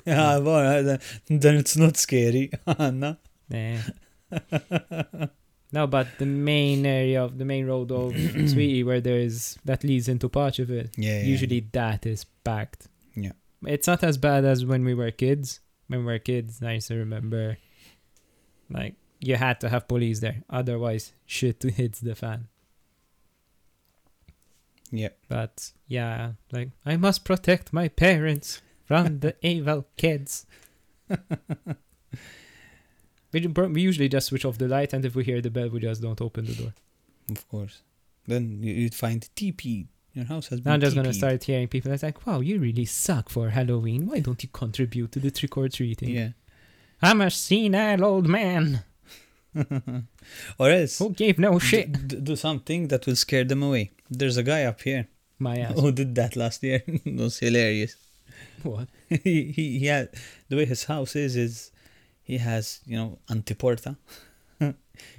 Yeah, 0.04 0.38
well, 0.38 0.56
uh, 0.56 0.82
then, 0.82 0.98
then 1.28 1.54
it's 1.54 1.76
not 1.76 1.96
scary. 1.96 2.50
no. 2.66 3.16
nah. 3.48 3.78
No, 5.72 5.86
but 5.86 6.18
the 6.18 6.26
main 6.26 6.86
area 6.86 7.22
of 7.22 7.38
the 7.38 7.44
main 7.44 7.66
road 7.66 7.90
of 7.90 8.12
Swieqi, 8.52 8.84
where 8.84 9.00
there 9.00 9.18
is 9.18 9.58
that 9.64 9.82
leads 9.84 10.08
into 10.08 10.26
it. 10.26 10.90
Yeah, 10.96 11.18
yeah. 11.18 11.22
Usually 11.24 11.60
that 11.72 12.06
is 12.06 12.24
packed. 12.44 12.88
Yeah. 13.14 13.32
It's 13.64 13.86
not 13.86 14.04
as 14.04 14.16
bad 14.16 14.44
as 14.44 14.64
when 14.64 14.84
we 14.84 14.94
were 14.94 15.10
kids. 15.10 15.60
When 15.88 16.00
we 16.00 16.06
were 16.06 16.18
kids, 16.18 16.62
I 16.62 16.72
used 16.74 16.88
to 16.88 16.96
remember, 16.96 17.58
like 18.70 18.94
you 19.20 19.36
had 19.36 19.60
to 19.60 19.68
have 19.68 19.88
police 19.88 20.20
there, 20.20 20.42
otherwise 20.48 21.12
shit 21.24 21.62
hits 21.76 22.00
the 22.00 22.14
fan. 22.14 22.48
Yeah. 24.92 25.10
But 25.28 25.72
yeah, 25.88 26.32
like 26.52 26.70
I 26.84 26.96
must 26.96 27.24
protect 27.24 27.72
my 27.72 27.88
parents 27.88 28.62
from 28.84 29.18
the 29.20 29.34
evil 29.42 29.86
kids. 29.96 30.46
we, 33.40 33.66
we 33.68 33.80
usually 33.82 34.08
just 34.08 34.26
switch 34.28 34.44
off 34.44 34.58
the 34.58 34.68
light, 34.68 34.92
and 34.92 35.04
if 35.04 35.14
we 35.14 35.24
hear 35.24 35.40
the 35.40 35.50
bell, 35.50 35.68
we 35.68 35.80
just 35.80 36.00
don't 36.02 36.20
open 36.20 36.44
the 36.46 36.54
door. 36.54 36.72
Of 37.30 37.48
course. 37.48 37.82
Then 38.26 38.62
you- 38.62 38.74
you'd 38.74 38.94
find 38.94 39.28
TP. 39.36 39.86
Your 40.14 40.24
house 40.24 40.48
has 40.48 40.60
been 40.60 40.70
Now 40.70 40.74
I'm 40.74 40.80
just 40.80 40.96
gonna 40.96 41.12
start 41.12 41.44
hearing 41.44 41.68
people 41.68 41.90
that's 41.90 42.02
like, 42.02 42.26
"Wow, 42.26 42.40
you 42.40 42.58
really 42.58 42.86
suck 42.86 43.28
for 43.28 43.50
Halloween. 43.50 44.06
Why 44.06 44.20
don't 44.20 44.42
you 44.42 44.48
contribute 44.50 45.12
to 45.12 45.20
the 45.20 45.30
trick 45.30 45.56
or 45.58 45.68
treating?" 45.68 46.08
Yeah. 46.08 46.30
I'm 47.02 47.20
a 47.20 47.30
senile 47.30 48.02
old 48.02 48.26
man 48.26 48.82
or 50.58 50.70
else 50.70 50.98
who 50.98 51.10
gave 51.10 51.38
no 51.38 51.58
d- 51.58 51.66
shit. 51.66 52.08
d- 52.08 52.16
do 52.20 52.36
something 52.36 52.88
that 52.88 53.06
will 53.06 53.16
scare 53.16 53.44
them 53.44 53.62
away. 53.62 53.90
There's 54.10 54.36
a 54.36 54.42
guy 54.42 54.64
up 54.64 54.80
here 54.82 55.08
My 55.38 55.58
ass. 55.58 55.78
who 55.78 55.92
did 55.92 56.14
that 56.14 56.36
last 56.36 56.62
year. 56.62 56.82
it 56.86 57.14
was 57.16 57.38
hilarious. 57.38 57.96
What? 58.62 58.88
he, 59.08 59.52
he 59.52 59.78
he 59.80 59.86
had 59.86 60.08
the 60.48 60.56
way 60.56 60.64
his 60.64 60.84
house 60.84 61.14
is 61.16 61.36
is 61.36 61.70
he 62.30 62.36
has 62.48 62.80
you 62.90 62.96
know 63.00 63.10
antiporta. 63.34 63.96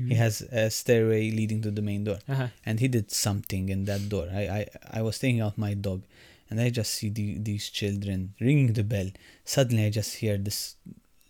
He 0.10 0.16
has 0.16 0.42
a 0.42 0.70
stairway 0.72 1.30
leading 1.40 1.62
to 1.66 1.70
the 1.78 1.84
main 1.90 2.04
door, 2.08 2.18
Uh-huh. 2.28 2.48
and 2.66 2.80
he 2.84 2.88
did 2.88 3.12
something 3.12 3.70
in 3.76 3.86
that 3.90 4.04
door. 4.14 4.26
I 4.42 4.44
I, 4.60 4.62
I 5.00 5.02
was 5.08 5.20
taking 5.24 5.42
out 5.46 5.56
my 5.66 5.74
dog, 5.88 6.02
and 6.50 6.60
I 6.66 6.68
just 6.80 6.92
see 6.98 7.10
the, 7.18 7.28
these 7.50 7.66
children 7.80 8.34
ringing 8.48 8.74
the 8.74 8.84
bell. 8.94 9.10
Suddenly, 9.56 9.84
I 9.86 9.92
just 10.00 10.16
hear 10.24 10.36
this 10.48 10.60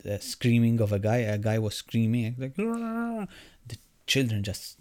uh, 0.10 0.18
screaming 0.34 0.80
of 0.86 0.94
a 0.94 0.99
guy. 1.10 1.20
A 1.36 1.38
guy 1.49 1.58
was 1.60 1.76
screaming 1.84 2.36
like 2.44 2.56
"Rah!" 2.58 3.26
the 3.68 3.78
children 4.14 4.40
just 4.52 4.78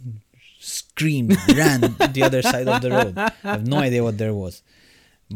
screamed, 0.61 1.37
ran 1.63 1.81
the 2.17 2.23
other 2.23 2.43
side 2.43 2.69
of 2.69 2.81
the 2.83 2.91
road. 2.91 3.19
I 3.19 3.33
have 3.43 3.67
no 3.67 3.79
idea 3.79 4.03
what 4.07 4.19
there 4.19 4.35
was, 4.35 4.63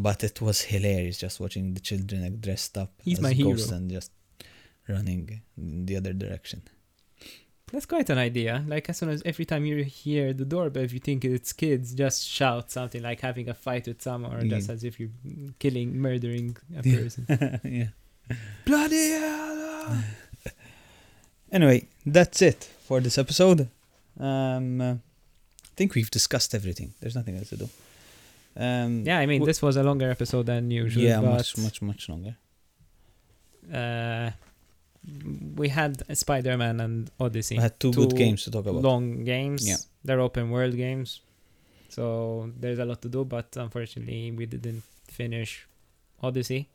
but 0.08 0.22
it 0.22 0.40
was 0.40 0.62
hilarious 0.72 1.18
just 1.18 1.40
watching 1.40 1.74
the 1.74 1.80
children 1.80 2.22
like 2.22 2.40
dressed 2.40 2.78
up 2.78 2.90
He's 3.04 3.18
as 3.18 3.22
my 3.22 3.32
hero. 3.32 3.50
ghosts 3.50 3.72
and 3.72 3.90
just 3.90 4.10
running 4.90 5.40
in 5.56 5.86
the 5.86 5.96
other 5.96 6.12
direction. 6.12 6.62
That's 7.72 7.86
quite 7.86 8.10
an 8.10 8.18
idea. 8.18 8.64
Like 8.66 8.88
as 8.90 8.98
soon 8.98 9.10
as 9.10 9.22
every 9.24 9.44
time 9.44 9.64
you 9.64 9.84
hear 9.84 10.32
the 10.32 10.44
doorbell, 10.44 10.82
if 10.82 10.92
you 10.92 10.98
think 10.98 11.24
it's 11.24 11.52
kids, 11.52 11.94
just 11.94 12.26
shout 12.26 12.70
something 12.72 13.00
like 13.02 13.20
having 13.20 13.48
a 13.48 13.54
fight 13.54 13.86
with 13.86 14.02
someone, 14.02 14.34
or 14.34 14.42
just 14.42 14.68
as 14.70 14.82
if 14.82 14.98
you're 14.98 15.10
killing, 15.60 15.96
murdering 15.96 16.56
a 16.76 16.82
Yeah. 16.88 16.96
person. 16.98 17.26
yeah. 17.64 18.36
Bloody 18.64 19.10
hell! 19.10 20.02
anyway, 21.52 21.86
that's 22.04 22.42
it 22.42 22.68
for 22.86 23.00
this 23.00 23.18
episode. 23.18 23.68
Um, 24.18 24.80
uh, 24.80 24.94
I 24.94 25.74
think 25.76 25.94
we've 25.94 26.10
discussed 26.10 26.54
everything. 26.54 26.92
There's 27.00 27.14
nothing 27.16 27.36
else 27.36 27.50
to 27.50 27.56
do. 27.56 27.68
Um, 28.56 29.04
yeah, 29.06 29.18
I 29.20 29.26
mean, 29.26 29.38
w- 29.40 29.46
this 29.46 29.62
was 29.62 29.76
a 29.76 29.82
longer 29.82 30.10
episode 30.10 30.46
than 30.46 30.70
usual. 30.70 31.02
yeah, 31.04 31.20
but, 31.20 31.30
much, 31.30 31.56
much, 31.58 31.82
much 31.82 32.08
longer. 32.08 32.36
Uh, 33.72 34.30
we 35.56 35.68
had 35.68 36.04
Spider-Man 36.16 36.80
and 36.80 37.10
Odyssey. 37.18 37.58
I 37.58 37.62
had 37.62 37.80
two, 37.80 37.92
good 37.92 38.14
games 38.16 38.44
to 38.44 38.50
talk 38.50 38.66
about. 38.66 38.82
long 38.82 39.24
games. 39.24 39.66
Yeah. 39.66 39.76
They're 40.04 40.20
open 40.20 40.50
world 40.50 40.76
games. 40.76 41.20
So 41.88 42.50
there's 42.58 42.78
a 42.78 42.84
lot 42.84 43.02
to 43.02 43.08
do, 43.08 43.24
but 43.24 43.56
unfortunately 43.56 44.30
we 44.32 44.46
didn't 44.46 44.82
finish 45.08 45.66
Odyssey. 46.22 46.68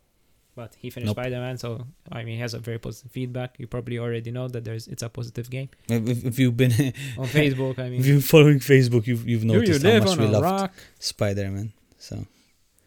But 0.55 0.73
he 0.79 0.89
finished 0.89 1.07
Nope. 1.07 1.17
Spider-Man, 1.17 1.57
so 1.57 1.85
I 2.09 2.23
mean 2.23 2.35
he 2.35 2.39
has 2.39 2.53
a 2.53 2.59
very 2.59 2.79
positive 2.79 3.11
feedback. 3.11 3.55
You 3.59 3.67
probably 3.67 3.99
already 3.99 4.31
know 4.31 4.47
that 4.47 4.63
there's 4.63 4.87
it's 4.87 5.03
a 5.03 5.09
positive 5.09 5.49
game. 5.49 5.67
If, 5.89 6.23
if- 6.25 6.39
you've 6.39 6.55
been 6.55 6.71
On 7.17 7.27
Facebook, 7.39 7.77
I 7.77 7.89
mean 7.89 7.99
if 7.99 8.05
you're 8.05 8.21
following 8.21 8.59
Facebook, 8.59 9.05
you've 9.05 9.27
you've 9.27 9.41
Do 9.41 9.47
you 9.47 9.53
noticed 9.59 9.83
how 9.85 9.99
much 9.99 10.17
we 10.17 10.25
a 10.25 10.27
loved? 10.29 10.73
Spider-Man. 10.99 11.73
So 11.99 12.25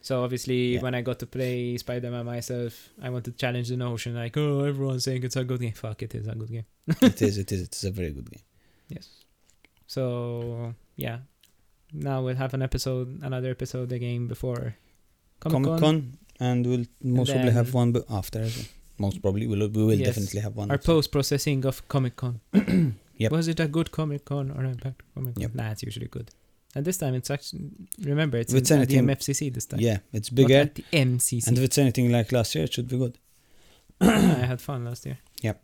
So 0.01 0.23
obviously 0.23 0.75
Yeah. 0.75 0.81
when 0.83 0.95
I 0.95 1.03
got 1.03 1.19
to 1.21 1.27
play 1.27 1.77
Spider-Man 1.77 2.25
myself, 2.25 2.89
I 3.03 3.11
want 3.11 3.25
to 3.27 3.33
challenge 3.33 3.69
the 3.69 3.77
notion 3.77 4.15
like, 4.15 4.37
oh 4.37 4.65
everyone's 4.65 5.05
saying 5.05 5.25
it's 5.25 5.37
a 5.37 5.45
good 5.45 5.61
game. 5.61 5.73
Fuck 5.73 6.03
it 6.03 6.15
is 6.15 6.27
a 6.29 6.35
good 6.35 6.51
game. 6.51 6.65
it 7.03 7.21
is, 7.23 7.37
it 7.39 7.51
is, 7.53 7.63
it 7.63 7.75
is 7.75 7.85
a 7.85 7.91
very 7.91 8.11
good 8.11 8.31
game. 8.31 8.43
Yes. 8.89 9.09
So 9.87 10.75
yeah. 10.97 11.19
Now 11.93 12.23
we'll 12.23 12.37
have 12.37 12.55
an 12.55 12.63
episode 12.63 13.21
another 13.23 13.51
episode 13.51 13.83
of 13.83 13.89
the 13.89 13.99
game 13.99 14.29
before 14.29 14.77
Comic 15.41 15.81
Con, 15.81 16.19
and 16.39 16.67
we'll 16.67 16.85
most 17.03 17.31
probably 17.33 17.51
have 17.53 17.73
one 17.73 17.95
after. 18.11 18.47
Most 18.99 19.23
probably, 19.23 19.47
we'll, 19.47 19.69
we 19.69 19.85
will 19.85 19.95
Yes. 19.95 20.09
definitely 20.09 20.41
have 20.41 20.57
one. 20.57 20.71
Our 20.73 20.79
post 20.79 21.13
processing 21.13 21.65
of 21.65 21.87
Comic 21.89 22.17
Con. 22.17 22.41
Yep. 23.19 23.33
Was 23.33 23.49
it 23.49 23.59
a 23.59 23.67
good 23.67 23.91
Comic 23.91 24.25
Con 24.25 24.51
or 24.53 24.65
a 24.65 24.69
bad 24.75 24.95
Comic 25.15 25.35
Con? 25.35 25.43
Yep. 25.43 25.55
Nah, 25.57 25.71
it's 25.73 25.83
usually 25.83 26.07
good. 26.07 26.31
And 26.75 26.85
this 26.85 26.99
time 26.99 27.15
it's 27.15 27.31
actually 27.31 27.71
remember 28.03 28.37
it's 28.39 28.53
it's 28.53 28.71
in, 28.71 28.81
at 28.83 28.89
the 28.89 28.97
MFCC 28.99 29.53
this 29.53 29.67
time. 29.67 29.81
Yeah, 29.81 29.99
it's 30.13 30.31
Not 30.31 30.37
bigger. 30.37 30.57
at 30.61 30.75
the 30.75 30.85
MCC. 30.93 31.47
And 31.49 31.57
if 31.59 31.65
it's 31.65 31.79
anything 31.79 32.13
like 32.13 32.31
last 32.33 32.55
year, 32.55 32.65
it 32.65 32.73
should 32.75 32.89
be 32.89 32.99
good. 32.99 33.19
I 34.01 34.47
had 34.53 34.61
fun 34.61 34.85
last 34.85 35.05
year. 35.07 35.19
Yep. 35.43 35.63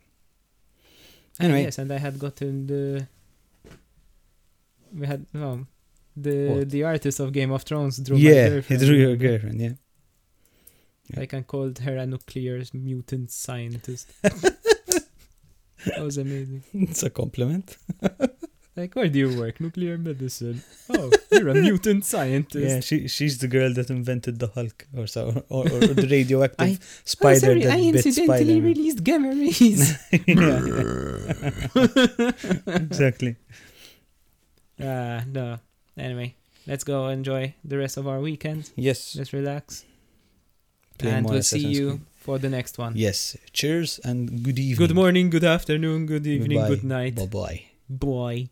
And 1.39 1.51
Anyway. 1.51 1.63
yes, 1.65 1.77
and 1.79 1.91
I 1.91 1.97
had 1.99 2.17
gotten 2.17 2.65
the. 2.67 3.07
We 4.93 5.05
had 5.05 5.25
no, 5.33 5.67
the 6.15 6.47
What? 6.49 6.69
the 6.69 6.83
artist 6.83 7.19
of 7.19 7.33
Game 7.33 7.51
of 7.51 7.63
Thrones 7.63 7.97
drew 7.97 8.15
my 8.17 8.21
yeah, 8.23 8.61
he 8.61 8.77
drew 8.77 8.95
your 8.95 9.15
girlfriend. 9.17 9.59
Yeah. 9.61 9.73
Like 11.15 11.33
I 11.33 11.41
called 11.43 11.79
her 11.79 11.97
a 11.97 12.05
nuclear 12.05 12.63
mutant 12.73 13.31
scientist. 13.31 14.11
that 14.21 15.99
was 15.99 16.17
amazing. 16.17 16.63
it's 16.73 17.03
a 17.03 17.09
compliment. 17.09 17.77
Like, 18.75 18.93
where 18.93 19.07
do 19.07 19.17
you 19.17 19.39
work? 19.39 19.61
Nuclear 19.61 19.97
medicine. 19.97 20.61
Oh, 20.89 21.09
you're 21.31 21.47
a 21.47 21.53
mutant 21.55 22.03
scientist. 22.03 22.65
Yeah, 22.65 22.79
she 22.81 23.07
she's 23.07 23.37
the 23.37 23.47
girl 23.47 23.73
that 23.73 23.89
invented 23.89 24.39
the 24.39 24.47
Hulk 24.47 24.85
or 24.97 25.07
so, 25.07 25.45
or, 25.47 25.63
or, 25.63 25.79
the 25.79 26.07
radioactive 26.11 26.59
I- 26.67 26.77
spider 27.05 27.35
oh, 27.35 27.39
sorry, 27.39 27.63
that 27.63 27.73
I 27.73 27.79
incidentally 27.79 28.25
Spider-Man. 28.25 28.63
released 28.63 29.01
gamma 29.03 29.29
rays. 29.29 29.97
exactly. 32.67 33.37
uh, 34.81 35.21
no. 35.31 35.59
Anyway, 35.97 36.35
let's 36.67 36.83
go 36.83 37.07
enjoy 37.07 37.53
the 37.63 37.77
rest 37.77 37.95
of 37.95 38.09
our 38.09 38.19
weekend. 38.19 38.71
Yes. 38.75 39.15
Let's 39.15 39.31
relax. 39.31 39.85
Play 40.97 41.11
and 41.11 41.29
we'll 41.29 41.43
see 41.43 41.59
you 41.59 41.87
Creed. 41.89 42.01
for 42.17 42.37
the 42.39 42.49
next 42.49 42.77
one. 42.77 42.93
Yes. 42.95 43.37
Cheers 43.53 43.99
and 44.03 44.43
good 44.43 44.59
evening. 44.59 44.87
Good 44.87 44.95
morning, 44.95 45.29
good 45.29 45.43
afternoon, 45.45 46.05
good 46.07 46.27
evening, 46.27 46.57
Goodbye. 46.59 46.69
good 46.75 46.83
night. 46.83 47.15
Bye 47.15 47.25
bye. 47.27 47.63
Boy. 47.89 48.49